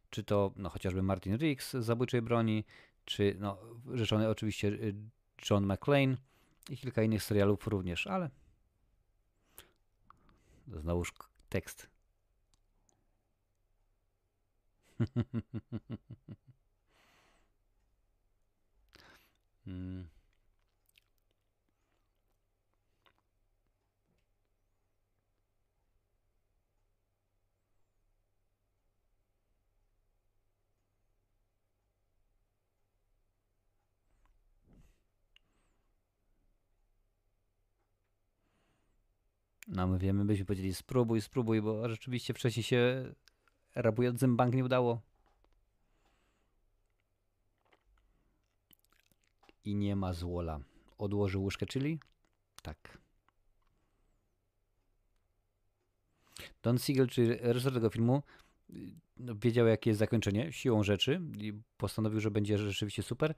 Czy 0.09 0.23
to 0.23 0.51
no, 0.55 0.69
chociażby 0.69 1.03
Martin 1.03 1.37
Riggs 1.37 1.71
z 1.71 1.85
Zabójczej 1.85 2.21
Broni, 2.21 2.65
czy 3.07 3.35
no, 3.39 3.57
rzeczony 3.93 4.29
oczywiście 4.29 4.67
y, 4.67 4.95
John 5.49 5.73
McClane 5.73 6.17
i 6.69 6.77
kilka 6.77 7.03
innych 7.03 7.23
serialów 7.23 7.67
również, 7.67 8.07
ale 8.07 8.29
znowuż 10.67 11.13
tekst. 11.49 11.89
hmm. 19.65 20.16
No 39.77 39.87
my 39.87 39.97
wiemy, 39.97 40.25
byśmy 40.25 40.45
powiedzieli 40.45 40.73
spróbuj, 40.73 41.21
spróbuj, 41.21 41.61
bo 41.61 41.89
rzeczywiście 41.89 42.33
wcześniej 42.33 42.63
się 42.63 43.13
rabującym 43.75 44.37
bank 44.37 44.55
nie 44.55 44.65
udało. 44.65 45.01
I 49.65 49.75
nie 49.75 49.95
ma 49.95 50.13
złola. 50.13 50.59
Odłożył 50.97 51.43
łyżkę 51.43 51.65
czyli? 51.65 51.99
Tak. 52.61 52.97
Don 56.63 56.77
Siegel, 56.77 57.07
czyli 57.07 57.27
reżyser 57.33 57.73
tego 57.73 57.89
filmu, 57.89 58.23
no, 59.17 59.35
wiedział 59.35 59.67
jakie 59.67 59.89
jest 59.89 59.99
zakończenie, 59.99 60.53
siłą 60.53 60.83
rzeczy 60.83 61.21
i 61.37 61.53
postanowił, 61.77 62.19
że 62.19 62.31
będzie 62.31 62.57
rzeczywiście 62.57 63.03
super. 63.03 63.35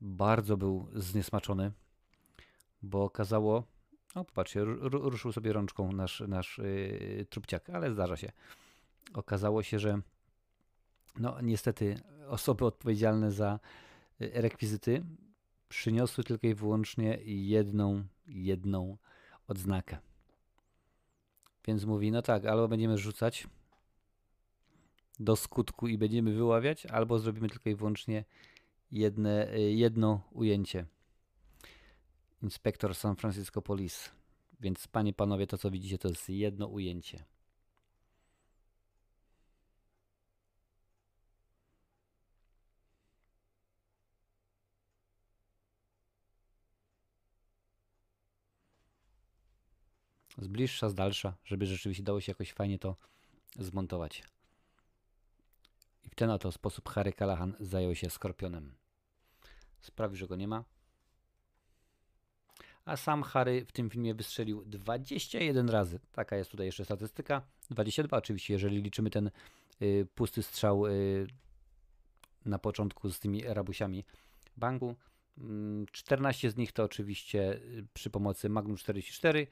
Bardzo 0.00 0.56
był 0.56 0.88
zniesmaczony, 0.94 1.72
bo 2.82 3.04
okazało, 3.04 3.64
o, 4.14 4.24
popatrzcie, 4.24 4.64
ruszył 4.90 5.32
sobie 5.32 5.52
rączką 5.52 5.92
nasz, 5.92 6.22
nasz 6.28 6.58
yy, 6.58 7.26
trupciak, 7.30 7.70
ale 7.70 7.92
zdarza 7.92 8.16
się. 8.16 8.32
Okazało 9.14 9.62
się, 9.62 9.78
że 9.78 10.00
no 11.18 11.40
niestety 11.40 12.00
osoby 12.28 12.64
odpowiedzialne 12.64 13.30
za 13.30 13.60
y, 14.20 14.30
rekwizyty 14.34 15.04
przyniosły 15.68 16.24
tylko 16.24 16.46
i 16.46 16.54
wyłącznie 16.54 17.18
jedną, 17.24 18.04
jedną 18.26 18.96
odznakę. 19.48 19.98
Więc 21.66 21.84
mówi, 21.84 22.10
no 22.10 22.22
tak, 22.22 22.46
albo 22.46 22.68
będziemy 22.68 22.98
rzucać 22.98 23.46
do 25.18 25.36
skutku 25.36 25.88
i 25.88 25.98
będziemy 25.98 26.34
wyławiać, 26.34 26.86
albo 26.86 27.18
zrobimy 27.18 27.48
tylko 27.48 27.70
i 27.70 27.74
wyłącznie 27.74 28.24
jedne, 28.92 29.54
y, 29.54 29.60
jedno 29.60 30.20
ujęcie. 30.32 30.86
Inspektor 32.42 32.94
San 32.94 33.16
Francisco 33.16 33.62
Police. 33.62 34.10
Więc 34.60 34.88
panie, 34.88 35.12
panowie, 35.12 35.46
to 35.46 35.58
co 35.58 35.70
widzicie 35.70 35.98
to 35.98 36.08
jest 36.08 36.28
jedno 36.28 36.66
ujęcie. 36.66 37.24
z 50.38 50.48
bliższa, 50.48 50.88
z 50.88 50.94
dalsza, 50.94 51.34
żeby 51.44 51.66
rzeczywiście 51.66 52.02
dało 52.02 52.20
się 52.20 52.30
jakoś 52.30 52.52
fajnie 52.52 52.78
to 52.78 52.96
zmontować. 53.58 54.22
I 56.04 56.08
w 56.08 56.14
ten 56.14 56.30
oto 56.30 56.52
sposób 56.52 56.88
Harry 56.88 57.12
Callahan 57.12 57.56
zajął 57.60 57.94
się 57.94 58.10
Skorpionem. 58.10 58.74
Sprawi, 59.80 60.16
że 60.16 60.26
go 60.26 60.36
nie 60.36 60.48
ma 60.48 60.64
a 62.90 62.96
sam 62.96 63.22
Harry 63.22 63.64
w 63.64 63.72
tym 63.72 63.90
filmie 63.90 64.14
wystrzelił 64.14 64.64
21 64.64 65.68
razy. 65.68 66.00
Taka 66.12 66.36
jest 66.36 66.50
tutaj 66.50 66.66
jeszcze 66.66 66.84
statystyka. 66.84 67.42
22 67.70 68.16
oczywiście, 68.16 68.54
jeżeli 68.54 68.82
liczymy 68.82 69.10
ten 69.10 69.30
y, 69.82 70.06
pusty 70.14 70.42
strzał 70.42 70.86
y, 70.86 71.26
na 72.44 72.58
początku 72.58 73.10
z 73.10 73.18
tymi 73.18 73.42
rabusiami 73.42 74.04
banku. 74.56 74.96
14 75.92 76.48
mm, 76.48 76.54
z 76.54 76.56
nich 76.56 76.72
to 76.72 76.84
oczywiście 76.84 77.54
y, 77.54 77.86
przy 77.94 78.10
pomocy 78.10 78.48
Magnum 78.48 78.76
44 78.76 79.46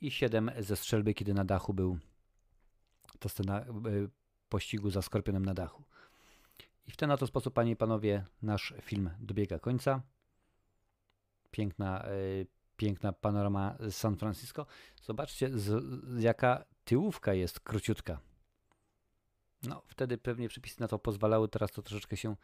i 0.00 0.10
7 0.10 0.50
ze 0.58 0.76
strzelby, 0.76 1.14
kiedy 1.14 1.34
na 1.34 1.44
dachu 1.44 1.74
był 1.74 1.98
to 3.18 3.28
scena 3.28 3.60
y, 3.60 3.64
pościgu 4.48 4.90
za 4.90 5.02
skorpionem 5.02 5.44
na 5.44 5.54
dachu. 5.54 5.84
I 6.86 6.90
w 6.90 6.96
ten 6.96 7.10
oto 7.10 7.26
sposób, 7.26 7.54
panie 7.54 7.72
i 7.72 7.76
panowie, 7.76 8.24
nasz 8.42 8.74
film 8.82 9.10
dobiega 9.20 9.58
końca. 9.58 10.02
Piękna 11.50 12.08
y, 12.08 12.46
piękna 12.78 13.12
panorama 13.12 13.78
San 13.90 14.16
Francisco. 14.16 14.66
Zobaczcie, 15.02 15.58
z, 15.58 15.84
jaka 16.22 16.64
tyłówka 16.84 17.34
jest 17.34 17.60
króciutka. 17.60 18.20
No, 19.62 19.82
wtedy 19.86 20.18
pewnie 20.18 20.48
przepisy 20.48 20.80
na 20.80 20.88
to 20.88 20.98
pozwalały, 20.98 21.48
teraz 21.48 21.72
to 21.72 21.82
troszeczkę 21.82 22.16
się, 22.16 22.36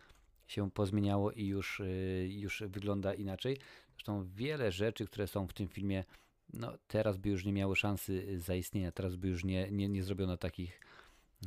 się 0.46 0.70
pozmieniało 0.70 1.32
i 1.32 1.46
już, 1.46 1.80
y, 1.80 2.28
już 2.30 2.62
wygląda 2.66 3.14
inaczej. 3.14 3.58
Zresztą 3.92 4.24
wiele 4.24 4.72
rzeczy, 4.72 5.06
które 5.06 5.26
są 5.26 5.46
w 5.46 5.52
tym 5.52 5.68
filmie, 5.68 6.04
no 6.52 6.72
teraz 6.86 7.16
by 7.16 7.28
już 7.28 7.44
nie 7.44 7.52
miały 7.52 7.76
szansy 7.76 8.40
zaistnienia, 8.40 8.92
teraz 8.92 9.16
by 9.16 9.28
już 9.28 9.44
nie, 9.44 9.70
nie, 9.70 9.88
nie 9.88 10.02
zrobiono 10.02 10.36
takich, 10.36 10.80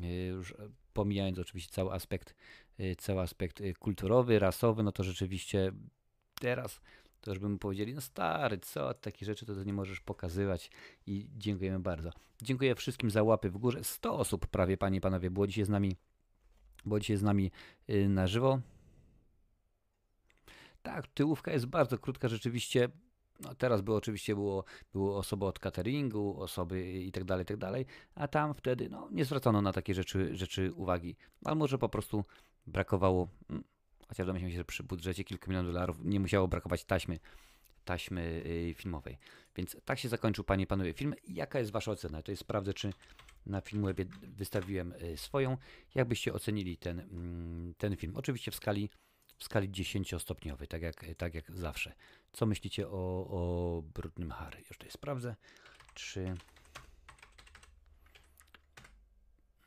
y, 0.04 0.08
już 0.08 0.54
pomijając 0.94 1.40
oczywiście 1.40 1.72
cały 1.72 1.92
aspekt, 1.92 2.36
y, 2.80 2.96
cały 2.96 3.22
aspekt 3.22 3.62
kulturowy, 3.80 4.40
rasowy, 4.40 4.84
no 4.84 4.92
to 4.92 5.04
rzeczywiście 5.04 5.72
teraz 6.40 6.82
to 7.28 7.32
już 7.32 7.40
bym 7.40 7.60
powiedzieli, 7.60 7.94
no 7.94 8.02
stary, 8.02 8.58
co, 8.58 8.94
takie 8.94 9.26
rzeczy 9.26 9.45
to, 9.45 9.56
to 9.56 9.64
nie 9.64 9.74
możesz 9.74 9.99
pokazywać 9.99 10.72
i 11.08 11.30
dziękujemy 11.38 11.80
bardzo. 11.80 12.10
Dziękuję 12.41 12.76
wszystkim 12.76 13.10
za 13.10 13.24
łapy 13.24 13.49
w 13.49 13.58
górze. 13.58 13.84
100 13.84 14.18
osób 14.18 14.48
prawie, 14.48 14.78
panie 14.78 14.98
i 14.98 15.02
panowie, 15.02 15.32
było 15.32 15.48
dzisiaj 15.48 15.66
z 15.66 15.70
nami, 15.70 15.95
było 16.86 16.99
dzisiaj 16.99 17.18
z 17.18 17.24
nami 17.24 17.52
yy, 17.88 18.10
na 18.10 18.28
żywo. 18.28 18.60
Tak, 20.82 21.08
tyłówka 21.08 21.52
jest 21.52 21.66
bardzo 21.66 21.98
krótka, 21.98 22.28
rzeczywiście. 22.28 22.90
No 23.40 23.56
teraz 23.56 23.82
było 23.82 23.98
oczywiście 23.98 24.36
było, 24.36 24.64
było 24.94 25.18
osoby 25.18 25.45
od 25.45 25.60
cateringu, 25.60 26.41
osoby 26.41 26.91
i 26.91 27.12
tak 27.12 27.24
dalej, 27.24 27.44
i 27.44 27.45
tak 27.45 27.58
dalej, 27.58 27.86
a 28.16 28.28
tam 28.28 28.54
wtedy 28.54 28.90
no, 28.90 29.08
nie 29.12 29.26
zwracano 29.26 29.62
na 29.62 29.74
takie 29.74 29.94
rzeczy, 29.94 30.36
rzeczy 30.36 30.74
uwagi. 30.74 31.16
Ale 31.45 31.56
może 31.56 31.78
po 31.78 31.90
prostu 31.90 32.26
brakowało 32.68 33.28
mm, 33.49 33.64
Chociaż 34.08 34.28
domyślam 34.28 34.52
się, 34.52 34.58
że 34.58 34.66
przy 34.66 34.84
budżecie 34.84 35.24
kilku 35.24 35.50
milionów 35.50 35.74
dolarów 35.74 35.98
nie 36.04 36.20
musiało 36.20 36.48
brakować 36.48 36.86
taśmy, 36.86 37.20
taśmy 37.86 38.22
y, 38.46 38.74
filmowej. 38.78 39.18
Więc 39.56 39.78
tak 39.86 40.00
się 40.00 40.10
zakończył, 40.10 40.44
panie 40.44 40.64
i 40.64 40.68
panowie, 40.68 40.94
film. 40.94 41.14
Jaka 41.28 41.60
jest 41.60 41.72
wasza 41.72 41.92
ocena? 41.92 42.24
To 42.24 42.32
jest 42.32 42.42
sprawdzę, 42.42 42.74
czy 42.74 42.94
na 43.46 43.62
Filmwebie 43.62 44.06
wystawiłem 44.22 44.94
y, 44.94 45.18
swoją. 45.18 45.58
Jakbyście 45.96 46.34
ocenili 46.34 46.78
ten, 46.78 47.00
mm, 47.00 47.74
ten 47.78 47.98
film? 47.98 48.14
Oczywiście 48.16 48.52
w 48.52 48.56
skali, 48.56 48.90
w 49.38 49.44
skali 49.44 49.70
10-stopniowej, 49.70 50.68
tak 50.68 50.82
jak, 50.82 51.06
tak 51.18 51.36
jak 51.36 51.52
zawsze. 51.52 51.94
Co 52.34 52.46
myślicie 52.46 52.88
o, 52.88 53.28
o 53.30 53.82
Brudnym 53.94 54.32
Harry? 54.32 54.60
Już 54.60 54.78
tutaj 54.78 54.92
sprawdzę, 54.92 55.36
czy 55.94 56.36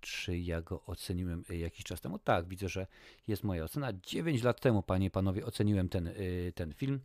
czy 0.00 0.38
ja 0.38 0.62
go 0.62 0.84
oceniłem 0.84 1.44
y, 1.50 1.56
jakiś 1.56 1.84
czas 1.84 2.00
temu? 2.00 2.18
Tak, 2.18 2.48
widzę, 2.48 2.68
że 2.68 2.86
jest 3.26 3.44
moja 3.44 3.64
ocena. 3.64 3.92
9 3.92 4.42
lat 4.42 4.60
temu, 4.60 4.82
panie 4.82 5.06
i 5.06 5.10
panowie, 5.10 5.46
oceniłem 5.46 5.88
ten, 5.88 6.06
y, 6.06 6.52
ten 6.54 6.74
film. 6.74 7.00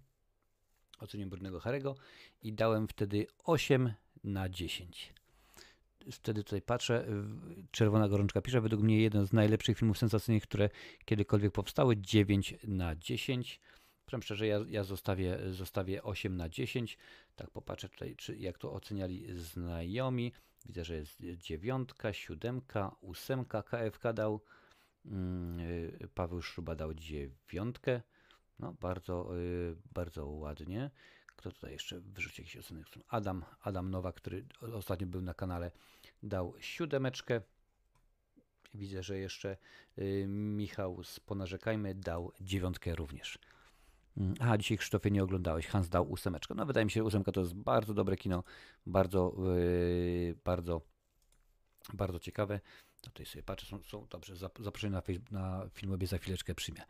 Oceniłem 0.99 1.29
Brudnego 1.29 1.59
Harego 1.59 1.95
i 2.41 2.53
dałem 2.53 2.87
wtedy 2.87 3.27
8 3.43 3.93
na 4.23 4.49
10. 4.49 5.13
Wtedy 6.11 6.43
tutaj 6.43 6.61
patrzę, 6.61 7.05
Czerwona 7.71 8.09
Gorączka 8.09 8.41
pisze, 8.41 8.61
według 8.61 8.81
mnie 8.81 9.01
jeden 9.01 9.25
z 9.25 9.33
najlepszych 9.33 9.77
filmów 9.77 9.97
sensacyjnych, 9.97 10.43
które 10.43 10.69
kiedykolwiek 11.05 11.51
powstały, 11.51 11.97
9 11.97 12.55
na 12.63 12.95
10. 12.95 13.59
Powiem 14.05 14.23
szczerze, 14.23 14.47
ja, 14.47 14.59
ja 14.67 14.83
zostawię, 14.83 15.39
zostawię 15.51 16.03
8 16.03 16.37
na 16.37 16.49
10. 16.49 16.97
Tak 17.35 17.51
popatrzę 17.51 17.89
tutaj, 17.89 18.15
czy, 18.15 18.37
jak 18.37 18.57
to 18.57 18.73
oceniali 18.73 19.25
znajomi. 19.35 20.31
Widzę, 20.65 20.85
że 20.85 20.95
jest 20.95 21.21
dziewiątka, 21.37 22.13
siódemka, 22.13 22.95
ósemka. 23.01 23.63
KFK 23.63 24.13
dał, 24.13 24.41
mm, 25.05 25.59
Paweł 26.15 26.41
Szruba 26.41 26.75
dał 26.75 26.93
dziewiątkę. 26.93 28.01
No, 28.59 28.73
bardzo, 28.73 29.37
y, 29.37 29.75
bardzo 29.93 30.27
ładnie. 30.27 30.91
Kto 31.35 31.51
tutaj 31.51 31.71
jeszcze 31.71 31.99
wyrzucił 31.99 32.45
jakieś 32.45 32.57
oceny? 32.57 32.83
Adam, 33.07 33.45
Adam 33.61 33.91
Nowa, 33.91 34.13
który 34.13 34.45
ostatnio 34.73 35.07
był 35.07 35.21
na 35.21 35.33
kanale, 35.33 35.71
dał 36.23 36.53
siódemeczkę. 36.59 37.41
Widzę, 38.73 39.03
że 39.03 39.17
jeszcze 39.17 39.57
y, 39.97 40.25
Michał 40.27 41.03
z 41.03 41.19
Ponarzekajmy 41.19 41.95
dał 41.95 42.31
dziewiątkę 42.41 42.95
również. 42.95 43.39
Mm, 44.17 44.33
aha, 44.39 44.57
dzisiaj 44.57 44.77
Krzysztofie 44.77 45.11
nie 45.11 45.23
oglądałeś. 45.23 45.67
Hans 45.67 45.89
dał 45.89 46.11
ósemeczkę. 46.11 46.53
No 46.55 46.65
wydaje 46.65 46.85
mi 46.85 46.91
się, 46.91 46.99
że 46.99 47.03
ósemka 47.03 47.31
to 47.31 47.41
jest 47.41 47.53
bardzo 47.53 47.93
dobre 47.93 48.17
kino. 48.17 48.43
Bardzo, 48.85 49.35
yy, 49.57 50.35
bardzo, 50.45 50.81
bardzo 51.93 52.19
ciekawe. 52.19 52.59
No 53.05 53.09
tutaj 53.11 53.25
sobie 53.25 53.43
patrzę, 53.43 53.67
są, 53.67 53.83
są 53.83 54.07
dobrze. 54.09 54.35
Zaproszenie 54.59 54.91
na, 54.91 55.01
na 55.31 55.69
filmobie 55.73 56.07
za 56.07 56.17
chwileczkę 56.17 56.55
przyjmę. 56.55 56.81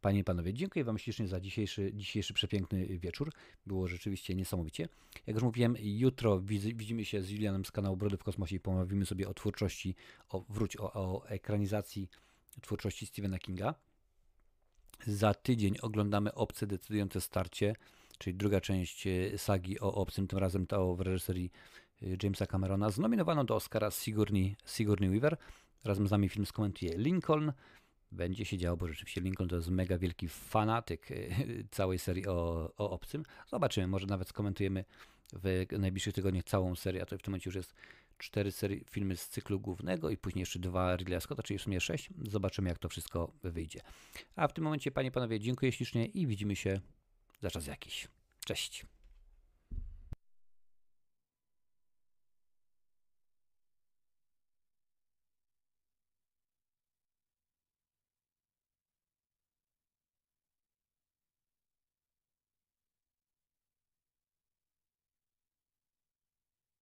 Panie 0.00 0.18
i 0.18 0.24
panowie, 0.24 0.54
dziękuję 0.54 0.84
Wam 0.84 0.98
ślicznie 0.98 1.28
za 1.28 1.40
dzisiejszy, 1.40 1.90
dzisiejszy 1.94 2.34
przepiękny 2.34 2.98
wieczór. 2.98 3.32
Było 3.66 3.88
rzeczywiście 3.88 4.34
niesamowicie. 4.34 4.88
Jak 5.26 5.34
już 5.34 5.42
mówiłem, 5.42 5.76
jutro 5.80 6.40
widzimy 6.40 7.04
się 7.04 7.22
z 7.22 7.30
Julianem 7.30 7.64
z 7.64 7.70
kanału 7.70 7.96
Brody 7.96 8.16
w 8.16 8.24
Kosmosie 8.24 8.56
i 8.56 8.60
pomówimy 8.60 9.06
sobie 9.06 9.28
o 9.28 9.34
twórczości, 9.34 9.94
o, 10.28 10.44
wróć, 10.48 10.76
o, 10.76 10.92
o 10.92 11.28
ekranizacji 11.28 12.08
twórczości 12.60 13.06
Stephena 13.06 13.38
Kinga. 13.38 13.74
Za 15.06 15.34
tydzień 15.34 15.76
oglądamy 15.82 16.34
Obce 16.34 16.66
decydujące 16.66 17.20
starcie, 17.20 17.76
czyli 18.18 18.36
druga 18.36 18.60
część 18.60 19.06
e, 19.06 19.38
sagi 19.38 19.80
o 19.80 19.94
Obcym, 19.94 20.26
tym 20.26 20.38
razem 20.38 20.66
to 20.66 20.94
w 20.94 21.00
reżyserii 21.00 21.52
e, 22.02 22.06
Jamesa 22.22 22.46
Camerona. 22.46 22.90
Znominowano 22.90 23.44
do 23.44 23.56
Oscara 23.56 23.90
Sigourney, 23.90 24.56
Sigourney 24.66 25.10
Weaver. 25.10 25.36
Razem 25.84 26.08
z 26.08 26.10
nami 26.10 26.28
film 26.28 26.46
skomentuje 26.46 26.98
Lincoln. 26.98 27.52
Będzie 28.12 28.44
się 28.44 28.58
działo, 28.58 28.76
bo 28.76 28.88
rzeczywiście 28.88 29.20
Lincoln 29.20 29.48
to 29.48 29.56
jest 29.56 29.68
mega 29.68 29.98
wielki 29.98 30.28
fanatyk 30.28 31.10
e, 31.10 31.14
całej 31.70 31.98
serii 31.98 32.26
o, 32.26 32.70
o 32.76 32.90
Obcym. 32.90 33.24
Zobaczymy, 33.50 33.86
może 33.86 34.06
nawet 34.06 34.28
skomentujemy 34.28 34.84
w 35.32 35.66
najbliższych 35.78 36.14
tygodniach 36.14 36.44
całą 36.44 36.76
serię, 36.76 37.02
a 37.02 37.06
to 37.06 37.18
w 37.18 37.22
tym 37.22 37.32
momencie 37.32 37.48
już 37.48 37.56
jest 37.56 37.74
cztery 38.18 38.52
serii, 38.52 38.84
filmy 38.90 39.16
z 39.16 39.28
cyklu 39.28 39.60
głównego 39.60 40.10
i 40.10 40.16
później 40.16 40.40
jeszcze 40.40 40.58
dwa 40.58 40.96
Ridleya 40.96 41.20
Scotta, 41.20 41.42
czyli 41.42 41.58
w 41.58 41.62
sumie 41.62 41.80
sześć. 41.80 42.10
Zobaczymy, 42.28 42.68
jak 42.68 42.78
to 42.78 42.88
wszystko 42.88 43.32
wyjdzie. 43.42 43.80
A 44.36 44.48
w 44.48 44.52
tym 44.52 44.64
momencie, 44.64 44.90
panie 44.90 45.08
i 45.08 45.12
panowie, 45.12 45.40
dziękuję 45.40 45.72
ślicznie 45.72 46.06
i 46.06 46.26
widzimy 46.26 46.56
się 46.56 46.80
za 47.40 47.50
czas 47.50 47.66
jakiś. 47.66 48.08
Cześć. 48.46 48.86